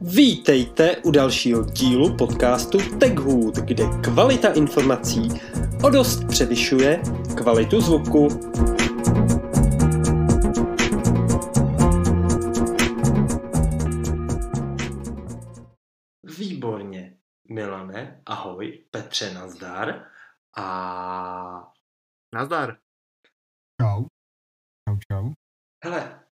Vítejte 0.00 0.96
u 0.96 1.10
dalšího 1.10 1.64
dílu 1.64 2.16
podcastu 2.16 2.78
TechHood, 2.98 3.54
kde 3.54 3.84
kvalita 4.04 4.52
informací 4.52 5.28
o 5.84 5.90
dost 5.90 6.24
převyšuje 6.28 7.02
kvalitu 7.36 7.80
zvuku. 7.80 8.28
Výborně. 16.38 17.18
Milane, 17.48 18.22
ahoj. 18.26 18.84
Petře, 18.90 19.34
nazdar. 19.34 20.06
A... 20.56 21.72
Nazdar. 22.34 22.76
Čau. 23.82 24.04
Čau, 24.88 24.98
čau. 25.12 25.32
Hele, 25.84 26.25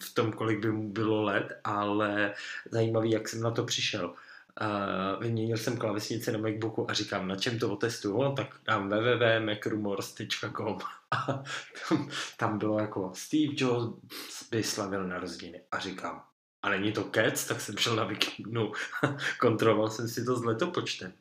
v, 0.00 0.14
tom, 0.14 0.32
kolik 0.32 0.58
by 0.58 0.72
mu 0.72 0.92
bylo 0.92 1.22
let, 1.22 1.60
ale 1.64 2.34
zajímavý, 2.70 3.10
jak 3.10 3.28
jsem 3.28 3.40
na 3.40 3.50
to 3.50 3.64
přišel. 3.64 4.14
Uh, 4.60 5.22
vyměnil 5.22 5.56
jsem 5.56 5.76
klávesnici 5.76 6.32
na 6.32 6.38
Macbooku 6.38 6.90
a 6.90 6.94
říkám, 6.94 7.28
na 7.28 7.36
čem 7.36 7.58
to 7.58 7.72
otestuju? 7.72 8.22
No, 8.22 8.32
tak 8.32 8.56
dám 8.64 8.88
www.macrumors.com 8.88 10.78
a 11.10 11.42
tam, 11.88 12.10
tam 12.36 12.58
bylo 12.58 12.78
jako 12.78 13.12
Steve 13.14 13.52
Jobs 13.56 14.48
by 14.50 14.62
slavil 14.62 15.08
narozeniny 15.08 15.60
a 15.72 15.78
říkám, 15.78 16.22
a 16.62 16.68
není 16.68 16.92
to 16.92 17.04
kec, 17.04 17.46
tak 17.46 17.60
jsem 17.60 17.76
šel 17.76 17.96
na 17.96 18.04
Wikinu, 18.04 18.72
kontroloval 19.40 19.90
jsem 19.90 20.08
si 20.08 20.24
to 20.24 20.36
s 20.36 20.44
letopočtem 20.44 21.12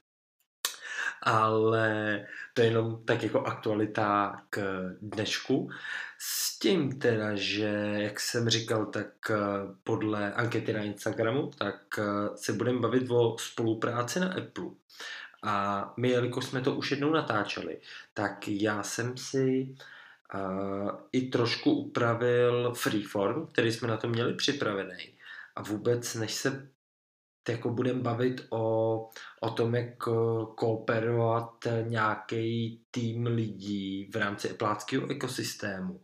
ale 1.26 2.26
to 2.54 2.62
je 2.62 2.68
jenom 2.68 3.02
tak 3.06 3.24
jako 3.24 3.42
aktualita 3.42 4.42
k 4.50 4.60
dnešku. 5.02 5.70
S 6.18 6.60
tím 6.60 7.00
teda, 7.00 7.36
že 7.36 7.94
jak 7.98 8.20
jsem 8.20 8.50
říkal, 8.50 8.86
tak 8.86 9.08
eh, 9.30 9.36
podle 9.84 10.34
ankety 10.34 10.74
na 10.74 10.84
Instagramu, 10.84 11.52
tak 11.58 12.00
eh, 12.00 12.04
se 12.36 12.54
budeme 12.54 12.80
bavit 12.80 13.12
o 13.12 13.38
spolupráci 13.40 14.20
na 14.20 14.28
Apple. 14.28 14.66
A 15.44 15.94
my, 15.98 16.10
jelikož 16.10 16.46
jsme 16.46 16.62
to 16.62 16.76
už 16.76 16.92
jednou 16.92 17.10
natáčeli, 17.12 17.78
tak 18.14 18.48
já 18.48 18.84
jsem 18.84 19.18
si 19.18 19.76
uh, 20.34 20.92
i 21.12 21.22
trošku 21.22 21.72
upravil 21.72 22.74
freeform, 22.74 23.48
který 23.48 23.72
jsme 23.72 23.88
na 23.88 23.98
to 23.98 24.08
měli 24.08 24.34
připravený. 24.34 25.14
A 25.56 25.62
vůbec, 25.62 26.16
než 26.16 26.34
se 26.34 26.70
jako 27.50 27.70
budeme 27.70 28.02
bavit 28.02 28.48
o, 28.50 29.10
o 29.42 29.50
tom, 29.50 29.76
jak 29.76 30.08
eh, 30.08 30.12
kooperovat 30.56 31.68
nějaký 31.88 32.82
tým 32.92 33.26
lidí 33.26 34.10
v 34.14 34.16
rámci 34.16 34.50
pláckého 34.54 35.12
ekosystému, 35.12 36.02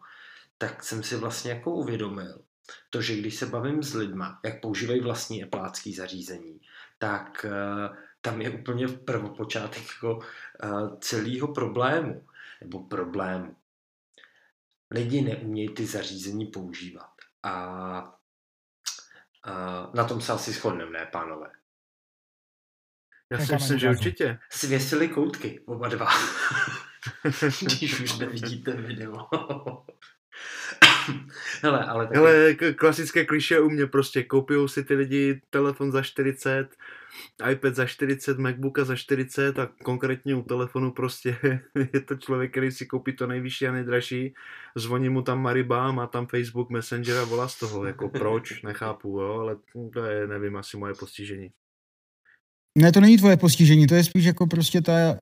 tak 0.57 0.83
jsem 0.83 1.03
si 1.03 1.15
vlastně 1.15 1.51
jako 1.51 1.71
uvědomil, 1.71 2.41
to, 2.89 3.01
že 3.01 3.15
když 3.15 3.35
se 3.35 3.45
bavím 3.45 3.83
s 3.83 3.93
lidma, 3.93 4.39
jak 4.45 4.61
používají 4.61 5.01
vlastní 5.01 5.43
eplácký 5.43 5.93
zařízení, 5.93 6.61
tak 6.99 7.45
uh, 7.45 7.95
tam 8.21 8.41
je 8.41 8.49
úplně 8.49 8.87
v 8.87 8.99
prvopočátek 8.99 9.83
jako 9.95 10.15
uh, 10.15 10.97
celého 10.99 11.47
problému, 11.47 12.27
nebo 12.61 12.79
problému. 12.79 13.55
Lidi 14.91 15.21
neumějí 15.21 15.69
ty 15.69 15.85
zařízení 15.85 16.45
používat. 16.45 17.11
A 17.43 18.20
Uh, 19.47 19.95
na 19.95 20.03
tom 20.03 20.21
se 20.21 20.33
asi 20.33 20.51
shodneme, 20.51 20.91
ne, 20.91 21.05
pánové? 21.05 21.51
Já 23.31 23.45
si 23.45 23.53
myslím, 23.53 23.79
že 23.79 23.89
určitě. 23.89 24.39
Svěsili 24.49 25.07
koutky, 25.07 25.59
oba 25.65 25.87
dva. 25.87 26.07
Když 27.61 27.99
už 27.99 28.17
nevidíte 28.17 28.71
video. 28.71 29.27
Hele, 31.61 31.85
ale 31.85 32.07
taky... 32.07 32.17
Hele, 32.17 32.55
klasické 32.75 33.25
kliše 33.25 33.59
u 33.59 33.69
mě 33.69 33.87
prostě, 33.87 34.23
koupijou 34.23 34.67
si 34.67 34.83
ty 34.83 34.95
lidi 34.95 35.41
telefon 35.49 35.91
za 35.91 36.01
40, 36.01 36.69
iPad 37.51 37.75
za 37.75 37.85
40, 37.85 38.37
MacBooka 38.37 38.83
za 38.83 38.95
40 38.95 39.59
a 39.59 39.69
konkrétně 39.83 40.35
u 40.35 40.41
telefonu 40.41 40.91
prostě 40.91 41.37
je 41.93 42.01
to 42.01 42.15
člověk, 42.15 42.51
který 42.51 42.71
si 42.71 42.85
koupí 42.85 43.15
to 43.15 43.27
nejvyšší 43.27 43.67
a 43.67 43.71
nejdražší, 43.71 44.33
zvoní 44.75 45.09
mu 45.09 45.21
tam 45.21 45.41
Mariba, 45.41 45.91
má 45.91 46.07
tam 46.07 46.27
Facebook 46.27 46.69
Messenger 46.69 47.17
a 47.17 47.23
volá 47.23 47.47
z 47.47 47.59
toho, 47.59 47.85
jako 47.85 48.09
proč, 48.09 48.61
nechápu, 48.61 49.19
jo, 49.19 49.39
ale 49.39 49.57
to 49.93 50.05
je, 50.05 50.27
nevím, 50.27 50.57
asi 50.57 50.77
moje 50.77 50.93
postižení. 50.93 51.49
Ne, 52.77 52.91
to 52.91 52.99
není 52.99 53.17
tvoje 53.17 53.37
postižení, 53.37 53.87
to 53.87 53.95
je 53.95 54.03
spíš 54.03 54.25
jako 54.25 54.47
prostě 54.47 54.81
ta, 54.81 55.17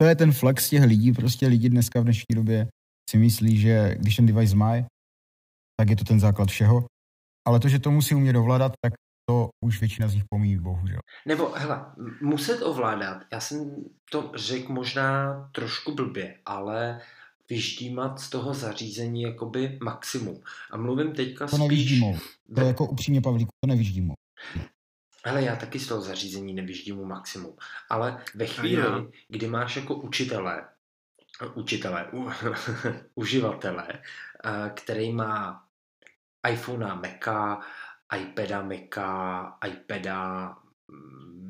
to 0.00 0.06
je 0.06 0.16
ten 0.16 0.32
flex 0.32 0.70
těch 0.70 0.82
lidí, 0.82 1.12
prostě 1.12 1.46
lidi 1.46 1.68
dneska 1.68 2.00
v 2.00 2.04
dnešní 2.04 2.34
době 2.34 2.68
si 3.08 3.16
myslí, 3.18 3.60
že 3.60 3.94
když 3.98 4.16
ten 4.16 4.26
device 4.26 4.56
má, 4.56 4.72
tak 5.80 5.90
je 5.90 5.96
to 5.96 6.04
ten 6.04 6.20
základ 6.20 6.48
všeho. 6.48 6.86
Ale 7.46 7.60
to, 7.60 7.68
že 7.68 7.78
to 7.78 7.90
musí 7.90 8.14
umět 8.14 8.36
ovládat, 8.36 8.72
tak 8.84 8.92
to 9.28 9.48
už 9.64 9.80
většina 9.80 10.08
z 10.08 10.14
nich 10.14 10.24
pomíjí, 10.30 10.58
bohužel. 10.58 10.98
Nebo, 11.26 11.52
hele, 11.52 11.86
muset 12.22 12.62
ovládat, 12.62 13.24
já 13.32 13.40
jsem 13.40 13.84
to 14.10 14.32
řekl 14.34 14.72
možná 14.72 15.34
trošku 15.54 15.94
blbě, 15.94 16.38
ale 16.46 17.00
vyždímat 17.50 18.20
z 18.20 18.30
toho 18.30 18.54
zařízení 18.54 19.22
jakoby 19.22 19.78
maximum. 19.82 20.40
A 20.70 20.76
mluvím 20.76 21.12
teďka 21.12 21.46
to 21.46 21.56
spíš... 21.56 22.00
To 22.54 22.60
je 22.60 22.66
jako 22.66 22.86
upřímně, 22.86 23.20
Pavlíku, 23.20 23.50
to 23.64 23.68
nevyždímou. 23.68 24.14
Ale 25.24 25.42
já 25.42 25.56
taky 25.56 25.78
z 25.78 25.86
toho 25.86 26.00
zařízení 26.00 26.54
nevyždímu 26.54 27.04
maximum. 27.04 27.56
Ale 27.90 28.22
ve 28.34 28.46
chvíli, 28.46 28.84
kdy 29.28 29.46
máš 29.46 29.76
jako 29.76 29.94
učitele, 29.94 30.68
učitele, 31.54 32.06
u, 32.12 32.30
uživatele, 33.14 33.88
eh, 33.92 34.70
který 34.74 35.12
má 35.12 35.64
iPhone, 36.50 36.94
Maca, 36.94 37.60
iPada, 38.16 38.62
Maca, 38.62 39.58
iPada, 39.66 40.56
mm, 40.88 41.48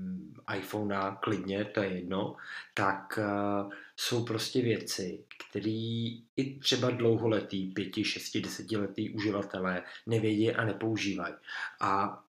iPhonea 0.57 1.11
klidně, 1.11 1.65
to 1.65 1.83
je 1.83 1.89
jedno, 1.89 2.37
tak 2.75 3.19
uh, 3.19 3.73
jsou 3.97 4.25
prostě 4.25 4.63
věci, 4.63 5.25
které 5.39 6.11
i 6.37 6.59
třeba 6.61 6.91
dlouholetý, 6.91 7.67
pěti, 7.67 8.05
šesti, 8.05 8.41
desetiletý 8.41 9.11
uživatelé 9.11 9.83
nevědí 10.07 10.53
a 10.53 10.65
nepoužívají. 10.65 11.35
A 11.81 12.23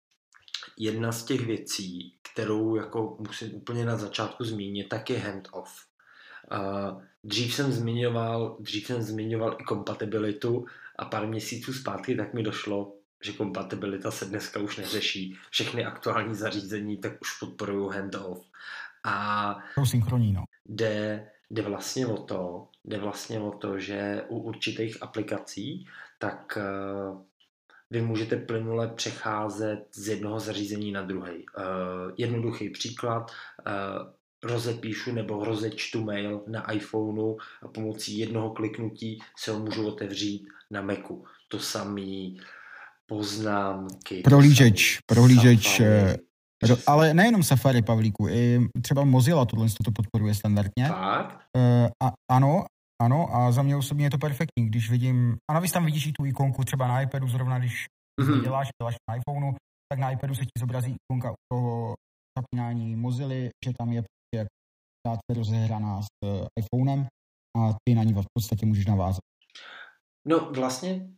jedna 0.76 1.12
z 1.12 1.24
těch 1.24 1.46
věcí, 1.46 2.14
kterou 2.32 2.76
jako 2.76 3.16
musím 3.20 3.54
úplně 3.54 3.84
na 3.84 3.96
začátku 3.96 4.44
zmínit, 4.44 4.88
tak 4.88 5.10
je 5.10 5.18
handoff. 5.18 5.87
Dřív 7.24 7.54
jsem 7.54 7.72
zmiňoval, 7.72 8.56
dřív 8.60 8.86
jsem 8.86 9.02
zmiňoval 9.02 9.56
i 9.60 9.64
kompatibilitu 9.64 10.66
a 10.98 11.04
pár 11.04 11.26
měsíců 11.26 11.72
zpátky 11.72 12.16
tak 12.16 12.34
mi 12.34 12.42
došlo, 12.42 12.92
že 13.24 13.32
kompatibilita 13.32 14.10
se 14.10 14.24
dneska 14.24 14.60
už 14.60 14.76
neřeší. 14.76 15.36
Všechny 15.50 15.84
aktuální 15.84 16.34
zařízení 16.34 16.96
tak 16.96 17.12
už 17.20 17.38
podporují 17.38 17.90
handoff. 17.94 18.46
A 19.04 19.58
synchronní, 19.84 20.32
no. 20.32 20.44
Jde, 20.68 21.28
jde 21.50 21.62
vlastně 21.62 22.06
o 22.06 22.16
to, 22.16 22.68
jde 22.84 22.98
vlastně 22.98 23.40
o 23.40 23.50
to, 23.50 23.78
že 23.78 24.24
u 24.28 24.38
určitých 24.38 25.02
aplikací 25.02 25.86
tak 26.18 26.58
uh, 26.58 27.22
vy 27.90 28.02
můžete 28.02 28.36
plynule 28.36 28.88
přecházet 28.88 29.88
z 29.92 30.08
jednoho 30.08 30.40
zařízení 30.40 30.92
na 30.92 31.02
druhý. 31.02 31.46
Uh, 31.58 32.12
jednoduchý 32.16 32.70
příklad, 32.70 33.30
uh, 33.66 34.12
rozepíšu 34.44 35.12
nebo 35.12 35.44
rozečtu 35.44 36.04
mail 36.04 36.44
na 36.48 36.72
iPhoneu 36.72 37.36
a 37.62 37.68
pomocí 37.68 38.18
jednoho 38.18 38.50
kliknutí 38.50 39.18
se 39.38 39.50
ho 39.50 39.58
můžu 39.58 39.86
otevřít 39.88 40.46
na 40.70 40.82
Macu. 40.82 41.24
To 41.48 41.58
samý 41.58 42.40
poznámky. 43.06 44.20
Prohlížeč, 44.22 44.98
prohlížeč, 45.06 45.62
Safari. 45.66 45.84
eh, 45.90 46.16
ro- 46.66 46.82
ale 46.86 47.14
nejenom 47.14 47.42
Safari, 47.42 47.82
Pavlíku, 47.82 48.28
i 48.28 48.68
třeba 48.82 49.04
Mozilla 49.04 49.44
tohle 49.44 49.66
to 49.84 49.90
podporuje 49.92 50.34
standardně. 50.34 50.88
Fakt? 50.88 51.38
Eh, 51.56 51.88
a, 52.04 52.12
ano, 52.30 52.64
ano, 53.02 53.34
a 53.34 53.52
za 53.52 53.62
mě 53.62 53.76
osobně 53.76 54.06
je 54.06 54.10
to 54.10 54.18
perfektní, 54.18 54.66
když 54.66 54.90
vidím, 54.90 55.36
a 55.50 55.54
navíc 55.54 55.72
tam 55.72 55.84
vidíš 55.84 56.06
i 56.06 56.12
tu 56.12 56.24
ikonku 56.24 56.64
třeba 56.64 56.88
na 56.88 57.00
iPadu, 57.02 57.28
zrovna 57.28 57.58
když 57.58 57.84
Mhm. 58.20 58.32
to 58.32 58.40
děláš, 58.44 58.68
děláš 58.82 58.94
na 59.10 59.16
iPhoneu, 59.16 59.52
tak 59.92 59.98
na 59.98 60.10
iPadu 60.10 60.34
se 60.34 60.40
ti 60.44 60.50
zobrazí 60.58 60.96
ikonka 61.04 61.30
u 61.30 61.34
toho 61.52 61.94
zapínání 62.38 62.96
Mozily, 62.96 63.50
že 63.64 63.72
tam 63.78 63.92
je 63.92 64.02
jak 64.34 64.48
práce 65.02 65.22
rozehraná 65.34 66.02
s 66.02 66.06
eh, 66.24 66.46
iPhonem 66.60 67.06
a 67.56 67.72
ty 67.84 67.94
na 67.94 68.02
ní 68.02 68.12
v 68.12 68.26
podstatě 68.38 68.66
můžeš 68.66 68.86
navázat. 68.86 69.20
No 70.24 70.50
vlastně 70.50 71.08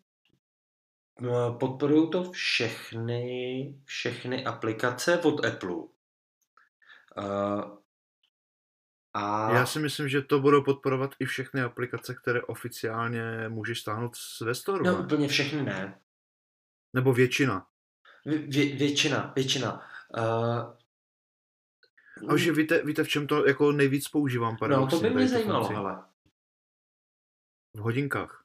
podporují 1.59 2.11
to 2.11 2.33
všechny, 2.33 3.75
všechny 3.85 4.45
aplikace 4.45 5.19
od 5.19 5.45
Apple. 5.45 5.75
Uh, 5.75 5.91
a 9.15 9.55
Já 9.55 9.67
si 9.67 9.79
myslím, 9.79 10.09
že 10.09 10.23
to 10.23 10.41
budou 10.41 10.65
podporovat 10.65 11.11
i 11.21 11.25
všechny 11.25 11.61
aplikace, 11.61 12.15
které 12.15 12.43
oficiálně 12.43 13.49
můžeš 13.49 13.81
stáhnout 13.81 14.17
z 14.17 14.41
ve 14.41 14.55
Store, 14.55 14.83
no 14.85 14.93
ne? 14.93 15.05
úplně 15.05 15.29
všechny 15.29 15.63
ne. 15.63 16.01
Nebo 16.95 17.13
většina. 17.13 17.67
Vě, 18.27 18.39
vě, 18.39 18.77
většina, 18.77 19.33
většina. 19.37 19.89
Uh, 20.19 20.77
A 22.28 22.37
že 22.37 22.52
víte, 22.52 22.82
víte, 22.84 23.05
v 23.05 23.08
čem 23.08 23.26
to 23.26 23.46
jako 23.46 23.72
nejvíc 23.72 24.08
používám 24.08 24.52
no 24.52 24.58
paradoxně, 24.58 24.99
to 24.99 25.02
by 25.02 25.11
mě 25.14 25.28
zajímalo, 25.28 25.64
funkci? 25.64 25.75
hele. 25.75 26.02
V 27.76 27.78
hodinkách. 27.81 28.44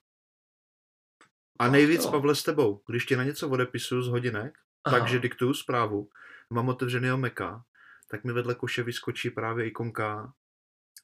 A 1.59 1.67
nejvíc, 1.69 2.05
jo. 2.05 2.11
Pavle, 2.11 2.35
s 2.35 2.43
tebou. 2.43 2.81
Když 2.87 3.05
ti 3.05 3.15
na 3.15 3.23
něco 3.23 3.49
odepisuju 3.49 4.01
z 4.01 4.07
hodinek, 4.07 4.57
Aha. 4.85 4.99
takže 4.99 5.19
diktuju 5.19 5.53
zprávu, 5.53 6.09
mám 6.49 6.69
otevřenýho 6.69 7.17
Maca, 7.17 7.65
tak 8.07 8.23
mi 8.23 8.33
vedle 8.33 8.55
koše 8.55 8.83
vyskočí 8.83 9.29
právě 9.29 9.65
ikonka, 9.67 10.33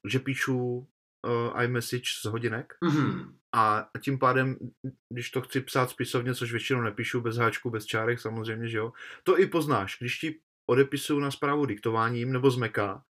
že 0.08 0.20
píšu 0.20 0.58
uh, 0.78 1.62
iMessage 1.64 2.10
z 2.22 2.26
hodinek 2.26 2.74
Mhm. 2.84 3.38
a 3.56 3.90
tím 4.02 4.20
pádem, 4.20 4.58
když 5.10 5.32
to 5.32 5.42
chci 5.42 5.62
psát 5.62 5.90
spisovně, 5.90 6.36
což 6.36 6.52
většinou 6.52 6.82
nepíšu 6.82 7.22
bez 7.22 7.38
háčku, 7.38 7.70
bez 7.70 7.86
čárek, 7.86 8.20
samozřejmě, 8.20 8.68
že 8.68 8.78
jo, 8.78 8.94
to 9.24 9.40
i 9.40 9.48
poznáš. 9.48 9.98
Když 10.00 10.20
ti 10.20 10.42
odepisuju 10.66 11.20
na 11.20 11.32
zprávu 11.32 11.66
diktováním 11.66 12.32
nebo 12.32 12.52
z 12.52 12.58
Maca, 12.58 13.04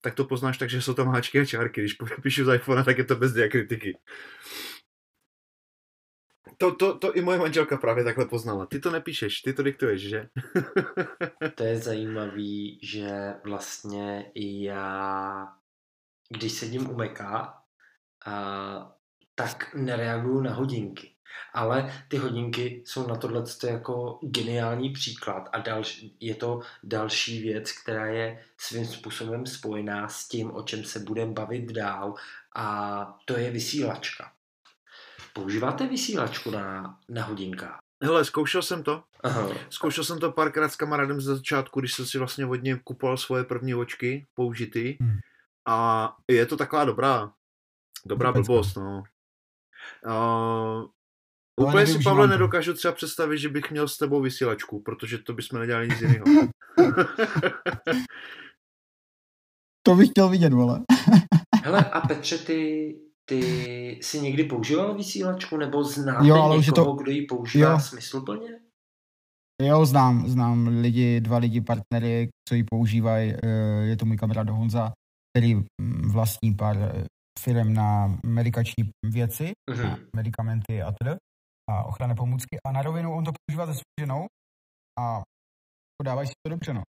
tak 0.00 0.14
to 0.14 0.24
poznáš 0.24 0.58
tak, 0.58 0.70
že 0.70 0.82
jsou 0.82 0.94
tam 0.94 1.08
háčky 1.08 1.40
a 1.40 1.44
čárky. 1.44 1.80
Když 1.80 1.96
píšu 2.22 2.44
z 2.44 2.54
iPhone, 2.54 2.84
tak 2.84 2.98
je 2.98 3.04
to 3.04 3.16
bez 3.16 3.32
diakritiky. 3.32 3.98
To, 6.58 6.74
to, 6.74 6.98
to 6.98 7.12
i 7.12 7.20
moje 7.22 7.38
manželka 7.38 7.76
právě 7.76 8.04
takhle 8.04 8.26
poznala. 8.26 8.66
Ty 8.66 8.80
to 8.80 8.90
nepíšeš, 8.90 9.40
ty 9.40 9.52
to 9.52 9.62
diktuješ, 9.62 10.02
že? 10.02 10.28
To 11.54 11.64
je 11.64 11.78
zajímavý, 11.78 12.80
že 12.82 13.34
vlastně 13.44 14.32
já, 14.64 15.48
když 16.28 16.52
sedím 16.52 16.90
u 16.90 16.96
Meka, 16.96 17.62
a, 18.26 18.96
tak 19.34 19.74
nereaguju 19.74 20.40
na 20.40 20.54
hodinky. 20.54 21.14
Ale 21.54 22.04
ty 22.08 22.16
hodinky 22.16 22.82
jsou 22.86 23.06
na 23.06 23.16
tohle 23.16 23.44
jako 23.66 24.18
geniální 24.22 24.90
příklad 24.90 25.48
a 25.52 25.58
další, 25.58 26.16
je 26.20 26.34
to 26.34 26.60
další 26.82 27.42
věc, 27.42 27.72
která 27.72 28.06
je 28.06 28.44
svým 28.58 28.86
způsobem 28.86 29.46
spojená 29.46 30.08
s 30.08 30.28
tím, 30.28 30.50
o 30.50 30.62
čem 30.62 30.84
se 30.84 30.98
budeme 30.98 31.32
bavit 31.32 31.72
dál 31.72 32.14
a 32.56 33.18
to 33.24 33.38
je 33.38 33.50
vysílačka. 33.50 34.32
Používáte 35.32 35.86
vysílačku 35.86 36.50
na, 36.50 36.98
na 37.08 37.24
hodinkách? 37.24 37.78
Hele, 38.02 38.24
zkoušel 38.24 38.62
jsem 38.62 38.82
to. 38.82 39.04
Aha. 39.24 39.48
Zkoušel 39.70 40.04
jsem 40.04 40.18
to 40.18 40.32
párkrát 40.32 40.68
s 40.68 40.76
kamarádem 40.76 41.20
ze 41.20 41.36
začátku, 41.36 41.80
když 41.80 41.94
jsem 41.94 42.06
si 42.06 42.18
vlastně 42.18 42.46
od 42.46 42.62
něj 42.62 42.78
kupoval 42.84 43.16
svoje 43.16 43.44
první 43.44 43.74
očky, 43.74 44.26
použitý. 44.34 44.96
Hmm. 45.00 45.18
A 45.66 46.16
je 46.28 46.46
to 46.46 46.56
taková 46.56 46.84
dobrá, 46.84 47.32
dobrá 48.06 48.32
blbost, 48.32 48.76
no. 48.76 49.02
Uh, 50.06 50.86
úplně 51.58 51.86
si, 51.86 51.98
Pavle, 52.04 52.26
to. 52.26 52.30
nedokážu 52.32 52.74
třeba 52.74 52.92
představit, 52.94 53.38
že 53.38 53.48
bych 53.48 53.70
měl 53.70 53.88
s 53.88 53.96
tebou 53.98 54.20
vysílačku, 54.22 54.80
protože 54.82 55.18
to 55.18 55.32
bychom 55.32 55.60
nedělali 55.60 55.88
nic 55.88 56.00
jiného. 56.00 56.24
To 59.86 59.94
bych 59.94 60.08
chtěl 60.10 60.28
vidět, 60.28 60.52
vole. 60.52 60.80
Hele, 61.64 61.84
a 61.84 62.00
Petře, 62.00 62.38
ty, 62.38 62.94
ty 63.28 63.38
jsi 64.02 64.20
někdy 64.20 64.44
používal 64.44 64.94
vysílačku, 64.94 65.56
nebo 65.56 65.84
znáte 65.84 66.26
Jo, 66.28 66.34
ale 66.34 66.56
je 66.56 66.62
to- 66.62 66.80
někoho, 66.80 66.96
kdo 66.96 67.10
ji 67.10 67.22
používá 67.26 67.70
jo. 67.70 67.80
smysluplně? 67.80 68.48
Jo, 69.62 69.86
znám, 69.86 70.28
znám 70.28 70.66
lidi, 70.80 71.20
dva 71.20 71.38
lidi, 71.38 71.60
partnery, 71.60 72.28
co 72.48 72.54
ji 72.54 72.64
používají. 72.70 73.34
eh, 73.42 73.48
Je 73.84 73.96
to 73.96 74.04
můj 74.06 74.16
kamarád 74.16 74.48
Honza, 74.48 74.92
který 75.32 75.54
mm, 75.54 76.10
vlastní 76.12 76.54
pár 76.54 76.76
eh, 76.76 77.04
firm 77.40 77.74
na 77.74 78.18
medikační 78.26 78.84
věci, 79.06 79.52
na 79.70 79.74
Mhm. 79.90 79.96
medicamenty 80.16 80.82
a 80.82 80.92
td. 80.92 81.16
A 81.68 81.84
ochranné 81.84 82.14
pomůcky. 82.14 82.56
A 82.66 82.72
na 82.72 82.82
rovinu 82.82 83.14
on 83.16 83.24
to 83.24 83.32
používá 83.46 83.66
se 83.66 83.72
svou 83.74 83.92
ženou 84.00 84.26
a 85.00 85.22
podávají 86.02 86.28
si 86.28 86.32
to 86.46 86.50
dobře, 86.50 86.74
no. 86.74 86.82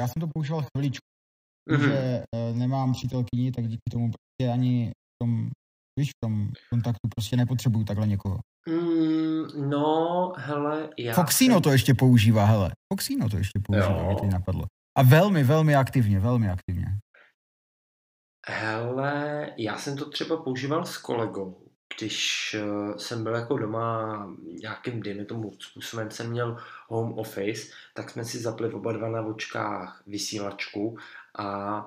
Já 0.00 0.08
jsem 0.08 0.20
to 0.20 0.26
používal 0.34 0.62
chviličku, 0.76 1.02
Mhm. 1.70 1.80
že 1.82 2.24
eh, 2.34 2.52
nemám 2.54 2.92
přítelkyni, 2.92 3.52
tak 3.52 3.68
díky 3.68 3.82
tomu 3.92 4.10
prostě 4.10 4.52
ani 4.52 4.90
v 4.90 5.24
tom, 5.24 5.50
víš, 5.98 6.08
v 6.10 6.20
tom 6.24 6.48
kontaktu 6.70 7.08
prostě 7.16 7.36
nepotřebuju 7.36 7.84
takhle 7.84 8.06
někoho. 8.06 8.38
Mm, 8.68 9.70
no, 9.70 10.32
hele, 10.36 10.90
já 10.98 11.14
Foxino 11.14 11.54
jsem- 11.54 11.62
to 11.62 11.70
ještě 11.72 11.94
používá, 11.94 12.44
hele. 12.44 12.70
Foxino 12.92 13.28
to 13.28 13.36
ještě 13.36 13.60
používá, 13.66 14.02
mě 14.06 14.16
teď 14.20 14.30
napadlo. 14.30 14.64
A 14.98 15.02
velmi, 15.02 15.44
velmi 15.44 15.74
aktivně, 15.76 16.20
velmi 16.20 16.50
aktivně. 16.50 16.86
Hele, 18.48 19.50
já 19.58 19.78
jsem 19.78 19.96
to 19.96 20.10
třeba 20.10 20.42
používal 20.42 20.86
s 20.86 20.98
kolegou, 20.98 21.61
když 21.96 22.54
eh, 22.58 22.98
jsem 22.98 23.22
byl 23.24 23.34
jako 23.34 23.58
doma 23.58 24.26
nějakým, 24.42 25.02
dejme 25.02 25.24
tomu 25.24 25.52
způsobem, 25.60 26.10
jsem 26.10 26.30
měl 26.30 26.56
home 26.88 27.12
office, 27.12 27.72
tak 27.94 28.10
jsme 28.10 28.24
si 28.24 28.38
zapli 28.38 28.72
oba 28.72 28.92
dva 28.92 29.08
na 29.08 29.22
očkách 29.22 30.02
vysílačku 30.06 30.98
a 31.38 31.84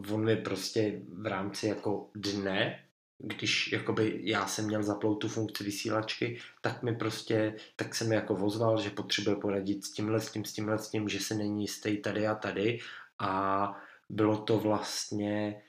uh, 0.00 0.14
on 0.14 0.24
mi 0.24 0.36
prostě 0.36 1.00
v 1.12 1.26
rámci 1.26 1.66
jako 1.66 2.10
dne, 2.14 2.84
když 3.18 3.72
jakoby 3.72 4.20
já 4.22 4.46
jsem 4.46 4.64
měl 4.64 4.82
zaplout 4.82 5.20
tu 5.20 5.28
funkci 5.28 5.64
vysílačky, 5.64 6.38
tak 6.60 6.82
mi 6.82 6.96
prostě, 6.96 7.54
tak 7.76 7.94
jsem 7.94 8.08
mi 8.08 8.14
jako 8.14 8.34
vozval, 8.34 8.80
že 8.80 8.90
potřebuje 8.90 9.36
poradit 9.36 9.84
s 9.84 9.92
tímhle, 9.92 10.20
s 10.20 10.30
tím, 10.30 10.44
s 10.44 10.52
tímhle, 10.52 10.78
s 10.78 10.88
tím, 10.88 11.08
že 11.08 11.20
se 11.20 11.34
není 11.34 11.62
jistý 11.62 11.96
tady 11.96 12.26
a 12.26 12.34
tady. 12.34 12.78
A 13.18 13.72
bylo 14.08 14.38
to 14.38 14.58
vlastně 14.58 15.62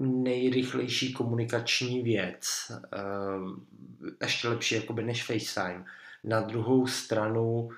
nejrychlejší 0.00 1.12
komunikační 1.12 2.02
věc. 2.02 2.72
Ehm, 2.92 3.66
Ještě 4.22 4.48
lepší 4.48 4.74
jakoby 4.74 5.02
než 5.02 5.24
FaceTime. 5.24 5.84
Na 6.24 6.40
druhou 6.40 6.86
stranu 6.86 7.68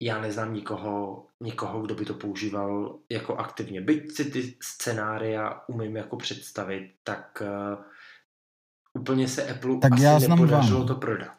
já 0.00 0.20
neznám 0.20 0.54
nikoho, 0.54 1.26
nikoho, 1.40 1.82
kdo 1.82 1.94
by 1.94 2.04
to 2.04 2.14
používal 2.14 2.98
jako 3.10 3.36
aktivně. 3.36 3.80
Byť 3.80 4.16
si 4.16 4.24
ty 4.24 4.56
scénária 4.62 5.60
umím 5.68 5.96
jako 5.96 6.16
představit, 6.16 6.94
tak 7.02 7.42
uh, 7.42 7.84
úplně 9.00 9.28
se 9.28 9.48
Apple 9.50 9.78
Tak 9.78 9.92
asi 9.92 10.02
já 10.02 10.20
znám 10.20 10.38
nepodařilo 10.38 10.86
to 10.86 10.94
prodat. 10.94 11.36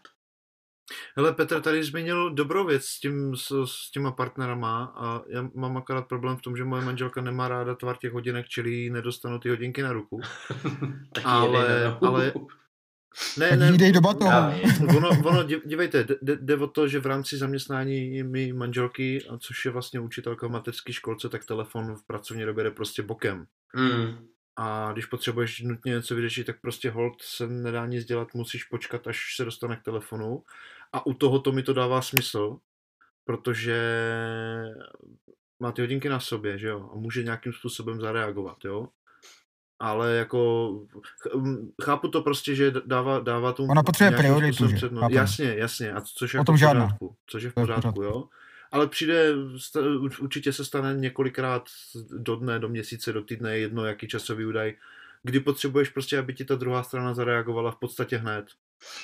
Hele, 1.17 1.33
Petr 1.33 1.61
tady 1.61 1.83
zmínil 1.83 2.33
dobrou 2.33 2.65
věc 2.65 2.85
s, 2.85 2.99
tím, 2.99 3.35
s, 3.35 3.63
s 3.65 3.91
těma 3.91 4.11
partnerama 4.11 4.93
a 4.95 5.21
já 5.29 5.49
mám 5.55 5.77
akorát 5.77 6.07
problém 6.07 6.37
v 6.37 6.41
tom, 6.41 6.57
že 6.57 6.63
moje 6.63 6.85
manželka 6.85 7.21
nemá 7.21 7.47
ráda 7.47 7.75
tvar 7.75 7.97
těch 7.97 8.11
hodinek, 8.11 8.47
čili 8.47 8.89
nedostanu 8.89 9.39
ty 9.39 9.49
hodinky 9.49 9.81
na 9.81 9.93
ruku. 9.93 10.19
Ale- 11.23 11.97
ale- 12.07 12.33
Ne, 13.37 13.57
ne, 13.57 13.71
jí 13.71 13.77
dej 13.77 13.91
do 13.91 14.01
batohu. 14.01 14.31
Ono, 14.97 15.09
ono, 15.09 15.43
dí- 15.43 15.61
dívejte, 15.65 16.03
jde- 16.21 16.35
jde 16.41 16.55
o 16.57 16.67
to, 16.67 16.87
že 16.87 16.99
v 16.99 17.05
rámci 17.05 17.37
zaměstnání 17.37 18.23
mi 18.23 18.53
manželky, 18.53 19.25
a 19.29 19.37
což 19.37 19.65
je 19.65 19.71
vlastně 19.71 19.99
učitelka 19.99 20.47
v 20.47 20.51
mateřské 20.51 20.93
školce, 20.93 21.29
tak 21.29 21.45
telefon 21.45 21.95
v 21.95 22.07
pracovní 22.07 22.45
době 22.45 22.63
jde 22.63 22.71
prostě 22.71 23.03
bokem. 23.03 23.45
Mm. 23.75 24.27
A 24.57 24.91
když 24.93 25.05
potřebuješ 25.05 25.61
nutně 25.61 25.91
něco 25.91 26.15
vyřešit, 26.15 26.43
tak 26.43 26.61
prostě 26.61 26.89
hold 26.91 27.21
se 27.21 27.47
nedá 27.47 27.85
nic 27.85 28.05
dělat, 28.05 28.33
musíš 28.33 28.63
počkat, 28.63 29.07
až 29.07 29.35
se 29.35 29.45
dostane 29.45 29.75
k 29.75 29.83
telefonu. 29.83 30.43
A 30.93 31.05
u 31.05 31.13
toho 31.13 31.39
to 31.39 31.51
mi 31.51 31.63
to 31.63 31.73
dává 31.73 32.01
smysl, 32.01 32.57
protože 33.25 33.79
má 35.59 35.71
ty 35.71 35.81
hodinky 35.81 36.09
na 36.09 36.19
sobě, 36.19 36.57
že 36.57 36.67
jo, 36.67 36.89
a 36.93 36.95
může 36.95 37.23
nějakým 37.23 37.53
způsobem 37.53 38.01
zareagovat, 38.01 38.57
jo. 38.65 38.87
Ale 39.79 40.15
jako 40.15 40.69
ch- 41.01 41.83
chápu 41.83 42.07
to 42.07 42.21
prostě, 42.21 42.55
že 42.55 42.71
dává, 42.85 43.19
dává 43.19 43.53
tomu 43.53 43.69
Ona 43.71 43.83
potřebuje 43.83 44.17
prioritu, 44.17 44.67
že? 44.67 44.75
přednost. 44.75 45.11
Jasně, 45.11 45.55
jasně, 45.57 45.93
a 45.93 46.01
což 46.01 46.33
je 46.33 46.39
O 46.39 46.43
tom 46.43 46.55
v 46.55 46.59
žádná. 46.59 46.85
pořádku, 46.85 47.15
což 47.27 47.43
je 47.43 47.49
v 47.49 47.53
pořádku. 47.53 48.03
jo. 48.03 48.23
Ale 48.71 48.87
přijde, 48.87 49.33
určitě 50.19 50.53
se 50.53 50.65
stane 50.65 50.93
několikrát 50.93 51.65
do 52.17 52.35
dne, 52.35 52.59
do 52.59 52.69
měsíce, 52.69 53.13
do 53.13 53.21
týdne, 53.21 53.57
jedno 53.59 53.85
jaký 53.85 54.07
časový 54.07 54.45
údaj, 54.45 54.73
kdy 55.23 55.39
potřebuješ 55.39 55.89
prostě, 55.89 56.17
aby 56.17 56.33
ti 56.33 56.45
ta 56.45 56.55
druhá 56.55 56.83
strana 56.83 57.13
zareagovala 57.13 57.71
v 57.71 57.79
podstatě 57.79 58.17
hned. 58.17 58.45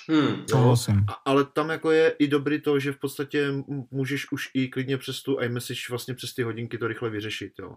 Hmm. 0.07 0.45
A- 1.07 1.13
Ale 1.25 1.45
tam 1.45 1.69
jako 1.69 1.91
je 1.91 2.15
i 2.19 2.27
dobrý 2.27 2.61
to, 2.61 2.79
že 2.79 2.91
v 2.91 2.97
podstatě 2.97 3.47
můžeš 3.91 4.31
už 4.31 4.49
i 4.53 4.67
klidně 4.67 4.97
přes 4.97 5.21
tu 5.23 5.39
iMessage 5.39 5.79
vlastně 5.89 6.13
přes 6.13 6.33
ty 6.33 6.43
hodinky 6.43 6.77
to 6.77 6.87
rychle 6.87 7.09
vyřešit, 7.09 7.53
jo. 7.59 7.75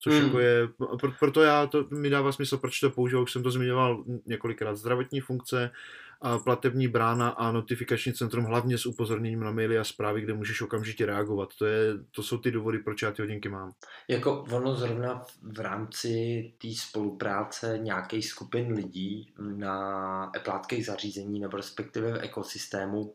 Což 0.00 0.14
Hmm. 0.14 0.24
jako 0.24 0.40
je, 0.40 0.68
pro, 1.00 1.12
proto 1.18 1.42
já 1.42 1.66
to 1.66 1.88
mi 1.90 2.10
dává 2.10 2.32
smysl, 2.32 2.56
proč 2.58 2.80
to 2.80 2.90
používám, 2.90 3.22
už 3.24 3.32
jsem 3.32 3.42
to 3.42 3.50
zmiňoval 3.50 4.04
několikrát, 4.26 4.74
zdravotní 4.74 5.20
funkce, 5.20 5.70
a 6.20 6.38
platební 6.38 6.88
brána 6.88 7.28
a 7.28 7.52
notifikační 7.52 8.12
centrum, 8.12 8.44
hlavně 8.44 8.78
s 8.78 8.86
upozorněním 8.86 9.40
na 9.40 9.50
maily 9.50 9.78
a 9.78 9.84
zprávy, 9.84 10.20
kde 10.20 10.34
můžeš 10.34 10.62
okamžitě 10.62 11.06
reagovat. 11.06 11.48
To, 11.58 11.66
je, 11.66 11.92
to 12.10 12.22
jsou 12.22 12.38
ty 12.38 12.50
důvody, 12.50 12.78
proč 12.78 13.02
já 13.02 13.10
ty 13.10 13.22
hodinky 13.22 13.48
mám. 13.48 13.72
Jako 14.08 14.44
ono 14.52 14.74
zrovna 14.74 15.22
v- 15.42 15.60
rámci 15.60 16.52
té 16.58 16.68
spolupráce 16.76 17.78
nějakých 17.78 18.26
skupin 18.26 18.72
lidí 18.72 19.34
na 19.38 20.24
Appleáckých 20.24 20.86
zařízení 20.86 21.40
nebo 21.40 21.56
respektive 21.56 22.12
v 22.12 22.20
ekosystému, 22.22 23.14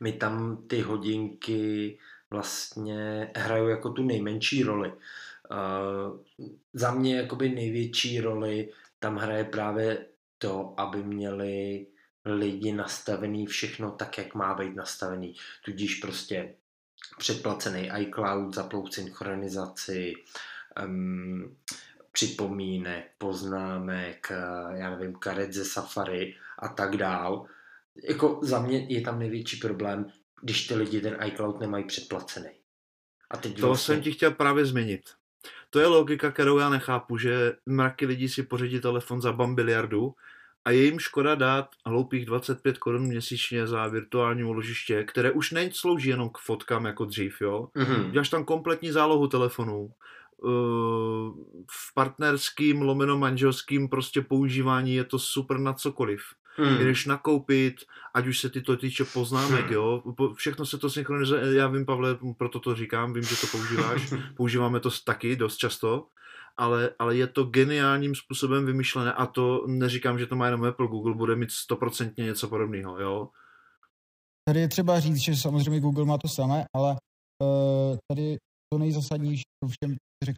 mi 0.00 0.12
tam 0.12 0.64
ty 0.66 0.80
hodinky 0.80 1.98
vlastně 2.30 3.30
hrajou 3.36 3.68
jako 3.68 3.90
tu 3.90 4.02
nejmenší 4.02 4.62
roli. 4.62 4.92
Uh, 4.92 6.20
za 6.72 6.94
mě 6.94 7.16
jakoby 7.16 7.48
největší 7.48 8.20
roli 8.20 8.72
tam 8.98 9.16
hraje 9.16 9.44
právě 9.44 10.06
to, 10.40 10.74
aby 10.76 11.02
měli 11.02 11.86
lidi 12.24 12.72
nastavený 12.72 13.46
všechno 13.46 13.90
tak, 13.90 14.18
jak 14.18 14.34
má 14.34 14.54
být 14.54 14.76
nastavený. 14.76 15.34
Tudíž 15.64 15.94
prostě 15.94 16.54
předplacený 17.18 17.90
iCloud, 17.98 18.54
zaplout 18.54 18.94
synchronizaci, 18.94 20.14
um, 20.84 21.56
připomínek, 22.12 23.10
poznámek, 23.18 24.32
já 24.74 24.90
nevím, 24.90 25.14
karet 25.14 25.52
ze 25.52 25.64
Safari 25.64 26.34
a 26.58 26.68
tak 26.68 26.96
dál. 26.96 27.46
Jako 28.08 28.40
za 28.42 28.62
mě 28.62 28.86
je 28.88 29.00
tam 29.00 29.18
největší 29.18 29.56
problém, 29.56 30.06
když 30.42 30.66
ty 30.66 30.74
lidi 30.74 31.00
ten 31.00 31.16
iCloud 31.26 31.60
nemají 31.60 31.84
předplacený. 31.84 32.50
A 33.30 33.36
teď 33.36 33.60
To 33.60 33.66
vlastně, 33.66 33.94
jsem 33.94 34.02
ti 34.02 34.12
chtěl 34.12 34.30
právě 34.30 34.64
změnit. 34.64 35.19
To 35.70 35.80
je 35.80 35.86
logika, 35.86 36.30
kterou 36.30 36.58
já 36.58 36.68
nechápu, 36.68 37.18
že 37.18 37.52
mraky 37.66 38.06
lidí 38.06 38.28
si 38.28 38.42
pořídí 38.42 38.80
telefon 38.80 39.20
za 39.20 39.32
bambiliardu 39.32 40.14
a 40.64 40.70
je 40.70 40.84
jim 40.84 40.98
škoda 40.98 41.34
dát 41.34 41.68
hloupých 41.86 42.26
25 42.26 42.78
korun 42.78 43.02
měsíčně 43.02 43.66
za 43.66 43.86
virtuální 43.86 44.44
úložiště, 44.44 45.04
které 45.04 45.30
už 45.30 45.50
neslouží 45.50 46.08
jenom 46.08 46.30
k 46.30 46.38
fotkám 46.38 46.84
jako 46.84 47.04
dřív, 47.04 47.40
jo. 47.40 47.68
Mhm. 47.74 48.10
Děláš 48.10 48.28
tam 48.28 48.44
kompletní 48.44 48.90
zálohu 48.90 49.28
telefonů. 49.28 49.90
Uh, 50.42 50.50
v 51.70 51.94
partnerským, 51.94 52.82
lomeno 52.82 53.18
manželským 53.18 53.88
prostě 53.88 54.22
používání 54.22 54.94
je 54.94 55.04
to 55.04 55.18
super 55.18 55.58
na 55.58 55.72
cokoliv. 55.72 56.20
Mhm. 56.58 56.78
Jdeš 56.78 57.06
nakoupit, 57.06 57.74
ať 58.14 58.26
už 58.26 58.38
se 58.38 58.50
ty 58.50 58.62
to 58.62 58.76
týče 58.76 59.04
poznámek, 59.04 59.64
Hmm. 59.64 59.74
jo, 59.74 60.02
všechno 60.34 60.66
se 60.66 60.78
to 60.78 60.90
synchronizuje, 60.90 61.54
já 61.54 61.66
vím, 61.68 61.86
Pavle, 61.86 62.18
proto 62.38 62.60
to 62.60 62.74
říkám, 62.74 63.12
vím, 63.12 63.22
že 63.22 63.36
to 63.36 63.46
používáš, 63.46 64.00
používáme 64.36 64.80
to 64.80 64.90
taky 65.04 65.36
dost 65.36 65.56
často, 65.56 66.06
ale, 66.56 66.90
ale 66.98 67.16
je 67.16 67.26
to 67.26 67.44
geniálním 67.44 68.14
způsobem 68.14 68.66
vymyšlené 68.66 69.12
a 69.12 69.26
to 69.26 69.64
neříkám, 69.66 70.18
že 70.18 70.26
to 70.26 70.36
má 70.36 70.46
jenom 70.46 70.64
Apple, 70.64 70.86
Google 70.88 71.14
bude 71.14 71.36
mít 71.36 71.50
stoprocentně 71.50 72.24
něco 72.24 72.48
podobného, 72.48 73.00
jo. 73.00 73.28
Tady 74.48 74.60
je 74.60 74.68
třeba 74.68 75.00
říct, 75.00 75.18
že 75.18 75.36
samozřejmě 75.36 75.80
Google 75.80 76.04
má 76.04 76.18
to 76.18 76.28
samé, 76.28 76.64
ale 76.76 76.96
uh, 77.42 77.96
tady 78.10 78.36
to 78.72 78.78
nejzasadnější 78.78 79.42
to 79.64 79.68
všem 79.68 79.96
řekl, 80.24 80.36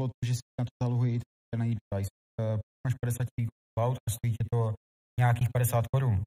bylo 0.00 0.08
to, 0.08 0.26
že 0.26 0.34
si 0.34 0.40
na 0.60 0.64
to 0.64 0.86
zálohuje 0.86 1.12
i 1.14 1.20
na 1.56 1.64
device. 1.64 2.10
Uh, 2.40 2.58
máš 2.86 2.94
50 3.04 3.22
GB 3.40 3.48
cloud 3.78 3.96
a 4.08 4.10
stojí 4.10 4.32
tě 4.32 4.44
to 4.52 4.74
nějakých 5.20 5.48
50 5.54 5.84
korun. 5.94 6.20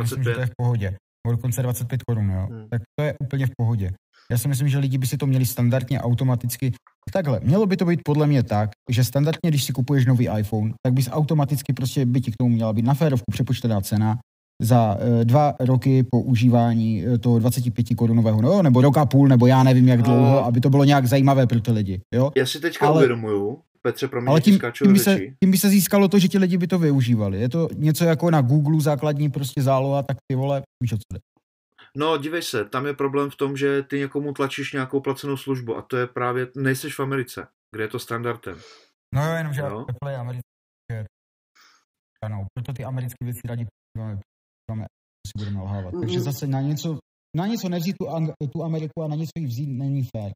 Myslím, 0.00 0.22
že 0.24 0.30
to 0.32 0.40
je 0.40 0.46
25. 0.46 0.52
v 0.52 0.56
pohodě. 0.62 0.86
Nebo 1.26 1.36
dokonce 1.36 1.62
25 1.62 2.02
korun, 2.02 2.30
jo. 2.30 2.46
Hmm. 2.50 2.68
Tak 2.70 2.82
to 2.98 3.04
je 3.04 3.14
úplně 3.24 3.46
v 3.46 3.50
pohodě. 3.58 3.90
Já 4.30 4.38
si 4.38 4.48
myslím, 4.48 4.68
že 4.68 4.78
lidi 4.78 4.98
by 4.98 5.06
si 5.06 5.16
to 5.16 5.26
měli 5.26 5.46
standardně 5.46 6.00
automaticky. 6.00 6.72
Takhle, 7.12 7.40
mělo 7.42 7.66
by 7.66 7.76
to 7.76 7.84
být 7.84 8.00
podle 8.04 8.26
mě 8.26 8.42
tak, 8.42 8.70
že 8.90 9.04
standardně, 9.04 9.48
když 9.50 9.64
si 9.64 9.72
kupuješ 9.72 10.06
nový 10.06 10.28
iPhone, 10.38 10.72
tak 10.86 10.94
bys 10.94 11.08
automaticky 11.12 11.72
prostě 11.72 12.06
by 12.06 12.20
ti 12.20 12.32
k 12.32 12.36
tomu 12.36 12.50
měla 12.54 12.72
být 12.72 12.84
na 12.84 12.94
férovku 12.94 13.24
přepočtená 13.32 13.80
cena 13.80 14.18
za 14.62 14.96
e, 15.20 15.24
dva 15.24 15.54
roky 15.60 16.02
používání 16.10 17.04
e, 17.06 17.18
toho 17.18 17.38
25 17.38 17.86
korunového, 17.96 18.42
no, 18.42 18.62
nebo 18.62 18.80
rok 18.80 18.96
a 18.98 19.06
půl, 19.06 19.28
nebo 19.28 19.46
já 19.46 19.62
nevím 19.62 19.88
jak 19.88 20.02
dlouho, 20.02 20.20
No. 20.32 20.44
aby 20.44 20.60
to 20.60 20.70
bylo 20.70 20.84
nějak 20.84 21.06
zajímavé 21.06 21.46
pro 21.46 21.60
ty 21.60 21.72
lidi, 21.72 22.00
jo. 22.14 22.32
Já 22.36 22.46
si 22.46 22.60
teďka 22.60 22.86
Ale- 22.86 22.96
uvědomuju, 22.96 23.60
Petře, 23.82 24.08
pro 24.08 24.20
mě 24.20 24.30
Ale 24.30 24.40
tím, 24.40 24.60
tím, 24.82 24.92
by 24.92 24.98
se, 24.98 25.18
tím 25.18 25.50
by 25.50 25.58
se 25.58 25.68
získalo 25.68 26.08
to, 26.08 26.18
že 26.18 26.28
ti 26.28 26.38
lidi 26.38 26.56
by 26.58 26.66
to 26.66 26.78
využívali. 26.78 27.40
Je 27.40 27.48
to 27.48 27.68
něco 27.74 28.04
jako 28.04 28.30
na 28.30 28.40
Google 28.40 28.80
základní 28.80 29.30
prostě 29.30 29.62
záloha, 29.62 30.02
tak 30.02 30.16
ty 30.30 30.36
vole, 30.36 30.62
víš 30.82 30.92
o 30.92 30.96
co 30.96 31.02
jde. 31.12 31.20
No, 31.96 32.16
dívej 32.18 32.42
se, 32.42 32.64
tam 32.64 32.86
je 32.86 32.94
problém 32.94 33.30
v 33.30 33.36
tom, 33.36 33.56
že 33.56 33.82
ty 33.82 33.98
někomu 33.98 34.32
tlačíš 34.32 34.72
nějakou 34.72 35.00
placenou 35.00 35.36
službu 35.36 35.76
a 35.76 35.82
to 35.82 35.96
je 35.96 36.06
právě, 36.06 36.48
nejseš 36.56 36.98
v 36.98 37.02
Americe, 37.02 37.46
kde 37.74 37.84
je 37.84 37.88
to 37.88 37.98
standardem. 37.98 38.58
No 39.14 39.26
jo, 39.26 39.32
jenom 39.36 39.52
že 39.52 39.60
Jo. 39.60 39.86
Apple 39.88 40.12
je 40.12 40.16
americký. 40.16 40.42
Ano, 42.24 42.46
proto 42.54 42.72
ty 42.72 42.84
americké 42.84 43.24
věci 43.24 43.40
rádi 43.44 43.66
používáme, 43.98 44.86
si 45.26 45.32
budeme 45.38 45.56
nalhávat. 45.56 45.94
Takže 46.00 46.20
zase 46.20 46.46
na 46.46 46.60
něco, 46.60 46.98
na 47.36 47.46
něco 47.46 47.68
nevzít 47.68 47.96
tu, 47.98 48.04
Ang- 48.04 48.32
tu 48.52 48.64
Ameriku 48.64 49.02
a 49.02 49.08
na 49.08 49.16
něco 49.16 49.30
jí 49.38 49.46
vzít 49.46 49.66
není 49.66 50.02
fér. 50.16 50.32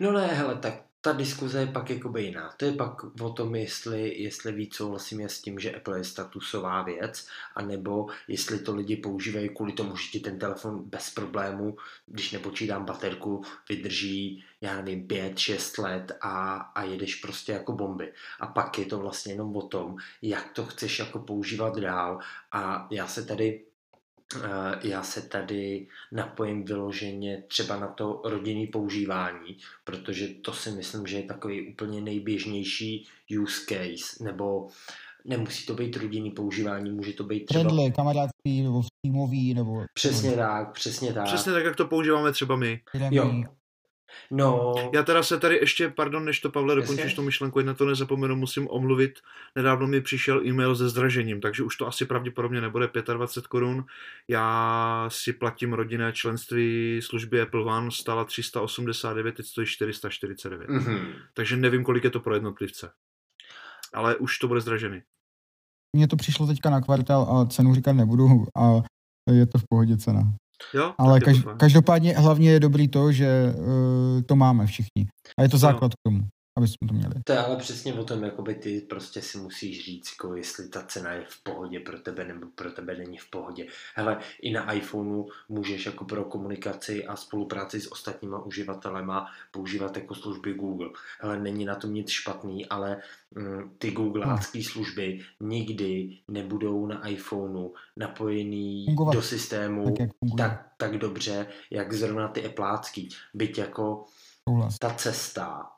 No 0.00 0.12
ne, 0.12 0.26
hele, 0.26 0.56
tak 0.56 0.84
ta 1.02 1.12
diskuze 1.12 1.60
je 1.60 1.66
pak 1.66 1.90
jakoby 1.90 2.22
jiná. 2.22 2.54
To 2.56 2.64
je 2.64 2.72
pak 2.72 3.04
o 3.20 3.30
tom, 3.30 3.54
jestli, 3.54 4.22
jestli 4.22 4.52
víc 4.52 4.74
souhlasím 4.74 5.20
s 5.20 5.42
tím, 5.42 5.58
že 5.58 5.74
Apple 5.74 5.98
je 5.98 6.04
statusová 6.04 6.82
věc, 6.82 7.28
anebo 7.54 8.06
jestli 8.28 8.58
to 8.58 8.74
lidi 8.74 8.96
používají 8.96 9.48
kvůli 9.48 9.72
tomu, 9.72 9.96
že 9.96 10.10
ti 10.10 10.20
ten 10.20 10.38
telefon 10.38 10.82
bez 10.84 11.10
problému, 11.10 11.76
když 12.06 12.32
nepočítám 12.32 12.84
baterku, 12.84 13.44
vydrží, 13.68 14.44
já 14.60 14.76
nevím, 14.76 15.06
pět, 15.06 15.38
šest 15.38 15.78
let 15.78 16.12
a, 16.20 16.56
a 16.56 16.82
jedeš 16.82 17.14
prostě 17.14 17.52
jako 17.52 17.72
bomby. 17.72 18.12
A 18.40 18.46
pak 18.46 18.78
je 18.78 18.86
to 18.86 18.98
vlastně 18.98 19.32
jenom 19.32 19.56
o 19.56 19.62
tom, 19.62 19.96
jak 20.22 20.52
to 20.52 20.66
chceš 20.66 20.98
jako 20.98 21.18
používat 21.18 21.78
dál. 21.78 22.18
A 22.52 22.88
já 22.90 23.06
se 23.06 23.24
tady 23.24 23.64
já 24.82 25.02
se 25.02 25.22
tady 25.22 25.86
napojím 26.12 26.64
vyloženě 26.64 27.42
třeba 27.48 27.80
na 27.80 27.88
to 27.88 28.22
rodinný 28.24 28.66
používání, 28.66 29.56
protože 29.84 30.28
to 30.28 30.52
si 30.52 30.70
myslím, 30.70 31.06
že 31.06 31.16
je 31.16 31.22
takový 31.22 31.72
úplně 31.72 32.00
nejběžnější 32.00 33.06
use 33.42 33.60
case, 33.68 34.24
nebo 34.24 34.68
nemusí 35.24 35.66
to 35.66 35.74
být 35.74 35.96
rodinný 35.96 36.30
používání, 36.30 36.90
může 36.90 37.12
to 37.12 37.24
být 37.24 37.46
třeba... 37.46 37.64
Friendly, 37.64 37.92
kamarádský, 37.92 38.62
nebo 38.62 38.82
týmový, 39.02 39.54
nebo 39.54 39.84
Přesně 39.94 40.32
tak, 40.32 40.72
přesně 40.72 41.12
tak. 41.12 41.24
Přesně 41.24 41.52
tak, 41.52 41.64
jak 41.64 41.76
to 41.76 41.86
používáme 41.86 42.32
třeba 42.32 42.56
my. 42.56 42.80
Jo. 43.10 43.44
No, 44.30 44.74
Já 44.94 45.02
teda 45.02 45.22
se 45.22 45.38
tady 45.38 45.56
ještě, 45.56 45.88
pardon, 45.88 46.24
než 46.24 46.40
to 46.40 46.50
Pavle 46.50 46.74
dokončíš 46.74 47.04
Jasně. 47.04 47.16
tu 47.16 47.22
myšlenku, 47.22 47.60
na 47.60 47.74
to 47.74 47.86
nezapomenu, 47.86 48.36
musím 48.36 48.68
omluvit. 48.70 49.18
Nedávno 49.56 49.86
mi 49.86 50.00
přišel 50.00 50.46
e-mail 50.46 50.76
se 50.76 50.88
zdražením, 50.88 51.40
takže 51.40 51.62
už 51.62 51.76
to 51.76 51.86
asi 51.86 52.04
pravděpodobně 52.04 52.60
nebude 52.60 52.90
25 53.14 53.46
korun. 53.46 53.84
Já 54.28 55.04
si 55.08 55.32
platím 55.32 55.72
rodinné 55.72 56.12
členství 56.12 57.00
služby 57.02 57.40
Apple 57.40 57.64
One, 57.64 57.90
stála 57.90 58.24
389, 58.24 59.34
teď 59.34 59.46
stojí 59.46 59.66
449. 59.66 60.68
mhm. 60.68 61.12
Takže 61.34 61.56
nevím, 61.56 61.84
kolik 61.84 62.04
je 62.04 62.10
to 62.10 62.20
pro 62.20 62.34
jednotlivce. 62.34 62.90
Ale 63.94 64.16
už 64.16 64.38
to 64.38 64.48
bude 64.48 64.60
zdražený. 64.60 65.02
Mně 65.96 66.08
to 66.08 66.16
přišlo 66.16 66.46
teďka 66.46 66.70
na 66.70 66.80
kvartál 66.80 67.22
a 67.22 67.46
cenu 67.46 67.74
říkat 67.74 67.92
nebudu 67.92 68.46
a 68.56 68.82
je 69.32 69.46
to 69.46 69.58
v 69.58 69.64
pohodě 69.68 69.96
cena. 69.96 70.22
Jo? 70.74 70.94
Ale 70.98 71.20
kaž, 71.20 71.36
každopádně 71.56 72.14
hlavně 72.14 72.50
je 72.50 72.60
dobrý 72.60 72.88
to, 72.88 73.12
že 73.12 73.54
uh, 73.56 74.22
to 74.26 74.36
máme 74.36 74.66
všichni. 74.66 75.06
A 75.38 75.42
je 75.42 75.48
to 75.48 75.58
základ 75.58 75.92
k 75.94 76.02
tomu, 76.02 76.20
aby 76.56 76.68
jsme 76.68 76.88
to 76.88 76.94
měli. 76.94 77.14
To 77.24 77.32
je 77.32 77.38
ale 77.38 77.56
přesně 77.56 77.94
o 77.94 78.04
tom, 78.04 78.24
jakoby 78.24 78.54
ty 78.54 78.80
prostě 78.80 79.22
si 79.22 79.38
musíš 79.38 79.84
říct, 79.84 80.10
jako 80.10 80.36
jestli 80.36 80.68
ta 80.68 80.82
cena 80.82 81.12
je 81.12 81.24
v 81.28 81.42
pohodě 81.42 81.80
pro 81.80 81.98
tebe 81.98 82.24
nebo 82.24 82.46
pro 82.54 82.72
tebe 82.72 82.96
není 82.96 83.18
v 83.18 83.30
pohodě. 83.30 83.66
Hele, 83.94 84.18
i 84.42 84.52
na 84.52 84.72
iPhoneu 84.72 85.26
můžeš 85.48 85.86
jako 85.86 86.04
pro 86.04 86.24
komunikaci 86.24 87.06
a 87.06 87.16
spolupráci 87.16 87.80
s 87.80 87.92
ostatníma 87.92 88.42
uživatelema 88.42 89.26
používat 89.50 89.96
jako 89.96 90.14
služby 90.14 90.54
Google. 90.54 90.88
Hele, 91.20 91.40
není 91.40 91.64
na 91.64 91.74
tom 91.74 91.94
nic 91.94 92.10
špatný, 92.10 92.66
ale 92.66 92.96
mm, 93.34 93.70
ty 93.78 93.90
Googleácké 93.90 94.62
služby 94.64 95.20
nikdy 95.40 96.18
nebudou 96.28 96.86
na 96.86 97.08
iPhoneu 97.08 97.74
napojený 97.96 98.84
Fungovat 98.86 99.12
do 99.14 99.22
systému 99.22 99.84
Tak, 99.84 100.00
jak 100.00 100.10
funguje. 100.18 100.36
tak, 100.48 100.66
tak 100.76 100.98
dobře, 100.98 101.46
jak 101.70 101.92
zrovna 101.92 102.28
ty 102.28 102.46
Appleácký. 102.46 103.08
Byť 103.34 103.58
jako 103.58 104.04
Souhlas. 104.48 104.78
ta 104.78 104.90
cesta, 104.94 105.70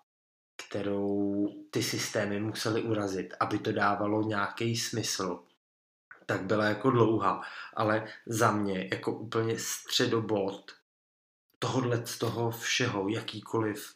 kterou 0.72 1.48
ty 1.70 1.82
systémy 1.82 2.40
musely 2.40 2.82
urazit, 2.82 3.34
aby 3.40 3.58
to 3.58 3.72
dávalo 3.72 4.22
nějaký 4.22 4.76
smysl, 4.76 5.44
tak 6.26 6.42
byla 6.42 6.64
jako 6.64 6.90
dlouhá. 6.90 7.42
Ale 7.74 8.08
za 8.26 8.52
mě 8.52 8.88
jako 8.92 9.18
úplně 9.18 9.58
středobod 9.58 10.72
tohodle 11.58 12.06
z 12.06 12.18
toho 12.18 12.50
všeho, 12.50 13.08
jakýkoliv, 13.08 13.94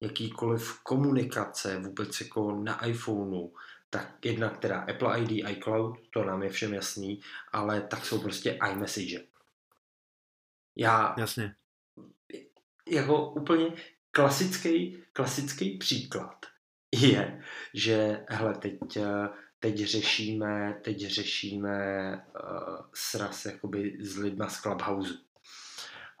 jakýkoliv 0.00 0.82
komunikace 0.82 1.78
vůbec 1.78 2.20
jako 2.20 2.52
na 2.52 2.86
iPhoneu, 2.86 3.54
tak 3.90 4.24
jedna, 4.24 4.50
která 4.50 4.80
Apple 4.80 5.20
ID, 5.20 5.30
iCloud, 5.30 5.98
to 6.10 6.24
nám 6.24 6.42
je 6.42 6.50
všem 6.50 6.74
jasný, 6.74 7.20
ale 7.52 7.80
tak 7.80 8.06
jsou 8.06 8.22
prostě 8.22 8.58
iMessage. 8.70 9.26
Já 10.76 11.14
Jasně. 11.18 11.54
jako 12.88 13.30
úplně 13.30 13.72
klasický, 14.16 14.98
klasický 15.12 15.78
příklad 15.78 16.46
je, 16.94 17.42
že 17.74 18.24
hele, 18.28 18.54
teď, 18.54 18.96
eh, 18.96 19.28
teď 19.60 19.78
řešíme, 19.78 20.80
teď 20.84 21.06
řešíme 21.06 21.78
uh, 22.16 22.76
sraz 22.94 23.44
jakoby 23.44 23.96
s 24.00 24.16
lidma 24.16 24.48
z 24.48 24.60
Clubhouse. 24.60 25.14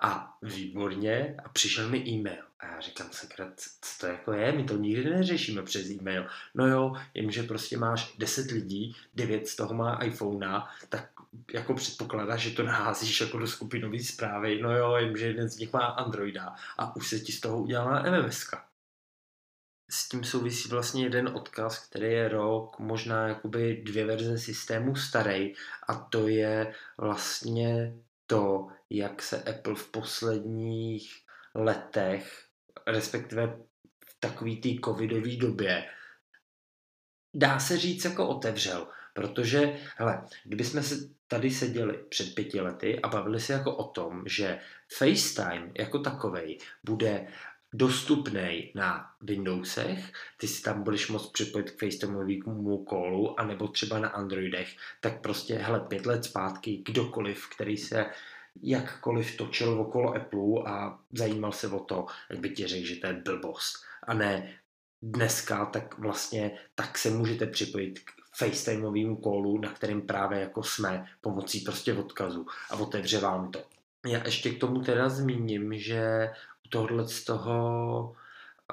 A 0.00 0.36
výborně, 0.42 1.36
a 1.44 1.48
přišel 1.48 1.88
mi 1.88 2.08
e-mail. 2.08 2.42
A 2.60 2.66
já 2.66 2.80
říkám, 2.80 3.08
sakra, 3.10 3.52
co 3.56 4.00
to 4.00 4.06
jako 4.06 4.32
je? 4.32 4.52
My 4.52 4.64
to 4.64 4.76
nikdy 4.76 5.10
neřešíme 5.10 5.62
přes 5.62 5.90
e-mail. 5.90 6.26
No 6.54 6.66
jo, 6.66 6.92
jenže 7.14 7.42
prostě 7.42 7.76
máš 7.76 8.16
10 8.18 8.50
lidí, 8.50 8.96
9 9.14 9.48
z 9.48 9.56
toho 9.56 9.74
má 9.74 9.94
iPhone, 9.96 10.62
tak 10.88 11.10
jako 11.52 11.74
předpokládáš, 11.74 12.40
že 12.40 12.50
to 12.50 12.62
naházíš 12.62 13.20
jako 13.20 13.38
do 13.38 13.46
skupinové 13.46 13.98
zprávy. 13.98 14.62
No 14.62 14.76
jo, 14.76 14.96
jenže 14.96 15.26
jeden 15.26 15.48
z 15.48 15.58
nich 15.58 15.72
má 15.72 15.86
Androida 15.86 16.54
a 16.78 16.96
už 16.96 17.08
se 17.08 17.20
ti 17.20 17.32
z 17.32 17.40
toho 17.40 17.62
udělala 17.62 18.02
MMS. 18.02 18.50
S 19.90 20.08
tím 20.08 20.24
souvisí 20.24 20.68
vlastně 20.68 21.04
jeden 21.04 21.28
odkaz, 21.28 21.88
který 21.88 22.12
je 22.12 22.28
rok, 22.28 22.78
možná 22.78 23.28
jakoby 23.28 23.82
dvě 23.84 24.06
verze 24.06 24.38
systému 24.38 24.96
starý 24.96 25.52
a 25.88 25.94
to 25.94 26.28
je 26.28 26.74
vlastně 26.98 27.94
to, 28.26 28.68
jak 28.90 29.22
se 29.22 29.42
Apple 29.42 29.74
v 29.74 29.90
posledních 29.90 31.14
letech, 31.54 32.46
respektive 32.86 33.46
v 34.06 34.16
takový 34.20 34.60
té 34.60 34.68
covidové 34.84 35.36
době, 35.36 35.90
dá 37.34 37.58
se 37.58 37.78
říct 37.78 38.04
jako 38.04 38.28
otevřel. 38.28 38.88
Protože, 39.16 39.78
hele, 39.96 40.22
kdybychom 40.44 40.82
se 40.82 41.08
tady 41.28 41.50
seděli 41.50 41.98
před 42.08 42.34
pěti 42.34 42.60
lety 42.60 43.00
a 43.00 43.08
bavili 43.08 43.40
se 43.40 43.52
jako 43.52 43.76
o 43.76 43.84
tom, 43.84 44.22
že 44.26 44.58
FaceTime 44.98 45.70
jako 45.78 45.98
takovej 45.98 46.58
bude 46.84 47.26
dostupný 47.72 48.72
na 48.74 49.10
Windowsech, 49.20 50.12
ty 50.36 50.48
si 50.48 50.62
tam 50.62 50.82
budeš 50.82 51.08
moct 51.08 51.32
připojit 51.32 51.70
k 51.70 51.78
FaceTimeovému 51.78 52.84
callu, 52.84 53.40
anebo 53.40 53.68
třeba 53.68 53.98
na 53.98 54.08
Androidech, 54.08 54.76
tak 55.00 55.20
prostě, 55.20 55.54
hele, 55.54 55.80
pět 55.80 56.06
let 56.06 56.24
zpátky, 56.24 56.82
kdokoliv, 56.86 57.48
který 57.50 57.76
se 57.76 58.06
jakkoliv 58.62 59.36
točil 59.36 59.80
okolo 59.80 60.14
Apple 60.14 60.62
a 60.66 60.98
zajímal 61.12 61.52
se 61.52 61.68
o 61.68 61.80
to, 61.80 62.06
jak 62.30 62.40
by 62.40 62.50
ti 62.50 62.66
řekl, 62.66 62.86
že 62.86 62.96
to 62.96 63.06
je 63.06 63.12
blbost. 63.12 63.74
A 64.02 64.14
ne 64.14 64.58
dneska, 65.02 65.66
tak 65.66 65.98
vlastně 65.98 66.58
tak 66.74 66.98
se 66.98 67.10
můžete 67.10 67.46
připojit 67.46 67.98
k 67.98 68.25
FaceTimeovému 68.36 69.16
callu, 69.16 69.58
na 69.58 69.72
kterém 69.72 70.02
právě 70.02 70.40
jako 70.40 70.62
jsme, 70.62 71.06
pomocí 71.20 71.60
prostě 71.60 71.94
odkazu 71.94 72.46
a 72.70 72.76
otevře 72.76 73.20
vám 73.20 73.50
to. 73.50 73.62
Já 74.06 74.24
ještě 74.24 74.50
k 74.50 74.60
tomu 74.60 74.80
teda 74.80 75.08
zmíním, 75.08 75.78
že 75.78 76.30
u 76.66 76.68
tohohle 76.68 77.08
z 77.08 77.24
toho 77.24 78.14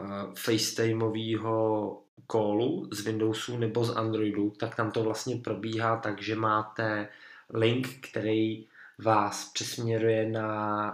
uh, 0.02 0.34
FaceTimeového 0.36 2.02
callu 2.32 2.90
z 2.92 3.06
Windowsu 3.06 3.58
nebo 3.58 3.84
z 3.84 3.96
Androidu, 3.96 4.54
tak 4.60 4.76
tam 4.76 4.92
to 4.92 5.04
vlastně 5.04 5.36
probíhá 5.36 5.98
tak, 5.98 6.22
že 6.22 6.36
máte 6.36 7.10
link, 7.54 7.88
který 8.10 8.68
vás 8.98 9.52
přesměruje 9.54 10.30
na 10.30 10.90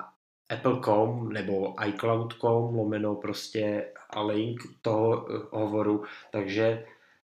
Apple.com 0.50 1.30
nebo 1.30 1.76
iCloud.com 1.86 2.76
lomeno 2.76 3.16
prostě 3.16 3.86
a 4.10 4.22
link 4.22 4.62
toho 4.82 5.28
hovoru, 5.52 6.04
takže 6.32 6.86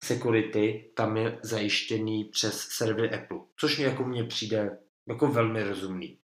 security 0.05 0.85
tam 0.97 1.17
je 1.17 1.39
zajištěný 1.43 2.25
přes 2.25 2.61
servery 2.61 3.11
Apple, 3.11 3.39
což 3.61 3.79
mě 3.79 3.87
jako 3.87 4.05
mně 4.05 4.25
přijde 4.25 4.79
jako 5.09 5.29
velmi 5.29 5.63
rozumný. 5.63 6.19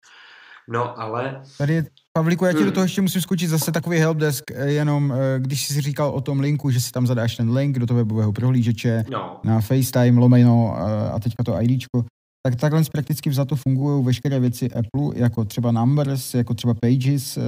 No, 0.70 1.00
ale... 1.00 1.42
Tady 1.58 1.74
je, 1.74 1.86
Pavlíku, 2.14 2.46
já 2.46 2.52
ti 2.52 2.58
hmm. 2.58 2.66
do 2.66 2.72
toho 2.72 2.84
ještě 2.84 3.02
musím 3.02 3.22
skočit 3.22 3.50
zase 3.50 3.72
takový 3.72 3.98
helpdesk, 3.98 4.52
eh, 4.52 4.72
jenom 4.72 5.14
eh, 5.14 5.40
když 5.40 5.68
jsi 5.68 5.82
říkal 5.82 6.10
o 6.10 6.22
tom 6.22 6.40
linku, 6.40 6.70
že 6.70 6.82
si 6.82 6.92
tam 6.92 7.08
zadáš 7.08 7.36
ten 7.36 7.52
link 7.52 7.80
do 7.80 7.86
toho 7.86 7.98
webového 7.98 8.34
prohlížeče 8.34 9.06
no. 9.10 9.40
na 9.44 9.62
FaceTime, 9.62 10.20
lomeno 10.20 10.76
eh, 10.78 11.12
a 11.12 11.20
teďka 11.20 11.44
to 11.44 11.62
IDčko, 11.62 12.06
tak 12.46 12.56
takhle 12.56 12.84
prakticky 12.92 13.30
vzato 13.30 13.56
fungují 13.56 14.06
veškeré 14.06 14.40
věci 14.40 14.70
Apple, 14.72 15.12
jako 15.16 15.46
třeba 15.46 15.72
Numbers, 15.72 16.34
jako 16.34 16.54
třeba 16.54 16.74
Pages, 16.74 17.40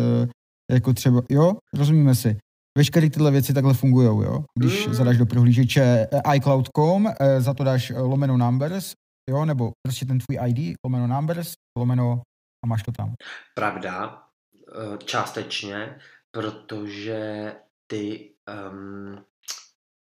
jako 0.71 0.93
třeba, 0.93 1.21
jo, 1.29 1.53
rozumíme 1.73 2.15
si. 2.15 2.37
Veškeré 2.77 3.10
tyhle 3.10 3.32
věci 3.32 3.53
takhle 3.53 3.73
fungují, 3.73 4.08
jo. 4.08 4.43
Když 4.60 4.88
mm. 4.88 4.93
zadáš 4.93 5.17
do 5.17 5.25
prohlížeče 5.25 6.08
iCloud.com, 6.36 7.08
za 7.39 7.53
to 7.53 7.63
dáš 7.63 7.93
lomeno 7.95 8.38
Numbers, 8.38 8.93
jo, 9.29 9.45
nebo 9.45 9.71
prostě 9.88 10.05
ten 10.05 10.19
tvůj 10.19 10.49
ID, 10.49 10.75
lomeno 10.86 11.08
Numbers, 11.08 11.53
lomeno 11.77 12.21
a 12.63 12.67
máš 12.67 12.84
to 12.84 12.91
tam. 12.91 13.13
Pravda, 13.55 14.23
eh, 14.53 14.97
částečně, 14.97 15.99
protože 16.32 17.53
ty, 17.88 18.34
um, 18.71 19.25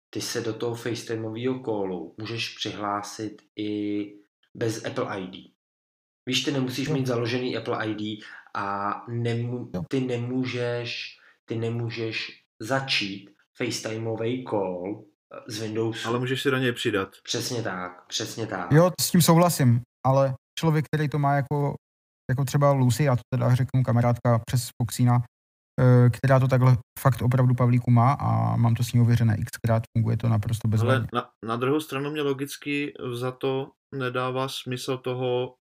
ty 0.10 0.22
se 0.22 0.42
do 0.42 0.54
toho 0.54 0.76
FaceTimeového 0.76 1.60
callu 1.60 2.16
můžeš 2.18 2.56
přihlásit 2.58 3.42
i 3.60 4.04
bez 4.54 4.86
Apple 4.86 5.20
ID. 5.20 5.54
Víš, 6.26 6.44
ty 6.44 6.52
nemusíš 6.52 6.90
mít 6.90 7.08
založený 7.08 7.58
Apple 7.58 7.88
ID 7.88 8.24
a 8.56 8.94
nemů, 9.10 9.72
ty 9.88 10.00
nemůžeš, 10.00 11.18
ty 11.46 11.56
nemůžeš 11.56 12.43
začít 12.64 13.30
FaceTimeový 13.58 14.46
call 14.50 15.04
eh, 15.04 15.52
z 15.52 15.62
Windowsu. 15.62 16.10
Ale 16.10 16.20
můžeš 16.20 16.42
si 16.42 16.52
do 16.52 16.58
něj 16.58 16.72
přidat. 16.72 17.10
Přesně 17.24 17.64
tak, 17.64 18.08
přesně 18.08 18.48
tak. 18.48 18.72
Jo, 18.72 18.92
s 19.02 19.12
tím 19.12 19.22
souhlasím, 19.22 19.82
ale 20.06 20.34
člověk, 20.60 20.86
který 20.86 21.10
to 21.10 21.20
má 21.20 21.36
jako 21.36 21.76
jako 22.30 22.46
třeba 22.46 22.72
Lucy, 22.72 23.04
já 23.04 23.16
to 23.16 23.22
teda 23.34 23.56
řeknu 23.56 23.84
kamarádka 23.84 24.40
přes 24.46 24.70
Foxina, 24.82 25.24
eh, 25.82 26.10
která 26.10 26.40
to 26.40 26.48
takhle 26.48 26.78
fakt 27.00 27.22
opravdu 27.22 27.56
Pavlíku 27.56 27.92
má 27.92 28.12
a 28.12 28.56
mám 28.56 28.76
to 28.76 28.84
s 28.84 28.94
ní 28.94 29.02
ověřené 29.02 29.38
xkrát, 29.38 29.84
funguje 29.98 30.18
to 30.18 30.30
naprosto 30.30 30.68
bez 30.68 30.82
Ale 30.82 31.08
na, 31.14 31.30
na 31.46 31.56
druhou 31.56 31.80
stranu 31.80 32.12
mě 32.12 32.22
logicky 32.22 32.94
za 33.14 33.32
to 33.32 33.72
nedává 33.96 34.48
smysl 34.48 34.98
toho, 34.98 35.56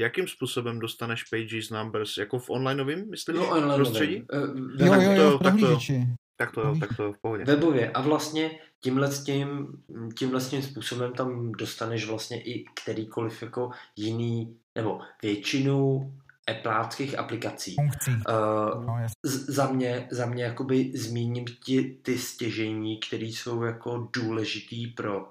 jakým 0.00 0.28
způsobem 0.28 0.78
dostaneš 0.78 1.22
pages 1.22 1.70
numbers, 1.70 2.16
jako 2.16 2.38
v 2.38 2.50
onlineovém, 2.50 3.10
myslím, 3.10 3.36
no, 3.36 3.48
online 3.48 3.74
prostředí? 3.74 4.22
Uh, 4.32 4.86
jo, 4.86 4.94
jo, 4.94 5.12
jo, 5.12 5.38
v 5.38 5.42
prohlížeči. 5.42 6.06
Tak 6.36 6.52
to, 6.52 6.74
tak 6.80 6.96
to 6.96 7.12
v 7.12 7.18
pohodě. 7.22 7.44
Webově. 7.44 7.90
A 7.90 8.00
vlastně 8.00 8.50
tímhle 8.80 9.12
s 9.12 9.24
tím, 9.24 9.66
tímhle 10.18 10.40
s 10.40 10.48
tím 10.48 10.62
způsobem 10.62 11.12
tam 11.12 11.52
dostaneš 11.52 12.08
vlastně 12.08 12.42
i 12.42 12.64
kterýkoliv 12.74 13.42
jako 13.42 13.70
jiný, 13.96 14.56
nebo 14.74 15.00
většinu 15.22 16.12
Appleáckých 16.48 17.18
aplikací. 17.18 17.76
Uh, 17.78 18.84
no, 18.84 18.96
za 19.24 19.72
mě, 19.72 20.08
za 20.10 20.26
mě 20.26 20.44
jakoby 20.44 20.92
zmíním 20.94 21.44
ti, 21.44 21.98
ty 22.02 22.18
stěžení, 22.18 23.00
které 23.00 23.24
jsou 23.24 23.62
jako 23.62 24.08
důležitý 24.12 24.86
pro 24.86 25.28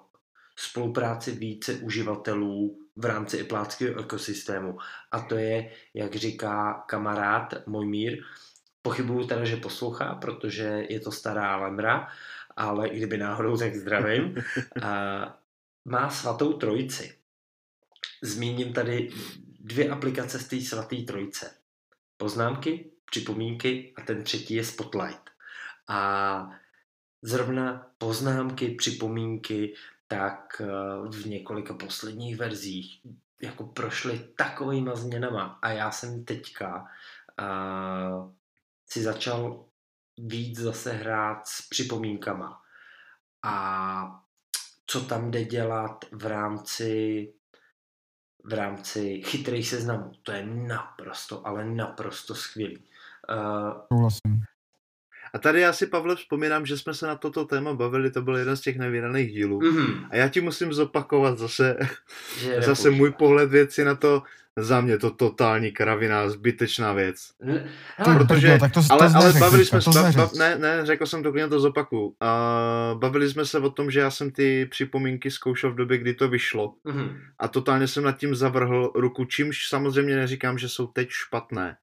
spolupráci 0.55 1.31
více 1.31 1.75
uživatelů 1.75 2.79
v 2.95 3.05
rámci 3.05 3.41
Appleáckého 3.41 3.99
ekosystému. 3.99 4.77
A 5.11 5.19
to 5.19 5.35
je, 5.35 5.71
jak 5.93 6.15
říká 6.15 6.83
kamarád 6.87 7.67
Mojmír, 7.67 8.23
Pochybuju 8.81 9.27
teda, 9.27 9.45
že 9.45 9.57
poslouchá, 9.57 10.15
protože 10.15 10.85
je 10.89 10.99
to 10.99 11.11
stará 11.11 11.57
lemra, 11.57 12.07
ale 12.55 12.87
i 12.87 12.97
kdyby 12.97 13.17
náhodou, 13.17 13.57
tak 13.57 13.75
zdravím. 13.75 14.35
A 14.81 15.41
má 15.85 16.09
svatou 16.09 16.53
trojici. 16.53 17.17
Zmíním 18.21 18.73
tady 18.73 19.09
dvě 19.59 19.89
aplikace 19.89 20.39
z 20.39 20.47
té 20.47 20.61
svaté 20.61 20.95
trojice. 20.95 21.55
Poznámky, 22.17 22.91
připomínky 23.05 23.93
a 23.95 24.01
ten 24.01 24.23
třetí 24.23 24.53
je 24.53 24.63
Spotlight. 24.63 25.29
A 25.87 26.49
zrovna 27.21 27.91
poznámky, 27.97 28.69
připomínky, 28.69 29.73
tak 30.17 30.61
eh, 30.61 30.65
v 31.09 31.25
několika 31.25 31.73
posledních 31.73 32.37
verzích 32.37 33.01
jako 33.41 33.63
prošly 33.63 34.19
takovýma 34.37 34.95
změnama 34.95 35.59
a 35.61 35.69
já 35.69 35.91
jsem 35.91 36.25
teďka 36.25 36.85
uh, 37.39 38.31
si 38.89 39.03
začal 39.03 39.65
víc 40.17 40.59
zase 40.59 40.91
hrát 40.91 41.47
s 41.47 41.69
připomínkama. 41.69 42.61
A 43.43 44.23
co 44.87 45.01
tam 45.01 45.31
jde 45.31 45.45
dělat 45.45 46.05
v 46.11 46.25
rámci 46.25 47.33
v 48.45 48.53
rámci 48.53 49.21
chytrých 49.21 49.69
seznamů. 49.69 50.11
To 50.23 50.31
je 50.31 50.45
naprosto, 50.45 51.47
ale 51.47 51.65
naprosto 51.65 52.35
skvělý. 52.35 52.83
Uh, 53.29 54.07
A 55.33 55.39
tady 55.39 55.61
já 55.61 55.73
si, 55.73 55.87
Pavle, 55.87 56.15
vzpomínám, 56.15 56.65
že 56.65 56.77
jsme 56.77 56.93
se 56.93 57.07
na 57.07 57.15
toto 57.15 57.45
téma 57.45 57.73
bavili, 57.73 58.11
to 58.11 58.21
byl 58.21 58.37
jeden 58.37 58.57
z 58.57 58.61
těch 58.61 58.77
nevydaných 58.77 59.31
dílů. 59.31 59.59
Mm-hmm. 59.59 60.07
A 60.09 60.15
já 60.15 60.27
ti 60.27 60.41
musím 60.41 60.73
zopakovat 60.73 61.37
zase, 61.37 61.77
zase 62.65 62.89
můj 62.89 63.11
pohled 63.11 63.49
věci 63.49 63.85
na 63.85 63.95
to, 63.95 64.23
za 64.57 64.81
mě 64.81 64.97
to 64.97 65.11
totální 65.11 65.71
kravina, 65.71 66.29
zbytečná 66.29 66.93
věc. 66.93 67.15
Hele, 67.97 68.25
protože- 68.25 68.57
tak 68.59 68.71
to, 68.71 68.81
to 68.81 68.93
Ale, 68.93 69.11
ale 69.15 69.33
bavili 69.33 69.65
jsme 69.65 69.81
se, 69.81 69.91
jsi 69.91 69.97
ba, 69.97 70.01
ba, 70.01 70.07
neřekl. 70.07 70.37
ne, 70.37 70.57
ne, 70.57 70.85
řekl 70.85 71.05
jsem 71.05 71.23
to, 71.23 71.31
klidně 71.31 71.49
to 71.49 71.59
zopaku. 71.59 72.05
Uh, 72.05 72.99
bavili 72.99 73.29
jsme 73.29 73.45
se 73.45 73.59
o 73.59 73.69
tom, 73.69 73.91
že 73.91 73.99
já 73.99 74.11
jsem 74.11 74.31
ty 74.31 74.65
připomínky 74.65 75.31
zkoušel 75.31 75.71
v 75.71 75.75
době, 75.75 75.97
kdy 75.97 76.13
to 76.13 76.29
vyšlo 76.29 76.73
mhm. 76.83 77.17
a 77.39 77.47
totálně 77.47 77.87
jsem 77.87 78.03
nad 78.03 78.17
tím 78.17 78.35
zavrhl 78.35 78.91
ruku, 78.95 79.25
čímž 79.25 79.67
samozřejmě 79.67 80.15
neříkám, 80.15 80.57
že 80.57 80.69
jsou 80.69 80.87
teď 80.87 81.09
špatné, 81.09 81.77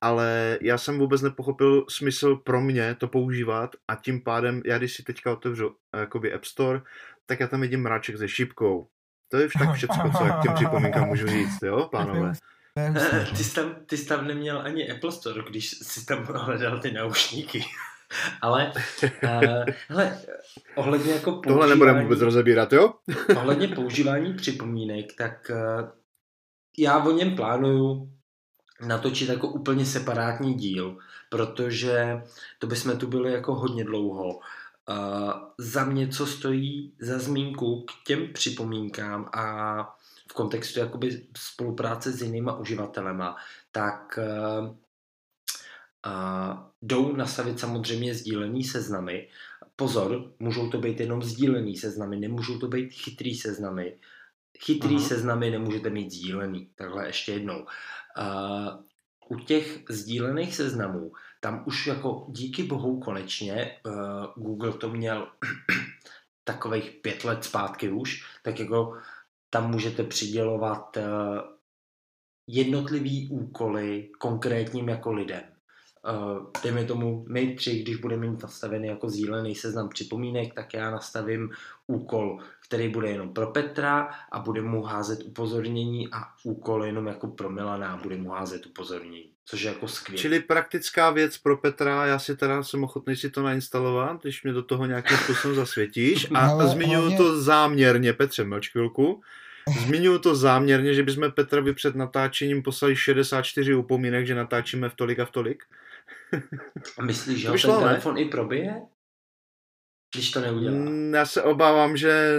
ale 0.00 0.58
já 0.62 0.78
jsem 0.78 0.98
vůbec 0.98 1.22
nepochopil 1.22 1.84
smysl 1.88 2.36
pro 2.36 2.60
mě 2.60 2.94
to 2.94 3.08
používat 3.08 3.70
a 3.88 3.94
tím 3.94 4.24
pádem, 4.24 4.62
já 4.64 4.78
když 4.78 4.94
si 4.94 5.02
teďka 5.02 5.32
otevřu 5.32 5.76
eh, 5.94 6.00
jakoby 6.00 6.32
App 6.32 6.44
Store, 6.44 6.80
tak 7.26 7.40
já 7.40 7.46
tam 7.46 7.60
vidím 7.60 7.82
mráček 7.82 8.18
se 8.18 8.28
šipkou. 8.28 8.88
To 9.28 9.36
je 9.36 9.48
tak 9.58 9.74
všecko, 9.74 10.10
co 10.18 10.24
k 10.24 10.42
těm 10.42 10.54
připomínkám 10.54 11.08
můžu 11.08 11.26
říct, 11.26 11.62
jo, 11.62 11.88
pánové? 11.92 12.18
Je 12.20 12.24
hustý, 12.24 12.44
Eh. 12.78 13.26
Ty 13.36 13.44
jsi, 13.44 13.54
tam, 13.54 13.74
ty 13.86 13.96
jsi 13.96 14.06
tam 14.06 14.26
neměl 14.26 14.60
ani 14.64 14.90
Apple 14.90 15.12
Store, 15.12 15.42
když 15.50 15.70
jsi 15.70 16.06
tam 16.06 16.24
hledal 16.24 16.80
ty 16.80 16.92
naušníky. 16.92 17.64
Ale, 18.42 18.72
uh, 19.24 19.64
hele, 19.88 20.18
ohledně 20.74 21.12
jako 21.12 21.32
Tohle 21.32 21.68
nebudeme 21.68 22.02
vůbec 22.02 22.20
rozebírat, 22.20 22.72
jo? 22.72 22.94
ohledně 23.36 23.68
používání 23.68 24.34
připomínek, 24.34 25.06
tak 25.18 25.50
uh, 25.50 25.88
já 26.78 27.04
o 27.04 27.10
něm 27.10 27.36
plánuju 27.36 28.13
natočit 28.86 29.28
jako 29.28 29.48
úplně 29.48 29.86
separátní 29.86 30.54
díl, 30.54 30.98
protože 31.28 32.22
to 32.58 32.66
bychom 32.66 32.98
tu 32.98 33.06
byli 33.06 33.32
jako 33.32 33.54
hodně 33.54 33.84
dlouho. 33.84 34.28
Uh, 34.28 35.32
za 35.58 35.84
mě, 35.84 36.08
co 36.08 36.26
stojí 36.26 36.92
za 37.00 37.18
zmínku 37.18 37.82
k 37.82 38.06
těm 38.06 38.32
připomínkám 38.32 39.30
a 39.34 39.96
v 40.30 40.34
kontextu 40.34 40.80
jakoby 40.80 41.26
spolupráce 41.36 42.12
s 42.12 42.22
jinýma 42.22 42.58
uživatelema, 42.58 43.36
tak 43.72 44.18
uh, 44.18 44.66
uh, 44.66 46.58
jdou 46.82 47.16
nastavit 47.16 47.60
samozřejmě 47.60 48.14
sdílený 48.14 48.64
seznamy. 48.64 49.28
Pozor, 49.76 50.32
můžou 50.38 50.70
to 50.70 50.78
být 50.78 51.00
jenom 51.00 51.22
sdílený 51.22 51.76
seznamy, 51.76 52.16
nemůžou 52.16 52.58
to 52.58 52.68
být 52.68 52.92
chytrý 52.92 53.34
seznamy. 53.34 53.96
Chytrý 54.58 54.96
Aha. 54.96 55.04
seznamy 55.04 55.50
nemůžete 55.50 55.90
mít 55.90 56.10
sdílený. 56.10 56.70
Takhle 56.74 57.06
ještě 57.06 57.32
jednou. 57.32 57.66
U 59.28 59.38
těch 59.38 59.82
sdílených 59.90 60.56
seznamů, 60.56 61.12
tam 61.40 61.64
už 61.66 61.86
jako 61.86 62.26
díky 62.28 62.62
bohu 62.62 63.00
konečně 63.00 63.80
uh, 63.86 64.44
Google 64.44 64.72
to 64.72 64.90
měl 64.90 65.28
takových 66.44 66.90
pět 66.90 67.24
let 67.24 67.44
zpátky 67.44 67.88
už, 67.88 68.24
tak 68.42 68.60
jako 68.60 68.98
tam 69.50 69.70
můžete 69.70 70.02
přidělovat 70.02 70.96
uh, 70.96 71.04
jednotlivý 72.46 73.28
úkoly 73.28 74.10
konkrétním 74.18 74.88
jako 74.88 75.12
lidem. 75.12 75.53
Uh, 76.12 76.46
dejme 76.62 76.84
tomu, 76.84 77.24
my 77.28 77.54
tři, 77.54 77.82
když 77.82 77.96
budeme 77.96 78.26
mít 78.26 78.42
nastavený 78.42 78.88
jako 78.88 79.10
sdílený 79.10 79.54
seznam 79.54 79.88
připomínek, 79.88 80.54
tak 80.54 80.74
já 80.74 80.90
nastavím 80.90 81.50
úkol, 81.86 82.38
který 82.68 82.88
bude 82.88 83.08
jenom 83.08 83.34
pro 83.34 83.46
Petra 83.46 84.08
a 84.32 84.38
bude 84.38 84.62
mu 84.62 84.82
házet 84.82 85.18
upozornění 85.24 86.08
a 86.12 86.18
úkol 86.42 86.84
jenom 86.84 87.06
jako 87.06 87.26
pro 87.26 87.50
Milana 87.50 87.92
a 87.92 87.96
bude 87.96 88.16
mu 88.16 88.30
házet 88.30 88.66
upozornění, 88.66 89.30
což 89.44 89.62
je 89.62 89.68
jako 89.68 89.88
skvělé. 89.88 90.20
Čili 90.22 90.40
praktická 90.40 91.10
věc 91.10 91.38
pro 91.38 91.56
Petra, 91.56 92.06
já 92.06 92.18
si 92.18 92.36
teda 92.36 92.62
jsem 92.62 92.84
ochotný 92.84 93.16
si 93.16 93.30
to 93.30 93.42
nainstalovat, 93.42 94.22
když 94.22 94.42
mě 94.42 94.52
do 94.52 94.62
toho 94.62 94.86
nějakým 94.86 95.16
způsobem 95.16 95.54
zasvětíš. 95.64 96.26
A 96.34 96.48
Ale 96.48 96.68
zmiňuji 96.68 96.96
hlavně- 97.00 97.16
to 97.16 97.42
záměrně, 97.42 98.12
Petře, 98.12 98.44
mlč 98.44 98.70
chvilku. 98.70 99.22
Zmiňuji 99.86 100.18
to 100.18 100.34
záměrně, 100.34 100.94
že 100.94 101.02
bychom 101.02 101.30
Petrovi 101.32 101.74
před 101.74 101.94
natáčením 101.94 102.62
poslali 102.62 102.96
64 102.96 103.74
upomínek, 103.74 104.26
že 104.26 104.34
natáčíme 104.34 104.88
v 104.88 104.94
tolik 104.94 105.18
a 105.18 105.24
v 105.24 105.30
tolik. 105.30 105.64
Myslíš, 107.04 107.40
že 107.40 107.48
ho 107.48 107.52
ten 107.52 107.58
šlo, 107.58 107.80
ne? 107.80 107.86
telefon 107.86 108.18
i 108.18 108.24
probije? 108.24 108.82
Když 110.16 110.30
to 110.30 110.40
neudělá. 110.40 110.72
Mm, 110.76 111.14
Já 111.14 111.26
se 111.26 111.42
obávám, 111.42 111.96
že 111.96 112.30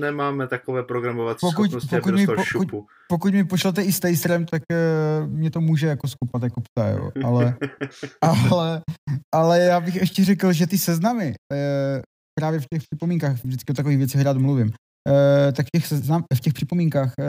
nemáme 0.00 0.48
takové 0.48 0.82
programovací 0.82 1.38
Pokud- 1.40 1.52
schopnosti, 1.64 1.96
pokud 1.96 2.08
aby 2.08 2.12
mi- 2.20 2.26
dostal 2.26 2.36
pokud- 2.36 2.46
šupu. 2.68 2.86
Pokud 3.08 3.32
mi 3.34 3.44
pošlete 3.44 3.82
i 3.82 3.92
s 3.92 4.00
taserem, 4.00 4.46
tak 4.46 4.62
uh, 4.70 5.28
mě 5.30 5.50
to 5.50 5.60
může 5.60 5.86
jako 5.86 6.08
skupat 6.08 6.42
jako 6.42 6.60
psa, 6.60 6.88
jo. 6.88 7.10
Ale, 7.24 7.56
ale, 8.50 8.80
ale 9.34 9.60
já 9.60 9.80
bych 9.80 9.94
ještě 9.94 10.24
řekl, 10.24 10.52
že 10.52 10.66
ty 10.66 10.78
seznamy, 10.78 11.26
uh, 11.52 11.58
právě 12.40 12.60
v 12.60 12.66
těch 12.72 12.82
připomínkách, 12.82 13.44
vždycky 13.44 13.72
o 13.72 13.74
takových 13.74 13.98
věcech 13.98 14.22
rád 14.22 14.36
mluvím, 14.36 14.66
uh, 14.66 15.52
tak 15.52 15.66
v 15.66 15.70
těch, 15.76 15.86
seznam, 15.86 16.24
v 16.34 16.40
těch 16.40 16.52
připomínkách 16.52 17.12
uh, 17.18 17.24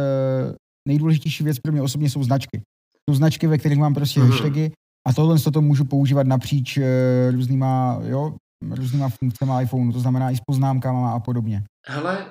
nejdůležitější 0.87 1.43
věc 1.43 1.59
pro 1.59 1.71
mě 1.71 1.81
osobně 1.81 2.09
jsou 2.09 2.23
značky. 2.23 2.61
Jsou 3.09 3.15
značky, 3.15 3.47
ve 3.47 3.57
kterých 3.57 3.77
mám 3.79 3.93
prostě 3.93 4.19
Mhm. 4.19 4.29
hashtagy 4.31 4.71
a 5.07 5.13
tohle 5.13 5.39
to 5.39 5.61
můžu 5.61 5.85
používat 5.85 6.27
napříč 6.27 6.77
uh, 6.77 6.83
různýma, 7.31 7.99
jo, 8.03 8.35
různýma 8.69 9.09
funkcemi 9.09 9.51
iPhoneu, 9.61 9.91
to 9.91 9.99
znamená 9.99 10.31
i 10.31 10.35
s 10.35 10.41
poznámkama 10.47 11.11
a 11.11 11.19
podobně. 11.19 11.63
Hele, 11.87 12.25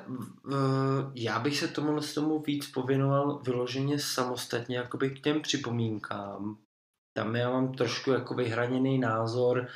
v- 0.45 1.11
já 1.15 1.39
bych 1.39 1.57
se 1.59 1.69
tomu 1.69 2.01
z 2.03 2.15
tomu 2.15 2.43
víc 2.47 2.67
pověnoval 2.67 3.41
vyloženě 3.47 3.99
samostatně 3.99 4.77
jakoby 4.77 5.11
k 5.11 5.21
těm 5.21 5.41
připomínkám. 5.41 6.57
Tam 7.17 7.37
já 7.37 7.51
mám 7.51 7.73
trošku 7.73 8.11
jako 8.11 8.35
vyhraněný 8.35 8.99
názor. 8.99 9.67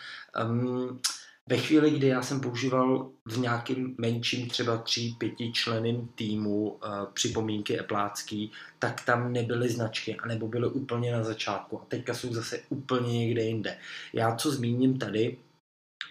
Um, 0.50 1.00
ve 1.48 1.56
chvíli, 1.56 1.90
kdy 1.90 2.06
já 2.06 2.22
jsem 2.22 2.40
používal 2.40 3.10
v 3.26 3.38
nějakým 3.38 3.94
menším, 3.98 4.48
třeba 4.48 4.78
tří, 4.78 5.16
pěti 5.18 5.52
členým 5.52 6.08
týmu 6.14 6.70
uh, 6.70 6.78
připomínky 7.12 7.80
eplácký, 7.80 8.52
tak 8.78 9.04
tam 9.04 9.32
nebyly 9.32 9.68
značky, 9.68 10.16
anebo 10.16 10.48
byly 10.48 10.68
úplně 10.68 11.12
na 11.12 11.22
začátku. 11.22 11.80
A 11.80 11.84
teďka 11.84 12.14
jsou 12.14 12.34
zase 12.34 12.62
úplně 12.68 13.18
někde 13.18 13.42
jinde. 13.42 13.78
Já 14.12 14.36
co 14.36 14.50
zmíním 14.50 14.98
tady 14.98 15.38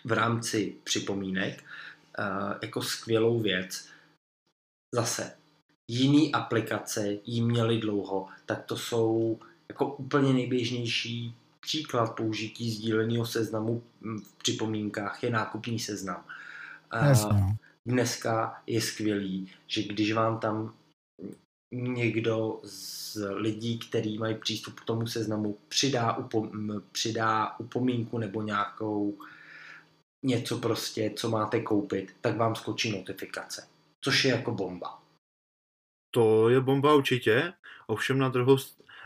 v 0.06 0.12
rámci 0.12 0.76
připomínek, 0.84 1.64
uh, 2.20 2.54
jako 2.62 2.82
skvělou 2.82 3.40
věc. 3.40 3.90
Zase, 4.96 5.36
jiný 5.88 6.34
aplikace 6.34 7.18
jí 7.26 7.42
měly 7.42 7.78
dlouho, 7.78 8.28
tak 8.46 8.66
to 8.66 8.78
jsou 8.78 9.40
jako 9.70 9.96
úplně 9.96 10.34
nejběžnější 10.34 11.36
příklad 11.60 12.16
použití 12.16 12.72
sdíleného 12.72 13.26
seznamu 13.26 13.84
v 14.02 14.38
připomínkách 14.38 15.24
je 15.24 15.30
nákupní 15.30 15.80
seznam. 15.80 16.26
A 16.92 17.06
Jasně, 17.06 17.34
no. 17.34 17.56
dneska 17.86 18.62
je 18.68 18.82
skvělý, 18.82 19.52
že 19.68 19.84
když 19.84 20.14
vám 20.14 20.40
tam 20.40 20.74
někdo 21.74 22.60
z 22.64 23.18
lidí, 23.34 23.80
který 23.80 24.18
mají 24.18 24.36
přístup 24.36 24.80
k 24.80 24.86
tomu 24.86 25.08
seznamu, 25.08 25.58
přidá, 25.68 26.18
upom- 26.20 26.82
přidá 26.92 27.60
upomínku 27.60 28.18
nebo 28.18 28.42
nějakou 28.42 29.18
něco 30.26 30.58
prostě, 30.58 31.14
co 31.16 31.30
máte 31.30 31.62
koupit, 31.62 32.16
tak 32.22 32.38
vám 32.38 32.56
skočí 32.56 32.92
notifikace. 32.92 33.68
Což 34.02 34.26
je 34.26 34.32
jako 34.32 34.52
bomba. 34.52 35.02
To 36.12 36.50
je 36.50 36.62
bomba 36.62 36.96
určitě, 36.96 37.54
ovšem 37.88 38.18
na 38.18 38.30
druhou, 38.30 38.58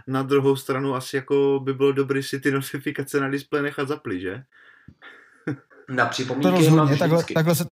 na 0.07 0.23
druhou 0.23 0.55
stranu 0.55 0.95
asi 0.95 1.15
jako 1.15 1.59
by 1.63 1.73
bylo 1.73 1.91
dobré 1.91 2.23
si 2.23 2.39
ty 2.39 2.51
notifikace 2.51 3.19
na 3.19 3.29
displeji 3.29 3.63
nechat 3.63 3.87
zapli, 3.87 4.19
že? 4.19 4.43
Na 5.89 6.05
To 6.05 6.11
připomínky 6.11 6.49
mám 6.51 6.55
rozhodně, 6.59 6.97
takhle, 6.97 7.17
vždycky. 7.17 7.33
takhle 7.33 7.55
se, 7.55 7.65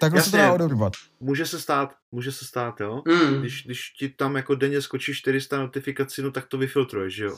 takhle 0.00 0.22
se 0.22 0.30
to 0.30 0.36
Jasně. 0.36 0.68
dá. 0.68 0.90
Může 1.20 1.46
se 1.46 1.60
stát, 1.60 1.94
může 2.12 2.32
se 2.32 2.44
stát, 2.44 2.80
jo? 2.80 3.02
Mm. 3.08 3.40
Když, 3.40 3.64
když 3.64 3.90
ti 3.90 4.08
tam 4.08 4.36
jako 4.36 4.54
denně 4.54 4.82
skočí 4.82 5.14
400 5.14 5.58
notifikací, 5.58 6.22
no 6.22 6.30
tak 6.30 6.46
to 6.46 6.58
vyfiltruješ, 6.58 7.14
že 7.14 7.24
jo? 7.24 7.36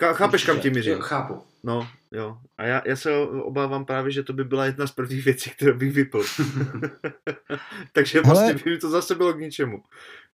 Chápeš, 0.00 0.44
kam 0.44 0.60
tím 0.60 0.72
mířím? 0.74 0.92
Jo, 0.92 1.00
chápu. 1.00 1.42
No, 1.64 1.88
jo. 2.12 2.36
A 2.58 2.64
já, 2.66 2.82
já 2.86 2.96
se 2.96 3.16
obávám 3.42 3.84
právě, 3.84 4.12
že 4.12 4.22
to 4.22 4.32
by 4.32 4.44
byla 4.44 4.64
jedna 4.66 4.86
z 4.86 4.92
prvních 4.92 5.24
věcí, 5.24 5.50
kterou 5.50 5.78
bych 5.78 5.92
vypl. 5.92 6.22
Takže 7.92 8.20
Hele. 8.24 8.34
vlastně 8.34 8.64
by 8.64 8.70
mi 8.70 8.78
to 8.78 8.90
zase 8.90 9.14
bylo 9.14 9.32
k 9.32 9.38
ničemu. 9.40 9.82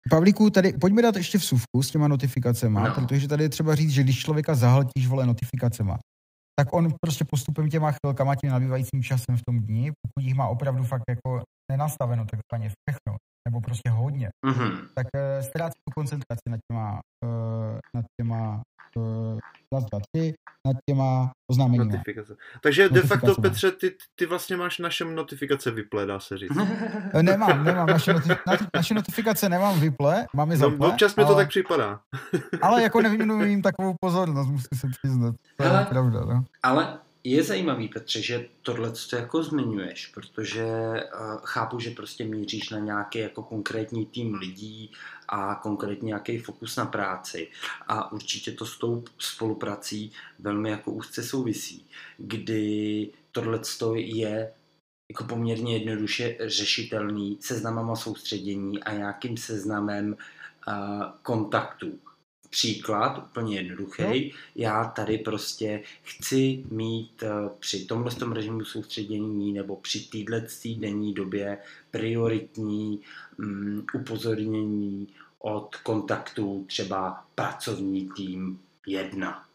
Pavlíku, 0.10 0.50
tady 0.50 0.74
pojďme 0.74 1.02
dát 1.02 1.16
ještě 1.16 1.38
vsuvku 1.38 1.84
s 1.84 1.92
těma 1.92 2.08
notifikacema, 2.08 2.88
No. 2.88 2.96
protože 2.96 3.28
tady 3.28 3.44
je 3.44 3.50
třeba 3.50 3.76
říct, 3.76 3.90
že 3.92 4.04
když 4.04 4.20
člověka 4.20 4.56
zahltíš 4.56 5.08
vole 5.08 5.26
notifikacema, 5.26 5.98
tak 6.60 6.74
on 6.74 6.94
prostě 7.02 7.26
postupem 7.26 7.70
těma 7.70 7.92
chvilkama, 7.92 8.36
tím 8.36 8.50
nabývajícím 8.50 9.04
časem 9.04 9.38
v 9.38 9.42
tom 9.48 9.60
dni, 9.60 9.92
pokud 9.92 10.26
jich 10.26 10.36
má 10.36 10.48
opravdu 10.48 10.84
fakt 10.84 11.04
jako 11.10 11.42
nenastaveno 11.72 12.26
takzvaně 12.26 12.70
všechno, 12.70 13.16
nebo 13.48 13.62
prostě 13.62 13.90
hodně, 13.90 14.30
Mhm. 14.46 14.72
tak 14.96 15.08
uh, 15.14 15.46
ztrácí 15.46 15.74
tu 15.88 15.94
koncentraci 15.96 16.50
nad 16.50 16.60
těma, 16.72 17.00
uh, 17.26 17.80
nad 17.96 18.06
těma 18.22 18.62
uh, 18.98 19.40
raz, 19.74 19.84
dva, 19.86 20.00
tři, 20.14 20.34
nad 20.68 20.76
těma 20.90 21.32
oznámeními. 21.52 21.86
Notifikace. 21.86 22.36
Takže 22.64 22.90
de 22.90 23.02
facto, 23.02 23.28
no. 23.28 23.36
Petře, 23.36 23.72
ty, 23.72 23.96
ty 24.16 24.26
vlastně 24.26 24.58
máš 24.58 24.80
naše 24.80 25.06
notifikace 25.06 25.72
vyplé, 25.72 26.06
dá 26.06 26.20
se 26.20 26.38
říct. 26.38 26.52
Eh, 27.14 27.24
Nemám, 27.24 27.64
nemám, 27.64 27.88
naše, 27.88 28.14
notif- 28.14 28.40
na- 28.48 28.68
naše 28.76 28.94
notifikace 28.94 29.50
nemám 29.50 29.80
vyple, 29.80 30.26
mám 30.36 30.52
je 30.52 30.58
No, 30.58 30.70
zaple, 30.70 30.88
občas 30.90 31.16
mi 31.16 31.24
to 31.24 31.28
ale, 31.30 31.44
tak 31.44 31.50
připadá. 31.50 32.00
ale 32.62 32.84
jako 32.84 33.02
nevěnuju 33.02 33.44
jim 33.46 33.62
takovou 33.62 33.96
pozornost, 34.02 34.48
musím 34.48 34.78
se 34.78 34.88
přiznat. 34.88 35.36
To 35.58 35.64
je 35.64 35.70
Hele. 35.70 35.86
pravda, 35.86 36.20
no. 36.20 36.44
Ale 36.64 36.98
je 37.26 37.44
zajímavý, 37.44 37.88
Petře, 37.88 38.22
že 38.22 38.50
tohle 38.62 38.92
to 39.10 39.16
jako 39.16 39.44
zmiňuješ, 39.44 40.08
protože 40.08 40.66
uh, 40.66 41.42
chápu, 41.44 41.80
že 41.80 41.92
prostě 41.92 42.26
míříš 42.26 42.70
na 42.70 42.80
nějaký 42.80 43.20
jako 43.20 43.44
konkrétní 43.44 44.06
tým 44.06 44.34
lidí 44.34 44.92
a 45.28 45.56
konkrétně 45.56 46.08
nějaký 46.08 46.38
fokus 46.38 46.76
na 46.76 46.86
práci 46.86 47.48
a 47.88 48.12
určitě 48.12 48.52
to 48.52 48.66
s 48.66 48.78
tou 48.78 49.04
spoluprací 49.20 50.12
velmi 50.40 50.70
jako 50.70 50.92
úzce 50.92 51.24
souvisí, 51.24 51.86
kdy 52.18 53.10
tohle 53.32 53.60
je 53.96 54.52
jako 55.12 55.24
poměrně 55.24 55.78
jednoduše 55.78 56.38
řešitelný 56.40 57.38
seznamama 57.42 57.96
soustředění 57.96 58.84
a 58.84 58.94
nějakým 58.94 59.38
seznamem 59.38 60.18
uh, 60.68 61.04
kontaktů. 61.22 62.00
Příklad, 62.56 63.18
úplně 63.18 63.56
jednoduchý. 63.56 64.04
No. 64.04 64.38
Já 64.56 64.86
tady 64.86 65.18
prostě 65.18 65.84
chci 66.04 66.64
mít 66.72 67.24
uh, 67.24 67.50
při 67.60 67.86
tomhle 67.86 68.12
tom 68.12 68.32
režimu 68.32 68.66
soustředění 68.66 69.54
nebo 69.54 69.76
při 69.76 70.00
této 70.00 70.80
denní 70.80 71.14
době 71.14 71.58
prioritní 71.92 73.00
um, 73.40 73.86
upozornění 73.94 75.08
od 75.40 75.76
kontaktů 75.76 76.66
třeba 76.68 77.26
pracovní 77.36 78.10
tým 78.16 78.60
jedna. 78.88 79.46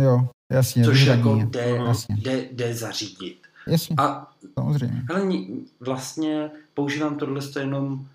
Jo, 0.00 0.28
jasně. 0.52 0.84
Což 0.84 1.06
jako 1.06 1.36
jde, 1.36 1.68
jasně. 1.68 2.16
Jde, 2.18 2.48
jde 2.52 2.74
zařídit. 2.74 3.46
Jasně, 3.66 3.96
a, 3.98 4.32
samozřejmě. 4.58 5.02
Ale 5.10 5.32
vlastně 5.80 6.50
používám 6.74 7.18
tohle 7.18 7.40
jenom 7.58 8.08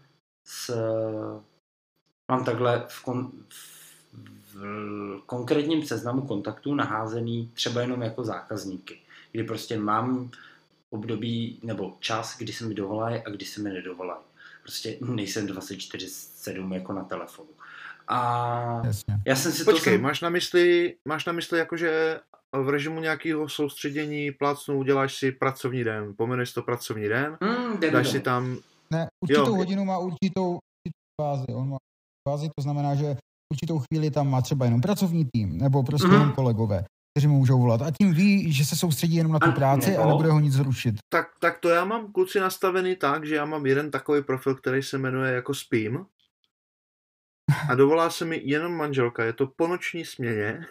s... 0.47 0.75
Mám 2.31 2.45
takhle 2.45 2.85
v, 2.87 3.03
kon, 3.03 3.31
v, 3.49 3.74
v 4.53 5.21
konkrétním 5.25 5.85
seznamu 5.85 6.21
kontaktů 6.21 6.75
naházený 6.75 7.51
třeba 7.53 7.81
jenom 7.81 8.01
jako 8.01 8.23
zákazníky, 8.23 8.97
kdy 9.31 9.43
prostě 9.43 9.79
mám 9.79 10.31
období 10.89 11.59
nebo 11.63 11.97
čas, 11.99 12.37
kdy 12.37 12.53
se 12.53 12.65
mi 12.65 12.73
dovolají 12.73 13.21
a 13.25 13.29
kdy 13.29 13.45
se 13.45 13.61
mi 13.61 13.69
nedovolají. 13.69 14.21
Prostě 14.63 14.97
nejsem 15.01 15.47
24-7 15.47 16.73
jako 16.73 16.93
na 16.93 17.03
telefonu. 17.03 17.49
A 18.07 18.81
Jasně. 18.85 19.21
já 19.25 19.35
jsem 19.35 19.51
si 19.51 19.63
Počkej, 19.63 19.97
to... 19.97 20.03
máš 20.03 20.21
na 20.21 20.29
mysli, 20.29 20.95
máš 21.07 21.25
na 21.25 21.33
mysli 21.33 21.59
jakože 21.59 22.19
v 22.63 22.69
režimu 22.69 22.99
nějakého 22.99 23.49
soustředění 23.49 24.31
plácnu 24.31 24.77
uděláš 24.77 25.15
si 25.17 25.31
pracovní 25.31 25.83
den, 25.83 26.13
pomenuješ 26.17 26.53
to 26.53 26.61
pracovní 26.61 27.07
den, 27.07 27.37
mm, 27.41 27.91
dáš 27.91 28.09
si 28.09 28.19
tam... 28.19 28.57
Ne, 28.91 29.07
určitou 29.23 29.47
jo. 29.47 29.55
hodinu 29.55 29.85
má 29.85 29.97
určitou, 29.97 30.45
určitou 30.51 31.21
fázi. 31.21 31.53
On 31.53 31.69
má 31.69 31.77
fázi, 32.29 32.49
to 32.57 32.61
znamená, 32.61 32.95
že 32.95 33.15
určitou 33.53 33.79
chvíli 33.79 34.11
tam 34.11 34.29
má 34.29 34.41
třeba 34.41 34.65
jenom 34.65 34.81
pracovní 34.81 35.25
tým, 35.33 35.57
nebo 35.57 35.83
prostě 35.83 36.07
mm. 36.07 36.13
jenom 36.13 36.31
kolegové 36.31 36.85
kteří 37.15 37.27
mu 37.27 37.37
můžou 37.37 37.59
volat. 37.59 37.81
A 37.81 37.91
tím 37.91 38.13
ví, 38.13 38.53
že 38.53 38.65
se 38.65 38.75
soustředí 38.75 39.15
jenom 39.15 39.31
na 39.31 39.39
tu 39.39 39.51
práci 39.51 39.91
nebo, 39.91 40.03
a 40.03 40.07
nebude 40.07 40.29
ho 40.29 40.39
nic 40.39 40.53
zrušit. 40.53 40.95
Tak, 41.09 41.27
tak 41.39 41.59
to 41.59 41.69
já 41.69 41.85
mám 41.85 42.11
kluci 42.11 42.39
nastavený 42.39 42.95
tak, 42.95 43.25
že 43.25 43.35
já 43.35 43.45
mám 43.45 43.65
jeden 43.65 43.91
takový 43.91 44.23
profil, 44.23 44.55
který 44.55 44.83
se 44.83 44.97
jmenuje 44.97 45.33
jako 45.33 45.53
Spím. 45.53 46.05
A 47.69 47.75
dovolá 47.75 48.09
se 48.09 48.25
mi 48.25 48.41
jenom 48.43 48.73
manželka. 48.73 49.23
Je 49.23 49.33
to 49.33 49.47
po 49.47 49.67
noční 49.67 50.05
směně 50.05 50.65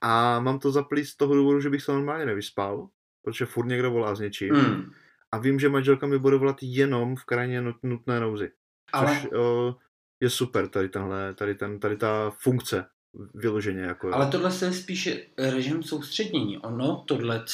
a 0.00 0.40
mám 0.40 0.58
to 0.58 0.72
zaplý 0.72 1.04
z 1.04 1.16
toho 1.16 1.34
důvodu, 1.34 1.60
že 1.60 1.70
bych 1.70 1.82
se 1.82 1.92
normálně 1.92 2.26
nevyspal, 2.26 2.88
protože 3.22 3.46
furt 3.46 3.66
někdo 3.66 3.90
volá 3.90 4.14
s 4.14 4.20
něčím. 4.20 4.54
Mm. 4.54 4.92
A 5.32 5.38
vím, 5.38 5.60
že 5.60 5.68
manželka 5.68 6.06
mi 6.06 6.18
bude 6.18 6.36
volat 6.36 6.56
jenom 6.62 7.16
v 7.16 7.24
krajně 7.24 7.62
nutné 7.82 8.20
nouzi. 8.20 8.50
Ale... 8.92 9.14
Což 9.14 9.24
uh, 9.32 9.74
je 10.20 10.30
super, 10.30 10.68
tady, 10.68 10.88
tenhle, 10.88 11.34
tady, 11.34 11.54
ten, 11.54 11.78
tady 11.80 11.96
ta 11.96 12.30
funkce 12.30 12.84
vyloženě. 13.34 13.80
Jako, 13.80 14.14
Ale 14.14 14.26
tohle 14.26 14.52
je 14.64 14.72
spíše 14.72 15.20
režim 15.38 15.82
soustředění. 15.82 16.58
Ono 16.58 17.04
tohle, 17.06 17.44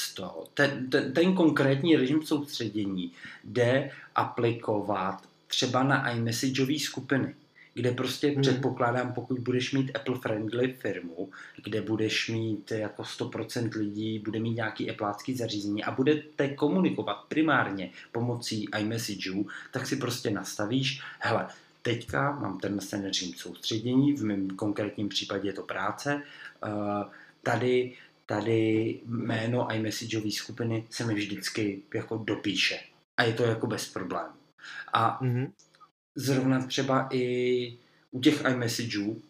ten, 0.55 0.91
ten, 0.91 1.13
ten 1.13 1.35
konkrétní 1.35 1.97
režim 1.97 2.23
soustředění 2.23 3.13
jde 3.45 3.91
aplikovat 4.15 5.23
třeba 5.47 5.83
na 5.83 6.11
iMessageové 6.11 6.79
skupiny 6.79 7.35
kde 7.75 7.91
prostě 7.91 8.29
hmm. 8.29 8.43
předpokládám, 8.43 9.13
pokud 9.13 9.39
budeš 9.39 9.73
mít 9.73 9.91
Apple 9.97 10.19
friendly 10.19 10.73
firmu, 10.73 11.31
kde 11.65 11.83
budeš 11.83 12.29
mít 12.29 12.71
jako 12.71 13.03
100% 13.03 13.79
lidí, 13.79 14.19
bude 14.19 14.41
mít 14.41 14.55
nějaký 14.55 14.91
Appleácký 14.91 15.37
zařízení 15.37 15.85
a 15.85 15.91
budete 15.91 16.49
komunikovat 16.49 17.17
primárně 17.29 17.91
pomocí 18.13 18.69
iMessageů, 18.79 19.47
tak 19.71 19.87
si 19.87 19.97
prostě 19.97 20.31
nastavíš, 20.31 21.01
hele, 21.19 21.47
teďka 21.83 22.33
mám 22.33 22.59
ten 22.59 22.79
ten 22.79 23.03
režim 23.03 23.35
soustředění, 23.35 24.13
v 24.13 24.25
mém 24.25 24.51
konkrétním 24.51 25.09
případě 25.09 25.49
je 25.49 25.53
to 25.53 25.63
práce, 25.63 26.23
uh, 26.67 27.05
tady, 27.43 27.97
tady 28.27 29.01
jméno 29.07 29.71
iMessageové 29.75 30.31
skupiny 30.31 30.87
se 30.91 31.07
mi 31.07 31.15
vždycky 31.15 31.83
jako 31.95 32.17
dopíše 32.17 32.81
a 33.17 33.23
je 33.23 33.33
to 33.33 33.45
jako 33.45 33.67
bez 33.67 33.89
problémů. 33.89 34.35
A 34.93 35.21
mm-hmm 35.23 35.51
zrovna 36.15 36.67
třeba 36.67 37.09
i 37.13 37.79
u 38.11 38.21
těch 38.21 38.45
iMessageů 38.45 39.23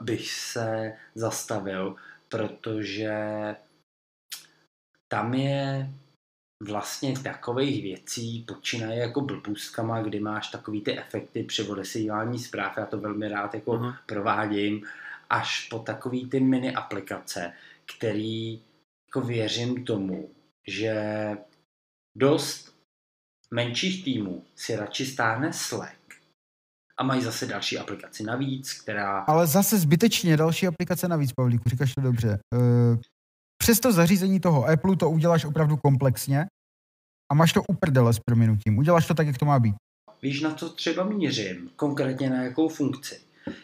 bych 0.00 0.30
se 0.30 0.92
zastavil, 1.14 1.96
protože 2.28 3.16
tam 5.08 5.34
je 5.34 5.90
vlastně 6.62 7.18
takových 7.18 7.82
věcí 7.82 8.44
počínaje 8.48 9.00
jako 9.00 9.20
blbůstkama, 9.20 10.02
kdy 10.02 10.20
máš 10.20 10.48
takový 10.48 10.80
ty 10.80 10.98
efekty 10.98 11.42
při 11.42 11.62
odesílání 11.62 12.38
zpráv, 12.38 12.76
já 12.76 12.86
to 12.86 13.00
velmi 13.00 13.28
rád 13.28 13.54
jako 13.54 13.72
uh-huh. 13.72 13.96
provádím, 14.06 14.82
až 15.30 15.68
po 15.68 15.78
takový 15.78 16.28
ty 16.30 16.40
mini 16.40 16.74
aplikace, 16.74 17.52
který 17.96 18.62
jako 19.06 19.20
věřím 19.20 19.84
tomu, 19.84 20.30
že 20.66 20.94
dost 22.16 22.74
menších 23.50 24.04
týmů 24.04 24.44
si 24.56 24.76
radši 24.76 25.06
stáhne 25.06 25.52
Slack 25.52 25.98
a 26.96 27.02
mají 27.02 27.22
zase 27.22 27.46
další 27.46 27.78
aplikaci 27.78 28.22
navíc, 28.22 28.72
která... 28.72 29.18
Ale 29.18 29.46
zase 29.46 29.78
zbytečně 29.78 30.36
další 30.36 30.66
aplikace 30.66 31.08
navíc, 31.08 31.32
Pavlíku, 31.32 31.68
říkáš 31.68 31.94
to 31.94 32.00
dobře. 32.00 32.38
Uh, 32.54 32.98
přes 33.58 33.80
to 33.80 33.92
zařízení 33.92 34.40
toho 34.40 34.64
Apple 34.64 34.96
to 34.96 35.10
uděláš 35.10 35.44
opravdu 35.44 35.76
komplexně 35.76 36.46
a 37.32 37.34
máš 37.34 37.52
to 37.52 37.62
uprdele 37.68 38.12
s 38.12 38.18
prominutím. 38.18 38.78
Uděláš 38.78 39.06
to 39.06 39.14
tak, 39.14 39.26
jak 39.26 39.38
to 39.38 39.44
má 39.44 39.58
být. 39.58 39.74
Víš, 40.22 40.40
na 40.40 40.54
co 40.54 40.68
třeba 40.70 41.04
mířím? 41.04 41.70
Konkrétně 41.76 42.30
na 42.30 42.42
jakou 42.42 42.68
funkci? 42.68 43.20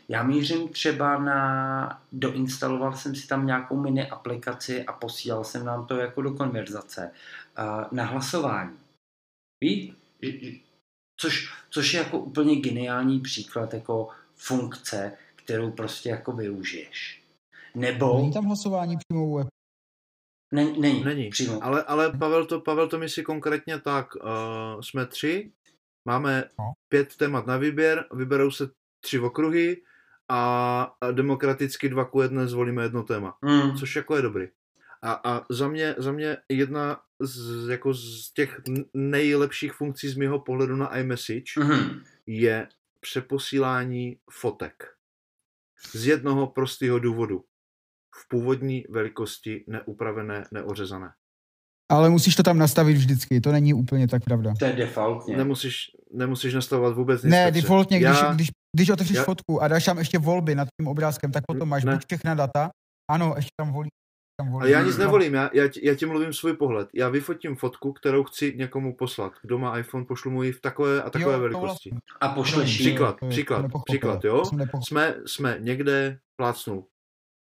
Já 0.09 0.23
mířím 0.23 0.69
třeba 0.69 1.19
na... 1.19 2.03
Doinstaloval 2.13 2.97
jsem 2.97 3.15
si 3.15 3.27
tam 3.27 3.47
nějakou 3.47 3.81
mini 3.81 4.11
aplikaci 4.11 4.85
a 4.85 4.93
posílal 4.93 5.45
jsem 5.45 5.67
nám 5.67 5.87
to 5.87 5.97
jako 5.97 6.23
do 6.23 6.33
konverzace. 6.33 7.11
Na 7.93 8.05
hlasování 8.05 8.77
Ví? 9.65 9.95
Což, 11.21 11.53
což 11.71 11.95
je 11.95 11.99
jako 11.99 12.19
úplně 12.19 12.57
geniální 12.57 13.21
příklad 13.21 13.75
jako 13.75 14.09
funkce, 14.35 15.13
kterou 15.37 15.71
prostě 15.71 16.09
jako 16.09 16.33
využiješ. 16.33 17.23
Nebo... 17.75 18.17
Není 18.17 18.33
tam 18.33 18.45
hlasování 18.45 18.97
přímo 18.97 19.37
web. 19.37 19.47
Není, 20.53 20.81
není, 20.81 21.05
není. 21.05 21.31
Přímo. 21.31 21.65
Ale, 21.65 21.83
ale 21.83 22.13
Pavel, 22.13 22.47
to, 22.47 22.61
Pavel 22.61 22.89
to 22.89 22.99
myslí 22.99 23.23
konkrétně 23.23 23.81
tak. 23.81 24.17
Uh, 24.17 24.81
jsme 24.81 25.07
tři, 25.07 25.53
máme 26.05 26.45
no. 26.59 26.73
pět 26.89 27.17
témat 27.17 27.47
na 27.47 27.57
výběr, 27.57 28.05
vyberou 28.15 28.51
se 28.51 28.71
tři 29.01 29.19
okruhy 29.19 29.83
a 30.29 30.95
demokraticky 31.13 31.89
dva 31.89 32.05
ku 32.05 32.23
jedné 32.23 32.49
zvolíme 32.49 32.83
jedno 32.83 33.03
téma. 33.03 33.37
Mm. 33.43 33.77
Což 33.77 33.97
jako 33.97 34.17
je 34.17 34.23
dobrý. 34.23 34.49
A, 35.03 35.21
a 35.25 35.45
za, 35.51 35.69
mě, 35.69 35.95
za 35.99 36.13
mě 36.13 36.37
jedna 36.49 37.01
z, 37.21 37.69
jako 37.69 37.95
z 37.95 38.33
těch 38.33 38.61
nejlepších 38.95 39.73
funkcí 39.73 40.09
z 40.09 40.17
mého 40.17 40.41
pohledu 40.41 40.77
na 40.77 40.97
iMessage 40.97 41.53
mm-hmm. 41.57 42.03
je 42.27 42.69
přeposílání 43.01 44.19
fotek. 44.31 44.95
Z 45.93 46.07
jednoho 46.07 46.47
prostého 46.47 46.99
důvodu. 46.99 47.45
V 48.17 48.29
původní 48.29 48.85
velikosti 48.91 49.65
neupravené, 49.69 50.45
neořezané. 50.53 51.11
Ale 51.93 52.11
musíš 52.11 52.37
to 52.37 52.43
tam 52.43 52.59
nastavit 52.59 52.97
vždycky, 52.97 53.41
to 53.41 53.53
není 53.53 53.75
úplně 53.75 54.09
tak 54.09 54.25
pravda. 54.25 54.53
To 54.59 54.65
je 54.65 54.73
defaultně. 54.73 55.37
Nemusíš, 55.37 55.77
nemusíš 56.13 56.55
nastavovat 56.55 56.95
vůbec 56.95 57.23
nic. 57.23 57.31
Ne, 57.31 57.51
defaultně, 57.51 57.99
když, 57.99 58.21
Já... 58.21 58.35
když, 58.35 58.49
když 58.77 58.91
otevřeš 58.91 59.17
já... 59.17 59.25
fotku 59.25 59.63
a 59.63 59.69
dáš 59.69 59.85
tam 59.85 59.99
ještě 59.99 60.19
volby 60.19 60.55
nad 60.55 60.69
tím 60.81 60.89
obrázkem, 60.89 61.33
tak 61.33 61.45
potom 61.47 61.69
máš 61.69 61.85
ne. 61.85 61.93
buď 61.93 62.03
všechna 62.07 62.35
data, 62.35 62.71
ano, 63.11 63.33
ještě 63.37 63.51
tam 63.61 63.73
volí 63.73 63.89
ale 64.41 64.71
já 64.71 64.83
nic 64.83 64.97
nevolím, 64.97 65.35
já, 65.35 65.51
já, 65.53 65.69
já 65.83 65.95
ti 65.95 66.07
mluvím 66.07 66.33
svůj 66.33 66.57
pohled. 66.57 66.89
Já 66.95 67.09
vyfotím 67.09 67.57
fotku, 67.57 67.93
kterou 67.93 68.25
chci 68.25 68.55
někomu 68.57 68.97
poslat. 68.97 69.33
Kdo 69.43 69.59
má 69.59 69.79
iPhone, 69.79 70.05
pošlu 70.05 70.31
mu 70.31 70.43
ji 70.43 70.53
v 70.53 70.61
takové 70.61 71.03
a 71.03 71.11
takové 71.11 71.35
jo, 71.35 71.41
velikosti. 71.41 71.91
Vlastně. 71.91 72.01
A 72.21 72.29
pošleš 72.29 72.79
Příklad, 72.79 73.17
je, 73.23 73.29
příklad, 73.29 73.67
příklad, 73.85 74.25
jo. 74.25 74.43
Jsme, 74.83 75.15
jsme 75.27 75.57
někde, 75.61 76.19
plácnu 76.37 76.87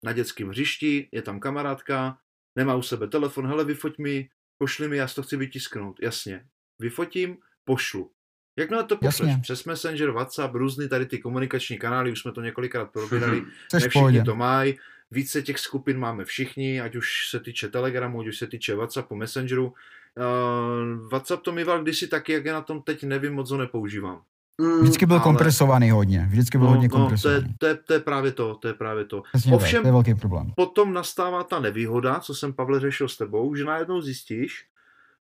na 0.05 0.13
dětském 0.13 0.49
hřišti, 0.49 1.09
je 1.13 1.23
tam 1.23 1.41
kamarádka, 1.41 2.19
nemá 2.57 2.75
u 2.75 2.83
sebe 2.83 3.07
telefon, 3.07 3.47
hele, 3.47 3.65
vyfoť 3.65 3.99
mi, 3.99 4.29
pošli 4.59 4.89
mi, 4.89 4.97
já 4.97 5.09
to 5.09 5.23
chci 5.23 5.37
vytisknout. 5.37 5.97
Jasně. 6.03 6.47
Vyfotím, 6.79 7.37
pošlu. 7.65 8.11
Jakmile 8.59 8.85
to 8.85 8.97
pošleš 8.97 9.29
Jasně. 9.29 9.43
přes 9.43 9.65
Messenger, 9.65 10.11
WhatsApp, 10.11 10.55
různý 10.55 10.89
tady 10.89 11.07
ty 11.07 11.19
komunikační 11.19 11.79
kanály, 11.79 12.13
už 12.13 12.21
jsme 12.21 12.33
to 12.33 12.41
několikrát 12.41 12.85
probírali, 12.85 13.45
ne 13.73 13.89
všichni 13.89 14.23
to 14.23 14.37
mají, 14.37 14.79
více 15.11 15.43
těch 15.43 15.59
skupin 15.59 15.99
máme 15.99 16.25
všichni, 16.25 16.81
ať 16.81 16.97
už 16.97 17.29
se 17.29 17.41
týče 17.41 17.69
Telegramu, 17.69 18.21
ať 18.21 18.27
už 18.27 18.39
se 18.39 18.47
týče 18.47 18.75
WhatsAppu, 18.75 19.15
Messengeru. 19.15 19.67
Uh, 19.67 21.09
WhatsApp 21.09 21.43
to 21.43 21.53
mýval 21.53 21.83
kdysi 21.83 22.09
taky, 22.09 22.33
jak 22.33 22.45
je 22.45 22.53
na 22.53 22.61
tom 22.61 22.83
teď 22.83 23.05
nevím, 23.05 23.33
moc 23.33 23.51
ho 23.51 23.57
nepoužívám. 23.57 24.23
Mm, 24.63 24.81
Vždycky 24.81 25.07
byl 25.07 25.17
ale... 25.17 25.23
kompresovaný 25.25 25.91
hodně. 25.91 26.27
Vždycky 26.31 26.59
byl 26.59 26.67
no, 26.67 26.73
hodně 26.73 26.89
no, 26.89 26.91
to, 26.91 26.97
je, 26.97 27.01
kompresovaný. 27.01 27.55
to, 27.59 27.67
je, 27.67 27.75
to 27.75 27.93
je 27.93 28.01
právě 28.01 28.33
to, 28.33 28.55
to 28.55 28.69
je 28.69 28.75
právě 28.75 29.05
to. 29.05 29.23
Přesně 29.33 29.51
tak, 29.51 29.61
Ovšem, 29.61 29.83
to 29.83 29.89
je 29.89 29.93
velký 29.93 30.15
problém. 30.15 30.53
potom 30.57 30.93
nastává 30.93 31.45
ta 31.45 31.61
nevýhoda, 31.61 32.21
co 32.21 32.35
jsem 32.35 32.53
Pavle 32.53 32.81
řešil 32.81 33.09
s 33.09 33.17
tebou, 33.17 33.55
že 33.55 33.65
najednou 33.65 34.01
zjistíš, 34.01 34.67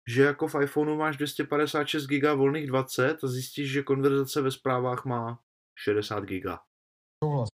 že 0.08 0.24
jako 0.24 0.48
v 0.48 0.56
iPhoneu 0.62 0.98
máš 0.98 1.18
256 1.18 2.06
GB 2.08 2.24
volných 2.36 2.68
20 2.68 3.24
a 3.24 3.28
zjistíš, 3.28 3.72
že 3.72 3.84
konverzace 3.84 4.42
ve 4.42 4.52
zprávách 4.52 5.06
má 5.06 5.40
60 5.76 6.24
GB. 6.24 6.46
Souhlas. 7.24 7.50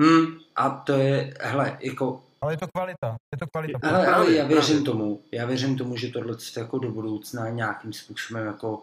Mm, 0.00 0.38
a 0.56 0.70
to 0.70 0.92
je, 0.92 1.34
hele, 1.40 1.78
jako 1.80 2.24
Ale 2.40 2.52
je 2.52 2.56
to 2.56 2.66
kvalita. 2.74 3.16
Je 3.32 3.38
to 3.38 3.46
kvalita. 3.46 3.78
Ale, 3.82 4.06
ale 4.06 4.32
já 4.32 4.46
věřím 4.46 4.76
právě. 4.76 4.84
tomu, 4.84 5.22
já 5.32 5.46
věřím 5.46 5.76
tomu, 5.76 5.96
že 5.96 6.08
tohle 6.08 6.36
jako 6.56 6.78
do 6.78 6.90
budoucna 6.90 7.48
nějakým 7.48 7.92
způsobem 7.92 8.46
jako 8.46 8.82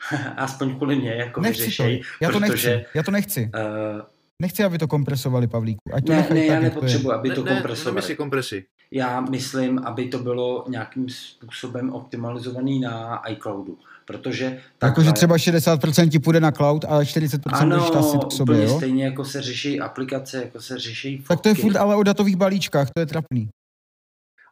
aspoň 0.36 0.76
kvůli 0.76 0.96
mě 0.96 1.14
jako 1.14 1.40
Nechci 1.40 1.58
to. 1.58 1.64
vyřešej, 1.64 2.02
Já 2.20 2.30
to 2.30 2.38
protože, 2.40 2.70
nechci. 2.70 2.86
Já 2.94 3.02
to 3.02 3.10
nechci. 3.10 3.50
Uh, 3.54 4.00
Nechci, 4.42 4.64
aby 4.64 4.78
to 4.78 4.88
kompresovali, 4.88 5.46
Pavlíku. 5.46 5.80
Ať 5.92 6.04
to 6.06 6.12
ne, 6.12 6.26
ne, 6.34 6.44
já 6.46 6.56
to 6.56 6.62
nepotřebuji, 6.62 7.12
aby 7.12 7.28
Ne, 7.28 7.34
to 7.34 7.44
ne, 7.44 7.52
kompresovali. 7.54 7.94
nemyslí 7.94 8.16
kompresi. 8.16 8.64
Já 8.90 9.20
myslím, 9.20 9.78
aby 9.78 10.08
to 10.08 10.18
bylo 10.18 10.64
nějakým 10.68 11.08
způsobem 11.08 11.92
optimalizovaný 11.92 12.80
na 12.80 13.22
iCloudu, 13.28 13.78
protože 14.04 14.58
Jakože 14.82 15.12
třeba 15.12 15.36
60% 15.36 16.08
ti 16.08 16.18
půjde 16.18 16.40
na 16.40 16.52
cloud, 16.52 16.84
ale 16.88 17.04
40% 17.04 17.38
ano, 17.52 17.76
budeš 17.76 17.90
tasit 17.90 18.24
k 18.24 18.32
sobě, 18.32 18.54
úplně 18.56 18.68
jo? 18.72 18.76
stejně 18.76 19.04
jako 19.04 19.24
se 19.24 19.42
řeší 19.42 19.80
aplikace, 19.80 20.36
jako 20.36 20.60
se 20.60 20.78
řeší 20.78 21.16
fotky. 21.16 21.28
Tak 21.28 21.40
to 21.40 21.48
je 21.48 21.54
furt 21.54 21.76
ale 21.76 21.96
o 21.96 22.02
datových 22.02 22.36
balíčkách, 22.36 22.88
to 22.94 23.00
je 23.00 23.06
trapný. 23.06 23.48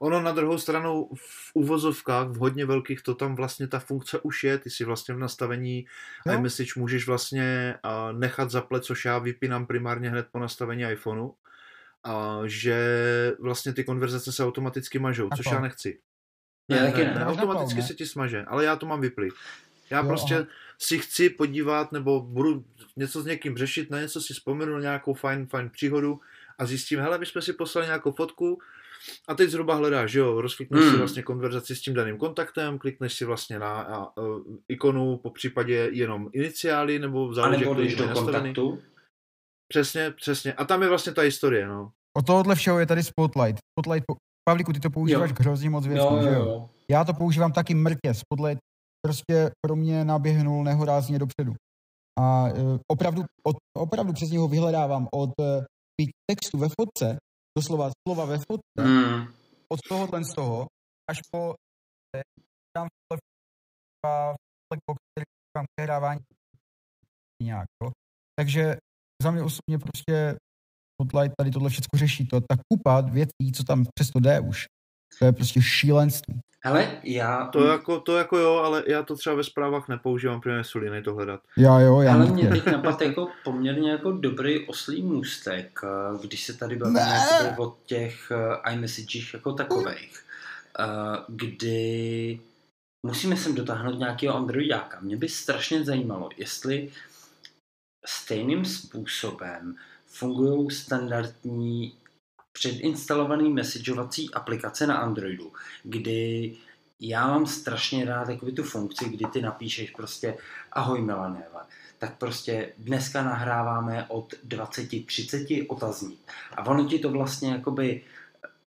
Ono 0.00 0.22
na 0.22 0.32
druhou 0.32 0.58
stranu 0.58 1.08
v 1.14 1.50
uvozovkách, 1.54 2.28
v 2.28 2.36
hodně 2.36 2.66
velkých, 2.66 3.02
to 3.02 3.14
tam 3.14 3.36
vlastně 3.36 3.68
ta 3.68 3.78
funkce 3.78 4.18
už 4.18 4.44
je, 4.44 4.58
ty 4.58 4.70
si 4.70 4.84
vlastně 4.84 5.14
v 5.14 5.18
nastavení 5.18 5.84
Jo. 6.26 6.32
iMessage 6.32 6.72
můžeš 6.76 7.06
vlastně 7.06 7.74
nechat 8.12 8.50
zaplet, 8.50 8.84
což 8.84 9.04
já 9.04 9.18
vypínám 9.18 9.66
primárně 9.66 10.10
hned 10.10 10.26
po 10.32 10.38
nastavení 10.38 10.82
iPhoneu, 10.82 11.30
a, 12.04 12.40
že 12.44 12.76
vlastně 13.40 13.72
ty 13.72 13.84
konverzace 13.84 14.32
se 14.32 14.44
automaticky 14.44 14.98
mažou, 14.98 15.28
což 15.36 15.46
já 15.46 15.60
nechci. 15.60 16.00
Ne, 16.68 16.80
ne, 16.80 16.90
ne. 16.90 17.04
ne, 17.04 17.14
na 17.14 17.26
automaticky 17.26 17.80
ne? 17.80 17.86
se 17.86 17.94
ti 17.94 18.06
smaže, 18.06 18.44
ale 18.44 18.64
já 18.64 18.76
to 18.76 18.86
mám 18.86 19.00
vyplý. 19.00 19.28
Já 19.90 20.00
Jo, 20.00 20.06
prostě 20.06 20.34
aha. 20.34 20.46
si 20.78 20.98
chci 20.98 21.30
podívat, 21.30 21.92
nebo 21.92 22.20
budu 22.20 22.64
něco 22.96 23.22
s 23.22 23.26
někým 23.26 23.56
řešit, 23.56 23.90
na 23.90 24.00
něco 24.00 24.20
si 24.20 24.34
vzpomenu, 24.34 24.74
na 24.74 24.80
nějakou 24.80 25.14
fajn, 25.14 25.46
fajn 25.46 25.70
příhodu 25.70 26.20
a 26.58 26.66
zjistím, 26.66 27.00
hele, 27.00 27.18
my 27.18 27.26
jsme 27.26 27.42
si 27.42 27.52
poslali 27.52 27.86
nějakou 27.86 28.12
fotku 28.12 28.58
a 29.28 29.34
teď 29.34 29.50
zhruba 29.50 29.74
hledáš, 29.74 30.10
že 30.10 30.18
jo, 30.18 30.40
rozklikneš 30.40 30.82
Hmm. 30.82 30.92
si 30.92 30.98
vlastně 30.98 31.22
konverzaci 31.22 31.76
s 31.76 31.80
tím 31.80 31.94
daným 31.94 32.18
kontaktem, 32.18 32.78
klikneš 32.78 33.14
si 33.14 33.24
vlastně 33.24 33.58
na 33.58 33.80
a, 33.80 34.04
a, 34.04 34.08
ikonu, 34.68 35.16
po 35.16 35.30
případě 35.30 35.88
jenom 35.92 36.28
iniciály, 36.32 36.98
nebo 36.98 37.34
záleží, 37.34 37.64
nebo 37.64 37.80
jak 37.80 37.90
je 37.90 37.96
do 37.96 38.06
nastavený. 38.06 38.54
kontaktu. 38.54 38.82
Přesně, 39.68 40.10
přesně. 40.10 40.52
A 40.52 40.64
tam 40.64 40.82
je 40.82 40.88
vlastně 40.88 41.12
ta 41.12 41.22
historie, 41.22 41.68
no. 41.68 41.92
Od 42.16 42.26
tohohle 42.26 42.54
všeho 42.54 42.78
je 42.78 42.86
tady 42.86 43.02
Spotlight. 43.02 43.58
Spotlight, 43.78 44.04
po... 44.06 44.16
Pavlíku, 44.48 44.72
ty 44.72 44.80
to 44.80 44.90
používáš 44.90 45.30
Jo. 45.30 45.36
k 45.36 45.40
hrozně 45.40 45.70
moc 45.70 45.86
věcem, 45.86 46.14
Jo, 46.14 46.22
jo, 46.22 46.32
jo? 46.32 46.44
jo. 46.44 46.70
Já 46.90 47.04
to 47.04 47.14
používám 47.14 47.52
taky 47.52 47.74
mrtě. 47.74 48.14
Spotlight 48.14 48.60
prostě 49.06 49.50
pro 49.66 49.76
mě 49.76 50.04
naběhnul 50.04 50.64
nehorázně 50.64 51.18
dopředu. 51.18 51.52
A 52.18 52.44
uh, 52.44 52.78
opravdu, 52.92 53.22
od, 53.46 53.56
opravdu 53.78 54.12
přes 54.12 54.30
něho 54.30 54.48
vyhledávám 54.48 55.08
od 55.14 55.30
uh, 55.40 55.64
textu 56.30 56.58
ve 56.58 56.68
fotce, 56.80 57.16
doslova 57.56 57.90
slova 58.08 58.24
ve 58.24 58.38
fotce, 58.38 58.80
Hmm. 58.80 59.34
od 59.68 59.80
tohohle 59.88 60.24
z 60.24 60.34
toho, 60.34 60.66
až 61.10 61.18
po 61.32 61.54
eh, 62.16 62.22
tam 62.72 62.86
přehrávání 65.76 66.20
nějak, 67.42 67.66
jo. 67.82 67.90
Takže 68.38 68.76
za 69.22 69.30
mě 69.30 69.42
osobně 69.42 69.78
prostě 69.78 70.36
Spotlight 70.96 71.34
tady 71.38 71.50
tohle 71.50 71.70
všechno 71.70 71.98
řeší. 71.98 72.26
To 72.26 72.40
ta 72.40 72.56
kupa 72.72 73.00
věcí, 73.00 73.52
co 73.54 73.64
tam 73.64 73.84
přesto 73.94 74.20
jde 74.20 74.40
už. 74.40 74.64
To 75.18 75.24
je 75.24 75.32
prostě 75.32 75.62
šílenství. 75.62 76.40
Hele, 76.66 77.00
já... 77.02 77.46
To 77.46 77.66
jako, 77.66 78.00
to 78.00 78.16
jako 78.16 78.38
jo, 78.38 78.54
ale 78.54 78.84
já 78.86 79.02
to 79.02 79.16
třeba 79.16 79.36
ve 79.36 79.44
zprávách 79.44 79.88
nepoužívám, 79.88 80.40
protože 80.40 80.64
jsou 80.64 80.78
línej 80.78 81.02
to 81.02 81.14
hledat. 81.14 81.40
Já 81.56 81.80
jo, 81.80 82.00
já 82.00 82.14
Ale 82.14 82.26
mě 82.26 82.48
teď 82.48 82.66
napadl 82.66 83.02
jako 83.04 83.28
poměrně 83.44 83.90
jako 83.90 84.12
dobrý 84.12 84.66
oslý 84.66 85.02
můstek, 85.02 85.80
eh, 85.84 86.18
když 86.26 86.44
se 86.44 86.52
tady 86.52 86.76
bavíme 86.76 87.56
o 87.58 87.76
těch 87.86 88.30
eh, 88.30 88.72
iMessagech 88.72 89.34
jako 89.34 89.52
takových, 89.52 90.24
eh, 90.78 90.84
kdy 91.28 92.40
musíme 93.06 93.36
sem 93.36 93.54
dotáhnout 93.54 93.98
nějakého 93.98 94.36
Androidáka. 94.36 94.98
Mě 95.00 95.16
by 95.16 95.28
strašně 95.28 95.84
zajímalo, 95.84 96.30
jestli 96.36 96.90
stejným 98.06 98.64
způsobem 98.64 99.76
fungují 100.06 100.70
standardní 100.70 101.94
předinstalovaný 102.58 103.52
messageovací 103.52 104.34
aplikace 104.34 104.86
na 104.86 104.96
Androidu, 104.96 105.52
kdy 105.82 106.52
já 107.00 107.26
mám 107.26 107.46
strašně 107.46 108.04
rád 108.04 108.28
jakoby 108.28 108.52
tu 108.52 108.62
funkci, 108.62 109.04
kdy 109.08 109.24
ty 109.32 109.42
napíšeš 109.42 109.90
prostě 109.90 110.38
ahoj 110.72 111.02
Milaneva, 111.02 111.66
tak 111.98 112.18
prostě 112.18 112.72
dneska 112.78 113.22
nahráváme 113.22 114.06
od 114.08 114.34
20-30 114.48 115.66
otazník. 115.68 116.18
A 116.56 116.66
ono 116.66 116.84
ti 116.84 116.98
to 116.98 117.10
vlastně 117.10 117.52
jakoby 117.52 118.02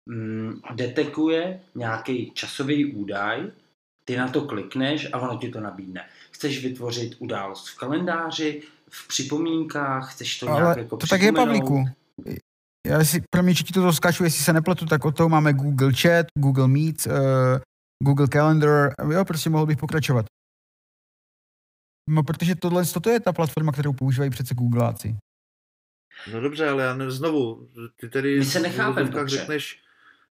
mm, 0.07 0.61
detekuje 0.75 1.61
nějaký 1.75 2.31
časový 2.35 2.95
údaj, 2.95 3.51
ty 4.05 4.16
na 4.16 4.29
to 4.29 4.40
klikneš 4.43 5.09
a 5.12 5.19
ono 5.19 5.38
ti 5.38 5.49
to 5.49 5.61
nabídne. 5.61 6.09
Chceš 6.31 6.64
vytvořit 6.64 7.16
událost 7.19 7.69
v 7.69 7.79
kalendáři, 7.79 8.62
v 8.90 9.09
připomínkách, 9.09 10.12
chceš 10.12 10.38
to 10.38 10.47
nějak 10.47 10.62
Ale 10.62 10.79
jako 10.79 10.97
to 10.97 11.07
tak 11.07 11.23
je? 11.23 11.33
Pavlíku. 11.33 11.85
Já 12.87 13.05
si, 13.05 13.23
pro 13.31 13.43
mě, 13.43 13.55
že 13.55 13.64
ti 13.64 13.73
to 13.73 13.93
skáču, 13.93 14.25
jestli 14.25 14.45
se 14.45 14.53
nepletu, 14.53 14.87
tak 14.87 15.05
od 15.05 15.16
toho 15.16 15.29
máme 15.29 15.53
Google 15.53 15.93
Chat, 15.93 16.27
Google 16.38 16.69
Meet, 16.69 17.07
uh, 17.07 17.12
Google 18.05 18.29
Calendar, 18.29 18.93
jo, 19.12 19.25
prostě 19.25 19.51
mohl 19.51 19.66
bych 19.66 19.79
pokračovat. 19.79 20.27
No, 22.09 22.23
protože 22.23 22.55
tohle 22.55 22.87
toto 22.87 23.11
je 23.11 23.21
ta 23.21 23.33
platforma, 23.33 23.73
kterou 23.73 23.93
používají 23.93 24.31
přece 24.31 24.55
Googleáci. 24.55 25.16
No 26.33 26.40
dobře, 26.40 26.69
ale 26.69 26.83
já 26.83 26.95
ne, 26.95 27.11
znovu, 27.11 27.69
ty 27.97 28.09
tady 28.09 28.38
My 28.38 28.45
se 28.45 28.61
uvozovkách 28.61 29.05
dobře. 29.05 29.37
řekneš, 29.37 29.83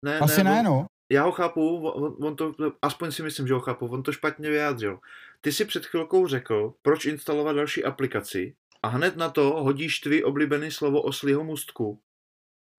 ne, 0.03 0.19
Asi 0.19 0.45
ne, 0.45 0.59
on- 0.59 0.65
no. 0.65 0.87
Já 1.13 1.23
ho 1.25 1.33
chápu, 1.33 1.89
on, 1.89 2.27
on 2.27 2.37
to, 2.37 2.55
aspoň 2.83 3.13
si 3.13 3.23
myslím, 3.23 3.47
že 3.47 3.55
ho 3.55 3.61
chápu, 3.61 3.87
on 3.87 4.03
to 4.03 4.13
špatně 4.13 4.51
vyjádřil. 4.51 4.99
Ty 5.41 5.53
si 5.53 5.65
před 5.65 5.87
chvilkou 5.87 6.27
řekl, 6.27 6.75
proč 6.83 7.05
instalovat 7.05 7.57
další 7.57 7.85
aplikaci 7.85 8.55
a 8.83 8.89
hned 8.89 9.17
na 9.17 9.29
to 9.31 9.43
hodíš 9.63 10.01
tvý 10.01 10.25
oblíbený 10.25 10.71
slovo 10.71 11.03
oslího 11.03 11.45
můstku. 11.45 12.01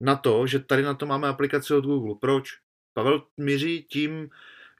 Na 0.02 0.16
to, 0.16 0.48
že 0.48 0.60
tady 0.60 0.84
na 0.84 0.94
to 0.94 1.06
máme 1.06 1.28
aplikaci 1.28 1.74
od 1.74 1.86
Google. 1.86 2.16
Proč? 2.22 2.50
Pavel 2.94 3.22
míří 3.38 3.86
tím, 3.92 4.30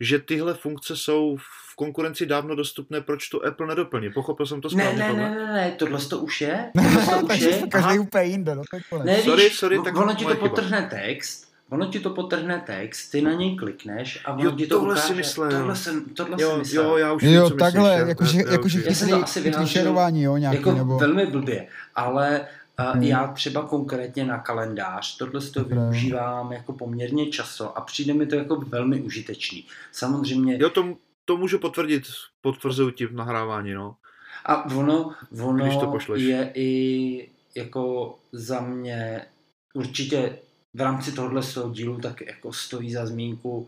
že 0.02 0.20
tyhle 0.20 0.54
funkce 0.54 0.96
jsou 0.96 1.38
v 1.72 1.76
konkurenci 1.76 2.26
dávno 2.26 2.56
dostupné, 2.56 3.02
proč 3.02 3.30
to 3.30 3.46
Apple 3.46 3.68
nedoplní. 3.68 4.12
Pochopil 4.12 4.46
jsem 4.46 4.62
to 4.62 4.70
Ne, 4.76 4.84
správně, 4.84 5.00
ne, 5.00 5.08
Pavle? 5.08 5.30
ne, 5.30 5.46
ne, 5.46 5.54
ne, 5.54 5.72
tohle 5.78 6.00
to 6.00 6.20
už 6.20 6.42
je. 6.42 6.72
Tohle 7.06 7.22
to 7.22 7.26
už 7.34 7.40
je. 7.40 7.62
každý 7.72 8.00
úplně 8.00 8.24
jinde, 8.24 8.56
no. 8.56 8.62
Ne, 9.04 9.22
Sorry, 9.22 9.44
víš, 9.44 9.56
sorry, 9.58 9.80
tak 9.84 9.96
ono 9.98 10.14
ti 10.16 10.26
to 10.26 10.36
potrhne 10.36 10.88
text, 10.90 11.48
ono 11.70 11.86
ti 11.92 12.00
to 12.00 12.10
potrhne 12.10 12.64
text, 12.66 13.12
ty 13.12 13.22
na 13.22 13.34
něj 13.34 13.56
klikneš 13.56 14.20
a 14.26 14.34
ono 14.34 14.44
Jo, 14.44 14.52
ti 14.52 14.68
to 14.68 14.80
tohle 14.80 14.96
si 14.96 15.02
ukáže. 15.02 15.14
myslel. 15.16 15.52
Tohle 15.52 15.76
jsem, 15.76 16.06
tohle 16.06 16.38
jsem 16.40 16.48
Jo, 16.50 16.58
myslel. 16.58 16.86
jo, 16.86 16.98
já 16.98 17.14
už 17.14 17.24
Jo, 17.24 17.50
takhle, 17.50 18.06
jakože, 18.08 18.38
chytrý, 18.78 18.84
asi 18.88 19.06
chytrý 19.34 19.42
vyjádřil 19.52 19.68
šerování, 19.68 20.24
jo, 20.24 20.38
nějaký, 20.38 20.58
jako 20.58 20.72
nebo... 20.72 20.98
velmi 20.98 21.26
blbě, 21.26 21.68
ale 21.96 22.48
uh, 22.80 22.96
Mhm. 22.96 23.04
já 23.04 23.28
třeba 23.28 23.68
konkrétně 23.68 24.26
na 24.26 24.38
kalendář 24.40 25.18
tohle 25.18 25.42
to 25.42 25.64
využívám 25.64 26.52
jako 26.52 26.74
poměrně 26.74 27.30
často 27.30 27.78
a 27.78 27.82
přijde 27.82 28.14
mi 28.14 28.26
to 28.28 28.36
jako 28.36 28.56
velmi 28.56 29.02
užitečný. 29.02 29.66
Samozřejmě 29.92 30.58
Jo, 30.62 30.70
to, 30.70 30.98
to 31.26 31.38
můžu 31.38 31.60
potvrdit, 31.60 32.04
potvrzuju 32.42 32.92
ti 32.92 33.06
v 33.06 33.14
nahrávání, 33.16 33.74
no. 33.74 33.96
A 34.46 34.66
ono, 34.66 35.14
ono 35.44 35.64
Když 35.66 35.78
to 35.78 35.88
pošleš. 35.88 36.22
je 36.24 36.52
i 36.56 37.30
jako 37.56 38.16
za 38.32 38.60
mě 38.62 39.26
určitě 39.74 40.40
v 40.74 40.82
rámci 40.82 41.12
tohohle 41.12 41.44
svého 41.44 41.70
dílu 41.70 41.98
tak 41.98 42.22
jako 42.22 42.54
stojí 42.54 42.94
za 42.94 43.06
zmínku. 43.06 43.68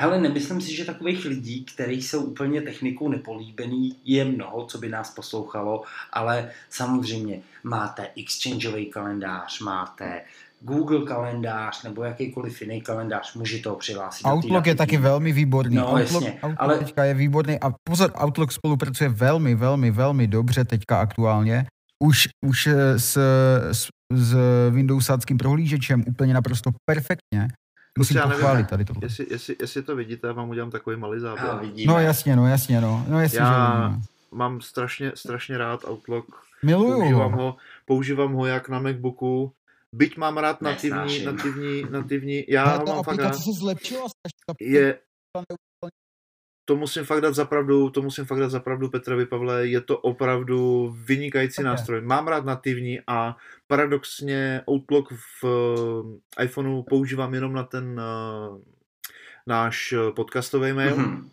Hele, 0.00 0.20
nemyslím 0.20 0.60
si, 0.60 0.76
že 0.76 0.84
takových 0.84 1.24
lidí, 1.24 1.64
kteří 1.64 2.02
jsou 2.02 2.22
úplně 2.22 2.62
technikou 2.62 3.08
nepolíbený, 3.08 3.96
je 4.04 4.24
mnoho, 4.24 4.64
co 4.66 4.78
by 4.78 4.88
nás 4.88 5.14
poslouchalo, 5.14 5.82
ale 6.12 6.50
samozřejmě 6.70 7.40
máte 7.64 8.08
exchangeový 8.16 8.86
kalendář, 8.86 9.60
máte 9.60 10.22
Google 10.60 11.06
kalendář 11.06 11.82
nebo 11.82 12.04
jakýkoliv 12.04 12.62
jiný 12.62 12.80
kalendář, 12.80 13.34
můžete 13.34 13.68
ho 13.68 13.76
přihlásit. 13.76 14.26
Outlook 14.26 14.66
je 14.66 14.74
taky 14.74 14.96
velmi 14.96 15.32
výborný. 15.32 15.76
No, 15.76 15.86
Outlook, 15.86 16.22
jasně, 16.24 16.32
Outlook 16.32 16.56
ale- 16.56 16.78
teďka 16.78 17.04
je 17.04 17.14
výborný 17.14 17.60
a 17.60 17.74
pozor, 17.88 18.12
Outlook 18.24 18.52
spolupracuje 18.52 19.08
velmi, 19.08 19.54
velmi, 19.54 19.90
velmi 19.90 20.26
dobře 20.26 20.64
teďka 20.64 21.00
aktuálně. 21.00 21.66
Už, 22.04 22.28
už 22.46 22.66
eh, 22.66 22.98
s, 22.98 23.18
s 23.72 23.88
s 24.12 24.36
Windowsáckým 24.70 25.38
prohlížečem 25.38 26.04
úplně 26.06 26.34
naprosto 26.34 26.70
perfektně. 26.90 27.48
Musím 27.98 28.16
já 28.16 28.26
nevím, 28.26 28.40
pochválit 28.40 28.68
tady 28.68 28.84
to. 28.84 28.92
Jestli, 29.02 29.26
jestli, 29.30 29.56
jestli 29.60 29.82
to 29.82 29.96
vidíte, 29.96 30.26
já 30.26 30.32
vám 30.32 30.50
udělám 30.50 30.70
takový 30.70 30.96
malý 30.96 31.20
záběr. 31.20 31.60
No 31.86 32.00
jasně, 32.00 32.36
no 32.36 32.46
jasně, 32.46 32.80
no. 32.80 33.04
No 33.08 33.20
jasně, 33.20 33.38
Já 33.38 33.90
že. 33.94 34.00
Mám 34.32 34.60
strašně, 34.60 35.12
strašně 35.14 35.58
rád 35.58 35.84
Outlook. 35.88 36.26
Miluju 36.62 36.92
Používám 36.94 37.32
ho. 37.32 37.56
používám 37.84 38.32
ho 38.32 38.46
jak 38.46 38.68
na 38.68 38.78
Macbooku. 38.78 39.52
Byť 39.92 40.16
mám 40.16 40.38
rád 40.38 40.62
nativní, 40.62 41.24
nativní, 41.24 41.82
nativní, 41.90 42.44
já 42.48 42.76
ho 42.76 42.86
mám 42.86 43.02
fakt 43.02 43.18
rád. 43.18 43.34
se 43.34 43.52
zlepšila 43.52 44.06
Je, 44.60 44.98
to 46.64 46.76
musím 46.76 47.04
fakt 47.04 47.20
dát 47.20 47.34
zapravdu, 47.34 47.90
to 47.90 48.02
musím 48.02 48.24
fakt 48.24 48.38
dát 48.38 48.48
zapravdu 48.50 48.88
Petrovi 48.88 49.26
Pavle, 49.26 49.66
je 49.66 49.80
to 49.80 49.98
opravdu 49.98 50.90
vynikající 51.04 51.56
Také. 51.56 51.68
nástroj. 51.68 52.00
Mám 52.00 52.28
rád 52.28 52.44
nativní 52.44 53.00
a 53.06 53.36
paradoxně 53.68 54.62
Outlook 54.70 55.12
v 55.12 55.44
eh, 56.38 56.44
iPhoneu 56.44 56.82
používám 56.82 57.34
jenom 57.34 57.52
na 57.52 57.62
ten 57.62 58.00
uh, 58.00 58.62
náš 59.46 59.92
eh, 59.92 60.12
podcastový 60.16 60.72
mail 60.72 60.96
Mhm. 60.96 61.30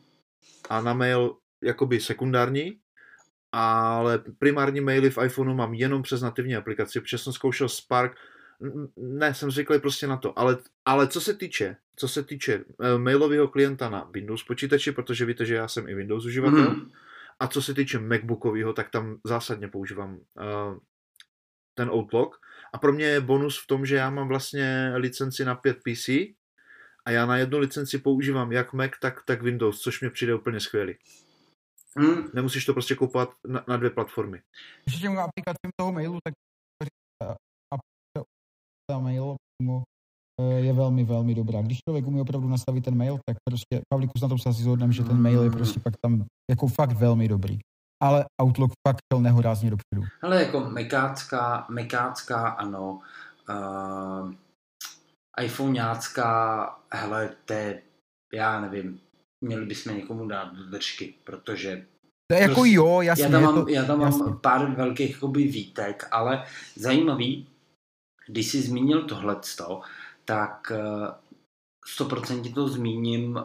a 0.69 0.81
na 0.81 0.93
mail 0.93 1.37
jakoby 1.63 1.99
sekundární, 1.99 2.79
ale 3.51 4.23
primární 4.39 4.81
maily 4.81 5.09
v 5.09 5.17
iPhoneu 5.25 5.53
mám 5.55 5.73
jenom 5.73 6.01
přes 6.03 6.21
nativní 6.21 6.55
aplikaci, 6.55 7.01
protože 7.01 7.17
jsem 7.17 7.33
zkoušel 7.33 7.69
Spark, 7.69 8.15
ne, 8.97 9.33
jsem 9.33 9.51
zvyklý 9.51 9.79
prostě 9.79 10.07
na 10.07 10.17
to, 10.17 10.39
ale, 10.39 10.57
ale 10.85 11.07
co 11.07 11.21
se 11.21 11.33
týče, 11.33 11.75
co 11.95 12.07
se 12.07 12.23
týče 12.23 12.63
eh, 12.83 12.97
mailového 12.97 13.47
klienta 13.47 13.89
na 13.89 14.09
Windows 14.13 14.43
počítači, 14.43 14.91
protože 14.91 15.25
víte, 15.25 15.45
že 15.45 15.55
já 15.55 15.67
jsem 15.67 15.87
i 15.89 15.95
Windows 15.95 16.25
uživatel, 16.25 16.69
Mhm. 16.71 16.89
a 17.39 17.47
co 17.47 17.61
se 17.61 17.73
týče 17.73 17.99
MacBookového, 17.99 18.73
tak 18.73 18.89
tam 18.89 19.17
zásadně 19.23 19.67
používám 19.67 20.15
uh, 20.15 20.77
ten 21.75 21.89
Outlook. 21.89 22.41
A 22.73 22.77
pro 22.77 22.93
mě 22.93 23.05
je 23.05 23.21
bonus 23.21 23.63
v 23.63 23.67
tom, 23.67 23.85
že 23.85 23.95
já 23.95 24.09
mám 24.09 24.27
vlastně 24.27 24.93
licenci 24.95 25.45
na 25.45 25.55
5 25.55 25.77
PC 25.77 26.09
a 27.05 27.11
já 27.11 27.25
na 27.25 27.37
jednu 27.37 27.57
licenci 27.59 27.97
používám 27.97 28.51
jak 28.51 28.73
Mac, 28.73 28.91
tak, 29.01 29.23
tak 29.25 29.41
Windows, 29.41 29.79
což 29.79 30.01
mě 30.01 30.09
přijde 30.09 30.35
úplně 30.35 30.59
skvělý. 30.59 30.95
Mhm. 31.99 32.29
Nemusíš 32.33 32.65
to 32.65 32.73
prostě 32.73 32.95
kupovat 32.95 33.29
na, 33.47 33.63
na 33.67 33.77
dvě 33.77 33.89
platformy. 33.89 34.41
Ještě 34.85 35.01
těm 35.01 35.11
aplikacím 35.11 35.71
toho 35.79 35.91
mailu, 35.91 36.19
tak 36.23 36.33
aplikace 37.73 38.29
na 38.91 38.99
mail 38.99 39.35
eh, 40.41 40.59
je 40.59 40.73
velmi, 40.73 41.03
velmi 41.03 41.35
dobrá. 41.35 41.61
Když 41.61 41.77
člověk 41.89 42.07
umí 42.07 42.21
opravdu 42.21 42.47
nastavit 42.47 42.85
ten 42.85 42.97
mail, 42.97 43.19
tak 43.25 43.37
prostě, 43.49 43.81
Pavlíku, 43.93 44.13
na 44.21 44.27
tom 44.27 44.39
se 44.39 44.49
asi 44.49 44.63
zhodneme, 44.63 44.93
že 44.93 45.03
ten 45.03 45.21
mail 45.21 45.43
je 45.43 45.51
prostě 45.51 45.79
pak 45.79 45.93
tam 46.05 46.25
jako 46.49 46.67
fakt 46.67 46.91
velmi 46.91 47.27
dobrý. 47.27 47.59
Ale 48.05 48.25
Outlook 48.41 48.71
fakt 48.87 48.99
šel 49.13 49.21
nehorázně 49.21 49.69
dopředu. 49.69 50.07
Ale 50.21 50.43
jako 50.43 50.59
mekácká, 50.59 51.65
mekácká, 51.69 52.47
ano. 52.47 52.99
Uh, 53.49 54.33
iPhoneácká, 55.43 56.69
hele, 56.91 57.29
to 57.45 57.53
je, 57.53 57.81
já 58.33 58.61
nevím, 58.61 58.99
měli 59.41 59.65
bychom 59.65 59.95
někomu 59.95 60.27
dát 60.27 60.53
do 60.53 60.65
držky, 60.65 61.13
protože 61.23 61.85
To 62.31 62.35
je 62.35 62.41
jako 62.41 62.53
Prostě 62.53 62.73
jo, 62.73 63.01
jasně. 63.01 63.23
já 63.23 63.31
tam 63.31 63.43
mám, 63.43 63.55
to, 63.55 63.69
já 63.69 63.85
tam 63.85 63.99
mám 63.99 64.39
pár 64.39 64.75
velkých 64.75 65.11
jakoby 65.11 65.43
výtek, 65.43 66.07
ale 66.11 66.45
zajímavý, 66.75 67.47
když 68.27 68.47
jsi 68.47 68.61
zmínil 68.61 69.03
tohleto, 69.03 69.81
tak 70.25 70.71
eh, 70.71 71.25
100% 71.97 72.53
to 72.53 72.67
zmíním 72.67 73.39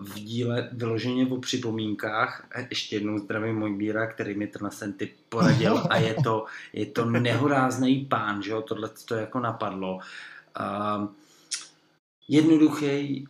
v 0.00 0.14
díle 0.14 0.68
vyloženě 0.72 1.26
o 1.26 1.36
připomínkách. 1.36 2.48
Ještě 2.70 2.96
jednou 2.96 3.18
zdravím 3.18 3.58
můj 3.58 3.76
bíra, 3.76 4.06
který 4.06 4.34
mi 4.34 4.46
ten 4.46 4.70
ten 4.78 4.92
typ 4.92 5.16
poradil 5.28 5.86
a 5.90 5.96
je 5.96 6.14
to, 6.24 6.46
je 6.72 6.86
to 6.86 7.04
nehorázný 7.04 8.06
pán, 8.06 8.42
že 8.42 8.50
jo, 8.50 8.62
tohle 8.62 8.90
to 9.04 9.14
jako 9.14 9.40
napadlo. 9.40 9.98
Jednoduchý 12.28 13.26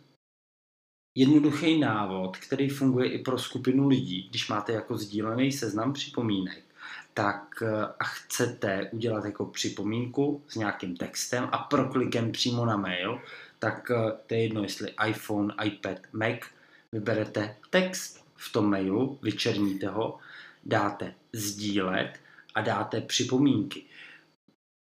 jednoduchý 1.17 1.79
návod, 1.79 2.37
který 2.37 2.69
funguje 2.69 3.11
i 3.11 3.19
pro 3.19 3.37
skupinu 3.37 3.87
lidí, 3.87 4.27
když 4.29 4.49
máte 4.49 4.73
jako 4.73 4.97
sdílený 4.97 5.51
seznam 5.51 5.93
připomínek, 5.93 6.63
tak 7.13 7.63
a 7.99 8.03
chcete 8.03 8.89
udělat 8.91 9.25
jako 9.25 9.45
připomínku 9.45 10.43
s 10.47 10.55
nějakým 10.55 10.97
textem 10.97 11.49
a 11.51 11.57
proklikem 11.57 12.31
přímo 12.31 12.65
na 12.65 12.77
mail, 12.77 13.21
tak 13.59 13.91
eh, 13.91 14.11
to 14.27 14.33
je 14.33 14.43
jedno, 14.43 14.63
jestli 14.63 14.93
iPhone, 15.07 15.53
iPad, 15.63 15.97
Mac, 16.13 16.39
vyberete 16.91 17.55
text 17.69 18.25
v 18.35 18.51
tom 18.51 18.69
mailu, 18.69 19.19
vyčerníte 19.21 19.87
ho, 19.87 20.19
dáte 20.63 21.13
sdílet 21.33 22.19
a 22.55 22.61
dáte 22.61 23.01
připomínky. 23.01 23.83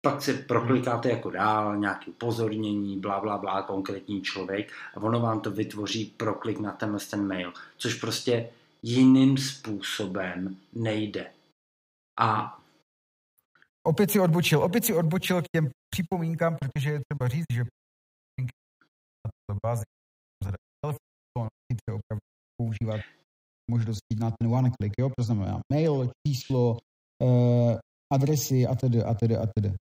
Pak 0.01 0.21
se 0.21 0.33
proklikáte 0.33 1.09
jako 1.09 1.29
dál, 1.29 1.77
nějaké 1.77 2.11
upozornění, 2.11 2.99
bla, 2.99 3.19
bla, 3.19 3.37
bla, 3.37 3.61
konkrétní 3.61 4.21
člověk 4.21 4.71
a 4.95 4.97
ono 4.97 5.19
vám 5.19 5.41
to 5.41 5.51
vytvoří 5.51 6.05
proklik 6.17 6.59
na 6.59 6.71
tenhle 6.71 6.99
ten 6.99 7.27
mail, 7.27 7.53
což 7.77 7.93
prostě 7.93 8.49
jiným 8.81 9.37
způsobem 9.37 10.57
nejde. 10.73 11.31
A 12.19 12.59
Opět 13.87 14.11
si 14.11 14.19
odbočil, 14.19 14.63
opět 14.63 14.85
si 14.85 14.93
odbočil 14.93 15.41
k 15.41 15.45
těm 15.55 15.69
připomínkám, 15.89 16.57
protože 16.61 16.89
je 16.89 16.99
třeba 17.09 17.27
říct, 17.27 17.45
že 17.53 17.63
bázi 19.65 19.83
telefon 20.81 21.47
chce 21.73 21.91
opravdu 21.91 22.21
používat 22.57 23.01
možnost 23.71 23.99
jít 24.11 24.19
na 24.19 24.31
ten 24.31 24.53
one 24.53 24.69
click, 24.81 24.93
jo? 24.99 25.09
to 25.17 25.23
znamená 25.23 25.59
mail, 25.73 26.11
číslo, 26.27 26.77
eh, 27.23 27.77
adresy 28.13 28.67
a 28.67 28.75
tedy, 28.75 29.03
a 29.03 29.13
tedy, 29.13 29.37
a 29.37 29.45
tedy. 29.55 29.75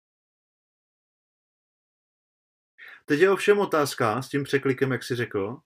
Teď 3.05 3.19
je 3.19 3.31
ovšem 3.31 3.59
otázka 3.59 4.21
s 4.21 4.29
tím 4.29 4.43
překlikem, 4.43 4.91
jak 4.91 5.03
jsi 5.03 5.15
řekl. 5.15 5.57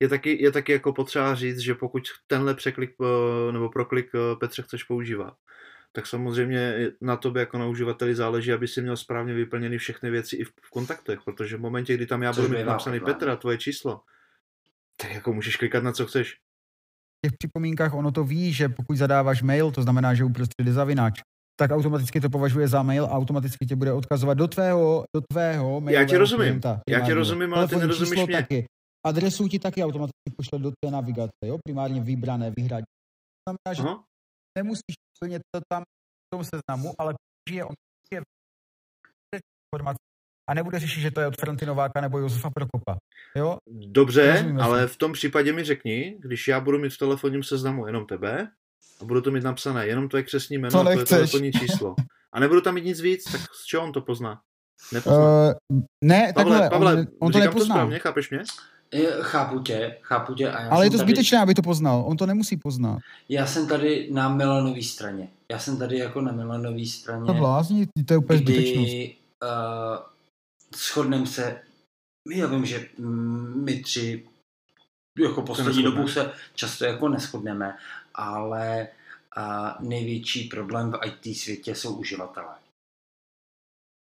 Je 0.00 0.08
taky, 0.08 0.42
je 0.42 0.52
taky 0.52 0.72
jako 0.72 0.92
potřeba 0.92 1.34
říct, 1.34 1.58
že 1.58 1.74
pokud 1.74 2.02
tenhle 2.26 2.54
překlik 2.54 2.96
eh, 3.02 3.52
nebo 3.52 3.68
proklik 3.68 4.10
eh, 4.14 4.36
Petře 4.36 4.62
chceš 4.62 4.84
používat, 4.84 5.34
tak 5.92 6.06
samozřejmě 6.06 6.90
na 7.00 7.16
tobě 7.16 7.40
jako 7.40 7.58
na 7.58 7.66
uživateli 7.66 8.14
záleží, 8.14 8.52
aby 8.52 8.68
si 8.68 8.82
měl 8.82 8.96
správně 8.96 9.34
vyplněny 9.34 9.78
všechny 9.78 10.10
věci 10.10 10.36
i 10.36 10.44
v, 10.44 10.52
kontaktech, 10.72 11.18
protože 11.24 11.56
v 11.56 11.60
momentě, 11.60 11.94
kdy 11.94 12.06
tam 12.06 12.22
já 12.22 12.32
budu 12.32 12.48
mít 12.48 12.64
napsaný. 12.64 13.00
Petr 13.00 13.28
a 13.28 13.36
tvoje 13.36 13.58
číslo, 13.58 14.00
tak 14.96 15.14
jako 15.14 15.32
můžeš 15.32 15.56
klikat 15.56 15.82
na 15.82 15.92
co 15.92 16.06
chceš. 16.06 16.34
V 17.18 17.28
těch 17.28 17.36
připomínkách 17.38 17.94
ono 17.94 18.12
to 18.12 18.24
ví, 18.24 18.52
že 18.52 18.68
pokud 18.68 18.96
zadáváš 18.96 19.42
mail, 19.42 19.70
to 19.70 19.82
znamená, 19.82 20.14
že 20.14 20.24
uprostřed 20.24 20.66
je 20.66 20.72
zavináč, 20.72 21.20
tak 21.60 21.70
automaticky 21.70 22.20
to 22.20 22.30
považuje 22.30 22.68
za 22.68 22.82
mail 22.82 23.04
a 23.04 23.10
automaticky 23.10 23.66
tě 23.66 23.76
bude 23.76 23.92
odkazovat 23.92 24.38
do 24.38 24.48
tvého, 24.48 25.04
do 25.16 25.22
tvého 25.32 25.80
mailového 25.80 26.18
rozumím. 26.18 26.46
klienta, 26.46 26.80
Já 26.90 27.00
ti 27.00 27.12
rozumím, 27.12 27.54
ale 27.54 27.66
ty 27.66 27.68
Telefonní 27.68 27.80
nerozumíš 27.80 28.10
číslo 28.10 28.26
mě. 28.26 28.36
Taky. 28.36 28.66
Adresu 29.06 29.48
ti 29.48 29.58
taky 29.58 29.84
automaticky 29.84 30.30
pošle 30.36 30.58
do 30.58 30.70
té 30.84 30.90
navigace, 30.90 31.32
jo? 31.44 31.58
primárně 31.64 32.00
vybrané, 32.00 32.52
vyhradit. 32.56 32.86
To 32.86 33.50
znamená, 33.50 33.74
že 33.74 33.82
Aha. 33.82 34.04
Nemusíš 34.58 34.94
plnit 35.20 35.42
to 35.54 35.60
tam 35.72 35.82
v 35.82 36.36
tom 36.36 36.44
seznamu, 36.44 36.94
ale 36.98 37.14
použije 37.14 37.64
on 37.64 37.74
je 38.14 38.20
informace 39.74 39.98
a 40.48 40.54
nebude 40.54 40.78
řešit, 40.78 41.00
že 41.00 41.10
to 41.10 41.20
je 41.20 41.26
od 41.26 41.40
Franty 41.40 41.66
Nováka 41.66 42.00
nebo 42.00 42.18
Josefa 42.18 42.50
Prokopa. 42.50 42.96
Jo? 43.36 43.58
Dobře, 43.66 44.32
Rozumím, 44.32 44.60
ale 44.60 44.86
v 44.86 44.96
tom 44.96 45.12
případě 45.12 45.52
mi 45.52 45.64
řekni, 45.64 46.16
když 46.18 46.48
já 46.48 46.60
budu 46.60 46.78
mít 46.78 46.90
v 46.90 46.98
telefonním 46.98 47.42
seznamu 47.42 47.86
jenom 47.86 48.06
tebe 48.06 48.50
a 49.00 49.04
budu 49.04 49.20
to 49.20 49.30
mít 49.30 49.44
napsané 49.44 49.86
jenom 49.86 50.08
tvoje 50.08 50.22
křesní 50.22 50.58
jméno 50.58 50.70
Co 50.70 50.78
a 50.78 50.90
tvoje 50.90 51.06
telefonní 51.06 51.52
číslo. 51.52 51.94
A 52.32 52.40
nebudu 52.40 52.60
tam 52.60 52.74
mít 52.74 52.84
nic 52.84 53.00
víc, 53.00 53.32
tak 53.32 53.40
z 53.40 53.64
čeho 53.64 53.84
on 53.84 53.92
to 53.92 54.00
pozná? 54.00 54.40
Nepozná. 54.92 55.18
Uh, 55.18 55.80
ne, 56.04 56.32
Pavle, 56.34 56.58
takhle, 56.58 56.70
Pavle, 56.70 56.92
on, 56.92 57.06
on 57.18 57.32
to 57.32 57.38
nepozná. 57.38 57.74
to 57.74 57.78
správně, 57.78 57.98
chápeš 57.98 58.30
mě? 58.30 58.42
Eh, 58.92 59.06
chápu 59.20 59.60
tě, 59.60 59.98
chápu 60.02 60.34
tě. 60.34 60.50
A 60.50 60.60
já 60.60 60.70
ale 60.70 60.86
je 60.86 60.90
to 60.90 60.96
tady, 60.96 61.06
zbytečné, 61.06 61.38
aby 61.38 61.54
to 61.54 61.62
poznal. 61.62 62.04
On 62.06 62.16
to 62.16 62.26
nemusí 62.26 62.56
poznat. 62.56 62.98
Já 63.28 63.46
jsem 63.46 63.68
tady 63.68 64.08
na 64.12 64.28
Milanový 64.28 64.82
straně. 64.82 65.28
Já 65.52 65.58
jsem 65.58 65.78
tady 65.78 65.98
jako 65.98 66.20
na 66.20 66.32
Milanový 66.32 66.86
straně. 66.86 67.26
To 67.26 67.34
blázní, 67.34 67.86
to 68.06 68.14
je 68.14 68.18
úplně 68.18 68.38
zbytečnost. 68.38 68.88
kdy 68.88 69.16
uh, 69.42 69.98
shodneme 70.76 71.26
se, 71.26 71.62
já 72.34 72.46
vím, 72.46 72.66
že 72.66 72.88
my 73.54 73.80
tři 73.82 74.28
jako 75.18 75.42
poslední 75.42 75.82
dobu 75.82 76.08
se 76.08 76.32
často 76.54 76.84
jako 76.84 77.08
neschodneme, 77.08 77.76
ale 78.14 78.88
uh, 79.36 79.88
největší 79.88 80.48
problém 80.48 80.92
v 80.92 80.98
IT 81.06 81.36
světě 81.36 81.74
jsou 81.74 81.96
uživatelé. 81.96 82.54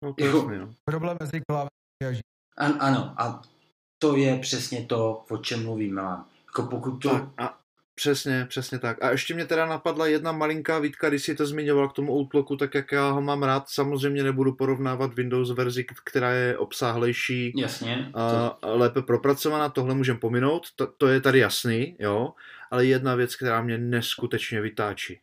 No 0.04 0.14
to 0.14 0.24
je 0.24 0.30
Jo. 0.30 0.36
jasný, 0.36 0.58
no. 0.58 0.74
Problém 0.84 1.16
mezi 1.20 1.40
klávesy 1.48 2.20
a 2.58 2.64
An, 2.64 2.76
ano, 2.80 3.14
a 3.16 3.42
to 4.04 4.16
je 4.16 4.38
přesně 4.38 4.84
to, 4.86 5.24
o 5.30 5.38
čem 5.38 5.62
mluví 5.62 5.92
Milan. 5.92 6.24
Jako 6.46 6.62
pokud 6.62 6.98
to... 6.98 7.08
Tak, 7.08 7.22
a 7.38 7.58
přesně, 7.94 8.46
přesně 8.48 8.78
tak. 8.78 9.02
A 9.02 9.10
ještě 9.10 9.34
mě 9.34 9.46
teda 9.46 9.66
napadla 9.66 10.06
jedna 10.06 10.32
malinká 10.32 10.78
výtka, 10.78 11.08
když 11.08 11.22
jsi 11.22 11.34
to 11.34 11.46
zmiňoval 11.46 11.88
k 11.88 11.92
tomu 11.92 12.12
Outlooku, 12.12 12.56
tak 12.56 12.74
jak 12.74 12.92
já 12.92 13.10
ho 13.10 13.22
mám 13.22 13.42
rád, 13.42 13.68
samozřejmě 13.68 14.22
nebudu 14.22 14.52
porovnávat 14.52 15.14
Windows 15.14 15.50
verzi, 15.50 15.84
která 16.04 16.32
je 16.32 16.58
obsáhlejší, 16.58 17.52
Jasně, 17.56 18.10
to, 18.12 18.18
a 18.20 18.58
lépe 18.62 19.02
propracovaná, 19.02 19.68
tohle 19.68 19.94
můžeme 19.94 20.18
pominout, 20.18 20.66
to, 20.76 20.86
to 20.86 21.06
je 21.06 21.20
tady 21.20 21.38
jasný, 21.38 21.96
jo, 22.00 22.34
ale 22.70 22.86
jedna 22.86 23.14
věc, 23.14 23.36
která 23.36 23.62
mě 23.62 23.78
neskutečně 23.78 24.60
vytáčí. 24.60 25.20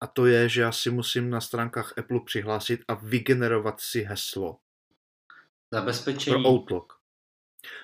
a 0.00 0.06
to 0.06 0.26
je, 0.26 0.48
že 0.48 0.60
já 0.60 0.72
si 0.72 0.90
musím 0.90 1.30
na 1.30 1.40
stránkách 1.40 1.98
Apple 1.98 2.20
přihlásit 2.24 2.80
a 2.88 2.94
vygenerovat 2.94 3.80
si 3.80 4.02
heslo 4.02 4.58
Zabezpečení. 5.72 6.42
pro 6.42 6.50
Outlook. 6.50 7.01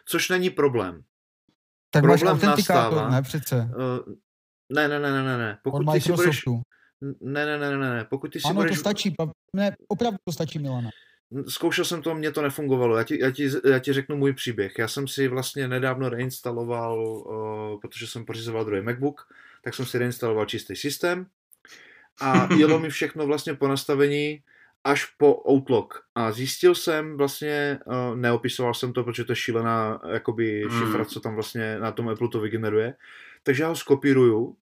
Což 0.06 0.28
není 0.28 0.50
problém. 0.50 1.02
Tak 1.90 2.04
máš 2.04 2.20
Problém 2.20 2.36
autentikátor, 2.50 2.92
nastává. 2.94 3.10
ne 3.10 3.22
přece. 3.22 3.56
Uh, 3.56 4.14
ne, 4.72 4.88
ne, 4.88 5.00
ne, 5.00 5.22
ne, 5.22 5.38
ne. 5.38 5.58
Od 5.64 5.70
Pokud 5.70 5.92
ty 5.92 6.00
si 6.00 6.12
budeš... 6.12 6.44
Ne, 7.20 7.46
ne, 7.46 7.58
ne, 7.58 7.70
ne, 7.70 7.76
ne, 7.78 7.90
ne. 7.94 8.04
Pokud 8.04 8.32
ty 8.32 8.40
si 8.40 8.44
Ano, 8.46 8.54
budeš... 8.54 8.70
to 8.76 8.80
stačí. 8.80 9.10
pa- 9.10 9.32
Ne, 9.56 9.76
opravdu 9.88 10.18
to 10.24 10.32
stačí, 10.32 10.58
Milana. 10.58 10.90
Zkoušel 11.48 11.84
jsem 11.84 12.02
to, 12.02 12.14
mně 12.14 12.32
to 12.32 12.42
nefungovalo. 12.42 12.96
Já 12.96 13.04
ti, 13.04 13.20
já, 13.20 13.30
ti, 13.30 13.50
já 13.70 13.78
ti 13.78 13.92
řeknu 13.92 14.16
můj 14.16 14.32
příběh. 14.32 14.78
Já 14.78 14.88
jsem 14.88 15.08
si 15.08 15.28
vlastně 15.28 15.68
nedávno 15.68 16.08
reinstaloval, 16.08 16.98
uh, 17.06 17.80
protože 17.80 18.06
jsem 18.06 18.24
pořizoval 18.24 18.64
druhý 18.64 18.82
MacBook, 18.82 19.28
tak 19.64 19.74
jsem 19.74 19.86
si 19.86 19.98
reinstaloval 19.98 20.46
čistý 20.46 20.76
systém 20.76 21.26
a 22.20 22.48
jelo 22.54 22.78
mi 22.78 22.90
všechno 22.90 23.26
vlastně 23.26 23.54
po 23.54 23.68
nastavení 23.68 24.42
až 24.84 25.04
po 25.04 25.42
Outlook. 25.52 26.02
A 26.14 26.32
zjistil 26.32 26.74
jsem 26.74 27.16
vlastně, 27.16 27.78
uh, 27.86 28.16
neopisoval 28.16 28.74
jsem 28.74 28.92
to, 28.92 29.04
protože 29.04 29.24
to 29.24 29.32
je 29.32 29.36
šílená 29.36 30.00
jakoby 30.12 30.64
Hmm. 30.68 30.80
šifra, 30.80 31.04
co 31.04 31.20
tam 31.20 31.34
vlastně 31.34 31.78
na 31.78 31.92
tom 31.92 32.08
Apple 32.08 32.28
to 32.28 32.40
vygeneruje. 32.40 32.94
Takže 33.42 33.62
já 33.62 33.68
ho 33.68 33.76
skopíruju. 33.76 34.56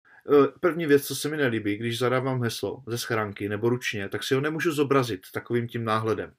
Eh, 0.43 0.47
První 0.59 0.86
věc, 0.86 1.07
co 1.07 1.16
se 1.16 1.30
mi 1.30 1.38
nelíbí, 1.38 1.78
když 1.78 1.99
zadávám 1.99 2.43
heslo 2.43 2.84
ze 2.88 2.97
schránky 2.97 3.49
nebo 3.49 3.70
ručně, 3.70 4.09
tak 4.09 4.24
si 4.24 4.36
ho 4.36 4.41
nemůžu 4.41 4.72
zobrazit 4.72 5.22
takovým 5.34 5.68
tím 5.68 5.84
náhledem. 5.86 6.34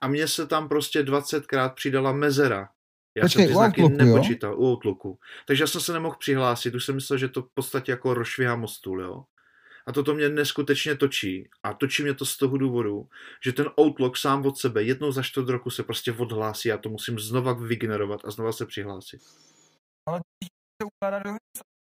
A 0.00 0.08
mně 0.08 0.28
se 0.28 0.46
tam 0.46 0.68
prostě 0.68 1.02
20krát 1.02 1.74
přidala 1.74 2.12
mezera. 2.12 2.68
Já 3.16 3.22
Počkej, 3.22 3.42
jsem 3.42 3.48
ty 3.48 3.54
znaky 3.54 3.82
Outlooku, 3.82 4.04
jo? 4.04 4.14
nepočítal, 4.14 4.54
u 4.60 4.66
Outlooku. 4.72 5.18
Takže 5.46 5.62
já 5.62 5.66
jsem 5.66 5.80
se 5.80 5.92
nemohl 5.92 6.16
přihlásit, 6.18 6.74
už 6.74 6.84
jsem 6.84 6.94
myslel, 6.94 7.18
že 7.18 7.28
to 7.28 7.42
v 7.42 7.48
podstatě 7.54 7.92
jako 7.92 8.14
rozšvihá 8.14 8.56
mostul, 8.56 9.00
jo. 9.02 9.24
A 9.86 9.92
toto 9.92 10.14
mě 10.14 10.28
neskutečně 10.28 10.96
točí. 10.96 11.48
A 11.62 11.74
točí 11.74 12.02
mě 12.02 12.14
to 12.14 12.26
z 12.26 12.36
toho 12.36 12.56
důvodu, 12.56 13.08
že 13.44 13.52
ten 13.52 13.66
Outlook 13.80 14.16
sám 14.16 14.46
od 14.46 14.58
sebe 14.58 14.82
jednou 14.82 15.12
za 15.12 15.22
čtvrt 15.22 15.48
roku 15.48 15.70
se 15.70 15.82
prostě 15.82 16.12
odhlásí 16.12 16.72
a 16.72 16.78
to 16.78 16.88
musím 16.88 17.18
znova 17.18 17.52
vygenerovat 17.52 18.20
a 18.24 18.30
znova 18.30 18.52
se 18.52 18.66
přihlásit. 18.66 19.20
To 20.80 20.86
ukládá 20.86 21.18
do, 21.18 21.30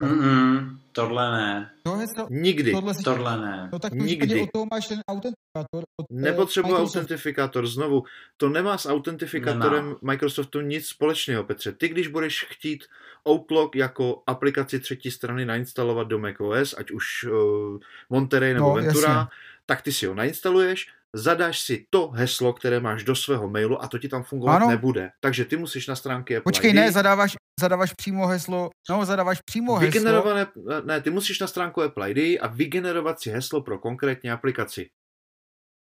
Mm-mm, 0.02 0.76
tohle 0.92 1.30
ne, 1.30 1.70
do 1.84 1.92
hesla. 1.96 2.26
Nikdy. 2.30 2.72
Tohle 2.72 2.94
si, 2.94 3.02
tohle 3.02 3.40
ne. 3.40 3.68
no 3.72 3.78
tak 3.78 3.90
to 3.90 3.96
Nikdy. 3.96 4.40
Od 4.42 4.48
toho 4.52 4.66
máš 4.70 4.86
ten. 4.88 5.00
Od, 5.06 5.26
eh, 5.26 6.04
Nepotřebuji 6.10 6.68
Microsoft. 6.72 6.96
autentifikátor. 6.96 7.66
Znovu, 7.66 8.04
to 8.36 8.48
nemá 8.48 8.78
s 8.78 8.88
autentifikátorem 8.88 9.84
Nemá. 9.84 9.96
Microsoftu 10.02 10.60
nic 10.60 10.86
společného, 10.86 11.44
Petře. 11.44 11.72
Ty, 11.72 11.88
když 11.88 12.08
budeš 12.08 12.44
chtít 12.50 12.84
Outlook 13.28 13.76
jako 13.76 14.22
aplikaci 14.26 14.80
třetí 14.80 15.10
strany 15.10 15.44
nainstalovat 15.44 16.08
do 16.08 16.18
macOS, 16.18 16.74
ať 16.78 16.90
už 16.90 17.24
uh, 17.24 17.78
Monterey 18.10 18.54
nebo 18.54 18.68
No, 18.68 18.74
Ventura, 18.74 19.08
jasně. 19.12 19.26
tak 19.66 19.82
ty 19.82 19.92
si 19.92 20.06
ho 20.06 20.14
nainstaluješ, 20.14 20.88
zadáš 21.12 21.60
si 21.60 21.86
to 21.90 22.10
heslo, 22.10 22.52
které 22.52 22.80
máš 22.80 23.04
do 23.04 23.14
svého 23.16 23.48
mailu 23.48 23.82
a 23.82 23.88
to 23.88 23.98
ti 23.98 24.08
tam 24.08 24.22
fungovat 24.22 24.56
Ano. 24.56 24.68
nebude. 24.68 25.10
Takže 25.20 25.44
ty 25.44 25.56
musíš 25.56 25.86
na 25.86 25.96
stránky 25.96 26.36
Apple 26.36 26.44
Počkej, 26.50 26.70
ID, 26.70 26.76
ne, 26.76 26.92
zadáváš, 26.92 27.36
zadáváš 27.60 27.92
přímo 27.92 28.26
heslo, 28.26 28.70
no, 28.90 29.04
zadáváš 29.04 29.40
přímo 29.40 29.74
heslo. 29.74 29.86
vygenerované, 29.92 30.46
ne, 30.84 31.00
ty 31.00 31.10
musíš 31.10 31.40
na 31.40 31.46
stránku 31.46 31.82
Apple 31.82 32.10
ID 32.10 32.40
a 32.40 32.46
vygenerovat 32.46 33.20
si 33.20 33.30
heslo 33.30 33.62
pro 33.62 33.78
konkrétní 33.78 34.30
aplikaci. 34.30 34.88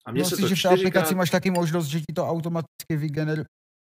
A 0.06 0.12
mně 0.12 0.24
No, 0.24 0.30
se 0.30 0.36
si, 0.36 0.42
to 0.42 0.48
že 0.48 0.56
v 0.56 0.58
té 0.58 0.60
čtyřikrát 0.60 0.80
aplikaci 0.80 1.16
máš 1.16 1.30
taky 1.30 1.52
možnost, 1.52 1.86
že 1.86 2.00
ti 2.00 2.14
to 2.16 2.28
automaticky 2.28 2.96
vygeneruje. 2.98 3.46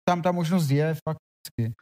Tam 0.10 0.22
ta 0.22 0.32
možnost 0.32 0.70
je, 0.70 0.96
fakticky. 1.10 1.76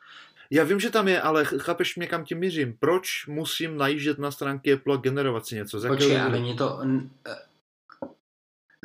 Já 0.51 0.63
vím, 0.63 0.79
že 0.79 0.89
tam 0.89 1.07
je, 1.07 1.21
ale 1.21 1.43
ch- 1.45 1.57
chápeš 1.59 1.95
mě, 1.95 2.07
kam 2.07 2.25
tím 2.25 2.37
mířím. 2.39 2.77
Proč 2.79 3.25
musím 3.27 3.77
najíždět 3.77 4.19
na 4.19 4.31
stránky 4.31 4.73
Apple 4.73 4.93
a 4.95 4.97
generovat 4.97 5.45
si 5.47 5.55
něco? 5.55 5.79
Z 5.79 5.83
jakého 5.83 5.97
Počkej, 5.97 6.21
a 6.21 6.29
není 6.29 6.55
to... 6.57 6.79
eh, 7.27 7.35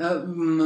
eh, 0.00 0.26
mm, 0.26 0.60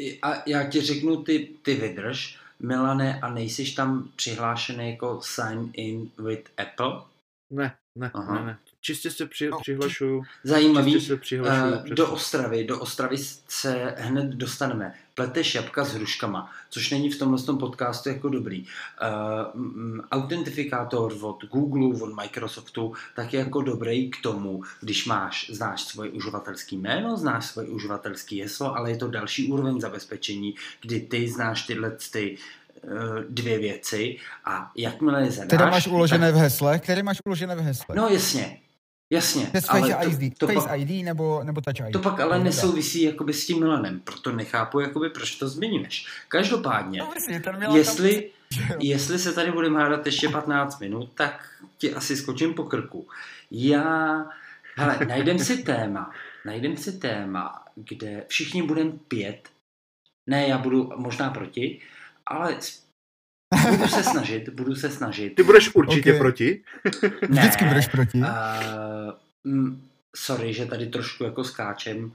eh, 0.00 0.18
A 0.22 0.42
já 0.46 0.64
ti 0.70 0.80
řeknu, 0.80 1.22
ty, 1.22 1.48
ty 1.62 1.74
vydrž, 1.74 2.38
Milane, 2.60 3.20
a 3.20 3.30
nejsiš 3.30 3.74
tam 3.74 4.08
přihlášený 4.16 4.90
jako 4.90 5.20
sign 5.22 5.70
in 5.72 6.10
with 6.18 6.50
Apple? 6.56 7.02
Ne, 7.50 7.76
ne, 7.98 8.10
Aha. 8.14 8.34
ne, 8.34 8.46
ne. 8.46 8.58
Čistě 8.80 9.10
se 9.10 9.26
při, 9.26 9.48
No, 9.50 9.60
přihlašuju. 9.60 10.22
Zajímavý. 10.44 10.92
Čistě 10.92 11.08
se 11.08 11.16
přihlašuju. 11.16 11.72
Přesně. 11.76 11.94
do 11.94 12.10
Ostravy, 12.10 12.64
do 12.64 12.80
Ostravy 12.80 13.16
se 13.48 13.94
hned 13.98 14.26
dostaneme. 14.26 14.94
Pleteš 15.14 15.54
jabka 15.54 15.84
s 15.84 15.94
hruškama, 15.94 16.50
což 16.70 16.90
není 16.90 17.10
v 17.10 17.18
tomhle 17.18 17.42
tom 17.42 17.58
podcastu 17.58 18.08
jako 18.08 18.28
dobrý. 18.28 18.60
Uh, 18.60 20.00
autentifikátor 20.10 21.14
od 21.20 21.44
Google, 21.44 22.02
od 22.02 22.16
Microsoftu, 22.22 22.92
tak 23.16 23.32
je 23.32 23.38
jako 23.40 23.62
dobrý 23.62 24.10
k 24.10 24.16
tomu, 24.22 24.62
když 24.80 25.06
máš, 25.06 25.50
znáš 25.50 25.82
svoje 25.82 26.10
uživatelské 26.10 26.76
jméno, 26.76 27.16
znáš 27.16 27.46
svoje 27.46 27.68
uživatelské 27.68 28.42
heslo, 28.42 28.76
ale 28.76 28.90
je 28.90 28.96
to 28.96 29.08
další 29.08 29.52
úroveň 29.52 29.80
zabezpečení, 29.80 30.54
kdy 30.80 31.00
ty 31.00 31.28
znáš 31.28 31.62
tyhle 31.62 31.90
ty 32.12 32.36
eh, 32.84 32.88
dvě 33.28 33.58
věci 33.58 34.16
a 34.44 34.72
jakmile 34.76 35.22
je 35.22 35.30
zadáš... 35.30 35.46
Které 35.46 35.70
máš 35.70 35.86
uložené 35.86 36.26
tak, 36.26 36.34
v 36.34 36.38
hesle? 36.38 36.78
Které 36.78 37.02
máš 37.02 37.18
uložené 37.26 37.56
v 37.56 37.60
hesle? 37.60 37.94
No 37.96 38.08
jasně, 38.08 38.58
jasně. 39.10 39.46
Přes 39.46 39.64
ale 39.68 39.80
Face, 39.80 39.94
to- 40.16 40.22
ID, 40.24 40.38
to 40.38 40.46
Face 40.46 40.68
pak- 40.68 40.78
ID 40.80 41.04
nebo, 41.04 41.40
nebo 41.44 41.60
Touch 41.60 41.80
ID? 41.88 41.92
to 41.92 41.98
pak 41.98 42.20
ale 42.20 42.38
nesouvisí 42.38 43.02
jakoby 43.02 43.32
s 43.32 43.46
tím 43.46 43.58
Milanem, 43.60 44.00
proto 44.00 44.32
nechápu, 44.32 44.80
jakoby, 44.80 45.10
proč 45.10 45.34
to 45.34 45.48
zmiňuješ. 45.48 46.06
Každopádně, 46.28 46.98
No, 46.98 47.10
myslím, 47.14 47.42
ten 47.42 47.58
Milan 47.58 47.76
jestli, 47.76 48.30
tam- 48.68 48.80
jestli 48.80 49.18
se 49.18 49.32
tady 49.32 49.52
budeme 49.52 49.80
hádat 49.80 50.06
ještě 50.06 50.28
15 50.28 50.78
minut, 50.80 51.10
tak 51.14 51.48
ti 51.78 51.94
asi 51.94 52.16
skočím 52.16 52.54
po 52.54 52.64
krku. 52.64 53.08
Já, 53.50 54.26
hele, 54.76 54.98
najdem 55.08 55.38
si 55.38 55.62
téma, 55.62 56.10
najdem 56.44 56.76
si 56.76 56.92
téma, 56.98 57.64
kde 57.76 58.24
všichni 58.28 58.62
budeme 58.62 58.92
pět, 59.08 59.48
ne, 60.26 60.48
já 60.48 60.58
budu 60.58 60.92
možná 60.96 61.30
proti, 61.30 61.80
ale 62.26 62.56
budu 63.70 63.88
se 63.88 64.02
snažit, 64.02 64.48
budu 64.48 64.74
se 64.74 64.90
snažit. 64.90 65.30
Ty 65.34 65.42
budeš 65.42 65.74
určitě 65.74 66.12
Ok. 66.12 66.18
proti. 66.18 66.62
Ne, 67.28 67.40
Vždycky 67.40 67.64
budeš 67.64 67.88
proti. 67.88 68.18
Uh, 68.18 69.70
sorry, 70.16 70.54
že 70.54 70.66
tady 70.66 70.86
trošku 70.86 71.24
jako 71.24 71.44
skáčem 71.44 72.12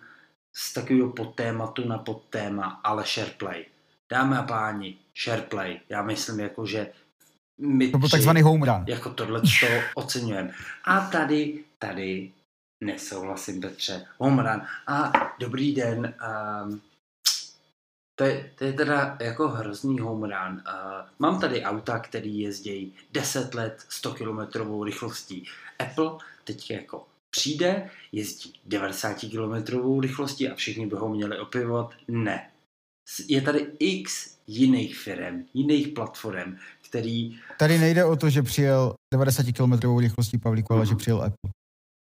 z 0.53 0.73
takového 0.73 1.09
podtématu 1.09 1.87
na 1.87 1.97
podtéma, 1.97 2.81
ale 2.83 3.03
SharePlay. 3.05 3.65
Dámy 4.11 4.37
a 4.37 4.43
páni, 4.43 4.97
SharePlay. 5.23 5.79
Já 5.89 6.01
myslím 6.01 6.39
jako, 6.39 6.65
že 6.65 6.87
my 7.61 7.87
To 7.91 7.97
byl 7.97 8.09
takzvaný 8.09 8.41
home 8.41 8.63
run. 8.63 8.83
jako 8.87 9.09
tohle 9.09 9.41
to 9.41 9.47
oceňujeme. 9.95 10.51
A 10.85 10.99
tady, 11.09 11.59
tady 11.79 12.31
nesouhlasím, 12.83 13.61
Petře. 13.61 14.05
Home 14.17 14.39
run. 14.39 14.61
A 14.87 15.11
dobrý 15.39 15.75
den. 15.75 16.13
Um, 16.63 16.81
to 18.15 18.23
je, 18.23 18.51
to 18.55 18.63
je 18.63 18.73
teda 18.73 19.17
jako 19.21 19.49
hrozný 19.49 19.99
home 19.99 20.23
run. 20.23 20.53
Uh, 20.53 20.61
mám 21.19 21.39
tady 21.39 21.63
auta, 21.63 21.99
který 21.99 22.39
jezdí 22.39 22.93
10 23.11 23.53
let 23.53 23.85
100 23.89 24.13
km 24.13 24.39
rychlostí. 24.83 25.45
Apple 25.79 26.11
teď 26.43 26.71
jako 26.71 27.05
přijde, 27.29 27.89
jezdí 28.11 28.53
90 28.65 29.13
km 29.13 29.99
rychlostí 29.99 30.49
a 30.49 30.55
všichni 30.55 30.87
by 30.87 30.95
ho 30.95 31.09
měli 31.09 31.39
opivovat. 31.39 31.91
Ne. 32.07 32.49
Je 33.27 33.41
tady 33.41 33.67
x 33.79 34.37
jiných 34.47 34.97
firm, 34.97 35.45
jiných 35.53 35.87
platform, 35.87 36.57
který 36.89 37.39
Tady 37.59 37.77
nejde 37.77 38.05
o 38.05 38.15
to, 38.15 38.29
že 38.29 38.43
přijel 38.43 38.93
90 39.13 39.45
km 39.57 39.97
rychlostí 39.99 40.37
Pavlíku, 40.37 40.73
ale 40.73 40.85
že 40.85 40.95
přijel 40.95 41.17
Apple. 41.17 41.51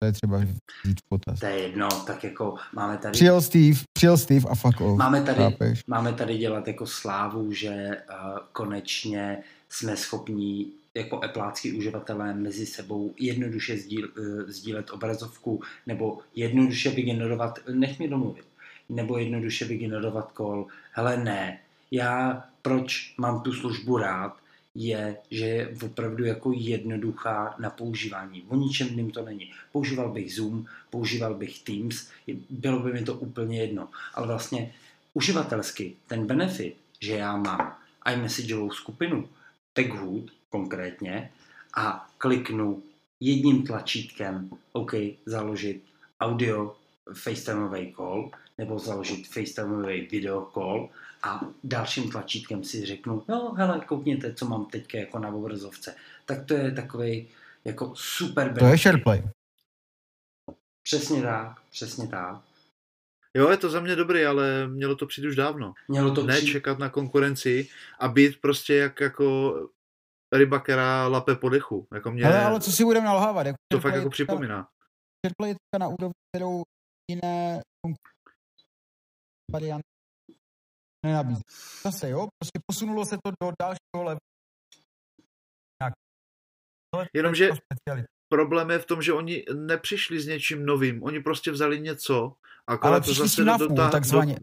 To 0.03 0.07
je 0.07 0.12
třeba 0.12 0.38
vzít 0.84 1.00
v 1.00 1.09
potaz. 1.09 1.40
to 1.40 1.46
je 1.46 1.59
jedno, 1.59 1.88
tak 2.07 2.24
jako 2.24 2.57
máme 2.72 2.98
tady... 2.98 3.12
Přijel 3.12 3.40
Steve, 3.40 3.78
přijel 3.92 4.18
Steve 4.18 4.50
a 4.50 4.55
fuck 4.55 4.80
off. 4.80 4.98
Máme 4.98 5.22
tady, 5.22 5.38
Chápeš? 5.38 5.80
máme 5.86 6.12
tady 6.12 6.38
dělat 6.38 6.68
jako 6.68 6.86
slávu, 6.86 7.53
že 7.53 7.70
uh, 7.70 8.38
konečně 8.53 9.38
jsme 9.68 9.96
schopní 9.96 10.72
jako 10.94 11.24
eplácký 11.24 11.72
uživatelé 11.72 12.34
mezi 12.34 12.66
sebou 12.66 13.14
jednoduše 13.18 13.76
sdíl, 13.78 14.09
uh, 14.18 14.24
sdílet 14.50 14.90
obrazovku 14.90 15.62
nebo 15.86 16.18
jednoduše 16.34 16.90
vygenerovat, 16.90 17.59
nech 17.72 17.98
mě 17.98 18.09
domluvit, 18.09 18.44
nebo 18.88 19.18
jednoduše 19.18 19.64
vygenerovat 19.64 20.30
call. 20.36 20.66
Hele 20.92 21.16
ne, 21.16 21.59
já 21.90 22.44
proč 22.62 23.14
mám 23.18 23.40
tu 23.40 23.53
službu 23.53 23.98
rád, 23.98 24.36
je, 24.74 25.16
že 25.30 25.46
je 25.46 25.76
opravdu 25.84 26.24
jako 26.24 26.52
jednoduchá 26.56 27.54
na 27.58 27.70
používání. 27.70 28.44
O 28.48 28.56
ničem 28.56 28.88
jiným 28.88 29.10
to 29.10 29.24
není. 29.24 29.52
Používal 29.72 30.10
bych 30.10 30.34
Zoom, 30.34 30.66
používal 30.90 31.34
bych 31.34 31.62
Teams, 31.62 32.10
bylo 32.50 32.78
by 32.78 32.92
mi 32.92 33.02
to 33.02 33.14
úplně 33.14 33.60
jedno. 33.60 33.88
Ale 34.14 34.26
vlastně 34.26 34.74
uživatelsky 35.14 35.96
ten 36.06 36.26
benefit, 36.26 36.76
že 37.00 37.16
já 37.16 37.36
mám 37.36 37.76
iMessageovou 38.12 38.70
skupinu, 38.70 39.28
Taghood 39.72 40.30
konkrétně, 40.50 41.30
a 41.76 42.08
kliknu 42.18 42.82
jedním 43.20 43.66
tlačítkem 43.66 44.50
OK, 44.72 44.92
založit 45.26 45.82
audio 46.20 46.76
FaceTimeový 47.12 47.92
call, 47.96 48.30
nebo 48.58 48.78
založit 48.78 49.28
FaceTimeový 49.28 50.06
video 50.06 50.50
call 50.54 50.88
a 51.22 51.40
dalším 51.64 52.10
tlačítkem 52.10 52.64
si 52.64 52.86
řeknu, 52.86 53.24
no 53.28 53.52
hele, 53.54 53.80
koukněte, 53.86 54.34
co 54.34 54.44
mám 54.46 54.66
teďka 54.66 54.98
jako 54.98 55.18
na 55.18 55.28
obrazovce. 55.28 55.96
Tak 56.26 56.46
to 56.46 56.54
je 56.54 56.72
takový 56.72 57.28
jako 57.64 57.92
super 57.96 58.44
benefit. 58.46 58.60
To 58.60 58.66
je 58.72 58.78
SharePlay. 58.78 59.22
Přesně 60.82 61.22
tak, 61.22 61.60
přesně 61.70 62.08
tak. 62.08 62.42
Jo, 63.36 63.50
je 63.50 63.56
to 63.56 63.70
za 63.70 63.80
mě 63.80 63.96
dobrý, 63.96 64.24
ale 64.24 64.68
mělo 64.68 64.96
to 64.96 65.06
přijít 65.06 65.26
už 65.28 65.36
dávno. 65.36 65.74
Mělo 65.88 66.14
to 66.14 66.22
Ne 66.26 66.34
přijít- 66.36 66.52
čekat 66.52 66.78
na 66.78 66.88
konkurenci 66.88 67.68
a 67.98 68.08
být 68.08 68.40
prostě 68.40 68.74
jak 68.74 69.00
jako 69.00 69.54
ryba, 70.34 70.60
která 70.60 71.06
lape 71.08 71.34
po 71.34 71.48
dechu. 71.48 71.86
Jako 71.94 72.10
mě 72.10 72.24
Ale, 72.24 72.44
ale 72.44 72.60
co 72.60 72.72
si 72.72 72.84
budeme 72.84 73.06
nalhávat? 73.06 73.46
Jako 73.46 73.56
to 73.72 73.80
fakt 73.80 73.94
jako 73.94 74.10
připomíná. 74.10 74.68
Fairplay 75.26 75.50
je 75.50 75.78
na 75.78 75.88
úrovni, 75.88 76.12
kterou 76.36 76.62
jiné 77.10 77.62
varianty 79.52 79.91
nenabízí. 81.07 81.42
Zase 81.84 82.11
jo, 82.11 82.28
prostě 82.38 82.59
posunulo 82.66 83.05
se 83.07 83.16
to 83.24 83.30
do 83.42 83.53
dalšího 83.62 84.05
levelu. 84.05 84.18
Jenomže-. 87.14 87.50
Problém 88.28 88.70
je 88.70 88.78
v 88.78 88.86
tom, 88.86 89.03
že 89.03 89.12
oni 89.12 89.44
nepřišli 89.55 90.20
s 90.20 90.26
něčím 90.26 90.66
novým. 90.66 91.03
Oni 91.03 91.20
prostě 91.20 91.50
vzali 91.50 91.80
něco 91.80 92.32
a 92.66 92.74
Ale 92.74 93.00
to 93.00 93.14
zase 93.14 93.44
na 93.44 93.59
půl, 93.59 93.76
takzvaně. 93.90 94.36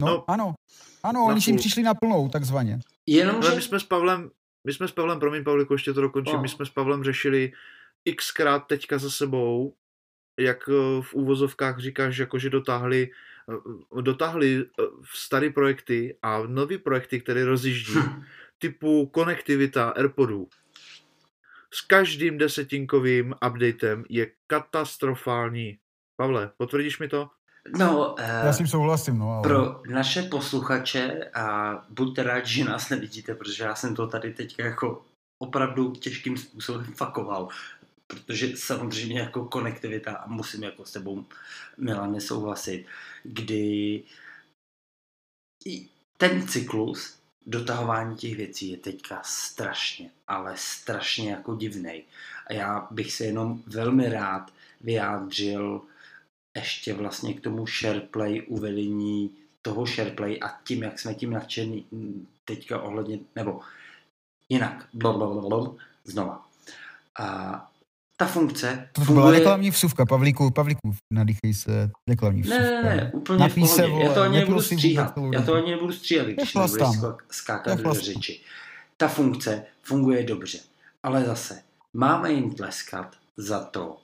No, 0.00 0.06
no, 0.06 0.30
ano. 0.30 0.54
Ano, 1.02 1.20
na 1.20 1.26
oni 1.34 1.40
půl. 1.44 1.56
přišli 1.58 1.82
na 1.82 1.94
plnou, 1.94 2.28
takzvaně. 2.28 2.78
Jenomže... 3.06 3.48
Ale 3.48 3.56
my 3.56 3.62
jsme 3.62 3.80
s 3.80 3.84
Pavlem, 3.84 4.30
my 4.66 4.72
jsme 4.72 4.88
s 4.88 4.92
Pavlem, 4.92 5.20
promiň 5.20 5.44
Pavliku, 5.44 5.72
ještě 5.72 5.92
to 5.92 6.00
dokončím, 6.00 6.34
No. 6.36 6.42
my 6.42 6.48
jsme 6.48 6.66
s 6.66 6.70
Pavlem 6.70 7.04
řešili 7.04 7.52
xkrát 8.16 8.66
teďka 8.66 8.98
za 8.98 9.10
sebou, 9.10 9.74
jak 10.40 10.68
eh, 10.68 11.02
v 11.02 11.14
úvozovkách 11.14 11.78
říkáš, 11.78 12.18
jako 12.18 12.38
že 12.38 12.50
dotáhli, 12.50 13.10
eh, 13.98 14.02
dotáhli 14.02 14.64
eh, 14.64 14.82
staré 15.14 15.50
projekty 15.50 16.16
a 16.22 16.42
nový 16.46 16.78
projekty, 16.78 17.20
které 17.20 17.44
rozjíždí, 17.44 17.94
Hm. 17.94 18.22
typu 18.58 19.06
konektivita 19.06 19.88
AirPodů. 19.88 20.48
S 21.74 21.80
každým 21.80 22.38
desetinkovým 22.38 23.34
updatem 23.46 24.04
je 24.08 24.30
katastrofální. 24.46 25.78
Pavle, 26.16 26.50
potvrdíš 26.56 26.98
mi 26.98 27.08
to? 27.08 27.30
No, 27.78 28.14
Já 28.18 28.44
uh, 28.44 28.50
s 28.50 28.58
tím 28.58 28.66
souhlasím, 28.66 29.18
no, 29.18 29.30
ale... 29.30 29.42
pro 29.42 29.82
naše 29.88 30.22
posluchače 30.22 31.30
a 31.34 31.74
buďte 31.90 32.22
rádi, 32.22 32.50
že 32.50 32.64
nás 32.64 32.90
nevidíte, 32.90 33.34
protože 33.34 33.64
já 33.64 33.74
jsem 33.74 33.94
to 33.94 34.06
tady 34.06 34.32
teď 34.32 34.58
jako 34.58 35.04
opravdu 35.38 35.92
těžkým 35.92 36.36
způsobem 36.36 36.84
fakoval. 36.84 37.48
Protože 38.06 38.56
samozřejmě 38.56 39.20
jako 39.20 39.44
konektivita 39.44 40.16
a 40.16 40.26
musím 40.26 40.62
jako 40.62 40.84
s 40.84 40.92
tebou 40.92 41.24
Milane 41.76 42.20
souhlasit, 42.20 42.86
kdy 43.22 44.02
ten 46.16 46.48
cyklus 46.48 47.18
dotahování 47.46 48.16
těch 48.16 48.36
věcí 48.36 48.70
je 48.70 48.76
teďka 48.76 49.22
strašně, 49.24 50.10
ale 50.28 50.54
strašně 50.56 51.30
jako 51.30 51.54
divnej. 51.54 52.04
A 52.46 52.52
já 52.52 52.88
bych 52.90 53.12
se 53.12 53.24
jenom 53.24 53.62
velmi 53.66 54.08
rád 54.08 54.52
vyjádřil 54.80 55.82
ještě 56.56 56.94
vlastně 56.94 57.34
k 57.34 57.40
tomu 57.40 57.66
SharePlay, 57.66 58.42
uvedení 58.46 59.36
toho 59.62 59.86
SharePlay 59.86 60.38
a 60.42 60.60
tím, 60.64 60.82
jak 60.82 60.98
jsme 60.98 61.14
tím 61.14 61.30
nadšení 61.30 61.86
teďka 62.44 62.82
ohledně, 62.82 63.18
nebo 63.36 63.60
jinak, 64.48 64.88
blablabla, 64.92 65.74
znova. 66.04 66.48
A 67.18 67.70
ta 68.24 68.30
funkce 68.30 68.88
To 68.92 69.00
byla 69.00 69.06
funguje... 69.06 69.38
reklamní 69.38 69.70
vsuvka, 69.70 70.06
Pavlíku, 70.06 70.50
Pavlíku, 70.50 70.94
nadýchej 71.12 71.54
se, 71.54 71.90
reklamní 72.08 72.42
Ne, 72.42 72.58
vsuvka. 72.58 72.82
ne, 72.82 72.96
ne, 72.96 73.10
úplně 73.14 73.38
Napí 73.38 73.60
v 73.62 73.66
se, 73.68 73.82
pohodě. 73.82 74.04
Já 74.04 74.08
to 74.08 74.14
vole, 74.14 74.26
ani 74.26 74.38
nebudu 74.38 74.60
stříhat. 74.62 75.14
Já 75.32 75.42
to 75.42 75.54
ani 75.54 75.70
nebudu 75.70 75.92
stříhat, 75.92 76.26
když 76.26 76.54
skak- 76.54 77.16
skákat 77.30 77.80
do 77.80 77.94
řeči. 77.94 78.40
Ta 78.96 79.08
funkce 79.08 79.62
funguje 79.82 80.22
dobře, 80.24 80.58
ale 81.02 81.24
zase 81.24 81.62
máme 81.92 82.32
jim 82.32 82.54
tleskat 82.54 83.16
za 83.36 83.64
to, 83.64 83.96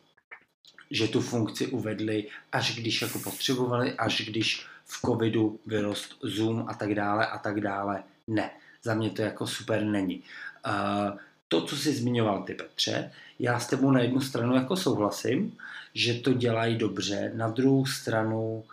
že 0.91 1.09
tu 1.09 1.21
funkci 1.21 1.67
uvedli, 1.67 2.27
až 2.53 2.77
když 2.77 3.03
jako 3.03 3.19
potřebovali, 3.19 3.93
až 3.93 4.23
když 4.27 4.67
v 4.85 5.01
covidu 5.07 5.61
vyrost 5.67 6.15
Zoom 6.23 6.65
a 6.69 6.75
tak 6.75 6.95
dále 6.95 7.27
a 7.27 7.39
tak 7.39 7.61
dále. 7.61 8.03
Ne, 8.27 8.51
za 8.83 8.95
mě 8.95 9.11
to 9.11 9.23
jako 9.23 9.47
super 9.47 9.85
není. 9.85 10.23
Uh, 10.67 11.19
to, 11.51 11.63
co 11.63 11.77
jsi 11.77 11.95
zmiňoval 11.95 12.43
ty, 12.43 12.55
Petře, 12.55 13.13
já 13.39 13.61
s 13.61 13.67
tebou 13.67 13.91
na 13.91 14.01
jednu 14.01 14.21
stranu 14.21 14.55
jako 14.55 14.77
souhlasím, 14.77 15.59
že 15.95 16.15
to 16.15 16.33
dělají 16.33 16.77
dobře, 16.77 17.33
na 17.35 17.49
druhou 17.49 17.87
stranu 17.87 18.65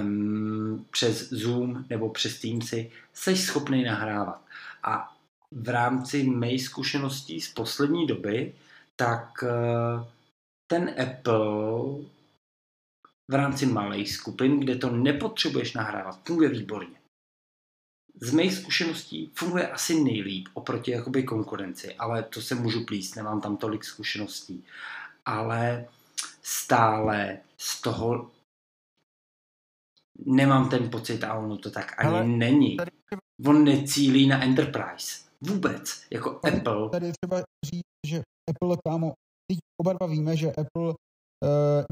um, 0.00 0.86
přes 0.90 1.30
Zoom 1.30 1.84
nebo 1.90 2.10
přes 2.10 2.40
Teamsy 2.40 2.90
jsi 3.12 3.36
schopný 3.36 3.84
nahrávat. 3.84 4.40
A 4.82 5.16
v 5.52 5.68
rámci 5.68 6.22
mé 6.22 6.58
zkušeností 6.58 7.40
z 7.40 7.52
poslední 7.52 8.06
doby, 8.06 8.54
tak 8.96 9.42
uh, 9.42 10.06
ten 10.66 10.94
Apple 11.02 12.04
v 13.30 13.34
rámci 13.34 13.66
malých 13.66 14.12
skupin, 14.12 14.60
kde 14.60 14.76
to 14.76 14.90
nepotřebuješ 14.90 15.72
nahrávat, 15.72 16.20
funguje 16.26 16.48
výborně. 16.48 17.03
Z 18.20 18.30
mých 18.32 18.54
zkušeností 18.54 19.30
funguje 19.34 19.68
asi 19.68 20.02
nejlíp 20.04 20.48
oproti 20.54 20.90
jakoby 20.90 21.22
konkurenci, 21.22 21.94
ale 21.94 22.22
to 22.22 22.42
se 22.42 22.54
můžu 22.54 22.84
plíst, 22.84 23.16
nemám 23.16 23.40
tam 23.40 23.56
tolik 23.56 23.84
zkušeností. 23.84 24.64
Ale 25.24 25.88
stále 26.42 27.38
z 27.56 27.82
toho 27.82 28.30
nemám 30.26 30.70
ten 30.70 30.90
pocit 30.90 31.24
a 31.24 31.34
ono 31.34 31.58
to 31.58 31.70
tak 31.70 31.94
ani 32.00 32.08
Ale 32.08 32.26
není. 32.26 32.76
On 33.46 33.64
necílí 33.64 34.26
na 34.26 34.42
Enterprise. 34.42 35.24
Vůbec. 35.40 36.06
Jako 36.10 36.30
Tady- 36.30 36.56
Apple. 36.56 36.90
Tady 36.90 37.12
třeba 37.22 37.42
říct, 37.66 37.82
že 38.06 38.22
Apple, 38.50 38.76
kámo, 38.88 39.12
teď 39.50 39.58
oba 39.80 39.92
dva 39.92 40.06
víme, 40.06 40.36
že 40.36 40.48
Apple, 40.48 40.94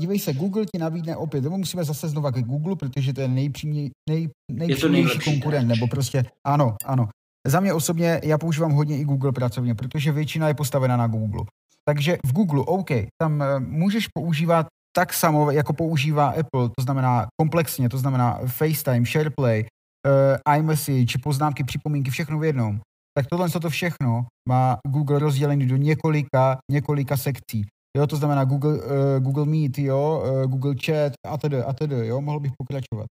dívej 0.00 0.18
se, 0.18 0.32
Google 0.32 0.66
ti 0.66 0.78
nabídne 0.78 1.16
opět, 1.16 1.44
nebo 1.44 1.58
musíme 1.58 1.84
zase 1.84 2.08
znova 2.08 2.32
ke 2.32 2.42
Google, 2.42 2.76
protože 2.76 3.12
to 3.12 3.20
je 3.20 3.28
nejpřímě, 3.28 3.90
nej, 4.10 4.28
nejpřímější 4.52 5.18
konkurent, 5.18 5.68
nebo 5.68 5.86
prostě, 5.86 6.24
ano, 6.46 6.76
ano. 6.84 7.08
Za 7.46 7.60
mě 7.60 7.72
osobně, 7.72 8.20
já 8.24 8.38
používám 8.38 8.72
hodně 8.72 8.98
i 8.98 9.04
Google 9.04 9.32
pracovně, 9.32 9.74
protože 9.74 10.12
většina 10.12 10.48
je 10.48 10.54
postavena 10.54 10.96
na 10.96 11.06
Google. 11.06 11.44
Takže 11.88 12.18
v 12.26 12.32
Google, 12.32 12.62
OK, 12.66 12.90
tam 13.22 13.40
uh, 13.40 13.60
můžeš 13.60 14.08
používat 14.08 14.66
tak 14.96 15.12
samo, 15.12 15.50
jako 15.50 15.72
používá 15.72 16.28
Apple, 16.28 16.68
to 16.78 16.82
znamená 16.82 17.26
komplexně, 17.40 17.88
to 17.88 17.98
znamená 17.98 18.38
FaceTime, 18.46 19.06
SharePlay, 19.06 19.64
uh, 19.64 20.56
iMessage, 20.58 21.18
poznámky, 21.22 21.64
připomínky, 21.64 22.10
všechno 22.10 22.38
v 22.38 22.44
jednom 22.44 22.80
tak 23.14 23.26
tohle 23.26 23.50
to 23.50 23.70
všechno 23.70 24.26
má 24.48 24.78
Google 24.86 25.18
rozdělený 25.18 25.66
do 25.66 25.76
několika, 25.76 26.58
několika 26.70 27.16
sekcí. 27.16 27.66
Jo, 27.96 28.06
to 28.06 28.16
znamená 28.16 28.44
Google, 28.44 28.74
uh, 28.78 29.18
Google 29.20 29.44
Meet, 29.46 29.78
jo, 29.78 30.22
uh, 30.24 30.50
Google 30.50 30.74
Chat 30.84 31.12
a 31.26 31.38
tedy, 31.38 31.56
a 31.62 31.72
tedy, 31.72 32.06
jo, 32.06 32.20
mohl 32.20 32.40
bych 32.40 32.52
pokračovat. 32.58 33.06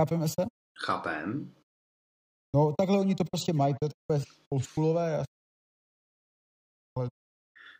Chápeme 0.00 0.28
se? 0.28 0.46
Chápem. 0.86 1.54
No, 2.56 2.74
takhle 2.78 2.98
oni 3.00 3.14
to 3.14 3.24
prostě 3.32 3.52
mají, 3.52 3.74
to 3.80 3.86
je 3.86 3.90
takové 4.18 4.32
oldschoolové. 4.54 5.18
a- 5.18 5.24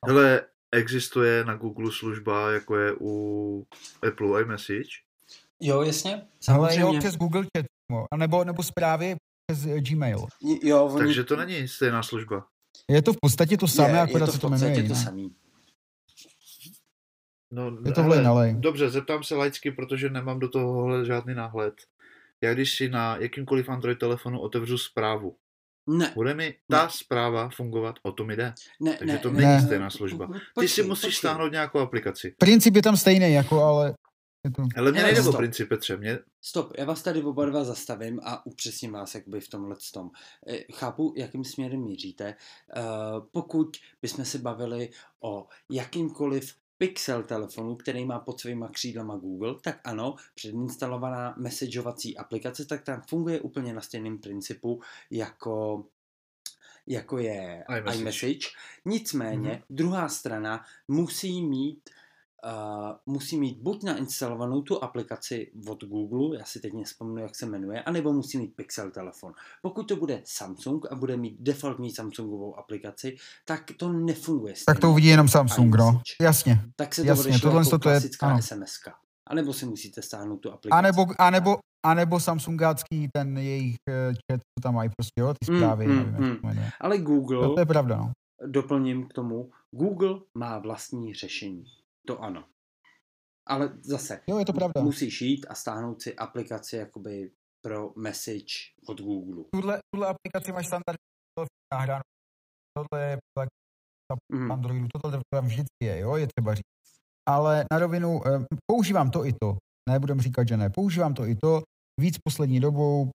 Hele, 0.07 0.47
existuje 0.75 1.45
na 1.45 1.55
Google 1.55 1.93
služba, 1.93 2.53
jako 2.53 2.77
je 2.77 2.93
u 3.01 3.65
Apple 4.09 4.43
iMessage. 4.43 4.89
Jo, 5.61 5.83
jasně. 5.83 6.29
Ale 6.49 6.77
jo, 6.77 6.95
přes 6.99 7.17
Google 7.17 7.43
Chat, 7.43 7.67
no, 7.93 8.05
a 8.13 8.17
nebo, 8.17 8.45
nebo 8.45 8.63
zprávy 8.63 9.17
přes 9.51 9.67
eh, 9.67 9.81
Gmail. 9.81 10.27
Jo, 10.63 10.85
oni... 10.87 10.99
Takže 10.99 11.25
to 11.25 11.37
není 11.37 11.69
stejná 11.69 12.03
služba. 12.03 12.47
Je 12.91 13.03
to 13.03 13.13
v 13.13 13.17
podstatě 13.23 13.57
to 13.57 13.69
samé, 13.69 13.93
je, 13.93 14.01
akorát 14.01 14.21
je 14.21 14.27
to 14.27 14.33
se 14.33 14.39
v 14.39 14.41
to 14.41 14.49
jmenuje 14.49 14.71
podstatě 14.71 14.89
to 14.89 14.95
samý. 14.95 15.35
No, 17.57 17.73
Je 17.87 17.93
to 17.93 18.03
hele, 18.03 18.23
nalej. 18.23 18.55
Dobře, 18.59 18.91
zeptám 18.91 19.23
se 19.25 19.35
laicky, 19.35 19.71
protože 19.71 20.11
nemám 20.11 20.39
do 20.39 20.49
toho 20.49 21.05
žádný 21.05 21.35
náhled. 21.35 21.75
Já 22.41 22.55
když 22.55 22.77
si 22.77 22.89
na 22.89 23.17
jakýmkoliv 23.17 23.69
Android 23.69 23.99
telefonu 23.99 24.41
otevřu 24.41 24.79
zprávu, 24.79 25.37
Ne, 25.89 26.13
bude 26.15 26.35
mi 26.35 26.55
ta 26.71 26.89
zpráva 26.89 27.49
fungovat, 27.49 27.95
o 28.03 28.13
to 28.13 28.25
mi 28.25 28.37
jde. 28.37 28.55
ne, 28.81 28.93
Takže 28.99 29.13
ne. 29.15 29.19
to 29.19 29.31
ne, 29.31 29.37
není 29.41 29.53
Ne. 29.53 29.63
stejná 29.63 29.91
služba. 29.91 30.29
Ty 30.61 30.69
si 30.69 30.83
musíš 30.83 31.17
stáhnout 31.17 31.53
nějakou 31.53 31.79
aplikaci. 31.79 32.35
Princip 32.39 32.77
je 32.77 32.83
tam 32.83 32.97
stejný, 32.97 33.33
jako, 33.33 33.63
ale 33.63 33.95
je 34.45 34.51
to... 34.51 34.63
Ale 34.77 34.93
mě 34.93 35.01
Ne, 35.01 35.07
nejde 35.07 35.21
o 35.21 35.23
stop. 35.23 35.37
princip, 35.37 35.69
Petře. 35.69 35.97
Mě, 35.97 36.19
Stop, 36.43 36.73
já 36.79 36.85
vás 36.85 37.03
tady 37.03 37.23
oba 37.23 37.45
dva 37.45 37.65
zastavím 37.65 38.21
a 38.25 38.47
upřesním 38.47 38.93
vás 38.93 39.15
jakoby 39.15 39.41
v 39.41 39.49
tomhle 39.49 39.77
tom. 39.95 40.11
Eh, 40.49 40.59
Chápu, 40.73 41.15
jakým 41.17 41.45
směrem 41.45 41.81
míříte. 41.85 42.25
Eh, 42.77 42.83
Pokud 43.31 43.77
bychom 44.03 44.25
se 44.25 44.39
bavili 44.39 44.91
o 45.21 45.47
jakýmkoliv 45.71 46.55
Pixel 46.79 47.23
telefonu, 47.23 47.77
který 47.77 48.05
má 48.05 48.19
pod 48.19 48.41
svýma 48.41 48.69
křídlama 48.69 49.17
Google, 49.17 49.55
tak 49.63 49.81
ano, 49.85 50.15
předinstalovaná 50.35 51.35
messageovací 51.39 52.17
aplikace, 52.17 52.65
tak 52.65 52.83
tam 52.83 53.03
funguje 53.09 53.41
úplně 53.41 53.75
na 53.75 53.81
stejném 53.81 54.19
principu 54.19 54.83
jako 55.11 55.85
jako 56.89 57.19
je 57.19 57.65
iMessage. 57.79 58.01
iMessage. 58.01 58.49
Nicméně, 58.85 59.51
mm-hmm. 59.51 59.63
druhá 59.71 60.09
strana 60.09 60.65
musí 60.89 61.43
mít 61.43 61.91
uh, 62.45 62.93
musí 63.15 63.41
mít 63.41 63.59
buď 63.59 63.83
nainstalovanou 63.83 64.63
tu 64.63 64.85
aplikaci 64.85 65.53
od 65.69 65.85
Google, 65.85 66.39
já 66.39 66.45
si 66.45 66.61
teď 66.61 66.73
nespomenu, 66.73 67.19
jak 67.23 67.37
se 67.37 67.47
jmenuje, 67.47 67.83
anebo 67.83 68.13
musí 68.13 68.39
mít 68.39 68.57
Pixel 68.57 68.91
telefon. 68.91 69.33
Pokud 69.63 69.83
to 69.89 69.97
bude 69.97 70.23
Samsung 70.25 70.87
a 70.93 70.95
bude 70.95 71.17
mít 71.17 71.37
defaultní 71.41 71.91
Samsungovou 71.91 72.59
aplikaci, 72.59 73.17
tak 73.45 73.65
to 73.77 73.93
nefunguje. 73.93 74.55
Tak 74.67 74.81
to 74.81 74.91
uvidí 74.91 75.09
jenom 75.09 75.29
Samsung, 75.29 75.75
no. 75.77 76.01
Jasně. 76.21 76.61
Tak 76.77 76.95
se 76.95 77.03
to 77.03 77.09
Jasně, 77.09 77.39
tohle 77.41 77.61
jako 77.65 77.79
to 77.79 77.89
je- 77.89 77.95
klasická 77.95 78.27
ano. 78.27 78.39
SMS. 78.43 78.73
-ka. 78.87 78.93
A 79.27 79.35
nebo 79.35 79.53
si 79.53 79.67
musíte 79.67 80.03
stáhnout 80.03 80.37
tu 80.37 80.53
aplikaci. 80.53 80.79
A 80.79 80.81
nebo, 80.81 81.07
a 81.19 81.31
nebo, 81.31 81.57
a 81.87 81.95
nebo 81.95 82.21
Samsungácký 82.21 83.09
ten 83.15 83.39
jejich 83.39 83.77
eh, 83.89 84.13
chat, 84.13 84.41
co 84.41 84.63
tam 84.63 84.75
mají 84.75 84.91
prostě, 84.97 85.21
jo, 85.21 85.35
ty 85.41 85.53
Mm, 85.53 85.59
zprávy, 85.59 85.87
mm, 85.87 85.97
nevím, 85.97 86.13
mm. 86.31 86.37
to 86.37 86.47
jmenuje. 86.47 86.71
Ale 86.81 86.99
Google, 86.99 87.49
To, 87.49 87.55
to 87.55 87.61
je 87.61 87.67
pravda, 87.67 87.97
no. 87.97 88.13
doplním 88.47 89.09
k 89.09 89.13
tomu, 89.13 89.51
Google 89.71 90.21
má 90.35 90.59
vlastní 90.59 91.15
řešení. 91.15 91.65
To 92.07 92.19
ano. 92.23 92.45
Ale 93.49 93.79
zase, 93.83 94.21
Jo, 94.27 94.39
je 94.39 94.45
to 94.45 94.53
pravda. 94.53 94.83
musíš 94.83 95.23
jít 95.23 95.47
a 95.49 95.55
stáhnout 95.55 96.03
si 96.03 96.17
aplikaci 96.17 96.77
jakoby 96.77 97.33
pro 97.65 97.93
message 97.97 98.55
od 98.89 99.01
Google. 99.01 99.45
Tuhle, 99.53 99.79
tuhle 99.95 100.07
aplikaci 100.09 100.53
máš 100.53 100.67
standardně 100.67 100.99
nahráno. 101.75 102.03
Tohle 102.79 103.07
je 103.11 103.17
tak 103.39 103.49
Mhm. 104.33 104.53
Androidu, 104.53 104.87
tohle 105.03 105.21
tam 105.35 105.47
vždycky 105.47 105.85
je, 105.85 105.99
jo, 105.99 106.17
je 106.17 106.27
třeba 106.37 106.55
říct. 106.55 106.65
Ale 107.29 107.65
na 107.73 107.79
rovinu, 107.79 108.21
eh, 108.27 108.45
používám 108.71 109.11
to 109.11 109.27
i 109.27 109.33
to. 109.41 109.57
Nebudem 109.91 110.21
říkat, 110.21 110.49
že 110.49 110.57
ne. 110.57 110.71
Používám 110.71 111.15
to 111.15 111.25
i 111.27 111.35
to. 111.35 111.63
Víc 112.01 112.17
poslední 112.25 112.61
dobou 112.61 113.11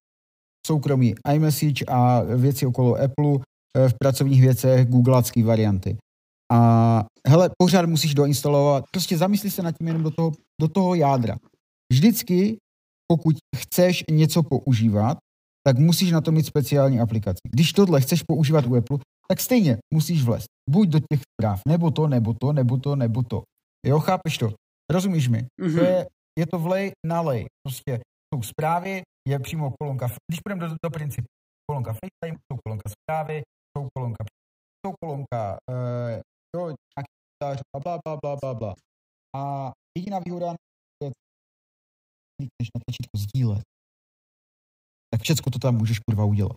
soukromí 0.66 1.14
iMessage 1.34 1.84
a 1.88 2.20
věci 2.22 2.66
okolo 2.66 2.94
Apple 2.94 3.32
eh, 3.76 3.88
v 3.88 3.94
pracovních 4.00 4.40
věcech 4.40 4.88
googlácký 4.88 5.42
varianty. 5.42 5.96
A 6.52 6.58
hele, 7.28 7.50
pořád 7.58 7.86
musíš 7.86 8.14
doinstalovat, 8.14 8.84
prostě 8.92 9.18
zamysli 9.18 9.50
se 9.50 9.62
nad 9.62 9.72
tím 9.78 9.86
jenom 9.86 10.02
do 10.02 10.10
toho, 10.10 10.32
do 10.60 10.68
toho 10.68 10.94
jádra. 10.94 11.36
Vždycky, 11.92 12.56
pokud 13.12 13.36
chceš 13.56 14.04
něco 14.10 14.42
používat, 14.42 15.18
tak 15.66 15.78
musíš 15.78 16.10
na 16.10 16.20
to 16.20 16.32
mít 16.32 16.46
speciální 16.46 17.00
aplikaci. 17.00 17.40
Když 17.48 17.72
tohle 17.72 18.00
chceš 18.00 18.22
používat 18.22 18.66
u 18.66 18.76
Apple, 18.76 18.98
tak 19.28 19.40
stejně 19.40 19.78
musíš 19.94 20.24
vlézt. 20.24 20.46
Buď 20.70 20.88
do 20.88 20.98
těch 20.98 21.20
zpráv, 21.20 21.60
nebo 21.68 21.90
to, 21.90 22.08
nebo 22.08 22.34
to, 22.34 22.52
nebo 22.52 22.76
to, 22.76 22.96
nebo 22.96 23.22
to. 23.22 23.42
Jo, 23.86 24.00
chápeš 24.00 24.38
to? 24.38 24.52
Rozumíš 24.92 25.28
mi? 25.28 25.46
Mhm. 25.60 25.78
To 25.78 25.84
je, 25.84 26.06
je 26.38 26.46
to 26.46 26.58
vlej 26.58 26.92
na 27.06 27.20
lej. 27.20 27.46
Prostě 27.66 28.00
jsou 28.34 28.42
zprávy, 28.42 29.02
je 29.28 29.38
přímo 29.38 29.72
kolonka, 29.80 30.08
když 30.30 30.40
půjdeme 30.40 30.68
do, 30.68 30.74
do 30.84 30.90
principu, 30.90 31.26
kolonka 31.70 31.92
FaceTime, 31.92 32.38
jsou 32.38 32.58
kolonka 32.64 32.90
zprávy, 32.90 33.42
jsou 33.76 33.88
kolonka, 33.94 34.24
jsou 34.86 34.92
kolonka, 35.00 35.58
uh, 35.70 36.20
jo, 36.56 36.66
nějaký 36.66 37.12
komentář, 37.38 37.62
a 37.76 37.80
bla, 37.80 37.98
bla, 38.04 38.16
bla, 38.22 38.36
bla, 38.36 38.54
bla. 38.54 38.74
A 39.36 39.72
jediná 39.98 40.18
výhoda 40.18 40.46
je, 41.02 41.10
klikneš 42.36 42.68
na 42.74 42.80
tlačítko 42.86 43.18
sdílet, 43.18 43.62
tak 45.14 45.22
všecko 45.22 45.50
to 45.50 45.58
tam 45.58 45.76
můžeš 45.76 45.98
kurva 45.98 46.24
udělat. 46.24 46.56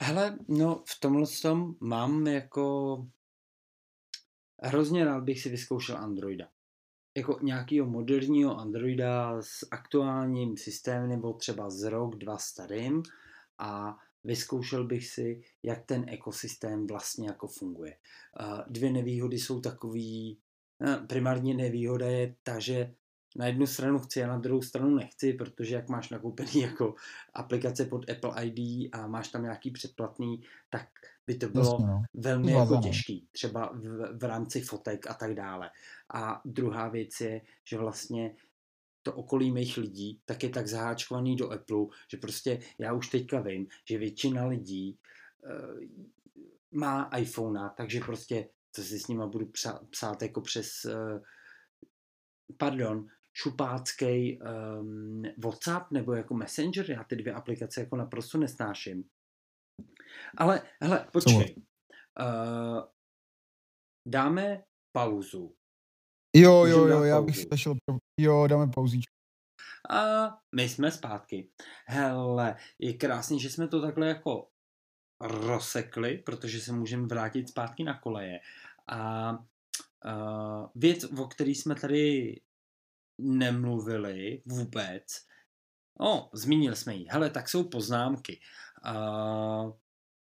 Hele, 0.00 0.38
no 0.48 0.84
v 0.88 1.00
tomhle 1.00 1.26
tom 1.42 1.74
mám 1.80 2.26
jako 2.26 2.96
hrozně 4.62 5.04
rád 5.04 5.24
bych 5.24 5.40
si 5.40 5.48
vyzkoušel 5.48 5.96
Androida. 5.96 6.48
Jako 7.16 7.38
nějakého 7.42 7.86
moderního 7.86 8.56
Androida 8.58 9.42
s 9.42 9.68
aktuálním 9.70 10.56
systémem 10.56 11.08
nebo 11.08 11.32
třeba 11.32 11.70
z 11.70 11.82
rok, 11.82 12.16
dva 12.16 12.38
starým 12.38 13.02
a 13.58 13.96
vyzkoušel 14.24 14.86
bych 14.86 15.06
si, 15.06 15.40
jak 15.62 15.86
ten 15.86 16.04
ekosystém 16.08 16.86
vlastně 16.86 17.28
jako 17.28 17.46
funguje. 17.46 17.96
Dvě 18.68 18.92
nevýhody 18.92 19.38
jsou 19.38 19.60
takový, 19.60 20.38
primární 21.06 21.54
nevýhoda 21.54 22.06
je 22.06 22.34
ta, 22.42 22.58
že 22.58 22.94
na 23.36 23.46
jednu 23.46 23.66
stranu 23.66 23.98
chci 23.98 24.24
a 24.24 24.26
na 24.26 24.38
druhou 24.38 24.62
stranu 24.62 24.94
nechci, 24.94 25.32
protože 25.32 25.74
jak 25.74 25.88
máš 25.88 26.10
nakoupený 26.10 26.50
jako 26.60 26.94
aplikace 27.34 27.84
pod 27.84 28.10
Apple 28.10 28.44
ID 28.44 28.88
a 28.92 29.06
máš 29.06 29.28
tam 29.28 29.42
nějaký 29.42 29.70
předplatný, 29.70 30.42
tak 30.70 30.88
by 31.26 31.34
to 31.34 31.48
bylo 31.48 31.64
Jasně, 31.64 31.86
no. 31.86 32.02
velmi 32.14 32.52
jako 32.52 32.76
těžký, 32.76 33.28
třeba 33.32 33.72
v, 33.74 34.18
v 34.18 34.24
rámci 34.24 34.60
fotek 34.60 35.06
a 35.06 35.14
tak 35.14 35.34
dále. 35.34 35.70
A 36.14 36.40
druhá 36.44 36.88
věc 36.88 37.20
je, 37.20 37.40
že 37.64 37.78
vlastně 37.78 38.34
to 39.08 39.14
okolí 39.14 39.50
mých 39.50 39.76
lidí 39.76 40.20
tak 40.24 40.42
je 40.42 40.48
tak 40.48 40.66
zaháčkovaný 40.68 41.36
do 41.36 41.50
Apple, 41.50 41.86
že 42.10 42.16
prostě 42.16 42.60
já 42.78 42.92
už 42.92 43.08
teďka 43.08 43.40
vím, 43.40 43.66
že 43.88 43.98
většina 43.98 44.46
lidí 44.46 44.98
uh, 45.44 45.80
má 46.70 47.10
iPhone, 47.16 47.70
takže 47.76 48.00
prostě 48.00 48.48
co 48.72 48.82
si 48.82 48.98
s 48.98 49.08
nima 49.08 49.26
budu 49.26 49.46
psa, 49.46 49.80
psát 49.90 50.22
jako 50.22 50.40
přes 50.40 50.84
uh, 50.84 51.22
pardon, 52.56 53.06
šupácký 53.32 54.40
um, 54.40 55.22
WhatsApp 55.38 55.90
nebo 55.90 56.12
jako 56.12 56.34
Messenger, 56.34 56.90
já 56.90 57.04
ty 57.04 57.16
dvě 57.16 57.32
aplikace 57.32 57.80
jako 57.80 57.96
naprosto 57.96 58.38
nesnáším. 58.38 59.04
Ale, 60.36 60.62
hele, 60.80 61.06
počkej. 61.12 61.56
Uh, 62.20 62.82
dáme 64.06 64.64
pauzu. 64.92 65.57
Jo, 66.36 66.64
jo, 66.64 66.86
jo, 66.86 67.02
já 67.02 67.22
bych 67.22 67.36
stašil, 67.36 67.74
jo, 68.20 68.46
dáme 68.46 68.72
pauzíčku. 68.74 69.12
A 69.90 70.28
my 70.54 70.68
jsme 70.68 70.90
zpátky. 70.90 71.50
Hele, 71.86 72.56
je 72.78 72.92
krásný, 72.92 73.40
že 73.40 73.50
jsme 73.50 73.68
to 73.68 73.82
takhle 73.82 74.08
jako 74.08 74.48
rozsekli, 75.20 76.18
protože 76.18 76.60
se 76.60 76.72
můžeme 76.72 77.06
vrátit 77.06 77.48
zpátky 77.48 77.84
na 77.84 77.98
koleje. 77.98 78.38
A 78.86 79.30
uh, 79.32 80.66
věc, 80.74 81.04
o 81.04 81.26
který 81.26 81.54
jsme 81.54 81.74
tady 81.74 82.40
nemluvili 83.20 84.42
vůbec, 84.46 85.04
no, 86.00 86.30
zmínili 86.32 86.76
jsme 86.76 86.94
ji. 86.94 87.06
Hele, 87.08 87.30
tak 87.30 87.48
jsou 87.48 87.68
poznámky. 87.68 88.40
Uh, 88.86 89.72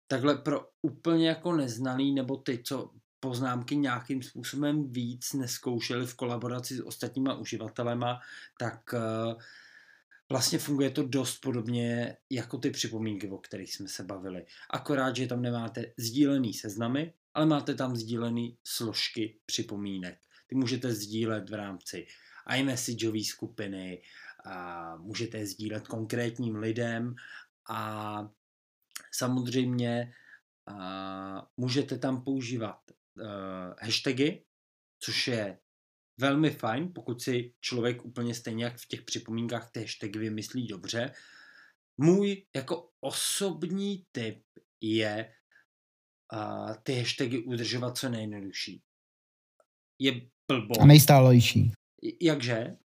takhle 0.07 0.35
pro 0.35 0.69
úplně 0.81 1.27
jako 1.29 1.53
neznalý, 1.53 2.13
nebo 2.13 2.37
ty, 2.37 2.63
co 2.63 2.91
poznámky 3.19 3.75
nějakým 3.75 4.23
způsobem 4.23 4.91
víc 4.91 5.33
neskoušeli 5.33 6.07
v 6.07 6.15
kolaboraci 6.15 6.75
s 6.75 6.85
ostatníma 6.85 7.35
uživatelema, 7.35 8.19
tak 8.59 8.93
uh, 8.93 9.41
vlastně 10.29 10.59
funguje 10.59 10.89
to 10.89 11.03
dost 11.03 11.37
podobně 11.37 12.17
jako 12.29 12.57
ty 12.57 12.69
připomínky, 12.69 13.29
o 13.29 13.37
kterých 13.37 13.75
jsme 13.75 13.87
se 13.87 14.03
bavili. 14.03 14.45
Akorát, 14.69 15.15
že 15.15 15.27
tam 15.27 15.41
nemáte 15.41 15.85
sdílený 15.97 16.53
seznamy, 16.53 17.13
ale 17.33 17.45
máte 17.45 17.75
tam 17.75 17.95
sdílený 17.95 18.57
složky 18.63 19.37
připomínek. 19.45 20.19
Ty 20.47 20.55
můžete 20.55 20.93
sdílet 20.93 21.49
v 21.49 21.53
rámci 21.53 22.07
iMessageové 22.57 23.23
skupiny, 23.23 24.01
a 24.45 24.95
můžete 24.95 25.37
je 25.37 25.47
sdílet 25.47 25.87
konkrétním 25.87 26.55
lidem 26.55 27.15
a 27.69 28.29
samozřejmě 29.11 30.13
a 30.67 31.47
můžete 31.57 31.97
tam 31.97 32.21
používat 32.21 32.79
uh, 33.17 33.73
hashtagy, 33.81 34.43
což 34.99 35.27
je 35.27 35.59
velmi 36.19 36.51
fajn, 36.51 36.91
pokud 36.95 37.21
si 37.21 37.53
člověk 37.61 38.05
úplně 38.05 38.35
stejně 38.35 38.63
jak 38.63 38.77
v 38.77 38.87
těch 38.87 39.01
připomínkách 39.01 39.71
ty 39.71 39.79
hashtagy 39.79 40.19
vymyslí 40.19 40.67
dobře. 40.67 41.13
Můj 41.97 42.45
jako 42.55 42.89
osobní 42.99 44.03
tip 44.11 44.43
je 44.81 45.33
uh, 46.33 46.73
ty 46.83 46.93
hashtagy 46.93 47.39
udržovat 47.39 47.97
co 47.97 48.09
nejjednodušší. 48.09 48.81
Je 49.99 50.11
blbo. 50.47 50.81
A 50.81 50.85
nejstálejší. 50.85 51.71
Jakže? 52.21 52.77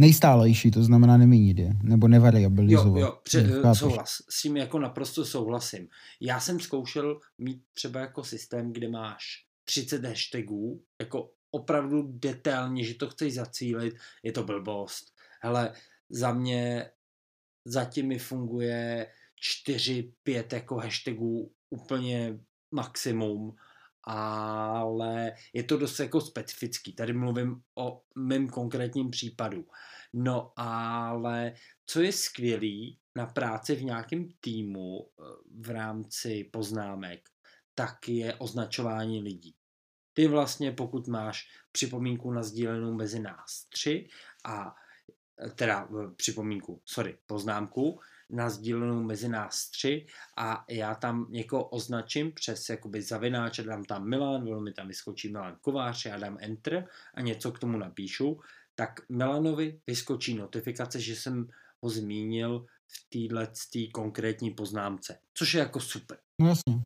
Nejstálejší, 0.00 0.70
to 0.70 0.84
znamená 0.84 1.16
neměnit 1.16 1.58
je, 1.58 1.72
nebo 1.82 2.06
Jo, 2.06 2.08
nevariabilizovat. 2.08 3.00
jo, 3.00 3.18
pře- 3.22 3.40
Hm, 3.40 3.62
chápeš. 3.62 3.78
souhlas. 3.78 4.10
S 4.30 4.42
tím 4.42 4.56
jako 4.56 4.78
naprosto 4.78 5.24
souhlasím. 5.24 5.88
Já 6.20 6.40
jsem 6.40 6.60
zkoušel 6.60 7.20
mít 7.38 7.62
třeba 7.74 8.00
jako 8.00 8.24
systém, 8.24 8.72
kde 8.72 8.88
máš 8.88 9.24
30 9.64 10.04
hashtagů, 10.04 10.82
jako 11.00 11.30
opravdu 11.50 12.02
detailně, 12.12 12.84
že 12.84 12.94
to 12.94 13.08
chceš 13.10 13.34
zacílit, 13.34 13.94
je 14.22 14.32
to 14.32 14.44
blbost. 14.44 15.04
Hele, 15.40 15.72
za 16.10 16.32
mě 16.32 16.90
zatím 17.64 18.06
mi 18.08 18.18
funguje 18.18 19.06
4-5 19.68 20.52
jako 20.52 20.76
hashtagů 20.76 21.52
úplně 21.70 22.38
maximum, 22.70 23.54
ale 24.06 25.32
je 25.52 25.62
to 25.62 25.76
dost 25.76 26.00
jako 26.00 26.20
specifický. 26.20 26.92
Tady 26.92 27.12
mluvím 27.12 27.62
o 27.78 28.02
mém 28.14 28.48
konkrétním 28.48 29.10
případu. 29.10 29.66
No 30.12 30.52
ale 30.56 31.54
co 31.86 32.02
je 32.02 32.12
skvělý 32.12 32.98
na 33.16 33.26
práci 33.26 33.74
v 33.74 33.84
nějakém 33.84 34.28
týmu 34.40 35.00
eh, 35.00 35.22
v 35.60 35.70
rámci 35.70 36.44
poznámek, 36.52 37.28
tak 37.74 38.08
je 38.08 38.34
označování 38.34 39.22
lidí. 39.22 39.54
Ty 40.12 40.26
vlastně, 40.26 40.72
pokud 40.72 41.08
máš 41.08 41.48
připomínku 41.72 42.30
na 42.30 42.42
sdílenou 42.42 42.94
mezi 42.94 43.20
nás 43.20 43.66
tři 43.68 44.08
a 44.44 44.74
eh, 45.42 45.50
teda 45.50 45.88
eh, 45.90 46.14
připomínku, 46.16 46.82
sorry, 46.84 47.18
poznámku 47.26 48.00
nazdílenou 48.34 49.02
mezi 49.02 49.28
nás 49.28 49.70
tři 49.70 50.06
a 50.38 50.64
já 50.70 50.94
tam 50.94 51.26
někoho 51.30 51.64
označím 51.64 52.32
přes 52.32 52.68
jakoby 52.68 53.02
zavináč, 53.02 53.60
dám 53.60 53.84
tam 53.84 54.08
Milan, 54.08 54.48
ono 54.48 54.60
mi 54.60 54.72
tam 54.72 54.88
vyskočí 54.88 55.32
Milan 55.32 55.56
Kovář, 55.60 56.04
já 56.04 56.18
dám 56.18 56.36
Enter 56.40 56.88
a 57.14 57.20
něco 57.20 57.52
k 57.52 57.58
tomu 57.58 57.78
napíšu, 57.78 58.40
tak 58.74 59.00
Milanovi 59.08 59.80
vyskočí 59.86 60.34
notifikace, 60.34 61.00
že 61.00 61.16
jsem 61.16 61.48
ho 61.82 61.88
zmínil 61.88 62.66
v 62.86 63.08
téhle 63.12 63.48
konkrétní 63.92 64.50
poznámce, 64.50 65.18
což 65.34 65.54
je 65.54 65.60
jako 65.60 65.80
super. 65.80 66.18
No 66.40 66.48
jasně. 66.48 66.82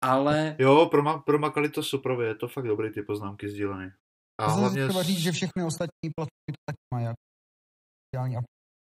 Ale... 0.00 0.56
Jo, 0.58 0.88
proma, 0.90 1.18
promakali 1.18 1.68
to 1.68 1.82
super, 1.82 2.12
je 2.20 2.34
to 2.34 2.48
fakt 2.48 2.66
dobrý 2.66 2.92
ty 2.92 3.02
poznámky 3.02 3.48
sdílené. 3.48 3.96
A 4.40 4.46
hlavně... 4.46 4.88
třeba 4.88 5.02
říct, 5.02 5.18
že 5.18 5.32
všechny 5.32 5.64
ostatní 5.64 6.10
platformy 6.16 6.52
to 6.52 6.62
tak 6.66 6.76
mají. 6.94 7.06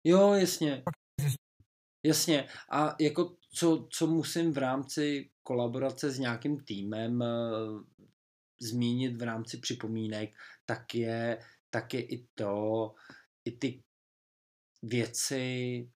Jo, 0.08 0.34
jasně. 0.34 0.84
Jasně. 2.04 2.48
A 2.72 2.96
jako 3.00 3.38
co, 3.54 3.88
co 3.92 4.08
musím 4.08 4.54
v 4.54 4.58
rámci 4.58 5.30
kolaborace 5.44 6.12
s 6.12 6.20
nějakým 6.20 6.64
týmem 6.64 7.22
uh, 7.22 7.84
zmínit 8.62 9.18
v 9.18 9.22
rámci 9.22 9.58
připomínek, 9.58 10.30
tak 10.66 10.96
je, 10.96 11.40
tak 11.70 11.94
je 11.94 12.02
i 12.02 12.28
to, 12.36 12.94
i 13.46 13.52
ty 13.52 13.84
věci 14.84 15.90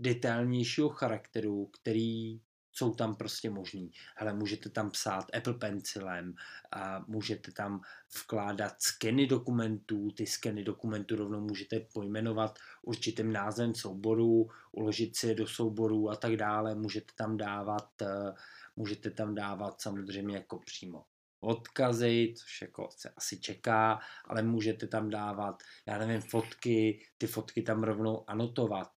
detailnějšího 0.00 0.88
charakteru, 0.88 1.66
který 1.66 2.40
jsou 2.78 2.94
tam 2.94 3.16
prostě 3.16 3.50
možný. 3.50 3.92
Ale 4.16 4.32
můžete 4.32 4.70
tam 4.70 4.90
psát 4.90 5.36
Apple 5.36 5.54
Pencilem, 5.54 6.34
a 6.72 7.04
můžete 7.06 7.52
tam 7.52 7.80
vkládat 8.22 8.82
skeny 8.82 9.26
dokumentů, 9.26 10.10
ty 10.10 10.26
skeny 10.26 10.64
dokumentů 10.64 11.16
rovnou 11.16 11.40
můžete 11.40 11.80
pojmenovat 11.80 12.58
určitým 12.82 13.32
názvem 13.32 13.74
souboru, 13.74 14.50
uložit 14.72 15.16
si 15.16 15.26
je 15.26 15.34
do 15.34 15.46
souboru 15.46 16.10
a 16.10 16.16
tak 16.16 16.36
dále. 16.36 16.74
Můžete 16.74 17.12
tam 17.16 17.36
dávat, 17.36 18.02
eh, 18.02 18.32
můžete 18.76 19.10
tam 19.10 19.34
dávat 19.34 19.80
samozřejmě 19.80 20.36
jako 20.36 20.58
přímo 20.58 21.04
odkazy, 21.40 22.34
což 22.36 22.62
jako 22.62 22.88
se 22.90 23.10
asi 23.16 23.40
čeká, 23.40 24.00
ale 24.24 24.42
můžete 24.42 24.86
tam 24.86 25.10
dávat, 25.10 25.62
já 25.86 25.98
nevím, 25.98 26.20
fotky, 26.20 27.06
ty 27.18 27.26
fotky 27.26 27.62
tam 27.62 27.82
rovnou 27.82 28.30
anotovat. 28.30 28.90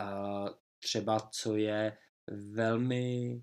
Uh, 0.00 0.48
třeba 0.78 1.28
co 1.32 1.56
je 1.56 1.96
velmi 2.30 3.42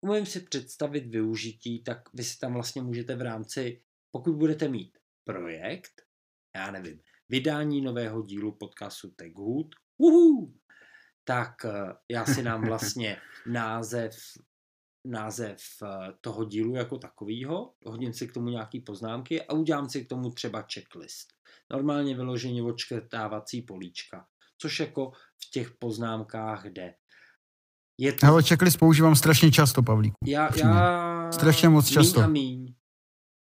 umím 0.00 0.26
si 0.26 0.40
představit 0.40 1.06
využití, 1.06 1.82
tak 1.82 2.14
vy 2.14 2.24
si 2.24 2.38
tam 2.38 2.52
vlastně 2.52 2.82
můžete 2.82 3.16
v 3.16 3.22
rámci, 3.22 3.82
pokud 4.10 4.36
budete 4.36 4.68
mít 4.68 4.98
projekt, 5.24 6.02
já 6.56 6.70
nevím, 6.70 7.00
vydání 7.28 7.80
nového 7.80 8.22
dílu 8.22 8.52
podcastu 8.52 9.10
Techhood, 9.10 9.66
uhu, 9.96 10.54
tak 11.24 11.64
eh, 11.64 11.94
já 12.10 12.26
si 12.26 12.42
dám 12.42 12.64
vlastně 12.68 13.16
název 13.46 14.16
název 15.06 15.60
eh, 15.82 16.12
toho 16.20 16.44
dílu 16.44 16.74
jako 16.74 16.98
takovýho, 16.98 17.74
hodím 17.86 18.12
si 18.12 18.28
k 18.28 18.32
tomu 18.32 18.48
nějaký 18.48 18.80
poznámky 18.80 19.42
a 19.42 19.52
udělám 19.52 19.88
si 19.88 20.04
k 20.04 20.08
tomu 20.08 20.30
třeba 20.30 20.66
checklist. 20.74 21.28
Normálně 21.70 22.16
vyloženě 22.16 22.62
očkrtávací 22.62 23.62
políčka, 23.62 24.26
což 24.58 24.80
jako 24.80 25.10
v 25.44 25.50
těch 25.50 25.70
poznámkách 25.70 26.64
jde. 26.66 26.94
Je 27.98 28.12
to... 28.12 28.26
Ale 28.26 28.42
checklist 28.42 28.78
používám 28.78 29.14
strašně 29.14 29.50
často, 29.50 29.82
Pavlíku. 29.82 30.16
Já, 30.26 30.58
já... 30.58 31.32
Strašně 31.32 31.68
moc 31.68 31.88
často. 31.88 32.20
Míň 32.20 32.24
a 32.24 32.28
míň. 32.28 32.74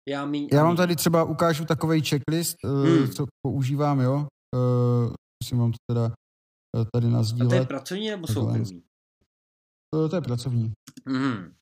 Já, 0.08 0.26
míň 0.26 0.48
já 0.52 0.64
vám 0.64 0.76
tady 0.76 0.96
třeba 0.96 1.24
ukážu 1.24 1.64
takový 1.64 2.02
checklist, 2.02 2.56
eh, 2.64 2.68
hmm. 2.68 3.08
co 3.08 3.26
používám, 3.46 4.00
jo. 4.00 4.28
Uh, 4.56 5.12
musím 5.42 5.58
vám 5.58 5.72
to 5.72 5.76
teda 5.90 6.04
uh, 6.04 6.84
tady 6.94 7.08
nazdílet. 7.08 7.46
A 7.46 7.50
to 7.50 7.54
je 7.54 7.66
pracovní 7.66 8.10
nebo 8.10 8.26
soukromý? 8.26 8.82
Uh, 9.96 10.08
to 10.08 10.16
je 10.16 10.20
pracovní. 10.22 10.72
Hmm. 11.08 11.54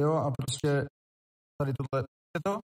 Jo 0.00 0.12
a 0.12 0.30
prostě 0.30 0.86
tady 1.62 1.72
tohle, 1.72 2.04
je 2.36 2.40
to? 2.44 2.58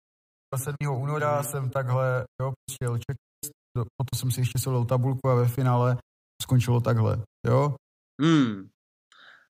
7. 0.56 0.76
února 1.02 1.42
jsem 1.42 1.70
takhle, 1.70 2.24
jo, 2.42 2.52
přijel 2.66 2.92
checklist, 2.92 3.52
potom 3.74 4.18
jsem 4.18 4.30
si 4.30 4.40
ještě 4.40 4.58
solil 4.58 4.84
tabulku 4.84 5.28
a 5.28 5.34
ve 5.34 5.48
finále 5.48 5.96
skončilo 6.42 6.80
takhle, 6.80 7.22
jo. 7.46 7.76
Hmm 8.22 8.68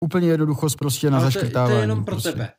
úplně 0.04 0.28
jednoduchost 0.28 0.78
prostě 0.78 1.10
na 1.10 1.20
zaškrtávání. 1.20 1.72
To 1.72 1.76
je 1.76 1.82
jenom 1.82 2.04
pro 2.04 2.14
prostě. 2.14 2.32
tebe. 2.32 2.52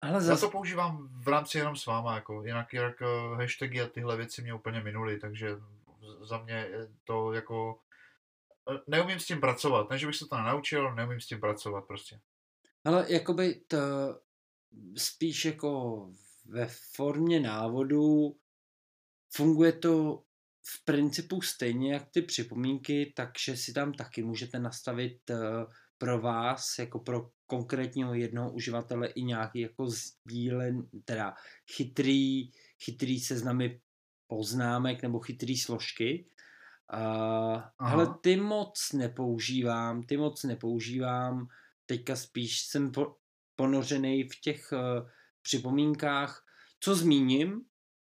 Ale 0.00 0.20
zas... 0.20 0.40
Já 0.40 0.46
to 0.46 0.52
používám 0.52 1.08
v 1.24 1.28
rámci 1.28 1.58
jenom 1.58 1.76
s 1.76 1.86
váma, 1.86 2.14
jako 2.14 2.44
jinak, 2.44 2.72
jak 2.72 3.02
eh, 3.02 3.36
hashtagy 3.36 3.80
a 3.80 3.88
tyhle 3.88 4.16
věci 4.16 4.42
mě 4.42 4.54
úplně 4.54 4.80
minuly, 4.80 5.18
takže 5.18 5.56
za 6.22 6.38
mě 6.38 6.68
to 7.04 7.32
jako 7.32 7.78
eh, 8.70 8.78
neumím 8.86 9.20
s 9.20 9.26
tím 9.26 9.40
pracovat, 9.40 9.90
ne, 9.90 9.98
že 9.98 10.06
bych 10.06 10.16
se 10.16 10.26
to 10.30 10.36
nenaučil, 10.36 10.94
neumím 10.94 11.20
s 11.20 11.26
tím 11.26 11.40
pracovat 11.40 11.84
prostě. 11.86 12.20
Ale 12.84 13.06
jakoby 13.08 13.54
to 13.54 13.76
spíš 14.96 15.44
jako 15.44 16.02
ve 16.44 16.66
formě 16.96 17.40
návodu 17.40 18.36
funguje 19.34 19.72
to 19.72 20.22
v 20.62 20.84
principu 20.84 21.42
stejně 21.42 21.92
jak 21.92 22.10
ty 22.10 22.22
připomínky, 22.22 23.12
takže 23.16 23.56
si 23.56 23.72
tam 23.72 23.92
taky 23.92 24.22
můžete 24.22 24.58
nastavit 24.58 25.30
eh, 25.30 25.36
pro 25.98 26.20
vás, 26.20 26.78
jako 26.78 26.98
pro 26.98 27.30
konkrétního 27.46 28.14
jednoho 28.14 28.52
uživatele 28.52 29.08
i 29.08 29.22
nějaký 29.22 29.60
jako 29.60 29.86
sdílen, 29.86 30.88
teda 31.04 31.34
chytrý, 31.76 32.50
chytrý 32.84 33.20
seznamy 33.20 33.80
poznámek 34.26 35.02
nebo 35.02 35.20
chytrý 35.20 35.58
složky. 35.58 36.26
Uh, 36.94 37.62
ale 37.78 38.14
ty 38.20 38.36
moc 38.36 38.92
nepoužívám, 38.92 40.02
ty 40.02 40.16
moc 40.16 40.44
nepoužívám, 40.44 41.48
teďka 41.86 42.16
spíš 42.16 42.60
jsem 42.60 42.92
po, 42.92 43.16
ponořený 43.56 44.24
v 44.24 44.40
těch 44.40 44.72
uh, 44.72 45.08
připomínkách. 45.42 46.44
Co 46.80 46.94
zmíním, 46.94 47.60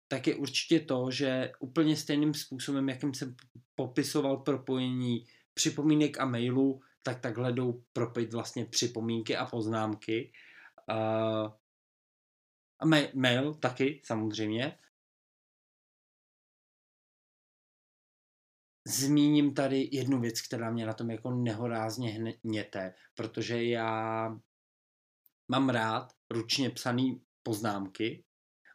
tak 0.08 0.26
je 0.26 0.34
určitě 0.34 0.80
to, 0.80 1.10
že 1.10 1.52
úplně 1.60 1.96
stejným 1.96 2.34
způsobem, 2.34 2.88
jakým 2.88 3.14
jsem 3.14 3.36
popisoval 3.74 4.36
propojení 4.36 5.26
připomínek 5.54 6.20
a 6.20 6.24
mailu, 6.24 6.80
tak 7.04 7.20
takhle 7.20 7.52
jdou 7.52 7.84
propit 7.92 8.32
vlastně 8.32 8.64
připomínky 8.64 9.36
a 9.36 9.46
poznámky. 9.46 10.32
Uh, 10.90 11.52
a 12.80 12.86
mail 13.14 13.54
taky, 13.54 14.02
samozřejmě. 14.04 14.78
Zmíním 18.86 19.54
tady 19.54 19.88
jednu 19.92 20.20
věc, 20.20 20.40
která 20.42 20.70
mě 20.70 20.86
na 20.86 20.92
tom 20.92 21.10
jako 21.10 21.30
nehorázně 21.30 22.36
hněte, 22.44 22.94
protože 23.14 23.64
já 23.64 24.28
mám 25.48 25.68
rád 25.68 26.12
ručně 26.30 26.70
psaný 26.70 27.22
poznámky. 27.42 28.24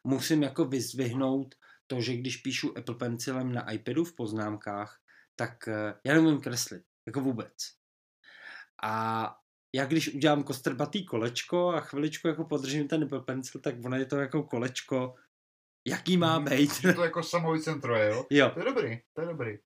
Musím 0.03 0.43
jako 0.43 0.65
vyzvihnout 0.65 1.55
to, 1.87 2.01
že 2.01 2.17
když 2.17 2.37
píšu 2.37 2.77
Apple 2.77 2.95
Pencilem 2.95 3.53
na 3.53 3.71
iPadu 3.71 4.03
v 4.03 4.15
poznámkách, 4.15 4.99
tak 5.35 5.67
eh, 5.67 5.93
já 6.05 6.13
neumím 6.13 6.41
kreslit, 6.41 6.83
jako 7.07 7.21
vůbec. 7.21 7.78
A 8.83 9.35
já 9.75 9.85
když 9.85 10.13
udělám 10.13 10.43
kostrbatý 10.43 11.05
kolečko 11.05 11.69
a 11.69 11.79
chviličku 11.79 12.27
jako 12.27 12.45
podržím 12.45 12.87
ten 12.87 13.09
Pencil, 13.25 13.61
tak 13.61 13.75
ono 13.85 13.97
je 13.97 14.05
to 14.05 14.17
jako 14.17 14.43
kolečko, 14.43 15.15
jaký 15.87 16.17
má 16.17 16.39
mhm. 16.39 16.49
být. 16.49 16.81
Že 16.81 16.93
to 16.93 17.03
jako 17.03 17.23
samovycentruje, 17.23 18.09
jo? 18.09 18.25
Jo. 18.29 18.51
To 18.53 18.59
je 18.59 18.65
dobrý, 18.65 18.99
to 19.13 19.21
je 19.21 19.27
dobrý. 19.27 19.57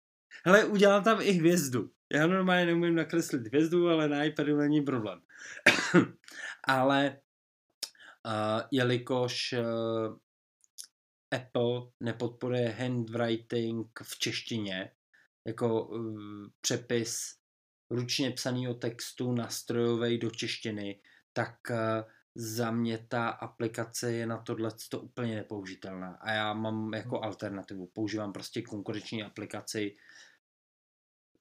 Hele, 0.46 0.66
udělám 0.66 1.04
tam 1.04 1.22
i 1.22 1.32
hvězdu. 1.32 1.90
Já 2.14 2.28
normálně 2.28 2.66
neumím 2.66 2.96
nakreslit 2.96 3.48
hvězdu, 3.48 3.90
ale 3.90 4.08
na 4.10 4.24
iPadu 4.24 4.58
není 4.58 4.82
problém. 4.82 5.22
ale 6.68 7.20
uh, 8.26 8.62
jelikož 8.72 9.54
uh, 9.54 10.18
Apple 11.32 11.92
nepodporuje 12.00 12.70
handwriting 12.70 14.00
v 14.04 14.20
češtině, 14.20 14.92
jako 15.48 15.86
uh, 15.86 16.48
přepis 16.62 17.43
ručně 17.94 18.32
psaného 18.32 18.74
textu 18.74 19.32
nastrojovej 19.32 20.18
do 20.18 20.32
češtiny, 20.32 21.02
tak 21.34 21.72
eh, 21.72 22.04
za 22.36 22.72
mě 22.72 22.98
ta 22.98 23.30
aplikace 23.30 24.14
je 24.14 24.26
na 24.26 24.38
tohle 24.38 24.72
to 24.90 25.00
úplně 25.00 25.36
nepoužitelná. 25.36 26.18
A 26.22 26.32
já 26.32 26.54
mám 26.54 26.94
jako 26.94 27.16
hmm. 27.16 27.24
alternativu. 27.24 27.88
Používám 27.88 28.34
prostě 28.34 28.62
konkurenční 28.62 29.24
aplikaci, 29.24 29.96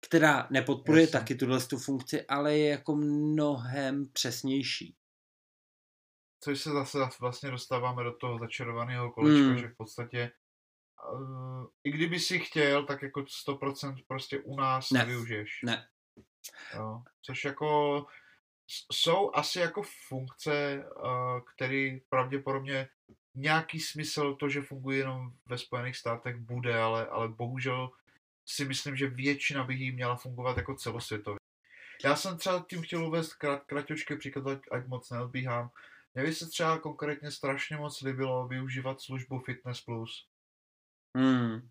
která 0.01 0.49
nepodporuje 0.51 1.03
Jasně. 1.03 1.13
taky 1.13 1.35
tuhle 1.35 1.61
tu 1.61 1.79
funkci, 1.79 2.27
ale 2.27 2.59
je 2.59 2.69
jako 2.69 2.97
mnohem 2.97 4.09
přesnější. 4.13 4.97
Což 6.41 6.61
se 6.61 6.71
zase 6.71 6.99
vlastně 7.21 7.51
dostáváme 7.51 8.05
do 8.05 8.13
toho 8.13 8.39
začarovaného 8.39 9.13
kolečka, 9.13 9.49
hmm. 9.49 9.59
že 9.59 9.69
v 9.69 9.77
podstatě 9.77 10.33
uh, 11.15 11.67
i 11.85 11.91
kdyby 11.91 12.21
si 12.21 12.39
chtěl, 12.39 12.87
tak 12.87 13.03
jako 13.03 13.21
100% 13.21 14.05
prostě 14.09 14.41
u 14.41 14.57
nás 14.57 14.91
ne. 14.91 14.99
nevyužiješ. 14.99 15.61
Ne, 15.65 15.87
Jo. 16.75 17.03
Což 17.23 17.45
jako 17.45 18.07
jsou 18.93 19.35
asi 19.35 19.59
jako 19.59 19.83
funkce, 20.09 20.85
které 21.55 21.99
pravděpodobně 22.09 22.89
nějaký 23.35 23.81
smysl, 23.81 24.35
to, 24.35 24.49
že 24.49 24.63
funguje 24.63 24.99
jenom 24.99 25.33
ve 25.47 25.59
Spojených 25.59 25.97
státech, 25.97 26.37
bude, 26.37 26.81
ale, 26.81 27.07
ale 27.07 27.29
bohužel 27.29 27.91
si 28.49 28.65
myslím, 28.65 28.97
že 28.97 29.07
většina 29.07 29.65
by 29.65 29.75
jí 29.75 29.93
měla 29.93 30.17
fungovat 30.17 30.57
jako 30.57 30.75
celosvětově. 30.75 31.39
Já 32.05 32.17
jsem 32.17 32.39
třeba 32.39 32.65
tím 32.71 32.83
chtěl 32.83 33.07
uvést 33.07 33.35
krat, 33.35 33.65
kratočký 33.65 34.17
příklad, 34.17 34.47
ať, 34.47 34.61
ať 34.71 34.87
moc 34.87 35.11
neodbíhám. 35.11 35.71
Mně 36.15 36.25
by 36.25 36.35
se 36.35 36.49
třeba 36.49 36.79
konkrétně 36.79 37.31
strašně 37.31 37.77
moc 37.77 38.01
líbilo 38.01 38.49
využívat 38.49 39.01
službu 39.01 39.39
Fitness 39.39 39.81
Plus. 39.81 40.29
Hmm. 41.17 41.71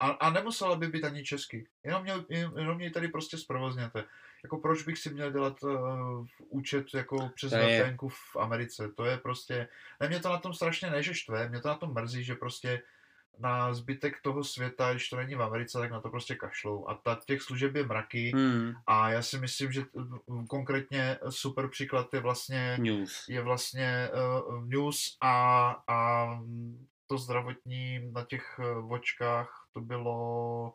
A, 0.00 0.08
a 0.08 0.30
nemusela 0.30 0.76
by 0.76 0.88
být 0.88 1.04
ani 1.04 1.24
česky. 1.24 1.66
Jenom 1.84 2.02
mě, 2.02 2.14
jenom 2.30 2.76
mě 2.76 2.90
tady 2.90 3.08
prostě 3.08 3.38
zprovozněte. 3.38 4.04
Jako 4.42 4.58
proč 4.58 4.82
bych 4.82 4.98
si 4.98 5.10
měl 5.10 5.30
dělat 5.32 5.62
uh, 5.62 6.26
účet 6.48 6.86
jako 6.94 7.30
přes 7.34 7.52
VPN 7.52 8.08
v 8.08 8.36
Americe. 8.36 8.88
To 8.88 9.04
je 9.04 9.18
prostě... 9.18 9.68
Ne, 10.00 10.08
mě 10.08 10.20
to 10.20 10.28
na 10.28 10.38
tom 10.38 10.54
strašně 10.54 10.90
nežeštve, 10.90 11.48
mě 11.48 11.60
to 11.60 11.68
na 11.68 11.74
tom 11.74 11.94
mrzí, 11.94 12.24
že 12.24 12.34
prostě 12.34 12.82
na 13.38 13.74
zbytek 13.74 14.20
toho 14.22 14.44
světa, 14.44 14.90
když 14.90 15.08
to 15.08 15.16
není 15.16 15.34
v 15.34 15.42
Americe, 15.42 15.78
tak 15.78 15.90
na 15.90 16.00
to 16.00 16.10
prostě 16.10 16.34
kašlou. 16.34 16.88
A 16.88 16.94
ta, 16.94 17.18
těch 17.26 17.42
služeb 17.42 17.74
je 17.74 17.86
mraky 17.86 18.32
Hmm. 18.34 18.72
a 18.86 19.10
já 19.10 19.22
si 19.22 19.38
myslím, 19.38 19.72
že 19.72 19.84
mm, 20.26 20.46
konkrétně 20.46 21.18
super 21.28 21.68
příklad 21.68 22.14
je 22.14 22.20
vlastně 22.20 22.76
News. 22.80 23.28
je 23.28 23.40
vlastně 23.40 24.08
uh, 24.48 24.64
news 24.64 25.16
a, 25.20 25.70
a 25.88 26.26
to 27.06 27.18
zdravotní 27.18 28.10
na 28.12 28.24
těch 28.24 28.60
vočkách 28.80 29.59
to 29.72 29.80
bylo 29.80 30.74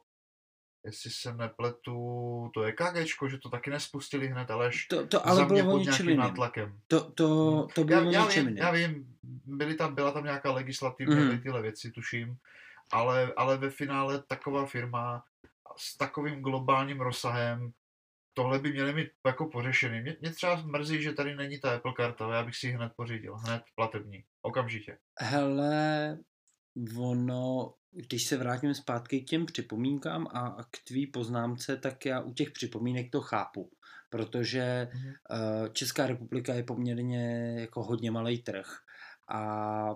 jestli 0.85 1.11
se 1.11 1.33
nepletu, 1.33 2.51
to 2.53 2.61
EKGčko, 2.61 3.29
že 3.29 3.37
to 3.37 3.49
taky 3.49 3.69
nespustili 3.69 4.27
hned, 4.27 4.51
ale 4.51 4.67
až 4.67 4.85
To, 4.85 5.07
to 5.07 5.27
ale 5.27 5.35
za 5.35 5.45
mě 5.45 5.63
bylo 5.63 5.77
pod 5.77 5.83
nějakým 5.83 6.05
jiným. 6.09 6.19
nátlakem. 6.19 6.79
To, 6.87 7.11
to, 7.11 7.67
to 7.75 7.83
bylo 7.83 8.11
já, 8.11 8.21
já, 8.21 8.27
vím, 8.27 8.37
jiným. 8.37 8.57
já 8.57 8.71
vím, 8.71 9.17
byly 9.45 9.75
tam, 9.75 9.95
byla 9.95 10.11
tam 10.11 10.23
nějaká 10.23 10.51
legislativní 10.51 11.15
mm. 11.15 11.41
tyhle 11.41 11.61
věci, 11.61 11.91
tuším, 11.91 12.37
ale, 12.91 13.33
ale 13.37 13.57
ve 13.57 13.69
finále 13.69 14.23
taková 14.27 14.65
firma 14.65 15.23
s 15.77 15.97
takovým 15.97 16.41
globálním 16.41 17.01
rozsahem, 17.01 17.71
tohle 18.33 18.59
by 18.59 18.71
měli 18.71 18.93
mít 18.93 19.09
jako 19.25 19.45
pořešený. 19.45 20.01
Mě, 20.01 20.17
mě 20.21 20.31
třeba 20.31 20.55
mrzí, 20.55 21.01
že 21.01 21.13
tady 21.13 21.35
není 21.35 21.59
ta 21.59 21.75
Apple 21.75 21.93
karta, 21.93 22.25
ale 22.25 22.35
já 22.35 22.43
bych 22.43 22.55
si 22.55 22.67
ji 22.67 22.73
hned 22.73 22.91
pořídil, 22.95 23.35
hned 23.35 23.63
platební, 23.75 24.23
okamžitě. 24.41 24.97
Hele, 25.19 26.17
ono, 26.99 27.73
když 27.95 28.27
se 28.27 28.37
vrátím 28.37 28.73
zpátky 28.73 29.21
k 29.21 29.25
těm 29.29 29.45
připomínkám 29.45 30.27
a, 30.27 30.63
k 30.71 30.77
tvý 30.87 31.07
poznámce, 31.07 31.77
tak 31.77 32.05
já 32.05 32.19
u 32.21 32.33
těch 32.33 32.51
připomínek 32.51 33.11
to 33.11 33.21
chápu, 33.21 33.71
protože 34.09 34.87
Mhm. 34.93 35.07
uh, 35.07 35.67
Česká 35.73 36.07
republika 36.07 36.53
je 36.53 36.63
poměrně 36.63 37.55
jako 37.59 37.83
hodně 37.83 38.11
malý 38.11 38.41
trh 38.41 38.77
a 39.27 39.95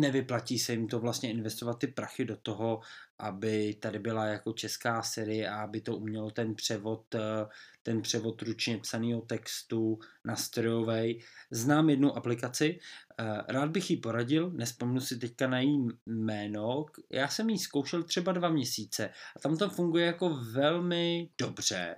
nevyplatí 0.00 0.58
se 0.58 0.72
jim 0.72 0.88
to 0.88 1.00
vlastně 1.00 1.30
investovat 1.30 1.78
ty 1.78 1.86
prachy 1.86 2.24
do 2.24 2.36
toho, 2.36 2.80
aby 3.18 3.74
tady 3.74 3.98
byla 3.98 4.26
jako 4.26 4.52
česká 4.52 5.02
série 5.02 5.50
a 5.50 5.62
aby 5.62 5.80
to 5.80 5.96
umělo 5.96 6.30
ten 6.30 6.54
převod, 6.54 7.14
eh, 7.14 7.46
ten 7.82 8.02
převod 8.02 8.42
ručně 8.42 8.78
psaného 8.78 9.20
textu 9.20 9.98
na 10.24 10.36
strojovej. 10.36 11.22
Znám 11.50 11.90
jednu 11.90 12.16
aplikaci, 12.16 12.78
eh, 13.20 13.24
rád 13.48 13.70
bych 13.70 13.90
ji 13.90 13.96
poradil, 13.96 14.50
nespomnu 14.50 15.00
si 15.00 15.18
teďka 15.18 15.48
na 15.48 15.58
její 15.60 15.86
jméno, 16.06 16.86
já 17.12 17.28
jsem 17.28 17.50
ji 17.50 17.58
zkoušel 17.58 18.02
třeba 18.02 18.32
dva 18.32 18.48
měsíce 18.48 19.10
a 19.36 19.40
tam 19.40 19.56
to 19.56 19.70
funguje 19.70 20.06
jako 20.06 20.38
velmi 20.52 21.30
dobře. 21.40 21.96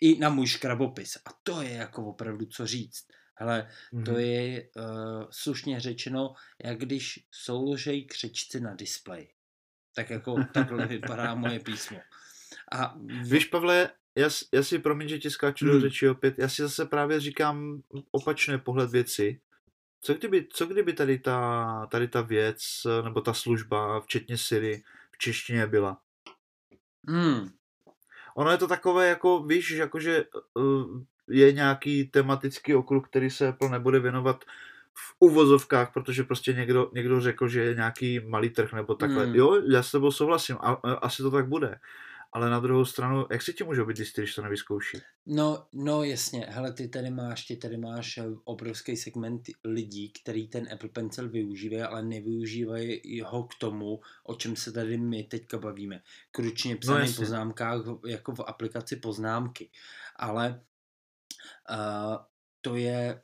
I 0.00 0.18
na 0.18 0.28
můj 0.28 0.46
škrabopis. 0.46 1.16
A 1.16 1.30
to 1.42 1.62
je 1.62 1.70
jako 1.70 2.06
opravdu 2.06 2.46
co 2.46 2.66
říct. 2.66 3.04
Hele, 3.36 3.68
Mhm. 3.92 4.04
to 4.04 4.18
je 4.18 4.68
uh, 4.76 4.84
slušně 5.30 5.80
řečeno, 5.80 6.34
jak 6.64 6.78
když 6.78 7.26
souložej 7.30 8.04
křečci 8.04 8.60
na 8.60 8.74
displeji. 8.74 9.28
Tak 9.94 10.10
jako 10.10 10.34
takhle 10.52 10.86
vypadá 10.86 11.34
moje 11.34 11.60
písmo. 11.60 12.00
A 12.72 12.94
v- 12.98 13.30
Víš, 13.30 13.44
Pavle, 13.44 13.90
já, 14.18 14.28
já 14.54 14.62
si 14.62 14.78
promiň, 14.78 15.08
že 15.08 15.18
ti 15.18 15.30
skáču 15.30 15.64
do 15.66 15.72
Hmm. 15.72 15.80
řeči 15.80 16.08
opět, 16.08 16.34
já 16.38 16.48
si 16.48 16.62
zase 16.62 16.86
právě 16.86 17.20
říkám 17.20 17.82
opačný 18.10 18.58
pohled 18.58 18.90
věci. 18.90 19.40
Co 20.00 20.14
kdyby, 20.14 20.46
co 20.52 20.66
kdyby 20.66 20.92
tady 20.92 21.18
ta, 21.18 21.86
tady 21.90 22.08
ta 22.08 22.20
věc, 22.20 22.62
nebo 23.04 23.20
ta 23.20 23.34
služba, 23.34 24.00
včetně 24.00 24.38
Siri, 24.38 24.82
v 25.12 25.18
češtině 25.18 25.66
byla? 25.66 26.00
hmm, 27.08 27.48
Ono 28.36 28.50
je 28.50 28.56
to 28.58 28.68
takové, 28.68 29.08
jako 29.08 29.42
víš, 29.42 29.66
že 29.68 29.76
jakože 29.76 30.24
uh, 30.54 31.02
je 31.28 31.52
nějaký 31.52 32.04
tematický 32.04 32.74
okruh, 32.74 33.08
který 33.08 33.30
se 33.30 33.48
Apple 33.48 33.70
nebude 33.70 34.00
věnovat 34.00 34.44
v 34.94 35.14
uvozovkách, 35.18 35.92
protože 35.92 36.24
prostě 36.24 36.52
někdo, 36.52 36.90
někdo 36.94 37.20
řekl, 37.20 37.48
že 37.48 37.60
je 37.60 37.74
nějaký 37.74 38.20
malý 38.20 38.50
trh 38.50 38.72
nebo 38.72 38.94
takhle. 38.94 39.24
Hmm. 39.24 39.34
Jo, 39.34 39.62
já 39.70 39.82
s 39.82 39.90
tebou 39.90 40.10
souhlasím, 40.10 40.56
a, 40.60 40.72
a, 40.72 40.92
asi 40.92 41.22
to 41.22 41.30
tak 41.30 41.48
bude. 41.48 41.78
Ale 42.32 42.50
na 42.50 42.60
druhou 42.60 42.84
stranu, 42.84 43.26
jak 43.30 43.42
si 43.42 43.52
ti 43.52 43.64
může 43.64 43.84
být 43.84 43.98
jistý, 43.98 44.20
když 44.20 44.34
to 44.34 44.42
nevyzkouší? 44.42 44.98
no, 45.26 45.66
no 45.72 46.04
jasně, 46.04 46.46
hele, 46.48 46.72
ty 46.72 46.88
tady 46.88 47.10
máš, 47.10 47.44
ty 47.44 47.56
tady 47.56 47.76
máš 47.76 48.18
eh, 48.18 48.24
obrovský 48.44 48.96
segment 48.96 49.42
lidí, 49.64 50.12
který 50.12 50.48
ten 50.48 50.68
Apple 50.72 50.88
Pencil 50.88 51.28
využívají, 51.28 51.82
ale 51.82 52.02
nevyužívají 52.02 53.20
ho 53.24 53.44
k 53.44 53.54
tomu, 53.54 54.00
o 54.24 54.34
čem 54.34 54.56
se 54.56 54.72
tady 54.72 54.96
my 54.96 55.22
teďka 55.22 55.58
bavíme. 55.58 56.02
K 56.30 56.38
ručně 56.38 56.76
psaným 56.76 57.00
jasně. 57.00 57.16
poznámkách, 57.16 57.80
jako 58.06 58.34
v 58.34 58.40
aplikaci 58.46 58.96
poznámky. 58.96 59.70
Ale 60.16 60.60
uh, 61.70 62.16
to 62.60 62.76
je, 62.76 63.22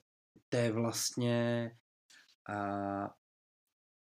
to 0.49 0.57
je 0.57 0.73
vlastně 0.73 1.71
uh, 2.49 3.09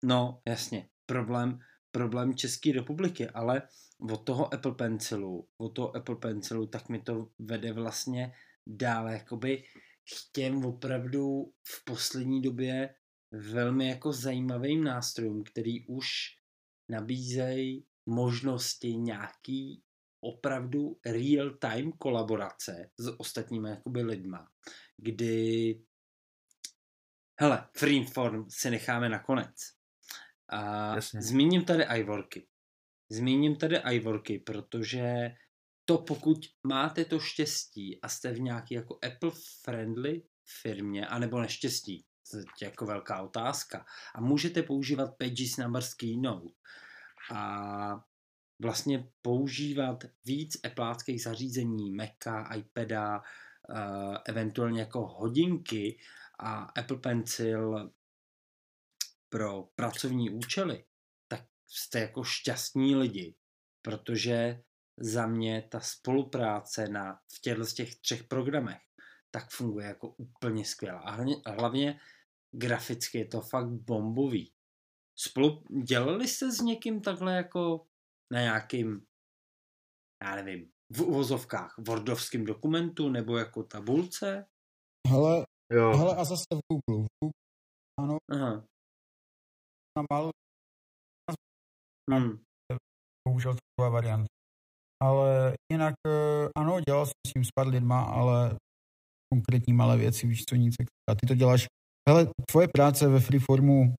no, 0.03 0.41
jasně, 0.47 0.89
problém, 1.05 1.59
problém 1.91 2.35
České 2.35 2.71
republiky, 2.71 3.29
ale 3.29 3.61
od 4.11 4.17
toho 4.17 4.53
Apple 4.53 4.71
Pencilu, 4.71 5.47
od 5.57 5.69
toho 5.69 5.95
Apple 5.95 6.15
Pencilu, 6.15 6.67
tak 6.67 6.89
mi 6.89 7.01
to 7.01 7.29
vede 7.39 7.73
vlastně 7.73 8.33
dále, 8.67 9.13
jakoby 9.13 9.63
k 10.03 10.31
těm 10.33 10.65
opravdu 10.65 11.53
v 11.63 11.85
poslední 11.85 12.41
době 12.41 12.95
velmi 13.31 13.87
jako 13.87 14.13
zajímavým 14.13 14.83
nástrojům, 14.83 15.43
který 15.43 15.85
už 15.87 16.07
nabízejí 16.89 17.85
možnosti 18.05 18.95
nějaký 18.95 19.83
opravdu 20.21 20.99
real-time 21.05 21.91
kolaborace 21.91 22.91
s 22.97 23.19
ostatními 23.19 23.69
jakoby 23.69 24.01
lidma, 24.01 24.47
kdy 24.97 25.83
hele, 27.39 27.67
Freeform 27.77 28.45
si 28.49 28.69
necháme 28.69 29.09
nakonec. 29.09 29.55
A 30.49 30.95
Jasně. 30.95 31.21
zmíním 31.21 31.65
tady 31.65 31.83
iWorky. 31.83 32.47
Zmíním 33.09 33.55
tady 33.55 33.77
iWorky, 33.91 34.39
protože 34.39 35.31
to 35.85 35.97
pokud 35.97 36.37
máte 36.67 37.05
to 37.05 37.19
štěstí 37.19 38.01
a 38.01 38.09
jste 38.09 38.33
v 38.33 38.39
nějaký 38.39 38.73
jako 38.73 38.99
Apple 39.05 39.31
friendly 39.61 40.23
firmě, 40.61 41.07
anebo 41.07 41.41
neštěstí, 41.41 42.05
to 42.31 42.37
je 42.37 42.45
jako 42.61 42.85
velká 42.85 43.21
otázka, 43.21 43.85
a 44.15 44.21
můžete 44.21 44.63
používat 44.63 45.17
Pages 45.17 45.57
Numbers 45.57 45.93
Keynote 45.93 46.53
a 47.33 48.10
vlastně 48.61 49.11
používat 49.21 50.03
víc 50.25 50.57
Appleáckých 50.65 51.23
zařízení, 51.23 51.91
Maca, 51.91 52.53
iPada, 52.55 53.17
uh, 53.17 54.17
eventuálně 54.25 54.79
jako 54.79 55.07
hodinky 55.07 55.99
a 56.39 56.63
Apple 56.63 56.97
Pencil 56.97 57.91
pro 59.29 59.63
pracovní 59.75 60.29
účely, 60.29 60.85
tak 61.27 61.45
jste 61.67 61.99
jako 61.99 62.23
šťastní 62.23 62.95
lidi, 62.95 63.35
protože 63.81 64.63
za 64.97 65.27
mě 65.27 65.67
ta 65.71 65.79
spolupráce 65.79 66.87
na, 66.87 67.19
v 67.33 67.41
těchto 67.41 67.65
z 67.65 67.73
těch 67.73 67.95
třech 67.95 68.23
programech 68.23 68.81
tak 69.31 69.49
funguje 69.49 69.87
jako 69.87 70.07
úplně 70.07 70.65
skvěle. 70.65 70.99
A 70.99 71.11
hlavně, 71.11 71.35
hlavně 71.45 71.99
graficky 72.51 73.17
je 73.17 73.25
to 73.25 73.41
fakt 73.41 73.69
bombový. 73.69 74.53
Spolu, 75.15 75.63
dělali 75.83 76.27
jste 76.27 76.51
s 76.51 76.61
někým 76.61 77.01
takhle 77.01 77.35
jako 77.35 77.87
na 78.31 78.39
nějakým, 78.41 79.05
já 80.23 80.35
nevím, 80.35 80.71
v 80.95 81.01
uvozovkách, 81.01 81.75
wordovským 81.87 82.45
dokumentu 82.45 83.09
nebo 83.09 83.37
jako 83.37 83.63
tabulce? 83.63 84.45
Hele, 85.07 85.45
Jo. 85.71 85.97
hele 85.97 86.15
a 86.15 86.23
zase 86.23 86.43
v 86.53 86.59
Google. 86.73 87.05
V 87.05 87.07
Google 87.23 87.33
ano, 87.99 88.17
Aha. 88.31 88.65
na 89.97 90.03
málo 90.11 90.31
Hmm. 92.11 92.43
použil 93.27 93.55
taková 93.55 93.89
varianta. 93.89 94.25
Ale 95.03 95.53
jinak 95.71 95.93
eh, 96.07 96.49
ano, 96.57 96.79
dělal 96.87 97.05
jsem 97.05 97.11
s 97.27 97.33
tím 97.33 97.43
s 97.43 97.47
pár 97.55 97.67
lidma, 97.67 98.01
ale 98.03 98.55
konkrétní 99.33 99.73
malé 99.73 99.97
věci, 99.97 100.27
víš 100.27 100.43
co, 100.49 100.55
nic 100.55 100.75
extra. 100.79 101.15
Ty 101.21 101.27
to 101.27 101.35
děláš, 101.35 101.65
hele, 102.09 102.27
tvoje 102.51 102.67
práce 102.67 103.07
ve 103.07 103.19
Freeformu, 103.19 103.95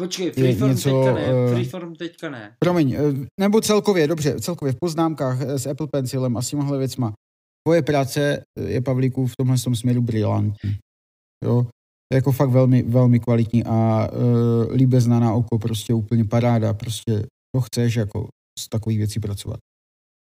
Počkej, 0.00 0.30
Freeform 0.30 0.70
něco, 0.70 0.90
teďka 0.90 1.14
ne, 1.14 1.26
eh, 1.26 1.54
Freeform 1.54 1.94
teďka 1.94 2.30
ne. 2.30 2.56
promiň, 2.58 2.92
eh, 2.92 2.98
nebo 3.40 3.60
celkově, 3.60 4.06
dobře, 4.06 4.40
celkově 4.40 4.72
v 4.72 4.76
poznámkách 4.80 5.40
eh, 5.40 5.58
s 5.58 5.66
Apple 5.66 5.86
Pencilem 5.86 6.36
a 6.36 6.42
s 6.42 6.48
těmhle 6.48 6.78
věcma, 6.78 7.12
tvoje 7.66 7.82
práce 7.82 8.42
je, 8.60 8.80
Pavlíku, 8.80 9.26
v 9.26 9.36
tomhle 9.38 9.58
tom 9.58 9.74
směru 9.74 10.02
brilantní. 10.02 10.78
Jo, 11.44 11.66
jako 12.12 12.32
fakt 12.32 12.50
velmi, 12.50 12.82
velmi 12.82 13.20
kvalitní 13.20 13.64
a 13.64 14.08
uh, 14.12 14.72
líbezná 14.72 15.20
na 15.20 15.34
oko, 15.34 15.58
prostě 15.58 15.94
úplně 15.94 16.24
paráda, 16.24 16.74
prostě 16.74 17.26
to 17.56 17.60
chceš 17.60 17.94
jako 17.94 18.28
s 18.58 18.68
takový 18.68 18.96
věcí 18.96 19.20
pracovat. 19.20 19.60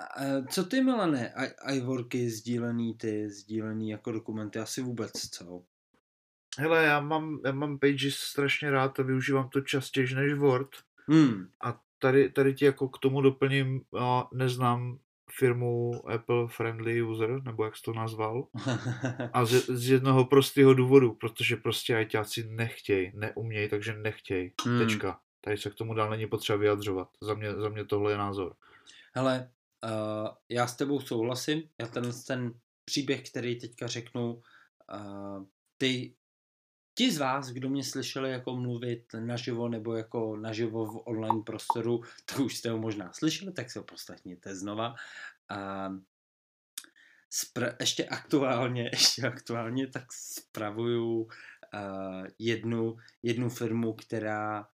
A 0.03 0.43
co 0.51 0.65
ty, 0.65 0.83
Milane? 0.83 1.33
I- 1.37 1.77
iWorky 1.77 2.31
sdílený 2.31 2.95
ty, 2.95 3.31
sdílený 3.31 3.89
jako 3.89 4.13
dokumenty, 4.13 4.59
asi 4.59 4.83
vůbec, 4.83 5.11
co? 5.31 5.63
Hele, 6.59 6.85
já 6.85 7.01
mám, 7.01 7.41
já 7.45 7.53
mám 7.53 7.79
Pages 7.79 8.15
strašně 8.15 8.71
rád 8.71 9.01
a 9.01 9.03
využívám 9.03 9.49
to 9.49 9.61
častěji 9.61 10.15
než 10.15 10.35
Word. 10.35 10.69
Hmm. 11.07 11.49
A 11.65 11.81
tady, 11.99 12.31
tady 12.31 12.55
ti 12.55 12.65
jako 12.65 12.89
k 12.89 12.99
tomu 12.99 13.21
doplním, 13.21 13.81
a 13.99 14.29
neznám 14.33 14.99
firmu 15.39 16.03
Apple 16.11 16.49
Friendly 16.49 17.03
User, 17.03 17.43
nebo 17.43 17.65
jak 17.65 17.77
jsi 17.77 17.83
to 17.83 17.93
nazval. 17.93 18.47
A 19.33 19.45
z, 19.45 19.67
z 19.67 19.91
jednoho 19.91 20.25
prostého 20.25 20.75
důvodu, 20.75 21.15
protože 21.15 21.57
prostě 21.57 21.97
ajťáci 21.97 22.49
nechtějí, 22.49 23.13
neumějí, 23.15 23.69
takže 23.69 23.95
nechtějí. 23.99 24.53
Hmm. 24.65 24.79
Tečka. 24.79 25.21
Tady 25.41 25.57
se 25.57 25.71
k 25.71 25.75
tomu 25.75 25.95
dál 25.95 26.11
není 26.11 26.27
potřeba 26.27 26.59
vyjadřovat. 26.59 27.09
Za 27.23 27.35
mě, 27.35 27.55
za 27.55 27.69
mě 27.69 27.85
tohle 27.85 28.13
je 28.13 28.19
názor. 28.19 28.55
Hele, 29.15 29.51
uh, 29.85 30.29
já 30.49 30.67
s 30.67 30.77
tebou 30.77 31.01
souhlasím. 31.01 31.63
Já 31.81 31.87
ten, 31.87 32.13
ten 32.27 32.53
příběh, 32.85 33.31
který 33.31 33.61
teďka 33.61 33.87
řeknu, 33.87 34.33
uh, 34.35 35.45
ty, 35.79 36.15
ti 36.99 37.13
z 37.13 37.19
vás, 37.19 37.49
kdo 37.49 37.69
mě 37.69 37.85
slyšeli 37.85 38.31
jako 38.31 38.57
mluvit 38.57 39.05
naživo 39.21 39.69
nebo 39.69 39.95
jako 39.95 40.37
naživo 40.37 40.87
v 40.87 41.03
online 41.05 41.43
prostoru, 41.47 42.01
to 42.25 42.45
už 42.45 42.57
jste 42.57 42.71
ho 42.71 42.79
možná 42.79 43.13
slyšeli, 43.13 43.53
tak 43.53 43.71
se 43.71 43.79
ho 43.79 43.85
poslechněte 43.85 44.55
znova. 44.55 44.95
Uh, 45.51 45.99
spra- 47.33 47.77
ještě 47.81 48.05
aktuálně, 48.05 48.83
ještě 48.93 49.23
aktuálně, 49.23 49.87
tak 49.87 50.13
spravuju 50.13 51.23
uh, 51.23 51.29
jednu, 52.39 52.97
jednu 53.23 53.49
firmu, 53.49 53.93
která 53.93 54.69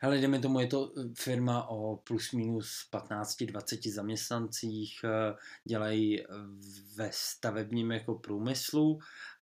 Hele, 0.00 0.18
jdeme 0.18 0.38
tomu, 0.38 0.60
je 0.60 0.66
to 0.66 0.92
firma 1.14 1.68
o 1.68 1.96
plus 1.96 2.32
minus 2.32 2.88
15-20 2.92 3.92
zaměstnancích, 3.92 5.00
eh, 5.04 5.34
dělají 5.64 6.24
ve 6.96 7.10
stavebním 7.12 7.90
jako 7.90 8.14
průmyslu 8.14 8.98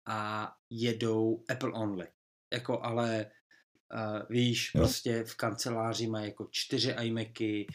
a 0.07 0.51
jedou 0.71 1.43
Apple 1.51 1.73
only. 1.73 2.07
Jako 2.53 2.81
ale 2.83 3.27
uh, 3.95 4.23
víš, 4.31 4.71
Jo. 4.75 4.81
prostě 4.81 5.25
v 5.25 5.35
kanceláři 5.37 6.07
mají 6.07 6.27
jako 6.27 6.49
čtyři 6.51 6.91
iMacy, 6.91 7.67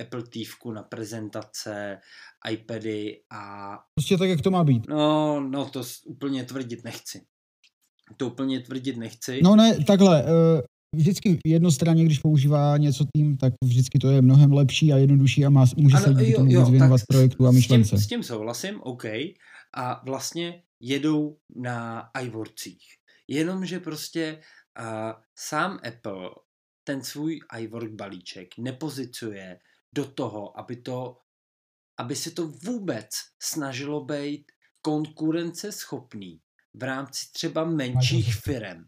Apple 0.00 0.22
TVku 0.22 0.72
na 0.72 0.82
prezentace, 0.82 1.98
iPady 2.50 3.20
a 3.32 3.70
Prostě 3.94 4.16
tak, 4.18 4.28
jak 4.28 4.40
to 4.40 4.50
má 4.50 4.64
být. 4.64 4.88
no, 4.88 5.40
no 5.40 5.70
to 5.70 5.82
úplně 6.06 6.44
tvrdit 6.44 6.84
nechci. 6.84 7.20
To 8.16 8.26
úplně 8.26 8.60
tvrdit 8.60 8.96
nechci. 8.96 9.40
No 9.42 9.56
ne, 9.56 9.84
takhle, 9.84 10.22
eh, 10.24 10.62
vždycky 10.96 11.38
jednostranně, 11.46 12.04
když 12.04 12.18
používá 12.18 12.76
něco 12.76 13.04
tým, 13.16 13.36
tak 13.36 13.52
vždycky 13.64 13.98
to 13.98 14.10
je 14.10 14.22
mnohem 14.22 14.52
lepší 14.52 14.92
a 14.92 14.96
jednodušší 14.96 15.44
a 15.46 15.50
má, 15.50 15.64
může 15.76 15.96
se 15.96 16.14
díky 16.14 16.32
tomu 16.32 16.46
víc 16.48 16.68
věnovat 16.68 17.00
projektu 17.08 17.46
a 17.46 17.48
s 17.48 17.52
tím, 17.52 17.56
myšlence. 17.56 17.98
s 17.98 18.06
tím 18.06 18.22
souhlasím, 18.22 18.80
OK. 18.82 19.04
A 19.76 20.02
vlastně 20.06 20.62
jedou 20.86 21.38
na 21.56 22.10
iWorkcích. 22.20 22.84
Jenomže 23.28 23.80
prostě 23.80 24.42
uh, 24.80 25.12
sám 25.38 25.80
Apple 25.88 26.30
ten 26.84 27.02
svůj 27.02 27.40
iWork 27.58 27.92
balíček 27.92 28.58
nepozicuje 28.58 29.60
do 29.92 30.04
toho, 30.04 30.58
aby 30.58 30.76
to 30.76 31.20
aby 31.98 32.16
se 32.16 32.30
to 32.30 32.46
vůbec 32.48 33.10
snažilo 33.42 34.04
být 34.04 34.52
konkurenceschopný 34.82 36.40
v 36.74 36.82
rámci 36.82 37.32
třeba 37.32 37.64
menších 37.64 38.26
Microsoft. 38.26 38.44
firm. 38.44 38.84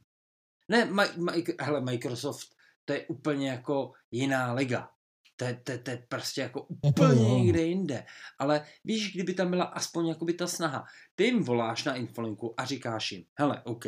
Ne, 0.69 0.85
maj, 0.85 1.09
maj, 1.17 1.45
hele, 1.61 1.81
Microsoft, 1.81 2.49
to 2.85 2.93
je 2.93 3.07
úplně 3.07 3.51
jako 3.51 3.93
jiná 4.11 4.53
liga. 4.53 4.91
To 5.37 5.45
je, 5.45 5.61
to, 5.65 5.73
je- 5.73 5.79
to 5.79 5.91
je 5.91 6.05
prostě 6.09 6.41
jako 6.41 6.67
úplně 6.83 7.23
někde 7.31 7.63
jinde. 7.63 8.05
Ale 8.39 8.67
víš, 8.85 9.13
kdyby 9.15 9.35
tam 9.35 9.51
byla 9.51 9.65
aspoň 9.65 10.07
jakoby 10.09 10.33
ta 10.33 10.47
snaha. 10.47 10.85
Ty 11.15 11.25
jim 11.25 11.43
voláš 11.43 11.85
na 11.85 11.95
infolinku 11.95 12.55
a 12.61 12.65
říkáš 12.65 13.13
jim, 13.13 13.25
hele, 13.35 13.63
OK, 13.65 13.85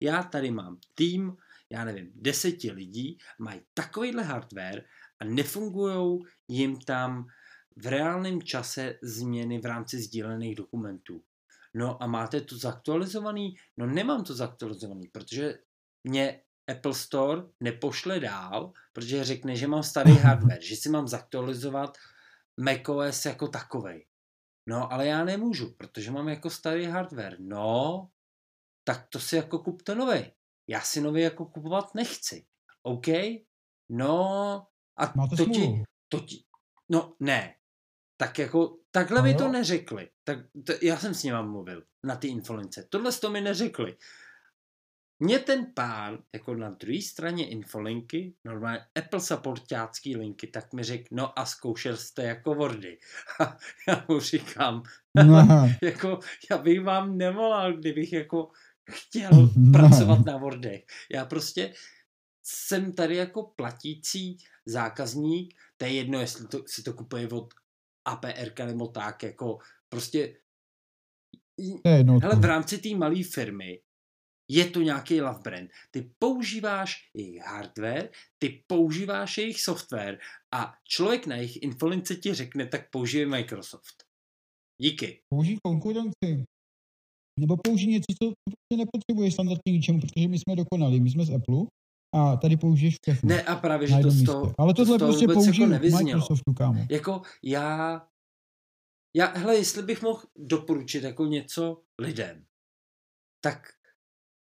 já 0.00 0.22
tady 0.22 0.50
mám 0.50 0.78
tým, 0.94 1.36
já 1.70 1.84
nevím, 1.84 2.12
deseti 2.14 2.70
lidí, 2.72 3.18
mají 3.38 3.60
takovýhle 3.74 4.22
hardware 4.22 4.84
a 5.20 5.24
nefungují 5.24 6.18
jim 6.48 6.76
tam 6.80 7.26
v 7.76 7.86
reálném 7.86 8.42
čase 8.42 8.98
změny 9.02 9.58
v 9.60 9.66
rámci 9.66 9.98
sdílených 10.02 10.54
dokumentů. 10.56 11.22
No 11.74 12.02
a 12.02 12.06
máte 12.06 12.40
to 12.40 12.58
zaktualizovaný? 12.58 13.54
No 13.76 13.86
nemám 13.86 14.24
to 14.24 14.34
zaktualizovaný, 14.34 15.08
protože 15.08 15.58
mě 16.04 16.40
Apple 16.70 16.94
Store 16.94 17.42
nepošle 17.60 18.20
dál, 18.20 18.72
protože 18.92 19.24
řekne, 19.24 19.56
že 19.56 19.66
mám 19.66 19.82
starý 19.82 20.16
hardware, 20.16 20.62
že 20.62 20.76
si 20.76 20.88
mám 20.88 21.08
zaktualizovat 21.08 21.96
macOS 22.60 23.24
jako 23.24 23.48
takovej. 23.48 24.06
No, 24.68 24.92
ale 24.92 25.06
já 25.06 25.24
nemůžu, 25.24 25.74
protože 25.74 26.10
mám 26.10 26.28
jako 26.28 26.50
starý 26.50 26.84
hardware. 26.84 27.36
No, 27.40 28.08
tak 28.84 29.06
to 29.08 29.20
si 29.20 29.36
jako 29.36 29.58
kupte 29.58 29.94
novej. 29.94 30.32
Já 30.68 30.80
si 30.80 31.00
nový 31.00 31.22
jako 31.22 31.46
kupovat 31.46 31.94
nechci. 31.94 32.46
OK? 32.82 33.06
No, 33.88 34.66
a 34.98 35.12
Máte 35.16 35.36
to 35.36 35.44
ti, 35.44 35.82
to 36.08 36.20
ti, 36.20 36.44
no 36.88 37.16
ne. 37.20 37.54
Tak 38.16 38.38
jako, 38.38 38.78
takhle 38.90 39.22
mi 39.22 39.34
to 39.34 39.48
neřekli. 39.48 40.10
Tak 40.24 40.38
to, 40.66 40.72
já 40.82 40.98
jsem 40.98 41.14
s 41.14 41.22
nima 41.22 41.42
mluvil 41.42 41.82
na 42.04 42.16
ty 42.16 42.28
infolince. 42.28 42.86
Tohle 42.90 43.12
to 43.12 43.30
mi 43.30 43.40
neřekli. 43.40 43.96
Mě 45.22 45.38
ten 45.38 45.66
pán, 45.74 46.18
jako 46.32 46.54
na 46.54 46.70
druhé 46.70 47.02
straně 47.02 47.48
infolinky, 47.48 48.34
normálně 48.44 48.80
Apple 48.94 49.20
supportácký 49.20 50.16
linky, 50.16 50.46
tak 50.46 50.72
mi 50.72 50.82
řekl, 50.82 51.04
no 51.10 51.38
a 51.38 51.46
zkoušel 51.46 51.96
jste 51.96 52.24
jako 52.24 52.54
Wordy. 52.54 52.98
A 53.40 53.56
já 53.88 54.04
mu 54.08 54.20
říkám, 54.20 54.82
No, 55.26 55.48
jako 55.82 56.18
já 56.50 56.58
bych 56.58 56.80
vám 56.80 57.18
nevolal, 57.18 57.72
kdybych 57.72 58.12
jako 58.12 58.50
chtěl 58.90 59.30
No. 59.56 59.72
pracovat 59.72 60.26
na 60.26 60.36
Wordech. 60.36 60.84
Já 61.12 61.24
prostě 61.24 61.74
jsem 62.42 62.92
tady 62.92 63.16
jako 63.16 63.42
platící 63.42 64.38
zákazník, 64.66 65.54
to 65.76 65.84
je 65.84 65.92
jedno, 65.92 66.20
jestli 66.20 66.48
to, 66.48 66.62
si 66.66 66.82
to 66.82 66.92
kupuje 66.92 67.28
od 67.28 67.54
APR 68.04 68.64
nebo 68.66 68.86
tak, 68.86 69.22
jako 69.22 69.58
prostě 69.88 70.36
hele, 71.86 72.36
v 72.36 72.44
rámci 72.44 72.78
té 72.78 72.96
malé 72.96 73.22
firmy 73.22 73.80
je 74.52 74.70
to 74.70 74.82
nějaký 74.82 75.20
love 75.20 75.40
brand. 75.44 75.70
Ty 75.90 76.10
používáš 76.18 76.96
jejich 77.16 77.42
hardware, 77.42 78.10
ty 78.38 78.64
používáš 78.66 79.38
jejich 79.38 79.60
software 79.60 80.18
a 80.54 80.74
člověk 80.88 81.26
na 81.26 81.36
jejich 81.36 81.62
infolince 81.62 82.16
ti 82.16 82.34
řekne, 82.34 82.66
tak 82.66 82.90
použije 82.90 83.26
Microsoft. 83.26 84.04
Díky. 84.82 85.20
Použij 85.34 85.56
konkurenci. 85.64 86.44
Nebo 87.40 87.56
použij 87.64 87.88
něco, 87.88 88.12
co 88.22 88.32
prostě 88.44 88.76
nepotřebuješ 88.76 89.34
standardně 89.34 89.72
ničemu, 89.72 90.00
protože 90.00 90.28
my 90.28 90.38
jsme 90.38 90.56
dokonali. 90.56 91.00
My 91.00 91.10
jsme 91.10 91.24
z 91.24 91.30
Apple 91.30 91.66
a 92.14 92.36
tady 92.36 92.56
použiješ 92.56 92.94
všechno. 93.02 93.28
Ne, 93.28 93.42
a 93.42 93.56
právě, 93.56 93.88
že 93.88 93.94
to 94.02 94.10
z 94.10 94.24
toho, 94.24 94.54
Ale 94.58 94.74
to 94.74 94.84
tohle 94.84 94.98
toho 94.98 95.12
prostě 95.12 95.26
použij 95.26 95.70
jako. 95.70 95.96
Microsoftu, 95.96 96.54
kámo. 96.54 96.86
Jako 96.90 97.22
já, 97.44 98.06
já, 99.16 99.26
hele, 99.26 99.56
jestli 99.56 99.82
bych 99.82 100.02
mohl 100.02 100.22
doporučit 100.38 101.04
jako 101.04 101.26
něco 101.26 101.82
lidem, 101.98 102.44
tak 103.44 103.81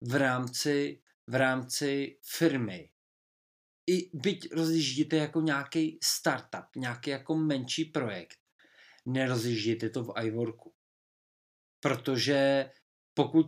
v 0.09 0.15
rámci, 0.15 1.01
v 1.27 1.35
rámci 1.35 2.19
firmy, 2.23 2.91
i 3.87 4.11
byť 4.15 4.53
rozjíždíte 4.53 5.17
jako 5.17 5.41
nějaký 5.41 5.99
startup, 6.03 6.77
nějaký 6.77 7.11
jako 7.11 7.37
menší 7.37 7.85
projekt, 7.85 8.39
nerozjíždíte 9.07 9.91
to 9.91 10.05
v 10.05 10.13
iWorku. 10.25 10.75
Protože 11.81 12.71
pokud 13.15 13.47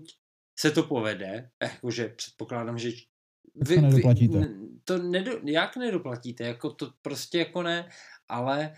se 0.58 0.70
to 0.70 0.82
povede, 0.82 1.50
jakože 1.62 2.08
předpokládám, 2.08 2.78
že 2.78 2.90
to 3.68 3.80
nedoplatíte. 3.80 4.38
n- 4.38 4.80
to 4.84 4.98
nedo, 4.98 5.40
jak 5.44 5.76
nedoplatíte, 5.76 6.44
jako 6.44 6.70
to 6.74 6.92
prostě 7.02 7.38
jako 7.38 7.62
ne, 7.62 7.88
ale 8.28 8.74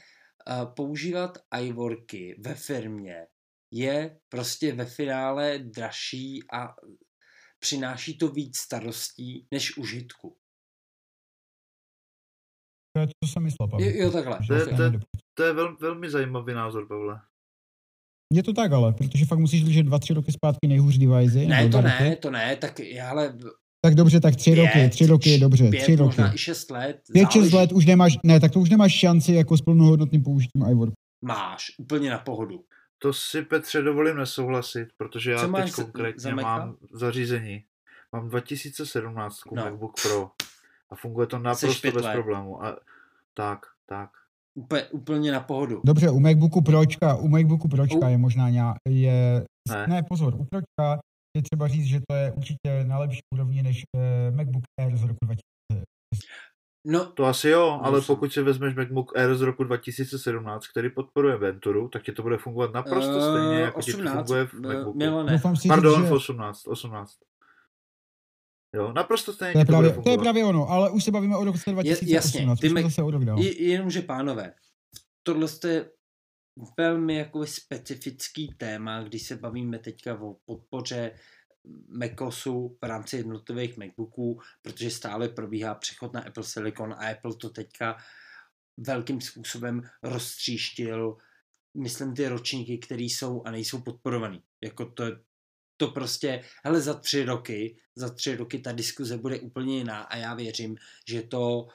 uh, 0.49 0.75
používat 0.75 1.39
iWorky 1.61 2.41
ve 2.45 2.55
firmě 2.55 3.27
je 3.71 4.21
prostě 4.29 4.73
ve 4.73 4.87
finále 4.87 5.59
dražší 5.59 6.41
a 6.53 6.75
přináší 7.59 8.19
to 8.19 8.29
víc 8.29 8.57
starostí 8.59 9.47
než 9.53 9.77
užitku. 9.77 10.37
To 12.97 13.01
je 13.01 13.07
to, 13.07 13.13
co 13.25 13.33
jsem 13.33 13.43
myslel, 13.43 13.69
Pavel. 13.69 13.87
Jo, 13.89 13.93
jo 14.05 14.11
takhle. 14.11 14.39
To 14.47 14.55
je- 14.55 14.67
to 14.67 14.83
je- 14.83 15.01
To 15.35 15.43
je 15.43 15.53
vel, 15.53 15.77
velmi 15.77 16.11
zajímavý 16.11 16.55
názor, 16.55 16.89
Pavle. 16.89 17.21
Je 18.33 18.43
to 18.43 18.53
tak 18.53 18.73
ale, 18.73 18.93
protože 18.93 19.25
fakt 19.25 19.39
musíš 19.39 19.65
držet 19.65 19.83
dva, 19.83 19.99
tři 19.99 20.15
roky 20.15 20.33
zpátky 20.33 20.69
nejhůř 20.69 20.99
device. 20.99 21.39
Ne, 21.39 21.69
to 21.69 21.81
ne, 21.83 21.99
roky. 21.99 22.17
to 22.17 22.31
ne, 22.31 22.57
tak 22.57 22.79
já 22.81 23.11
ale 23.11 23.39
Tak 23.85 23.95
dobře, 23.95 24.21
tak 24.21 24.37
tři 24.37 24.55
roky, 24.55 24.89
tři 24.91 25.07
roky 25.07 25.31
je 25.31 25.39
dobře, 25.39 25.71
pět, 25.71 25.83
tři 25.83 25.97
roky. 25.97 26.07
možná 26.07 26.35
i 26.35 26.39
šest 26.39 26.71
let. 26.71 27.01
Pět, 27.13 27.31
šest 27.31 27.35
záleží. 27.35 27.57
let 27.57 27.73
už 27.73 27.87
nemáš, 27.87 28.13
ne, 28.25 28.41
tak 28.41 28.53
to 28.53 28.61
už 28.61 28.71
nemáš 28.71 28.93
šanci 28.99 29.33
jako 29.33 29.57
s 29.57 29.63
plnohodnotným 29.63 30.23
použitím 30.23 30.63
iWorku. 30.71 30.95
Máš, 31.25 31.65
úplně 31.79 32.11
na 32.11 32.19
pohodu. 32.19 32.65
To 32.99 33.13
si 33.13 33.43
Petře 33.43 33.83
dovolím 33.83 34.17
nesouhlasit, 34.17 34.89
protože 34.97 35.31
já 35.33 35.39
Co 35.39 35.53
teď 35.53 35.73
konkrétně 35.73 36.21
za 36.23 36.35
mám 36.35 36.77
zařízení. 36.93 37.65
Mám 38.13 38.29
2017 38.29 39.41
No. 39.53 39.65
MacBook 39.65 39.93
Pro 40.03 40.31
a 40.91 40.97
funguje 40.97 41.27
to 41.27 41.39
naprosto 41.39 41.91
bez 41.93 42.07
problému. 42.13 42.65
A 42.65 42.77
tak, 43.35 43.67
tak. 43.87 44.11
úplně, 44.55 44.85
úplně 44.85 45.33
na 45.33 45.41
pohodu. 45.41 45.81
Dobře, 45.85 46.11
u 46.11 46.21
MacBooku 46.21 46.63
Pročka, 46.63 47.15
u 47.17 47.29
MacBooku 47.29 47.69
Pročka 47.69 48.07
U- 48.07 48.11
je 48.11 48.19
možná 48.19 48.51
nějak, 48.51 48.77
je, 48.89 49.45
Ne. 49.69 49.87
ne. 49.87 50.03
pozor, 50.03 50.35
u 50.35 50.45
Pročka 50.45 51.01
je 51.37 51.43
třeba 51.43 51.69
říct, 51.69 51.85
že 51.87 52.01
to 52.09 52.15
je 52.15 52.33
určitě 52.33 52.85
na 52.85 52.99
lepší 52.99 53.21
úrovni 53.35 53.63
než 53.63 53.83
eh, 53.97 54.31
MacBook 54.31 54.63
Air 54.81 54.97
z 54.97 55.03
roku 55.03 55.19
2000. 55.25 55.85
No, 56.89 57.07
To 57.07 57.25
asi 57.25 57.49
jo, 57.49 57.81
ale 57.83 57.99
Musím. 57.99 58.07
pokud 58.07 58.33
si 58.33 58.43
vezmeš 58.43 58.75
MacBook 58.75 59.17
Air 59.17 59.35
z 59.37 59.41
roku 59.41 59.65
2017, 59.65 60.67
který 60.67 60.91
podporuje 60.91 61.37
Venturu, 61.37 61.89
tak 61.89 62.03
ti 62.03 62.13
to 62.13 62.23
bude 62.23 62.39
fungovat 62.39 62.73
naprosto 62.73 63.19
Eh, 63.19 63.23
stejně, 63.31 63.61
jako 63.61 63.83
ti 63.83 63.93
to 63.93 63.99
18, 63.99 64.17
funguje 64.17 64.47
v 64.47 64.53
MacBooku. 64.55 65.57
Si 65.57 65.69
Pardon, 65.69 65.95
říct, 65.95 66.05
v 66.05 66.09
že 66.09 66.15
18, 66.15 66.67
18. 66.69 67.13
Jo, 68.75 68.93
naprosto 68.93 69.33
stejně 69.33 69.53
to 69.53 69.59
je, 69.59 69.65
ti 69.65 69.73
to 69.73 69.77
bude 69.77 69.89
právě, 69.89 70.05
to 70.05 70.11
je 70.11 70.19
právě 70.19 70.45
ono, 70.45 70.69
ale 70.69 70.91
už 70.91 71.05
se 71.05 71.11
bavíme 71.11 71.37
o 71.37 71.45
roce 71.45 71.71
2018, 71.71 72.09
jasně, 72.11 72.69
ty 72.69 72.75
Mac- 72.75 72.83
zase 72.83 73.03
o 73.03 73.11
rok 73.11 73.25
dál. 73.25 73.39
Je, 73.39 73.63
jenomže 73.63 74.03
pánové, 74.03 74.55
tohle 75.23 75.49
je 75.69 75.91
velmi 76.79 77.17
jako 77.17 77.47
specifický 77.47 78.55
téma, 78.59 79.03
když 79.03 79.23
se 79.23 79.37
bavíme 79.37 79.79
teďka 79.79 80.21
o 80.21 80.37
podpoře 80.45 81.13
MacOSu 81.89 82.79
v 82.83 82.85
rámci 82.85 83.17
jednotlivých 83.17 83.77
MacBooků, 83.77 84.41
protože 84.63 84.91
stále 84.91 85.29
probíhá 85.29 85.75
přechod 85.75 86.13
na 86.13 86.21
Apple 86.21 86.43
Silicon 86.43 86.93
a 86.93 87.11
Apple 87.11 87.35
to 87.35 87.51
teďka 87.51 87.97
velkým 88.77 89.21
způsobem 89.21 89.83
roztříštil, 90.03 91.17
myslím 91.75 92.15
ty 92.15 92.29
ročníky, 92.29 92.79
které 92.79 93.03
jsou 93.03 93.43
a 93.45 93.51
nejsou 93.51 93.81
podporovaný. 93.81 94.43
Jako 94.61 94.87
to, 94.87 95.05
to 95.77 95.89
prostě, 95.89 96.45
hele, 96.65 96.81
za 96.81 96.95
tři 96.95 97.25
roky, 97.25 97.77
za 97.97 98.15
tři 98.15 98.37
roky 98.37 98.59
ta 98.59 98.73
diskuze 98.73 99.19
bude 99.19 99.41
úplně 99.41 99.79
jiná 99.79 100.03
a 100.03 100.17
já 100.17 100.35
věřím, 100.35 100.77
že 101.09 101.23
to, 101.23 101.61
uh, 101.61 101.69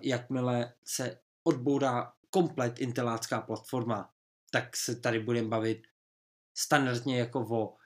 jakmile 0.00 0.72
se 0.84 1.18
odbourá 1.44 2.12
komplet 2.30 2.78
intelácká 2.78 3.40
platforma, 3.40 4.10
tak 4.50 4.76
se 4.76 4.96
tady 4.96 5.20
budeme 5.20 5.48
bavit 5.48 5.86
standardně 6.54 7.18
jako 7.18 7.40
o 7.50 7.76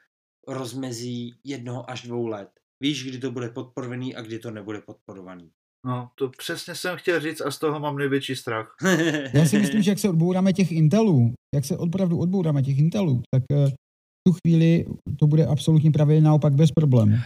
rozmezí 0.47 1.35
jednoho 1.45 1.91
až 1.91 2.03
dvou 2.03 2.27
let. 2.27 2.49
Víš, 2.83 3.05
kdy 3.09 3.19
to 3.19 3.31
bude 3.31 3.49
podporovaný 3.49 4.15
a 4.17 4.23
kdy 4.23 4.39
to 4.39 4.51
nebude 4.51 4.81
podporovaný. 4.81 5.51
No, 5.87 6.09
to 6.15 6.29
přesně 6.29 6.75
jsem 6.75 6.97
chtěl 6.97 7.21
říct 7.21 7.41
a 7.41 7.51
z 7.51 7.59
toho 7.59 7.81
mám 7.81 7.97
největší 7.97 8.37
strach. 8.37 8.77
Já 9.35 9.45
si 9.47 9.59
myslím, 9.59 9.83
že 9.83 9.91
jak 9.91 9.99
se 9.99 10.09
odbouráme 10.09 10.53
těch 10.53 10.73
Intelů, 10.73 11.33
jak 11.55 11.65
se 11.65 11.77
opravdu 11.77 12.19
odbouráme 12.19 12.63
těch 12.63 12.79
Intelů, 12.79 13.23
tak 13.35 13.43
eh, 13.53 13.71
v 13.71 13.75
tu 14.29 14.33
chvíli 14.33 14.85
to 15.19 15.27
bude 15.27 15.47
absolutně 15.47 15.91
právě 15.91 16.21
naopak 16.21 16.53
bez 16.55 16.71
problému. 16.73 17.17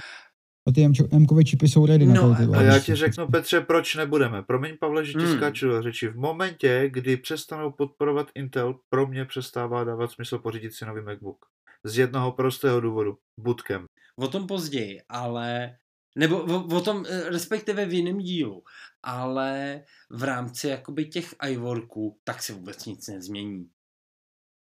A 0.68 0.72
ty 0.72 0.84
M-kové 1.12 1.44
čipy 1.44 1.68
jsou 1.68 1.86
ready 1.86 2.06
No, 2.06 2.14
na 2.14 2.46
to. 2.46 2.52
A 2.52 2.62
já 2.62 2.78
ti 2.78 2.94
řeknu, 2.94 3.26
Petře, 3.26 3.60
proč 3.60 3.94
nebudeme. 3.94 4.42
Promiň, 4.42 4.76
Pavle, 4.80 5.04
že 5.04 5.12
ti 5.12 5.18
Hmm. 5.18 5.36
skáču 5.36 5.68
do 5.68 5.82
řeči. 5.82 6.08
V 6.08 6.16
momentě, 6.16 6.90
kdy 6.92 7.16
přestanou 7.16 7.70
podporovat 7.72 8.26
Intel, 8.34 8.74
pro 8.88 9.06
mě 9.06 9.24
přestává 9.24 9.84
dávat 9.84 10.10
smysl 10.10 10.38
pořídit 10.38 10.74
si 10.74 10.84
nový 10.84 11.02
MacBook. 11.02 11.46
Z 11.84 11.98
jednoho 11.98 12.32
prostého 12.32 12.80
důvodu. 12.80 13.18
Bootcamp. 13.38 13.86
O 14.16 14.28
tom 14.28 14.46
později, 14.46 15.02
ale 15.08 15.76
nebo 16.16 16.42
o, 16.42 16.76
o 16.76 16.80
tom 16.80 17.04
eh, 17.08 17.30
respektive 17.30 17.86
v 17.86 17.92
jiném 17.92 18.18
dílu, 18.18 18.64
ale 19.02 19.82
v 20.10 20.22
rámci 20.22 20.68
jakoby 20.68 21.06
těch 21.06 21.34
iWorků 21.48 22.20
tak 22.24 22.42
se 22.42 22.52
vůbec 22.52 22.84
nic 22.86 23.08
nezmění. 23.08 23.70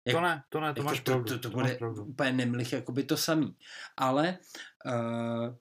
Jak- 0.08 0.16
To 0.16 0.22
ne, 0.22 0.44
to 0.50 0.60
ne, 0.60 0.74
to 0.74 0.80
jako 0.80 0.90
máš 0.90 1.00
to, 1.00 1.12
pravdu. 1.12 1.26
to, 1.30 1.40
to, 1.40 1.50
to 1.50 1.58
bude 1.58 1.76
pravdu. 1.76 2.06
úplně 2.06 2.32
nemlich 2.32 2.74
jakoby 2.74 3.04
to 3.04 3.18
samý. 3.18 3.58
Ale 3.98 4.38
uh, 4.86 5.56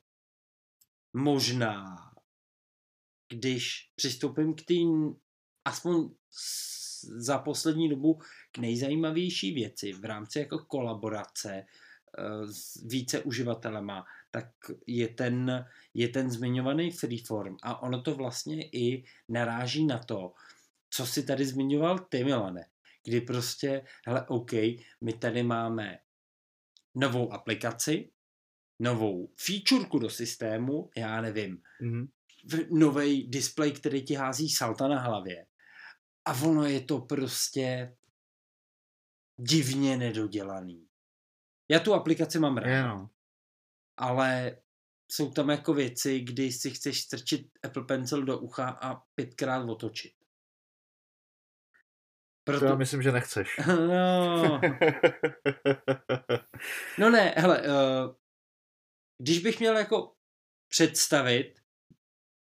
možná, 1.12 1.96
když 3.28 3.90
přistoupím 3.96 4.54
k 4.54 4.62
tým, 4.66 5.14
aspoň 5.64 6.08
za 7.04 7.38
poslední 7.38 7.88
dobu 7.88 8.20
k 8.52 8.58
nejzajímavější 8.58 9.54
věci 9.54 9.92
v 9.92 10.04
rámci 10.04 10.38
jako 10.38 10.58
kolaborace 10.58 11.64
uh, 12.18 12.50
s 12.50 12.86
více 12.86 13.20
uživatelema, 13.20 14.04
tak 14.30 14.46
je 14.86 15.08
ten, 15.08 15.66
je 15.94 16.08
ten 16.08 16.30
zmiňovaný 16.30 16.90
freeform 16.90 17.56
a 17.62 17.82
ono 17.82 18.02
to 18.02 18.14
vlastně 18.14 18.68
i 18.72 19.04
naráží 19.28 19.86
na 19.86 19.98
to, 19.98 20.32
co 20.90 21.06
si 21.06 21.22
tady 21.22 21.44
zmiňoval 21.44 21.98
ty, 21.98 22.24
Milane, 22.24 22.66
kdy 23.04 23.20
prostě, 23.20 23.82
hele, 24.06 24.26
OK, 24.28 24.52
my 25.00 25.12
tady 25.18 25.42
máme 25.42 25.98
novou 26.94 27.32
aplikaci, 27.32 28.10
novou 28.80 29.32
featureku 29.36 29.98
do 29.98 30.10
systému, 30.10 30.90
já 30.96 31.20
nevím, 31.20 31.62
Mhm. 31.80 32.08
nový 32.70 33.28
display, 33.28 33.72
který 33.72 34.04
ti 34.04 34.14
hází 34.14 34.48
salta 34.48 34.88
na 34.88 35.00
hlavě. 35.00 35.46
A 36.24 36.32
ono 36.42 36.64
je 36.64 36.80
to 36.80 37.00
prostě 37.00 37.96
divně 39.40 39.96
nedodělaný. 39.96 40.88
Já 41.68 41.80
tu 41.80 41.94
aplikaci 41.94 42.38
mám 42.38 42.56
rád, 42.56 42.68
Je, 42.70 42.82
no. 42.82 43.10
ale 43.96 44.56
jsou 45.12 45.32
tam 45.32 45.50
jako 45.50 45.74
věci, 45.74 46.20
kdy 46.20 46.52
si 46.52 46.70
chceš 46.70 47.00
strčit 47.00 47.58
Apple 47.62 47.84
Pencil 47.84 48.24
do 48.24 48.38
ucha 48.38 48.68
a 48.68 48.94
pětkrát 49.14 49.68
otočit. 49.68 50.12
To 52.44 52.52
já 52.52 52.58
Proto... 52.58 52.76
myslím, 52.76 53.02
že 53.02 53.12
nechceš. 53.12 53.56
No, 53.66 54.60
no 56.98 57.10
ne, 57.10 57.34
hele, 57.36 57.62
uh, 57.62 58.14
když 59.22 59.38
bych 59.38 59.60
měl 59.60 59.76
jako 59.76 60.14
představit, 60.68 61.60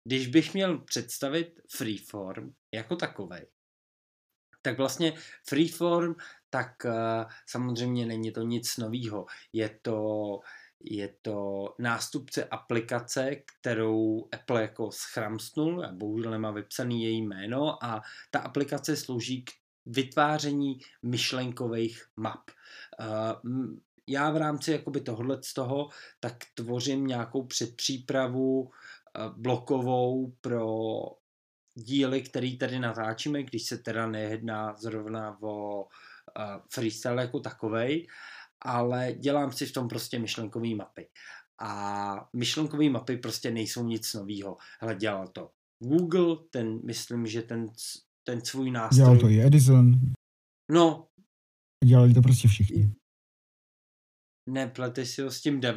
když 0.04 0.26
bych 0.26 0.54
měl 0.54 0.78
představit 0.78 1.60
Freeform 1.76 2.54
jako 2.74 2.96
takovej, 2.96 3.46
tak 4.62 4.78
vlastně 4.78 5.12
Freeform, 5.48 6.14
tak 6.50 6.72
uh, 6.84 6.92
samozřejmě 7.46 8.06
není 8.06 8.32
to 8.32 8.42
nic 8.42 8.76
novýho. 8.76 9.26
Je 9.52 9.78
to, 9.82 10.40
je 10.80 11.14
to 11.22 11.68
nástupce 11.78 12.44
aplikace, 12.44 13.36
kterou 13.36 14.28
Apple 14.32 14.62
jako 14.62 14.90
schramstnul, 14.92 15.84
a 15.84 15.92
bohužel 15.92 16.30
nemá 16.30 16.50
vypsaný 16.50 17.04
její 17.04 17.22
jméno, 17.22 17.84
a 17.84 18.02
ta 18.30 18.40
aplikace 18.40 18.96
slouží 18.96 19.44
k 19.44 19.50
vytváření 19.86 20.78
myšlenkových 21.02 22.04
map. 22.16 22.50
M- 23.44 23.80
já 24.06 24.30
v 24.30 24.36
rámci 24.36 24.72
jakoby 24.72 25.00
tohohle 25.00 25.42
z 25.42 25.54
toho, 25.54 25.88
tak 26.20 26.36
tvořím 26.54 27.06
nějakou 27.06 27.46
předpřípravu 27.46 28.60
uh, 28.60 28.70
blokovou 29.36 30.32
pro 30.40 30.66
díly, 31.74 32.22
který 32.22 32.58
tady 32.58 32.78
natáčíme, 32.78 33.42
když 33.42 33.62
se 33.62 33.78
teda 33.78 34.06
nejedná 34.06 34.76
zrovna 34.76 35.42
o 35.42 35.84
uh, 35.84 35.88
freestyle 36.72 37.22
jako 37.22 37.40
takovej, 37.40 38.06
ale 38.62 39.12
dělám 39.12 39.52
si 39.52 39.66
v 39.66 39.72
tom 39.72 39.88
prostě 39.88 40.18
myšlenkové 40.18 40.74
mapy. 40.74 41.08
A 41.62 42.28
myšlenkové 42.36 42.90
mapy 42.90 43.16
prostě 43.16 43.50
nejsou 43.50 43.84
nic 43.84 44.14
novýho. 44.14 44.56
Hele, 44.80 44.94
dělal 44.94 45.28
to 45.28 45.50
Google, 45.78 46.36
ten, 46.50 46.86
myslím, 46.86 47.26
že 47.26 47.42
ten, 47.42 47.66
ten 48.24 48.44
svůj 48.44 48.70
nástroj... 48.70 49.04
Dělal 49.04 49.18
to 49.18 49.28
i 49.28 49.42
Edison, 49.42 49.92
No, 50.72 51.08
dělali 51.84 52.14
to 52.14 52.22
prostě 52.22 52.48
všichni. 52.48 52.94
neplete 54.48 55.06
si 55.06 55.22
ho 55.22 55.30
s 55.30 55.40
tím 55.40 55.60
Da? 55.60 55.72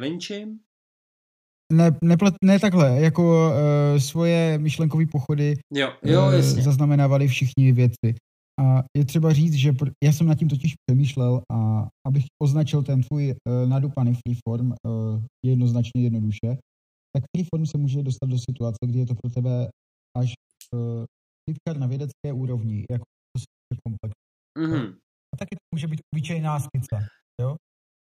Ne, 1.72 1.90
neplet, 2.04 2.34
ne 2.44 2.60
takhle, 2.60 3.00
jako 3.00 3.22
uh, 3.22 3.98
svoje 4.00 4.58
myšlenkové 4.58 5.06
pochody 5.06 5.54
Jo, 5.72 5.92
jo, 6.04 6.30
eh, 6.30 6.36
jasně. 6.36 6.62
zaznamenávali 6.62 7.28
všichni 7.28 7.72
věci. 7.72 8.14
A 8.60 8.82
je 8.96 9.04
třeba 9.04 9.32
říct, 9.32 9.54
že 9.54 9.72
pr- 9.72 9.92
já 10.04 10.12
jsem 10.12 10.26
nad 10.26 10.34
tím 10.34 10.48
totiž 10.48 10.74
přemýšlel 10.86 11.42
a 11.52 11.88
abych 12.06 12.24
označil 12.42 12.82
ten 12.82 13.02
tvůj 13.02 13.34
uh, 13.48 13.68
nadupaný 13.68 14.14
freeform 14.14 14.70
uh, 14.70 15.22
jednoznačně 15.46 16.02
jednoduše, 16.02 16.58
tak 17.16 17.24
freeform 17.36 17.66
se 17.66 17.78
může 17.78 18.02
dostat 18.02 18.26
do 18.26 18.38
situace, 18.38 18.78
kdy 18.86 18.98
je 18.98 19.06
to 19.06 19.14
pro 19.14 19.30
tebe 19.30 19.68
až 20.18 20.32
uh, 20.74 21.78
na 21.78 21.86
vědecké 21.86 22.32
úrovni, 22.32 22.84
jako 22.90 23.04
to 23.34 23.78
komplex. 23.88 24.12
Mhm. 24.58 24.96
A 25.34 25.36
taky 25.38 25.56
to 25.56 25.74
může 25.74 25.86
být 25.86 26.00
obyčejná 26.14 26.60
skica. 26.60 26.98
Jo? 27.40 27.56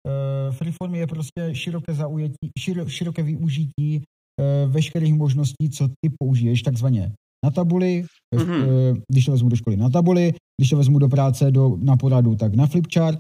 Uh, 0.08 0.56
freeform 0.56 0.96
je 0.96 1.08
prostě 1.08 1.50
široké 1.54 1.94
zaujetí, 1.94 2.50
širo, 2.60 2.90
široké 2.90 3.24
využití 3.24 3.98
uh, 3.98 4.72
veškerých 4.72 5.14
možností, 5.14 5.70
co 5.70 5.88
ty 5.88 6.12
použiješ 6.20 6.62
takzvaně 6.62 7.12
na 7.46 7.52
tabuli, 7.52 8.04
Mhm. 8.36 8.46
mm-hmm. 8.46 9.02
když 9.12 9.26
to 9.26 9.32
vezmu 9.32 9.50
do 9.50 9.56
školy 9.56 9.78
na 9.78 9.90
tabuli, 9.90 10.34
když 10.62 10.70
to 10.70 10.78
vezmu 10.78 11.00
do 11.00 11.10
práce 11.10 11.52
do, 11.52 11.78
na 11.82 11.98
poradu, 11.98 12.36
tak 12.36 12.56
na 12.56 12.68
flipchart, 12.68 13.20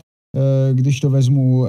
když 0.73 0.99
to 0.99 1.09
vezmu 1.09 1.65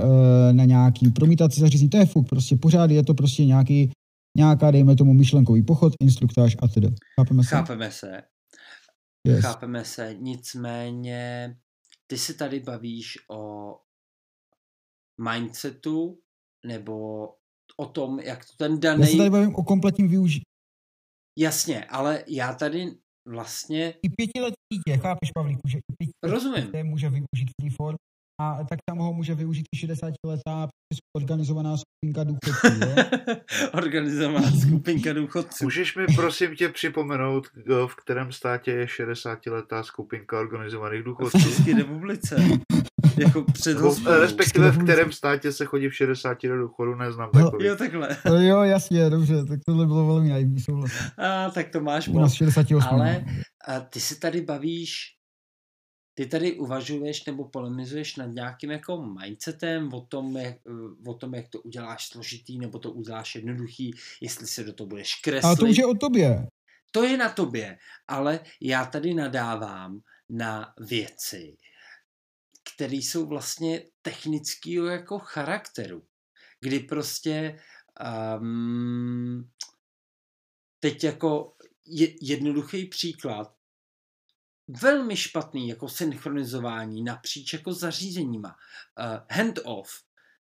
na 0.52 0.64
nějaký 0.64 1.10
promítací 1.10 1.60
zařízení, 1.60 1.90
to 1.90 1.96
je 1.96 2.06
fuk, 2.06 2.28
prostě 2.28 2.56
pořád 2.56 2.90
je 2.90 3.02
to 3.02 3.14
prostě 3.14 3.46
nějaký, 3.46 3.90
nějaká, 4.36 4.70
dejme 4.70 4.96
tomu, 4.96 5.14
myšlenkový 5.14 5.62
pochod, 5.62 5.92
instruktáž 6.02 6.56
a 6.62 6.68
tedy. 6.68 6.88
Chápeme 7.20 7.44
se? 7.44 7.48
Chápeme 7.48 7.90
se. 7.90 8.22
Yes. 9.28 9.40
Chápeme 9.40 9.84
se, 9.84 10.14
nicméně 10.20 11.56
ty 12.06 12.18
se 12.18 12.34
tady 12.34 12.60
bavíš 12.60 13.18
o 13.30 13.72
mindsetu 15.20 16.20
nebo 16.66 17.24
o 17.76 17.86
tom, 17.86 18.20
jak 18.20 18.44
to 18.44 18.52
ten 18.56 18.72
Já 18.72 18.78
daný... 18.78 19.06
se 19.06 19.16
tady 19.16 19.30
bavím 19.30 19.54
o 19.54 19.64
kompletním 19.64 20.08
využití. 20.08 20.44
Jasně, 21.38 21.84
ale 21.84 22.24
já 22.28 22.54
tady 22.54 22.96
vlastně... 23.28 23.94
I 24.02 24.08
pětiletý 24.16 24.54
sítě, 24.74 24.98
chápeš, 24.98 25.30
Pavlíku, 25.34 25.68
že 25.68 25.78
i 25.78 26.06
Rozumím. 26.22 26.64
sítě 26.64 26.84
může 26.84 27.08
využít 27.10 27.50
freeform 27.60 27.96
a 28.40 28.64
tak 28.68 28.78
tam 28.88 28.98
ho 28.98 29.12
může 29.12 29.34
využít 29.34 29.66
i 29.74 29.78
60 29.78 30.14
letá 30.26 30.68
organizovaná 31.16 31.76
skupinka 31.76 32.24
důchodců? 32.24 32.80
Organizovaná 33.72 34.50
skupinka 34.50 35.12
důchodců. 35.12 35.64
Můžeš 35.64 35.96
mi 35.96 36.04
prosím 36.16 36.56
tě 36.56 36.68
připomenout, 36.68 37.46
v 37.86 37.96
kterém 37.96 38.32
státě 38.32 38.70
je 38.70 38.86
60-letá 38.86 39.82
skupinka 39.82 40.40
organizovaných 40.40 41.00
V 41.00 41.04
důchodců? 41.04 41.38
České 41.38 41.74
republice. 41.74 42.36
Jako 43.18 43.42
před 43.52 43.78
respektive 44.20 44.70
v 44.70 44.82
kterém 44.84 45.12
státě 45.12 45.52
se 45.52 45.64
chodí 45.64 45.88
v 45.88 45.94
60 45.96 46.38
do 46.42 46.58
důchodu, 46.58 46.94
neznám 46.94 47.30
No. 47.34 47.44
takový. 47.44 47.66
Jo, 47.66 47.76
takhle. 47.76 48.16
No 48.26 48.40
jo, 48.42 48.62
jasně, 48.62 49.10
dobře, 49.10 49.44
tak 49.44 49.60
tohle 49.66 49.86
bylo 49.86 50.06
velmi 50.06 50.28
naivní 50.28 50.60
souhlas. 50.60 50.90
A, 51.18 51.50
tak 51.50 51.68
to 51.68 51.80
máš 51.80 52.08
U 52.08 52.12
nás 52.12 52.22
moc. 52.22 52.32
68. 52.34 52.88
Ale 52.94 53.24
a 53.68 53.80
ty 53.80 54.00
se 54.00 54.18
tady 54.18 54.40
bavíš, 54.40 54.94
ty 56.14 56.26
tady 56.26 56.52
uvažuješ 56.52 57.24
nebo 57.24 57.48
polemizuješ 57.48 58.16
nad 58.16 58.26
nějakým 58.26 58.70
jako 58.70 59.02
mindsetem 59.02 59.94
o 59.94 60.00
tom, 60.00 60.36
jak, 60.36 60.56
o 61.06 61.14
tom, 61.14 61.34
jak 61.34 61.48
to 61.48 61.60
uděláš 61.60 62.08
složitý 62.08 62.58
nebo 62.58 62.78
to 62.78 62.92
uděláš 62.92 63.34
jednoduchý, 63.34 63.90
jestli 64.20 64.46
se 64.46 64.64
do 64.64 64.72
toho 64.72 64.88
budeš 64.88 65.14
kreslit. 65.14 65.44
Ale 65.44 65.56
to 65.56 65.66
už 65.66 65.76
je 65.76 65.86
o 65.86 65.94
tobě. 65.94 66.46
To 66.90 67.04
je 67.04 67.16
na 67.16 67.28
tobě, 67.32 67.78
ale 68.08 68.40
já 68.60 68.84
tady 68.84 69.14
nadávám 69.14 70.00
na 70.28 70.74
věci, 70.80 71.56
které 72.74 72.96
jsou 72.96 73.26
vlastně 73.26 73.82
technického 74.02 74.86
jako 74.86 75.18
charakteru, 75.18 76.02
kdy 76.60 76.80
prostě 76.80 77.60
um, 78.40 79.50
teď 80.80 81.04
jako 81.04 81.56
je, 81.86 82.08
jednoduchý 82.22 82.86
příklad, 82.86 83.54
velmi 84.82 85.16
špatný 85.16 85.68
jako 85.68 85.88
synchronizování 85.88 87.02
napříč 87.02 87.52
jako 87.52 87.72
zařízeníma, 87.72 88.48
uh, 88.48 89.36
hand-off, 89.36 89.88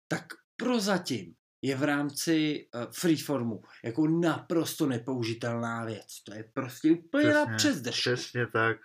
tak 0.09 0.25
prozatím 0.57 1.35
je 1.63 1.77
v 1.77 1.83
rámci 1.83 2.67
uh, 2.75 2.93
freeformu 2.93 3.63
jako 3.85 4.07
naprosto 4.07 4.87
nepoužitelná 4.87 5.85
věc. 5.85 6.07
To 6.27 6.35
je 6.35 6.45
prostě 6.55 6.91
úplně 6.91 7.29
na 7.29 7.47
Přesně, 7.47 7.57
přes 7.57 7.83
držku. 7.83 8.11
Přesně 8.13 8.47
tak. 8.53 8.77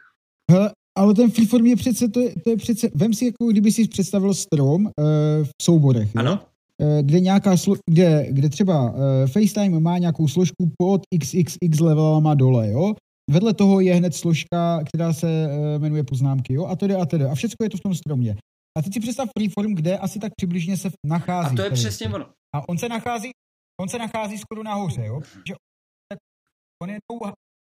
Hele, 0.52 0.72
ale 0.97 1.14
ten 1.14 1.31
freeform 1.31 1.65
je 1.65 1.76
přece, 1.76 2.07
to 2.07 2.19
je, 2.19 2.35
to 2.43 2.49
je 2.49 2.57
přece, 2.57 2.89
vem 2.95 3.14
si 3.14 3.26
jako 3.26 3.47
kdyby 3.47 3.72
si 3.72 3.88
představil 3.88 4.34
strom 4.34 4.85
uh, 4.85 4.91
v 5.43 5.64
souborech, 5.64 6.15
jo? 6.15 6.19
Ano, 6.19 6.45
Eh, 6.81 7.03
kde 7.03 7.19
nějaká, 7.19 7.57
slo, 7.57 7.76
kde, 7.89 8.27
kde 8.30 8.49
třeba 8.49 8.91
uh, 8.91 8.99
FaceTime 9.26 9.80
má 9.80 9.97
nějakou 9.97 10.27
složku 10.27 10.72
pod 10.77 11.02
XXX 11.19 11.80
levelama 11.80 12.34
dole, 12.34 12.72
jo? 12.72 12.93
Vedle 13.31 13.53
toho 13.53 13.80
je 13.80 13.95
hned 13.95 14.15
složka, 14.15 14.84
která 14.88 15.14
se 15.14 15.27
uh, 15.27 15.81
jmenuje 15.81 16.03
poznámky, 16.03 16.53
jo? 16.53 16.65
A 16.65 16.76
to 16.76 16.88
jde 16.88 16.95
a 16.95 17.06
to 17.06 17.18
jde. 17.18 17.26
A 17.30 17.35
všechno 17.35 17.64
je 17.64 17.69
to 17.69 17.77
v 17.77 17.81
tom 17.81 17.95
stromě. 17.95 18.35
A 18.77 18.81
teď 18.81 18.93
si 18.93 18.99
představ 18.99 19.30
freeform, 19.38 19.76
kde 19.76 19.97
asi 19.97 20.19
tak 20.19 20.31
přibližně 20.38 20.77
se 20.77 20.89
nachází. 21.06 21.53
a 21.53 21.56
to 21.56 21.61
je 21.61 21.69
tady. 21.69 21.81
přesně 21.81 22.07
ono. 22.07 22.26
A 22.56 22.69
on 22.69 22.77
se 22.77 22.89
nachází, 22.89 23.31
on 23.81 23.89
se 23.89 23.97
nachází 23.97 24.38
skoro 24.38 24.64
nahoře, 24.64 25.06
jo? 25.06 25.22
Že 25.47 25.53
tak 26.10 26.19
on 26.84 26.89
je 26.89 26.99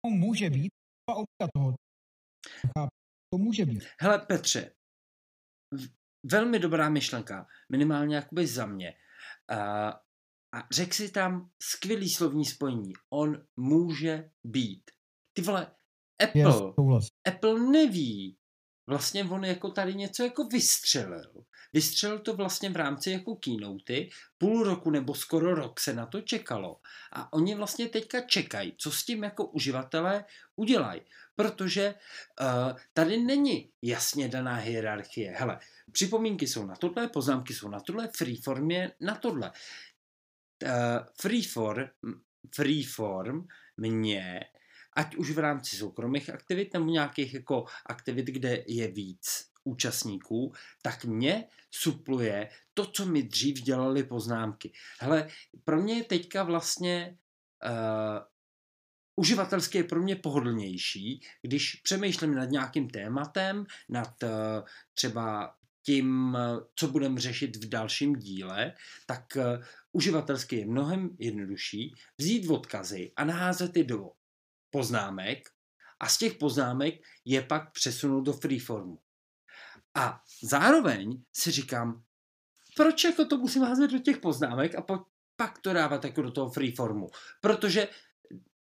on 0.05 0.13
může 0.13 0.49
být 0.49 0.69
a 1.09 1.13
obka 1.13 1.47
toho. 1.55 1.73
To 3.33 3.37
může 3.37 3.65
být. 3.65 3.83
Hele 4.01 4.19
Petře, 4.19 4.71
velmi 6.31 6.59
dobrá 6.59 6.89
myšlenka, 6.89 7.47
minimálně 7.71 8.15
jakoby 8.15 8.47
za 8.47 8.65
mě. 8.65 8.93
A, 9.49 9.89
a 10.55 10.67
řek 10.71 10.93
si 10.93 11.11
tam 11.11 11.49
skvělý 11.61 12.09
slovní 12.09 12.45
spojení. 12.45 12.93
On 13.13 13.45
může 13.57 14.29
být. 14.43 14.91
Ty 15.33 15.41
vole, 15.41 15.71
Apple. 16.23 16.73
Apple 17.25 17.59
neví. 17.59 18.37
Vlastně 18.87 19.23
on 19.23 19.45
jako 19.45 19.71
tady 19.71 19.93
něco 19.93 20.23
jako 20.23 20.43
vystřelil. 20.43 21.43
Vystřelil 21.73 22.19
to 22.19 22.33
vlastně 22.33 22.69
v 22.69 22.75
rámci 22.75 23.11
jako 23.11 23.35
keynoty, 23.35 24.09
půl 24.37 24.63
roku 24.63 24.89
nebo 24.89 25.15
skoro 25.15 25.55
rok 25.55 25.79
se 25.79 25.93
na 25.93 26.05
to 26.05 26.21
čekalo. 26.21 26.79
A 27.13 27.33
oni 27.33 27.55
vlastně 27.55 27.89
teďka 27.89 28.21
čekají, 28.21 28.73
co 28.77 28.91
s 28.91 29.05
tím 29.05 29.23
jako 29.23 29.45
uživatelé 29.45 30.25
udělají. 30.55 31.01
Protože 31.35 31.93
uh, 32.41 32.79
tady 32.93 33.17
není 33.17 33.71
jasně 33.81 34.27
daná 34.27 34.55
hierarchie. 34.55 35.31
Hele, 35.31 35.59
připomínky 35.91 36.47
jsou 36.47 36.65
na 36.65 36.75
tohle, 36.75 37.07
poznámky 37.07 37.53
jsou 37.53 37.69
na 37.69 37.79
tohle, 37.79 38.09
freeform 38.17 38.71
je 38.71 38.91
na 39.01 39.15
tohle. 39.15 39.51
Uh, 40.63 40.69
freeform, 41.21 41.87
freeform 42.55 43.47
mě 43.77 44.39
ať 44.95 45.15
už 45.15 45.31
v 45.31 45.39
rámci 45.39 45.75
soukromých 45.75 46.29
aktivit 46.29 46.73
nebo 46.73 46.85
nějakých 46.85 47.33
jako 47.33 47.65
aktivit, 47.85 48.25
kde 48.25 48.63
je 48.67 48.87
víc 48.87 49.49
účastníků, 49.63 50.53
tak 50.81 51.05
mě 51.05 51.45
supluje 51.71 52.49
to, 52.73 52.85
co 52.85 53.05
mi 53.05 53.23
dřív 53.23 53.61
dělali 53.61 54.03
poznámky. 54.03 54.71
Hele, 54.99 55.27
pro 55.63 55.81
mě 55.81 55.93
je 55.93 56.03
teďka 56.03 56.43
vlastně 56.43 57.17
uh, 57.65 58.19
uživatelsky 59.15 59.77
je 59.77 59.83
pro 59.83 60.01
mě 60.01 60.15
pohodlnější, 60.15 61.21
když 61.41 61.75
přemýšlím 61.75 62.35
nad 62.35 62.49
nějakým 62.49 62.89
tématem, 62.89 63.65
nad 63.89 64.23
uh, 64.23 64.29
třeba 64.93 65.55
tím, 65.85 66.37
co 66.75 66.87
budeme 66.87 67.19
řešit 67.19 67.55
v 67.55 67.69
dalším 67.69 68.15
díle, 68.15 68.73
tak 69.05 69.25
uh, 69.35 69.43
uživatelsky 69.91 70.55
je 70.55 70.65
mnohem 70.65 71.09
jednodušší 71.19 71.95
vzít 72.17 72.49
odkazy 72.49 73.11
a 73.15 73.23
naházet 73.23 73.77
je 73.77 73.83
do 73.83 74.09
poznámek 74.69 75.49
a 75.99 76.07
z 76.07 76.17
těch 76.17 76.33
poznámek 76.33 76.93
je 77.25 77.41
pak 77.41 77.71
přesunout 77.71 78.21
do 78.21 78.33
freeformu. 78.33 78.99
A 79.95 80.21
zároveň 80.43 81.23
si 81.33 81.51
říkám, 81.51 82.03
proč 82.75 83.03
jako 83.03 83.25
to 83.25 83.37
musím 83.37 83.63
házet 83.63 83.91
do 83.91 83.99
těch 83.99 84.17
poznámek 84.17 84.75
a 84.75 84.81
po, 84.81 85.05
pak 85.35 85.59
to 85.59 85.73
dávat 85.73 86.05
jako 86.05 86.21
do 86.21 86.31
toho 86.31 86.49
freeformu. 86.49 87.07
Protože 87.41 87.87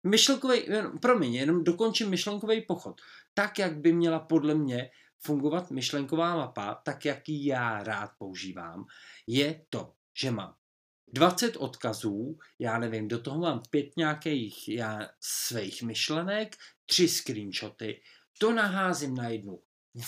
myšlenkový, 0.04 0.68
promiň, 1.02 1.34
jenom 1.34 1.64
dokončím 1.64 2.10
myšlenkový 2.10 2.62
pochod. 2.62 3.02
Tak, 3.34 3.60
jak 3.60 3.78
by 3.78 3.94
měla 3.94 4.20
podle 4.20 4.56
mě 4.56 4.90
fungovat 5.20 5.72
myšlenková 5.72 6.36
mapa, 6.36 6.76
tak 6.76 7.06
jak 7.06 7.30
ji 7.30 7.48
já 7.48 7.84
rád 7.84 8.12
používám, 8.18 8.86
je 9.28 9.66
to, 9.70 9.94
že 10.20 10.32
mám 10.32 10.56
20 11.14 11.58
odkazů, 11.58 12.38
já 12.60 12.78
nevím, 12.80 13.08
do 13.08 13.20
toho 13.22 13.40
mám 13.40 13.62
pět 13.70 13.98
nějakých 13.98 14.70
já, 14.70 15.00
svých 15.20 15.84
myšlenek, 15.84 16.56
tři 16.86 17.08
screenshoty, 17.08 18.02
to 18.40 18.54
naházím 18.54 19.16
na 19.16 19.30
jednu 19.30 19.60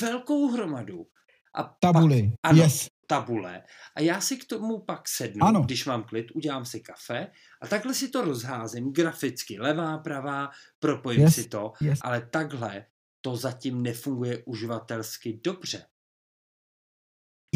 velkou 0.02 0.48
hromadu 0.52 1.08
a 1.56 1.64
Tabuli, 1.64 2.22
pak, 2.42 2.52
ano, 2.52 2.64
yes. 2.64 2.88
tabule 3.08 3.64
a 3.96 4.02
já 4.02 4.22
si 4.22 4.38
k 4.38 4.46
tomu 4.46 4.80
pak 4.80 5.08
sednu, 5.08 5.44
Ano. 5.46 5.62
když 5.62 5.86
mám 5.86 6.04
klid, 6.04 6.32
udělám 6.36 6.66
si 6.66 6.80
kafe 6.80 7.32
a 7.62 7.68
takhle 7.68 7.94
si 7.94 8.10
to 8.10 8.22
rozházím 8.22 8.94
graficky, 8.94 9.60
levá, 9.60 9.98
pravá, 9.98 10.50
propojím 10.80 11.22
Yes, 11.22 11.36
si 11.36 11.48
to, 11.48 11.72
yes. 11.82 12.00
ale 12.02 12.22
takhle 12.32 12.86
to 13.22 13.36
zatím 13.36 13.82
nefunguje 13.84 14.44
uživatelsky 14.46 15.40
dobře. 15.44 15.86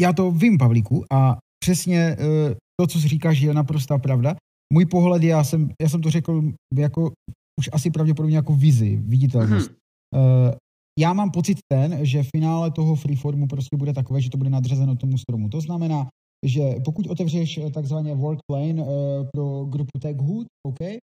Já 0.00 0.12
to 0.12 0.30
vím, 0.30 0.58
Pavlíku, 0.58 1.04
a 1.12 1.36
přesně 1.58 2.16
eh, 2.20 2.54
to, 2.80 2.86
co 2.86 2.98
říkáš, 2.98 3.40
je 3.40 3.54
naprostá 3.54 3.98
pravda. 3.98 4.36
Můj 4.72 4.86
pohled, 4.86 5.22
já 5.22 5.44
jsem, 5.44 5.70
já 5.82 5.88
jsem 5.88 6.00
to 6.00 6.10
řekl 6.10 6.42
jako 6.74 7.12
už 7.60 7.70
asi 7.72 7.90
pravděpodobně 7.90 8.36
jako 8.36 8.56
vizi, 8.56 8.96
viditelnost. 8.96 9.70
Mhm. 9.70 9.78
Eh, 10.16 10.56
já 10.98 11.12
mám 11.12 11.30
pocit 11.30 11.58
ten, 11.72 12.06
že 12.06 12.22
finále 12.22 12.70
toho 12.70 12.96
freeformu 12.96 13.46
prostě 13.46 13.76
bude 13.76 13.92
takové, 13.92 14.20
že 14.20 14.30
to 14.30 14.38
bude 14.38 14.50
nadřazeno 14.50 14.96
tomu 14.96 15.18
stromu. 15.18 15.48
To 15.48 15.60
znamená, 15.60 16.08
že 16.44 16.74
pokud 16.84 17.06
otevřeš 17.06 17.58
eh, 17.58 17.70
takzvaně 17.70 18.14
workplane 18.14 18.82
eh, 18.82 19.24
pro 19.32 19.64
grupu 19.64 19.98
TechHood, 19.98 20.46
OK, 20.66 20.80
eh, 20.80 21.00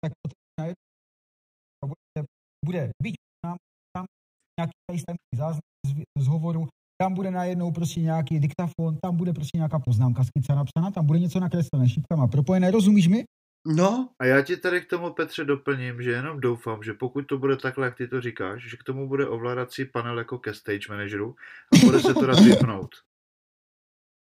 tak 0.00 0.12
bude, 1.86 2.26
bude 2.66 2.90
byť 3.02 3.14
tam, 3.44 3.56
tam 3.96 4.04
nějaký 4.60 4.72
FaceTime 4.90 5.18
záznam 5.34 5.60
z, 5.86 6.22
z 6.24 6.26
hovoru, 6.26 6.66
tam 7.02 7.14
bude 7.14 7.30
najednou 7.30 7.72
prostě 7.72 8.00
nějaký 8.00 8.40
diktafon, 8.40 8.96
tam 9.02 9.16
bude 9.16 9.32
prostě 9.32 9.58
nějaká 9.58 9.78
poznámka 9.78 10.24
skica 10.24 10.54
napsaná, 10.54 10.90
tam 10.90 11.06
bude 11.06 11.18
něco 11.18 11.40
nakreslené 11.40 11.88
šipkama 11.88 12.26
propojené, 12.26 12.70
rozumíš 12.70 13.08
mi? 13.08 13.24
No, 13.66 14.08
A 14.18 14.24
já 14.24 14.42
ti 14.42 14.56
tady 14.56 14.80
k 14.80 14.90
tomu, 14.90 15.12
Petře, 15.12 15.44
doplním, 15.44 16.02
že 16.02 16.10
jenom 16.10 16.40
doufám, 16.40 16.82
že 16.82 16.92
pokud 16.92 17.22
to 17.22 17.38
bude 17.38 17.56
takhle, 17.56 17.86
jak 17.86 17.96
ty 17.96 18.08
to 18.08 18.20
říkáš, 18.20 18.70
že 18.70 18.76
k 18.76 18.82
tomu 18.82 19.08
bude 19.08 19.28
ovládací 19.28 19.84
panel 19.84 20.18
jako 20.18 20.38
ke 20.38 20.54
stage 20.54 20.86
manageru 20.88 21.34
a 21.74 21.86
bude 21.86 22.00
se 22.00 22.14
to 22.14 22.26
dát 22.26 22.40
vypnout. 22.40 22.90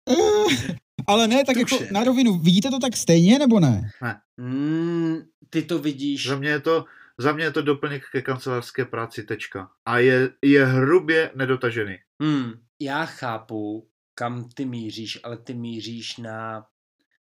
Ale 1.06 1.28
ne, 1.28 1.44
tak 1.44 1.56
Tuše. 1.56 1.74
jako 1.74 1.94
na 1.94 2.05
rovinu, 2.05 2.38
vidíte 2.38 2.70
to 2.70 2.78
tak 2.78 2.97
stejně 2.97 3.38
nebo 3.38 3.60
ne? 3.60 3.90
mm, 4.36 5.18
ty 5.51 5.62
to 5.62 5.78
vidíš. 5.78 6.26
Za 6.26 6.36
mě 6.36 6.48
je 6.48 6.60
to, 6.60 6.84
za 7.18 7.32
mě 7.32 7.44
je 7.44 7.51
to 7.51 7.62
doplněk 7.62 8.02
ke 8.12 8.22
kancelářské 8.22 8.84
práci, 8.84 9.22
tečka. 9.22 9.70
A 9.86 9.98
je, 9.98 10.30
je 10.42 10.66
hrubě 10.66 11.30
nedotažený. 11.34 11.98
Hmm, 12.22 12.52
já 12.80 13.06
chápu, 13.06 13.90
kam 14.14 14.48
ty 14.48 14.64
míříš, 14.64 15.18
ale 15.24 15.38
ty 15.38 15.55
míříš 15.55 16.16
na 16.16 16.66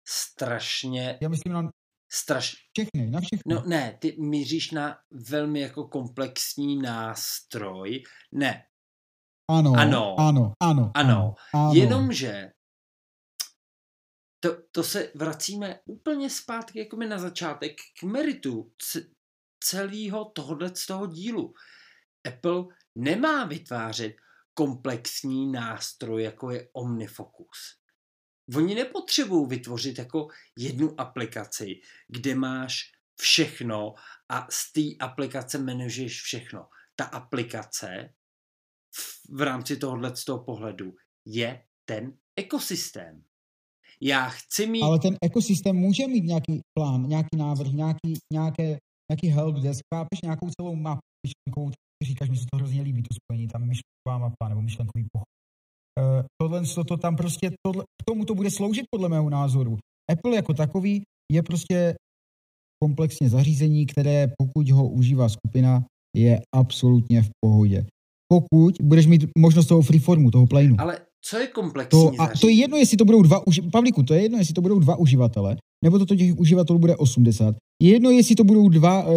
strašně, 0.08 1.18
Já 1.22 1.28
myslím 1.28 1.52
na 1.52 1.70
strašně... 2.12 2.58
Všechny, 2.78 3.10
na 3.10 3.20
všechny. 3.20 3.54
No 3.54 3.62
ne, 3.66 3.98
ty 4.00 4.16
míříš 4.20 4.70
na 4.70 4.98
velmi 5.10 5.60
jako 5.60 5.88
komplexní 5.88 6.76
nástroj. 6.82 8.02
Ne, 8.32 8.66
Ano, 9.50 9.72
Ano. 9.76 10.16
ano, 10.18 10.52
ano, 10.62 10.90
Ano. 10.94 11.34
ano. 11.54 11.72
jenomže 11.74 12.52
to, 14.40 14.62
to 14.72 14.82
se 14.82 15.12
vracíme 15.14 15.80
úplně 15.84 16.30
zpátky 16.30 16.78
jako 16.78 16.96
na 16.96 17.18
začátek 17.18 17.72
k 18.00 18.02
meritu 18.02 18.72
c- 18.78 19.06
celého 19.64 20.24
tohohle 20.24 20.76
z 20.76 20.86
toho 20.86 21.06
dílu. 21.06 21.54
Apple 22.28 22.64
nemá 22.94 23.44
vytvářet 23.44 24.12
komplexní 24.54 25.52
nástroj, 25.52 26.22
jako 26.22 26.50
je 26.50 26.68
OmniFocus. 26.72 27.82
Oni 28.56 28.74
nepotřebují 28.74 29.48
vytvořit 29.48 29.98
jako 29.98 30.28
jednu 30.58 31.00
aplikaci, 31.00 31.66
kde 32.08 32.34
máš 32.34 32.80
všechno 33.20 33.94
a 34.28 34.46
z 34.50 34.72
té 34.72 35.04
aplikace 35.04 35.58
manažuješ 35.58 36.22
všechno. 36.22 36.68
Ta 36.96 37.04
aplikace 37.04 38.14
v, 38.94 39.36
v 39.36 39.40
rámci 39.40 39.76
tohohle 39.76 40.16
z 40.16 40.24
toho 40.24 40.44
pohledu 40.44 40.94
je 41.26 41.64
ten 41.84 42.18
ekosystém. 42.36 43.24
Já 44.00 44.28
chci 44.28 44.66
mít... 44.66 44.82
Ale 44.82 44.98
ten 44.98 45.16
ekosystém 45.22 45.76
může 45.76 46.06
mít 46.06 46.24
nějaký 46.24 46.60
plán, 46.78 47.08
nějaký 47.08 47.36
návrh, 47.36 47.72
nějaký, 47.72 48.18
nějaké, 48.32 48.78
nějaký 49.10 49.28
helpdesk, 49.28 49.80
chápeš 49.94 50.20
nějakou 50.22 50.50
celou 50.60 50.74
mapu 50.74 51.00
říkáš, 52.04 52.30
mi 52.30 52.36
se 52.36 52.44
to 52.50 52.56
hrozně 52.56 52.82
líbí, 52.82 53.02
to 53.02 53.14
spojení, 53.14 53.48
tam 53.48 53.60
myšlenková 53.60 54.18
mapa 54.18 54.48
nebo 54.48 54.62
myšlenkový 54.62 55.06
pochod. 55.12 55.26
Uh, 56.00 56.22
tohle, 56.40 56.62
to, 56.74 56.84
to 56.84 56.96
tam 56.96 57.16
prostě, 57.16 57.50
tohle, 57.66 57.84
k 57.84 58.04
tomu 58.04 58.24
to 58.24 58.34
bude 58.34 58.50
sloužit 58.50 58.84
podle 58.90 59.08
mého 59.08 59.30
názoru. 59.30 59.78
Apple 60.12 60.36
jako 60.36 60.54
takový 60.54 61.02
je 61.32 61.42
prostě 61.42 61.94
komplexně 62.82 63.28
zařízení, 63.28 63.86
které 63.86 64.32
pokud 64.38 64.70
ho 64.70 64.88
užívá 64.88 65.28
skupina, 65.28 65.84
je 66.16 66.40
absolutně 66.54 67.22
v 67.22 67.30
pohodě. 67.44 67.86
Pokud 68.32 68.74
budeš 68.82 69.06
mít 69.06 69.26
možnost 69.38 69.66
toho 69.66 69.82
freeformu, 69.82 70.30
toho 70.30 70.46
plainu. 70.46 70.76
Ale 70.78 70.98
co 71.24 71.38
je 71.38 71.46
komplexní 71.46 72.00
To, 72.00 72.22
a 72.22 72.28
to 72.40 72.48
je 72.48 72.54
jedno, 72.54 72.76
jestli 72.76 72.96
to 72.96 73.04
budou 73.04 73.22
dva, 73.22 73.44
uži- 73.46 73.70
Pavlíku, 73.70 74.02
to 74.02 74.14
je 74.14 74.22
jedno, 74.22 74.38
jestli 74.38 74.54
to 74.54 74.60
budou 74.60 74.78
dva 74.78 74.96
uživatele, 74.96 75.56
nebo 75.84 75.98
to 75.98 76.16
těch 76.16 76.38
uživatelů 76.38 76.78
bude 76.78 76.96
80. 76.96 77.56
Je 77.82 77.92
jedno, 77.92 78.10
jestli 78.10 78.34
to 78.34 78.44
budou 78.44 78.68
dva 78.68 79.04
uh, 79.04 79.14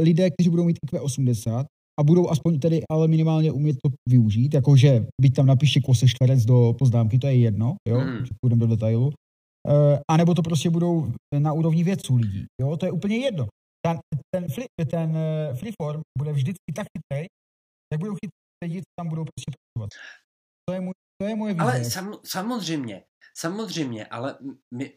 lidé, 0.00 0.30
kteří 0.30 0.50
budou 0.50 0.64
mít 0.64 0.78
IQ 0.82 1.00
80 1.00 1.66
a 2.00 2.02
budou 2.02 2.28
aspoň 2.30 2.58
tedy 2.60 2.80
ale 2.90 3.08
minimálně 3.08 3.52
umět 3.52 3.76
to 3.84 3.90
využít, 4.08 4.54
jakože 4.54 5.06
byť 5.22 5.34
tam 5.34 5.46
napíše 5.46 5.80
kose 5.80 6.08
čtverec 6.08 6.44
do 6.44 6.74
poznámky, 6.78 7.18
to 7.18 7.26
je 7.26 7.36
jedno, 7.38 7.76
jo, 7.88 7.98
Hmm. 7.98 8.24
půjdeme 8.44 8.60
do 8.60 8.66
detailu. 8.66 9.06
Uh, 9.06 9.98
a 10.10 10.16
nebo 10.16 10.34
to 10.34 10.42
prostě 10.42 10.70
budou 10.70 11.12
na 11.38 11.52
úrovni 11.52 11.84
vědců 11.84 12.16
lidí, 12.16 12.44
jo, 12.60 12.76
to 12.76 12.86
je 12.86 12.92
úplně 12.92 13.16
jedno. 13.16 13.46
Ten, 13.86 13.98
ten, 14.34 14.48
free, 14.48 14.66
ten 14.90 15.10
uh, 15.10 15.56
freeform 15.56 16.00
bude 16.18 16.32
vždycky 16.32 16.72
tak 16.74 16.86
chytrý, 16.96 17.26
jak 17.92 18.00
budou 18.00 18.12
chytrý 18.14 18.36
lidi, 18.64 18.82
tam 19.00 19.08
budou 19.08 19.24
prostě 19.24 19.50
pracovat. 19.52 19.90
To 20.68 20.74
je, 20.74 20.80
můj, 20.80 20.92
to 21.22 21.28
je 21.28 21.36
moje 21.36 21.54
vize. 21.54 21.62
Ale 21.62 21.84
sam, 21.84 22.14
samozřejmě, 22.24 23.02
samozřejmě, 23.38 24.06
ale 24.06 24.38
m- 24.40 24.58
mi, 24.74 24.92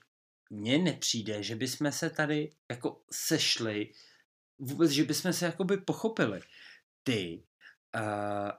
mně 0.53 0.77
nepřijde, 0.77 1.43
že 1.43 1.55
bychom 1.55 1.91
se 1.91 2.09
tady 2.09 2.49
jako 2.71 3.01
sešli, 3.13 3.91
vůbec, 4.61 4.91
že 4.91 5.03
bychom 5.03 5.34
se 5.34 5.45
jakoby 5.45 5.77
pochopili. 5.77 6.41
Ty, 7.03 7.43
uh, 7.95 8.51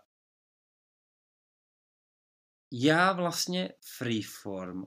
já 2.73 3.13
vlastně 3.13 3.73
freeform, 3.97 4.83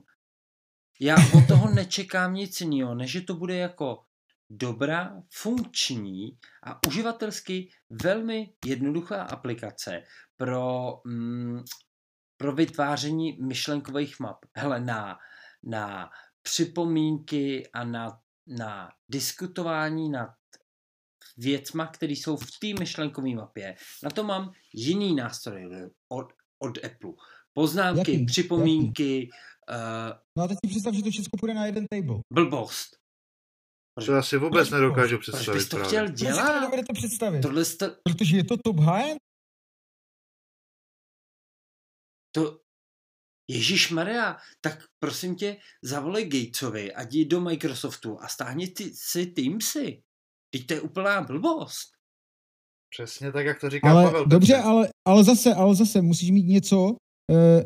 já 1.00 1.16
od 1.36 1.48
toho 1.48 1.70
nečekám 1.74 2.34
nic 2.34 2.60
jiného, 2.60 2.94
než 2.94 3.10
že 3.10 3.20
to 3.20 3.34
bude 3.34 3.56
jako 3.56 4.04
dobrá, 4.50 5.22
funkční 5.32 6.38
a 6.62 6.80
uživatelsky 6.88 7.68
velmi 8.02 8.54
jednoduchá 8.66 9.22
aplikace 9.22 10.02
pro, 10.36 10.92
mm, 11.06 11.64
pro 12.36 12.52
vytváření 12.52 13.38
myšlenkových 13.42 14.20
map. 14.20 14.38
Hele, 14.56 14.80
na, 14.80 15.18
na 15.62 16.10
připomínky 16.42 17.70
a 17.72 17.84
na, 17.84 18.20
na 18.46 18.88
diskutování 19.08 20.10
nad 20.10 20.30
věcma, 21.36 21.86
které 21.86 22.12
jsou 22.12 22.36
v 22.36 22.46
té 22.60 22.66
myšlenkové 22.80 23.30
mapě. 23.34 23.76
Na 24.02 24.10
to 24.10 24.24
mám 24.24 24.52
jiný 24.74 25.14
nástroj 25.14 25.90
od, 26.12 26.32
od 26.62 26.84
Apple. 26.84 27.12
Poznámky, 27.54 28.12
Jaký? 28.12 28.24
připomínky, 28.26 29.28
uh, 29.70 30.18
No 30.36 30.44
a 30.44 30.48
teď 30.48 30.58
si 30.64 30.68
představ, 30.70 30.94
že 30.94 31.02
to 31.02 31.10
všechno 31.10 31.36
půjde 31.40 31.54
na 31.54 31.66
jeden 31.66 31.86
table. 31.90 32.20
blbost. 32.32 32.96
To 34.06 34.12
já 34.12 34.22
si 34.22 34.38
vůbec 34.38 34.68
Proč- 34.68 34.80
nedokážu 34.80 35.16
Proč 35.16 35.22
představit 35.28 35.58
bys 35.58 35.68
to 35.68 35.76
právě. 35.76 35.88
chtěl 35.88 36.06
Proč 36.06 36.18
si 36.18 36.24
to 36.24 36.32
dělat? 36.32 36.84
představit? 36.92 37.40
Tohle 37.42 37.64
jste, 37.64 37.90
Protože 38.04 38.36
je 38.36 38.44
to 38.44 38.56
top 38.64 38.78
high 38.80 39.14
to, 42.34 42.60
Ježíš 43.50 43.90
Maria, 43.90 44.36
tak 44.60 44.84
prosím 44.98 45.36
tě, 45.36 45.56
zavolej 45.82 46.28
Gatesovi 46.28 46.94
a 46.94 47.02
jdi 47.02 47.24
do 47.24 47.40
Microsoftu 47.40 48.20
a 48.20 48.28
stáhni 48.28 48.68
ty, 48.68 48.90
si 48.94 49.26
Teamsy. 49.26 50.02
Teď 50.54 50.66
to 50.66 50.74
je 50.74 50.80
úplná 50.80 51.20
blbost. 51.22 51.90
Přesně 52.90 53.32
tak, 53.32 53.46
jak 53.46 53.60
to 53.60 53.70
říká 53.70 53.90
ale 53.90 54.04
Pavel. 54.04 54.26
dobře, 54.26 54.56
ale, 54.56 54.88
ale 55.08 55.24
zase, 55.24 55.54
ale 55.54 55.74
zase 55.74 56.02
musíš 56.02 56.30
mít 56.30 56.46
něco, 56.46 56.80
uh, 56.84 56.96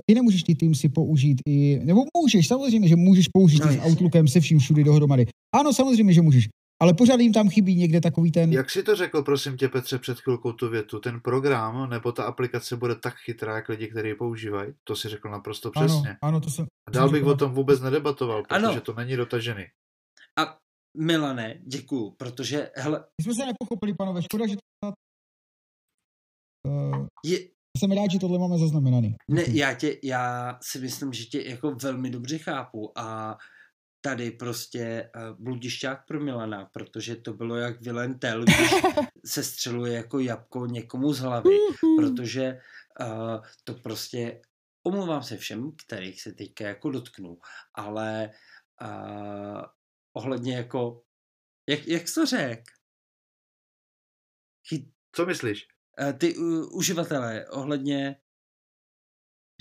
ty 0.07 0.15
nemůžeš 0.15 0.43
ty 0.43 0.55
tým 0.55 0.75
si 0.75 0.89
použít 0.89 1.39
i, 1.49 1.81
nebo 1.85 2.01
můžeš, 2.17 2.49
samozřejmě, 2.49 2.89
že 2.89 2.97
můžeš 2.97 3.29
použít 3.29 3.65
No, 3.65 3.73
s. 3.73 3.79
Outlookem 3.85 4.29
se 4.29 4.41
vším 4.41 4.59
všudy 4.59 4.85
dohromady. 4.85 5.27
Ano, 5.55 5.73
samozřejmě, 5.73 6.13
že 6.13 6.23
můžeš, 6.23 6.49
ale 6.83 6.95
pořád 6.95 7.21
jim 7.21 7.33
tam 7.33 7.49
chybí 7.49 7.75
někde 7.77 8.01
takový 8.01 8.33
ten, 8.33 8.53
Jak 8.53 8.71
si 8.71 8.83
to 8.83 8.97
řekl, 8.97 9.23
prosím 9.23 9.57
tě, 9.57 9.69
Petře, 9.69 9.99
před 9.99 10.21
chvilkou 10.21 10.53
tu 10.53 10.69
větu? 10.69 10.99
Ten 11.01 11.21
program 11.21 11.91
nebo 11.91 12.13
ta 12.13 12.25
aplikace 12.25 12.77
bude 12.77 12.95
tak 12.95 13.15
chytrá, 13.17 13.57
jak 13.57 13.69
lidi, 13.69 13.89
kteří 13.89 14.09
ji 14.09 14.15
používají? 14.15 14.73
To 14.85 14.97
si 14.97 15.09
řekl 15.09 15.29
naprosto 15.31 15.71
ano, 15.77 15.87
přesně. 15.87 16.17
ano, 16.23 16.41
to 16.41 16.51
jsem, 16.51 16.67
A 16.89 16.91
dál 16.91 17.11
bych 17.11 17.25
o 17.25 17.35
tom 17.37 17.53
vůbec 17.53 17.81
nedebatoval, 17.81 18.43
protože 18.43 18.57
Ano. 18.67 18.81
to 18.81 18.93
není 18.95 19.17
dotažený. 19.17 19.65
A 20.39 20.57
Milane, 20.97 21.61
děkuju, 21.67 22.11
protože, 22.11 22.71
hele, 22.77 23.05
my 23.19 23.25
jsme 23.25 23.35
se 23.35 23.47
nepochopili, 23.47 23.95
panové, 23.95 24.23
škoda, 24.23 24.47
že 24.47 24.57
to 24.57 24.93
uh, 26.69 27.07
je, 27.25 27.39
jsem 27.79 27.93
rád, 27.93 28.11
že 28.11 28.19
tohle 28.19 28.39
máme 28.39 28.59
zaznamenaný. 28.59 29.15
ne, 29.31 29.45
já 29.49 29.75
tě, 29.75 29.99
já 30.03 30.59
si 30.63 30.81
myslím, 30.81 31.13
že 31.13 31.25
tě 31.25 31.43
jako 31.43 31.71
velmi 31.71 32.11
dobře 32.11 32.39
chápu 32.39 32.99
a 32.99 33.39
tady 34.01 34.31
prostě 34.31 35.11
uh, 35.17 35.45
bludišťák 35.45 36.07
pro 36.07 36.21
Milana, 36.21 36.65
protože 36.73 37.17
to 37.17 37.33
bylo 37.33 37.57
jak 37.57 37.81
Vilen 37.81 38.19
Tell, 38.19 38.45
když 38.45 38.57
se 39.27 39.45
střeluje 39.45 39.93
jako 39.93 40.19
jabko 40.19 40.67
někomu 40.67 41.13
z 41.13 41.19
hlavy, 41.19 41.57
protože 41.97 42.61
uh, 43.01 43.45
to 43.65 43.75
prostě, 43.75 44.41
omlouvám 44.87 45.23
se 45.23 45.37
všem, 45.37 45.73
kterých 45.87 46.23
se 46.23 46.33
teďka 46.33 46.69
jako 46.69 46.91
dotknu, 46.91 47.39
ale 47.75 48.31
uh, 48.83 49.63
ohledně 50.19 50.57
jako, 50.57 51.03
jak, 51.71 51.87
jak 51.87 52.09
jsi 52.09 52.15
to 52.15 52.27
řek? 52.27 52.61
Chy, 54.69 54.93
Co 55.17 55.27
myslíš? 55.27 55.67
uh, 56.01 56.13
ty 56.19 56.37
uh, 56.37 56.77
uživatelé 56.77 57.49
ohledně, 57.51 58.17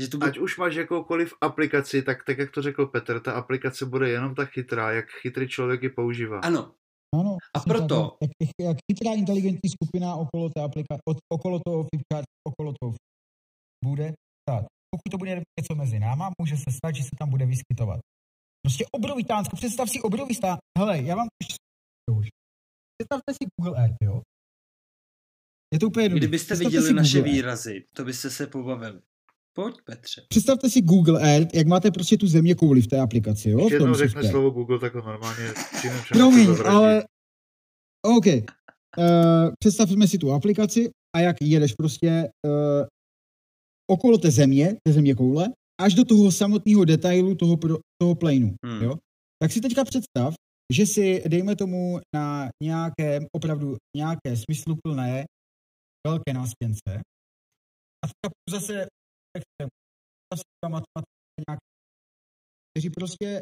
že 0.02 0.08
to 0.08 0.18
bude, 0.18 0.30
Ať 0.30 0.38
už 0.38 0.58
máš 0.58 0.76
jakoukoliv 0.76 1.34
aplikaci, 1.42 2.04
tak, 2.04 2.24
tak 2.26 2.38
jak 2.38 2.52
to 2.52 2.62
řekl 2.62 2.86
Petr, 2.86 3.20
ta 3.20 3.34
aplikace 3.34 3.86
bude 3.86 4.10
jenom 4.10 4.36
tak 4.36 4.50
chytrá, 4.50 4.92
jak 4.92 5.06
chytrý 5.10 5.48
člověk 5.50 5.84
ji 5.84 5.90
používá. 5.90 6.40
ano, 6.40 6.76
Ano, 7.16 7.38
A 7.56 7.60
přesně 7.60 7.74
tak, 7.74 7.88
proto- 7.88 8.18
Jak, 8.22 8.32
jak, 8.62 8.78
chytrá 8.92 9.12
inteligentní 9.14 9.70
skupina 9.70 10.16
okolo 10.16 10.50
té 10.50 10.62
aplikace, 10.64 11.02
okolo 11.34 11.60
toho 11.66 11.84
Flipkart, 11.90 12.26
okolo 12.50 12.74
toho 12.82 12.94
bude 13.86 14.14
stát. 14.44 14.66
Pokud 14.92 15.12
to 15.12 15.18
bude 15.18 15.32
něco 15.60 15.76
mezi 15.76 16.00
náma, 16.00 16.30
může 16.42 16.56
se 16.58 16.72
stát, 16.78 16.96
že 16.96 17.04
se 17.04 17.10
tam 17.20 17.30
bude 17.30 17.46
vyskytovat. 17.46 18.00
Prostě 18.66 18.86
obrovitánsko, 18.92 19.56
představ 19.56 19.90
si 19.90 20.02
obrovitán. 20.02 20.58
Hele, 20.80 21.02
já 21.04 21.16
vám 21.16 21.28
ještě 21.44 21.56
už. 22.20 22.28
Představte 22.98 23.34
si 23.34 23.50
Google 23.58 23.84
Earth, 23.84 23.96
jo? 24.04 24.22
Je 25.74 25.80
to 25.80 25.88
úplně 25.88 26.06
jednoduché. 26.06 26.28
kdybyste 26.28 26.54
Představte 26.54 26.78
viděli 26.78 26.94
naše 26.94 27.18
Google 27.18 27.30
Earth. 27.30 27.36
výrazy, 27.36 27.86
to 27.94 28.06
byste 28.06 28.30
se 28.30 28.48
pobavili. 28.48 29.02
Pojď, 29.54 29.76
Petře. 29.86 30.26
Představte 30.30 30.70
si 30.70 30.82
Google 30.82 31.22
Earth, 31.22 31.56
jak 31.56 31.68
máte 31.68 31.92
prostě 31.92 32.18
tu 32.18 32.28
země 32.28 32.56
kouli 32.56 32.82
v 32.82 32.88
té 32.88 33.00
aplikaci, 33.00 33.50
jo? 33.50 33.60
Když 33.60 33.72
jednou 33.72 33.94
řekne 33.94 34.30
slovo 34.30 34.50
Google, 34.50 34.80
tak 34.80 34.94
ho 34.96 35.02
normálně 35.02 35.54
Promiň, 36.14 36.48
ale... 36.66 37.04
OK. 38.06 38.26
Uh, 38.26 39.54
představme 39.60 40.08
si 40.08 40.18
tu 40.18 40.32
aplikaci 40.32 40.90
a 41.16 41.20
jak 41.20 41.36
jedeš 41.42 41.74
prostě 41.74 42.30
uh, 42.48 42.86
okolo 43.92 44.18
té 44.18 44.32
země, 44.32 44.76
té 44.88 44.94
země 44.94 45.16
koule, 45.16 45.48
až 45.82 45.94
do 45.94 46.06
toho 46.06 46.32
samotného 46.32 46.86
detailu 46.86 47.36
toho, 47.36 47.58
pro, 47.58 47.78
toho 48.02 48.16
planu. 48.16 48.56
Hmm. 48.66 48.82
Jo? 48.84 48.96
Tak 49.42 49.52
si 49.52 49.62
teďka 49.62 49.84
představ, 49.84 50.34
že 50.74 50.86
si, 50.86 51.24
dejme 51.28 51.56
tomu, 51.56 52.00
na 52.16 52.50
nějaké, 52.64 53.20
opravdu 53.36 53.76
nějaké 53.98 54.38
smysluplné 54.38 55.26
velké 56.08 56.34
nástěnce 56.34 57.02
a 58.06 58.08
teďka 59.36 59.70
zase 60.34 60.46
matematiky 60.64 61.40
nějaké, 61.48 61.66
kteří 62.72 62.90
prostě 62.90 63.42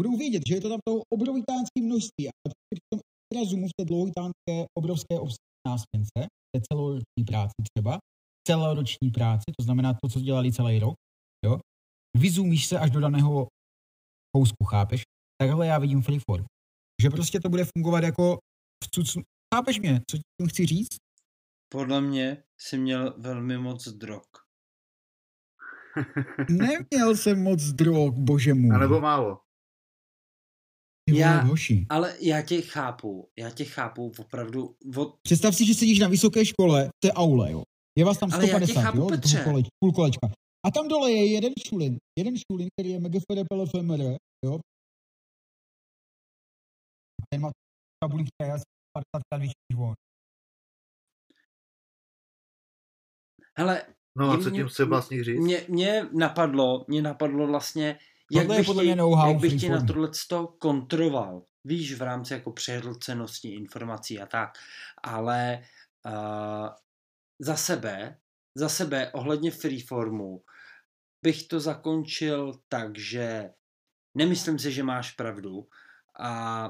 budou 0.00 0.16
vědět, 0.16 0.42
že 0.48 0.54
je 0.54 0.60
to 0.60 0.68
tam 0.68 0.80
toho 0.88 1.02
obrovitánské 1.14 1.80
množství 1.82 2.28
a 2.28 2.32
při 2.44 2.80
tom 2.92 3.00
obrazu 3.32 3.56
v 3.56 3.70
té 3.78 3.84
dlouhitánské 3.84 4.54
obrovské 4.78 5.14
nástěnce, 5.68 6.18
té 6.56 6.60
celoroční 6.72 7.22
práci 7.26 7.58
třeba, 7.74 7.98
celoroční 8.48 9.10
práci, 9.10 9.44
to 9.58 9.64
znamená 9.64 9.94
to, 9.94 10.08
co 10.08 10.20
dělali 10.20 10.52
celý 10.52 10.78
rok, 10.78 10.94
jo, 11.44 11.60
vyzumíš 12.18 12.66
se 12.66 12.78
až 12.78 12.90
do 12.90 13.00
daného 13.00 13.48
kousku, 14.36 14.64
chápeš? 14.64 15.02
Takhle 15.40 15.66
já 15.66 15.78
vidím 15.78 16.02
freeform. 16.02 16.44
Že 17.02 17.10
prostě 17.10 17.40
to 17.40 17.48
bude 17.48 17.64
fungovat 17.76 18.04
jako 18.04 18.38
v 18.84 18.90
cucu. 18.90 19.20
Chápeš 19.54 19.80
mě, 19.80 20.00
co 20.10 20.16
tím 20.16 20.48
chci 20.48 20.66
říct? 20.66 20.96
Podle 21.72 22.00
mě 22.00 22.42
jsi 22.60 22.78
měl 22.78 23.14
velmi 23.18 23.58
moc 23.58 23.88
drog. 23.88 24.24
Neměl 26.50 27.16
jsem 27.16 27.42
moc 27.42 27.62
drog, 27.62 28.14
bože 28.14 28.54
můj. 28.54 28.74
A 28.76 28.78
nebo 28.78 29.00
málo. 29.00 29.40
Ty 31.10 31.16
Já- 31.18 31.40
hoši. 31.40 31.86
Ale 31.88 32.16
já 32.20 32.42
tě 32.42 32.60
chápu, 32.62 33.30
já 33.38 33.50
tě 33.50 33.64
chápu 33.64 34.12
opravdu 34.18 34.76
od... 34.96 35.16
Představ 35.22 35.56
si, 35.56 35.66
že 35.66 35.74
sedíš 35.74 35.98
na 35.98 36.08
vysoké 36.08 36.44
škole 36.44 36.86
v 36.86 37.00
té 37.00 37.12
aule, 37.12 37.52
jo. 37.52 37.62
Je 37.98 38.04
vás 38.04 38.18
tam 38.18 38.32
Ale 38.32 38.48
já 38.48 38.58
tě 38.58 38.66
150, 38.66 38.82
chápu, 38.82 38.98
jo, 38.98 39.06
Petře. 39.06 39.40
koleč, 39.44 39.66
půl 39.84 39.92
kolečka. 39.92 40.28
A 40.66 40.70
tam 40.70 40.88
dole 40.88 41.10
je 41.10 41.32
jeden 41.32 41.52
šulin, 41.68 41.96
jeden 42.18 42.34
šulin, 42.36 42.68
který 42.74 42.90
je 42.90 43.00
MGFD 43.00 43.48
PLFMR, 43.50 44.00
jo. 44.44 44.54
A 47.22 47.24
ten 47.30 47.40
má 47.40 47.50
tabulí, 48.04 48.24
která 48.24 48.48
je 48.48 48.54
asi 48.54 48.64
50 48.92 49.22
krát 49.30 49.38
vyšší 49.40 49.54
než 49.72 49.78
on. 49.80 49.94
Hele, 53.58 53.82
No 54.18 54.30
a 54.30 54.38
co 54.38 54.50
tím 54.50 54.68
chce 54.68 54.84
vlastně 54.84 55.24
říct? 55.24 55.40
mě, 55.40 55.66
mě 55.68 56.08
napadlo, 56.12 56.84
mě 56.88 57.02
napadlo 57.02 57.46
vlastně, 57.46 57.98
jak 58.32 58.46
Tohle 58.46 58.58
bych, 58.58 58.66
podle 58.66 58.94
know-how 58.96 59.28
jak 59.28 59.40
bych 59.40 59.60
ti 59.60 59.68
na 59.68 59.84
tohle 59.86 60.10
kontroval. 60.58 61.42
Víš, 61.64 61.94
v 61.94 62.02
rámci 62.02 62.32
jako 62.34 62.52
přehlcenosti 62.52 63.48
informací 63.48 64.20
a 64.20 64.26
tak. 64.26 64.50
Ale 65.02 65.62
uh, 66.06 66.68
za 67.38 67.56
sebe, 67.56 68.18
za 68.58 68.68
sebe 68.68 69.10
ohledně 69.12 69.50
freeformu 69.50 70.42
bych 71.22 71.46
to 71.48 71.60
zakončil 71.60 72.52
tak, 72.68 72.98
že 72.98 73.50
nemyslím 74.14 74.58
si, 74.58 74.72
že 74.72 74.82
máš 74.82 75.10
pravdu 75.10 75.68
a 76.20 76.64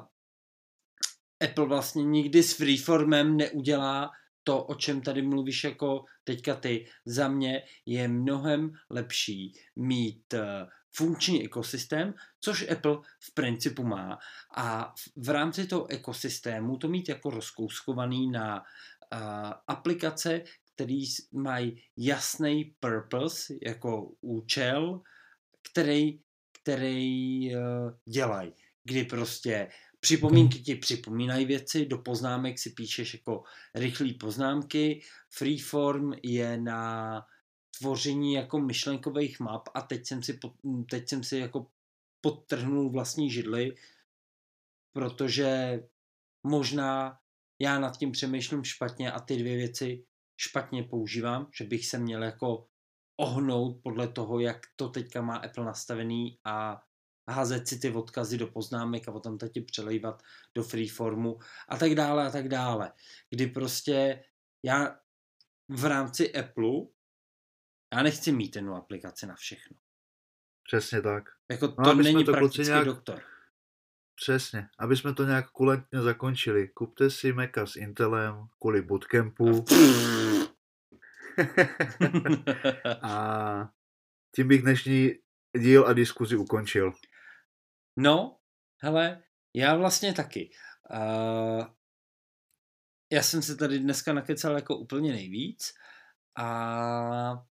Apple 1.44 1.66
vlastně 1.66 2.04
nikdy 2.04 2.42
s 2.42 2.52
freeformem 2.52 3.36
neudělá 3.36 4.10
to, 4.44 4.64
o 4.64 4.74
čem 4.74 5.00
tady 5.00 5.22
mluvíš 5.22 5.64
jako 5.64 6.04
teďka 6.24 6.54
ty. 6.54 6.86
Za 7.06 7.28
mě 7.28 7.62
je 7.86 8.08
mnohem 8.08 8.70
lepší 8.90 9.52
mít 9.76 10.34
eh, 10.34 10.66
funkční 10.96 11.44
ekosystém, 11.44 12.14
což 12.40 12.70
Apple 12.70 12.98
v 13.20 13.34
principu 13.34 13.84
má. 13.84 14.18
A 14.56 14.94
v- 15.22 15.28
rámci 15.28 15.66
toho 15.66 15.90
ekosystému 15.90 16.76
to 16.76 16.88
mít 16.88 17.08
jako 17.08 17.30
rozkouskovaný 17.30 18.30
na 18.30 18.56
uh, 18.56 19.52
aplikace, 19.66 20.44
které 20.78 21.02
mají 21.32 21.82
jasný 21.96 22.74
purpose, 22.80 23.54
jako 23.62 24.12
účel, 24.20 25.02
který, 25.70 26.20
který 26.62 27.56
uh, 27.56 27.62
dělají. 28.04 28.52
Kdy 28.84 29.04
prostě 29.04 29.68
připomínky 30.00 30.58
ti 30.58 30.74
připomínají 30.74 31.46
věci, 31.46 31.86
do 31.86 31.98
poznámek 31.98 32.58
si 32.58 32.70
píšeš 32.70 33.14
jako 33.14 33.42
rychlé 33.74 34.12
poznámky, 34.20 35.02
freeform 35.30 36.12
je 36.22 36.58
na 36.58 37.22
tvoření 37.78 38.34
jako 38.34 38.60
myšlenkových 38.60 39.40
map 39.40 39.68
a 39.74 39.82
teď 39.82 40.06
jsem 40.06 40.22
si, 40.22 40.38
teď 40.90 41.08
jsem 41.08 41.24
si 41.24 41.38
jako 41.38 41.66
podtrhnul 42.20 42.90
vlastní 42.90 43.30
židly, 43.30 43.74
protože 44.92 45.82
možná 46.42 47.18
já 47.58 47.78
nad 47.78 47.98
tím 47.98 48.12
přemýšlím 48.12 48.64
špatně 48.64 49.12
a 49.12 49.20
ty 49.20 49.36
dvě 49.36 49.56
věci 49.56 50.04
špatně 50.40 50.82
používám, 50.82 51.50
že 51.54 51.64
bych 51.64 51.86
se 51.86 51.98
měl 51.98 52.22
jako 52.22 52.68
ohnout 53.16 53.80
podle 53.82 54.08
toho, 54.08 54.40
jak 54.40 54.66
to 54.76 54.88
teďka 54.88 55.22
má 55.22 55.36
Apple 55.36 55.64
nastavený 55.64 56.38
a 56.44 56.82
házet 57.30 57.68
si 57.68 57.78
ty 57.78 57.90
odkazy 57.90 58.38
do 58.38 58.46
poznámek 58.46 59.08
a 59.08 59.12
potom 59.12 59.38
ti 59.38 59.60
přelejvat 59.60 60.22
do 60.54 60.62
freeformu 60.62 61.38
a 61.68 61.76
tak 61.76 61.94
dále 61.94 62.26
a 62.26 62.30
tak 62.30 62.48
dále. 62.48 62.92
Kdy 63.30 63.46
prostě 63.46 64.24
já 64.64 65.00
v 65.68 65.84
rámci 65.84 66.34
Apple 66.34 66.70
já 67.94 68.02
nechci 68.02 68.32
mít 68.32 68.56
jednu 68.56 68.74
aplikaci 68.74 69.26
na 69.26 69.34
všechno. 69.34 69.76
Přesně 70.66 71.02
tak. 71.02 71.24
Jako 71.50 71.66
No, 71.66 71.84
to 71.84 71.92
jsme 71.92 72.02
není 72.02 72.24
praktický 72.24 72.62
nějak- 72.62 72.84
doktor. 72.84 73.22
Přesně. 74.20 74.68
Aby 74.78 74.96
jsme 74.96 75.14
to 75.14 75.24
nějak 75.24 75.50
kulantně 75.50 76.00
zakončili. 76.00 76.68
Kupte 76.68 77.10
si 77.10 77.32
Maca 77.32 77.66
s 77.66 77.76
Intelem 77.76 78.46
kvůli 78.60 78.82
bootcampu. 78.82 79.64
a 83.02 83.68
tím 84.34 84.48
bych 84.48 84.62
dnešní 84.62 85.10
díl 85.58 85.86
a 85.86 85.92
diskuzi 85.92 86.36
ukončil. 86.36 86.92
No, 87.96 88.38
hele, 88.82 89.22
já 89.54 89.76
vlastně 89.76 90.14
taky. 90.14 90.50
Uh, 90.90 91.66
já 93.12 93.22
jsem 93.22 93.42
se 93.42 93.56
tady 93.56 93.78
dneska 93.78 94.12
nakecal 94.12 94.54
jako 94.54 94.76
úplně 94.76 95.12
nejvíc 95.12 95.72
a 96.38 97.46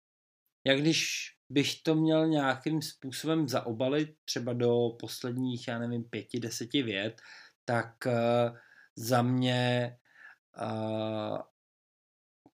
jak 0.64 0.80
když 0.80 1.30
bych 1.48 1.82
to 1.82 1.94
měl 1.94 2.26
nějakým 2.26 2.82
způsobem 2.82 3.48
zaobalit 3.48 4.16
třeba 4.24 4.52
do 4.52 4.90
posledních, 5.00 5.68
já 5.68 5.78
nevím, 5.78 6.04
pěti, 6.04 6.40
deseti 6.40 6.82
vět, 6.82 7.22
tak 7.64 7.94
uh, 8.06 8.56
za 8.96 9.22
mě 9.22 9.96
uh, 10.62 11.38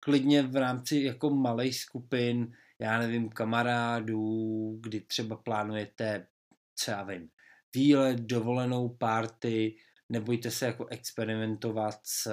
klidně 0.01 0.43
v 0.43 0.57
rámci 0.57 1.03
jako 1.03 1.31
malých 1.31 1.81
skupin, 1.81 2.53
já 2.79 2.99
nevím, 2.99 3.29
kamarádů, 3.29 4.79
kdy 4.81 5.01
třeba 5.01 5.37
plánujete, 5.37 6.27
co 6.75 6.91
já 6.91 7.03
vím, 7.03 7.29
výlet, 7.75 8.21
dovolenou 8.21 8.89
party, 8.89 9.77
nebojte 10.09 10.51
se 10.51 10.67
jako 10.67 10.87
experimentovat 10.87 11.99
s, 12.03 12.33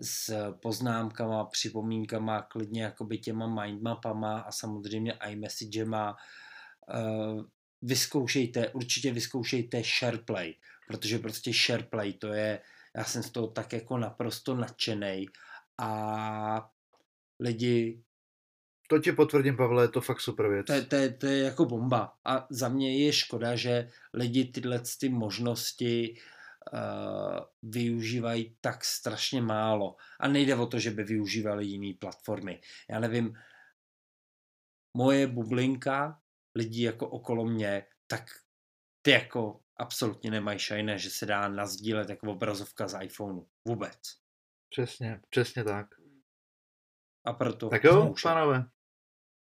s 0.00 0.52
poznámkama, 0.62 1.44
připomínkama, 1.44 2.42
klidně 2.42 2.82
jakoby 2.82 3.18
těma 3.18 3.64
mindmapama 3.64 4.40
a 4.40 4.52
samozřejmě 4.52 5.12
iMessagema. 5.28 6.16
Uh, 6.94 7.42
vyzkoušejte, 7.82 8.68
určitě 8.68 9.12
vyzkoušejte 9.12 9.82
SharePlay, 9.84 10.54
protože 10.88 11.18
prostě 11.18 11.52
SharePlay 11.54 12.12
to 12.12 12.26
je, 12.26 12.60
já 12.96 13.04
jsem 13.04 13.22
z 13.22 13.30
toho 13.30 13.46
tak 13.46 13.72
jako 13.72 13.98
naprosto 13.98 14.54
nadšenej 14.54 15.26
a 15.78 16.70
lidi 17.40 18.02
To 18.88 18.98
ti 18.98 19.12
potvrdím, 19.12 19.56
Pavle, 19.56 19.84
je 19.84 19.88
to 19.88 20.00
fakt 20.00 20.20
super 20.20 20.48
věc. 20.48 20.66
to 20.66 20.72
je, 20.72 20.82
to, 20.82 20.96
to 21.18 21.26
je 21.26 21.44
jako 21.44 21.64
bomba. 21.64 22.12
A 22.24 22.46
za 22.50 22.68
mě 22.68 23.04
je 23.04 23.12
škoda, 23.12 23.56
že 23.56 23.88
lidi 24.14 24.44
tyhle 24.44 24.80
ty 25.00 25.08
možnosti 25.08 26.14
uh, 26.16 26.22
využívají 27.62 28.56
tak 28.60 28.84
strašně 28.84 29.42
málo. 29.42 29.96
A 30.20 30.28
nejde 30.28 30.54
o 30.56 30.66
to, 30.66 30.78
že 30.78 30.90
by 30.90 31.04
využívali 31.04 31.66
jiné 31.66 31.98
platformy. 31.98 32.60
Já 32.90 33.00
nevím, 33.00 33.32
moje 34.96 35.26
bublinka 35.26 36.20
lidí 36.58 36.82
jako 36.82 37.08
okolo 37.08 37.44
mě, 37.44 37.82
tak 38.06 38.24
ty 39.02 39.10
jako 39.10 39.60
absolutně 39.80 40.30
nemají 40.30 40.58
šajné, 40.58 40.98
že 40.98 41.10
se 41.10 41.26
dá 41.26 41.48
nazdílet 41.48 42.08
jako 42.08 42.32
obrazovka 42.32 42.88
z 42.88 43.02
iPhoneu. 43.04 43.44
Vůbec. 43.68 43.98
Přesně, 44.70 45.20
přesně 45.30 45.64
tak. 45.64 45.86
A 47.26 47.32
proto 47.32 47.68
Tak 47.68 47.84
jo, 47.84 48.02
zkoušej. 48.04 48.30
pánové. 48.32 48.64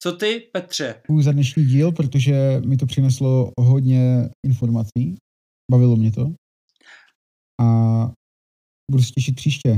Co 0.03 0.13
ty, 0.17 0.41
Petře? 0.53 0.95
Děkuji 1.03 1.23
za 1.23 1.33
dnešní 1.33 1.65
díl, 1.65 1.93
protože 1.93 2.61
mi 2.67 2.77
to 2.77 2.87
přineslo 2.87 3.53
hodně 3.61 4.29
informací. 4.47 5.15
Bavilo 5.71 5.97
mě 5.97 6.13
to. 6.13 6.27
A 7.61 8.11
budu 8.91 9.03
se 9.03 9.11
těšit 9.11 9.37
příště. 9.37 9.71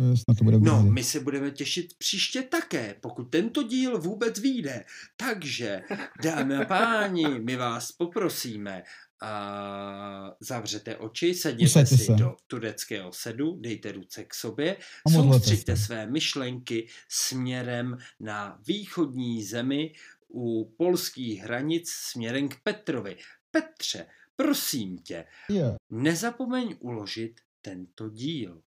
Eh, 0.00 0.16
Snad 0.16 0.38
to 0.38 0.44
bude 0.44 0.58
No, 0.60 0.82
my 0.82 1.04
se 1.04 1.20
budeme 1.20 1.50
těšit 1.50 1.86
příště 1.98 2.42
také, 2.42 2.94
pokud 3.00 3.24
tento 3.24 3.62
díl 3.62 3.98
vůbec 4.00 4.38
vyjde. 4.38 4.84
Takže, 5.16 5.82
dámy 6.22 6.56
a 6.56 6.64
páni, 6.64 7.26
my 7.40 7.56
vás 7.56 7.92
poprosíme, 7.92 8.82
a 9.22 10.36
zavřete 10.40 10.96
oči, 10.96 11.34
sedněte 11.34 11.70
Usaďte 11.70 11.96
si 11.96 12.04
se. 12.04 12.12
do 12.12 12.36
tureckého 12.46 13.12
sedu, 13.12 13.56
dejte 13.60 13.92
ruce 13.92 14.24
k 14.24 14.34
sobě, 14.34 14.76
soustřeďte 15.12 15.76
se. 15.76 15.84
své 15.84 16.06
myšlenky 16.06 16.88
směrem 17.08 17.96
na 18.20 18.58
východní 18.66 19.44
zemi 19.44 19.92
u 20.34 20.74
polských 20.76 21.40
hranic 21.40 21.90
směrem 21.90 22.48
k 22.48 22.56
Petrovi. 22.62 23.16
Petře, 23.50 24.06
prosím 24.42 24.98
tě, 24.98 25.24
Je. 25.50 25.76
nezapomeň 25.90 26.76
uložit 26.80 27.40
tento 27.64 28.08
díl. 28.08 28.62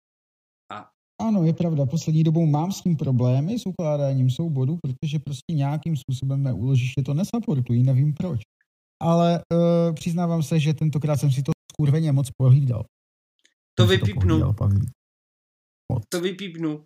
A 0.72 0.90
Ano, 1.20 1.44
je 1.44 1.52
pravda, 1.52 1.86
poslední 1.86 2.24
dobou 2.24 2.46
mám 2.46 2.72
s 2.72 2.82
tím 2.82 2.96
problémy 2.96 3.58
s 3.58 3.66
ukládáním 3.66 4.30
souboru, 4.30 4.78
protože 4.82 5.18
prostě 5.18 5.54
nějakým 5.54 5.96
způsobem 5.96 6.42
mé 6.42 6.52
úložiště 6.52 7.02
to 7.02 7.14
nesupportují, 7.14 7.82
nevím 7.82 8.14
proč. 8.14 8.40
Ale 9.02 9.42
uh, 9.52 9.94
přiznávám 9.94 10.42
se, 10.42 10.60
že 10.60 10.74
tentokrát 10.74 11.16
jsem 11.16 11.30
si 11.30 11.42
to 11.42 11.52
skurveně 11.72 12.12
moc 12.12 12.30
pohlídal. 12.36 12.84
To 13.74 13.86
vypípnu, 13.86 14.28
pohlídal, 14.28 14.54
Pavlík. 14.54 14.90
Moc. 15.92 16.02
to 16.08 16.20
vypípnu. 16.20 16.76
Uh, 16.76 16.84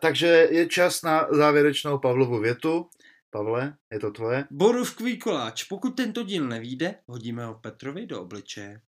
Takže 0.00 0.26
je 0.26 0.66
čas 0.66 1.02
na 1.02 1.26
závěrečnou 1.32 1.98
Pavlovu 1.98 2.40
větu. 2.40 2.88
Pavle, 3.32 3.76
je 3.92 4.00
to 4.00 4.10
tvoje? 4.10 4.44
Borůvkový 4.50 5.18
koláč. 5.18 5.64
Pokud 5.64 5.90
tento 5.90 6.22
díl 6.22 6.48
nevíde, 6.48 6.94
hodíme 7.06 7.44
ho 7.46 7.54
Petrovi 7.54 8.06
do 8.06 8.22
obličeje. 8.22 8.80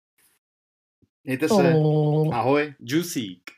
Mějte 1.24 1.50
se. 1.50 1.74
Ahoj. 2.34 2.74
Juicík. 2.80 3.52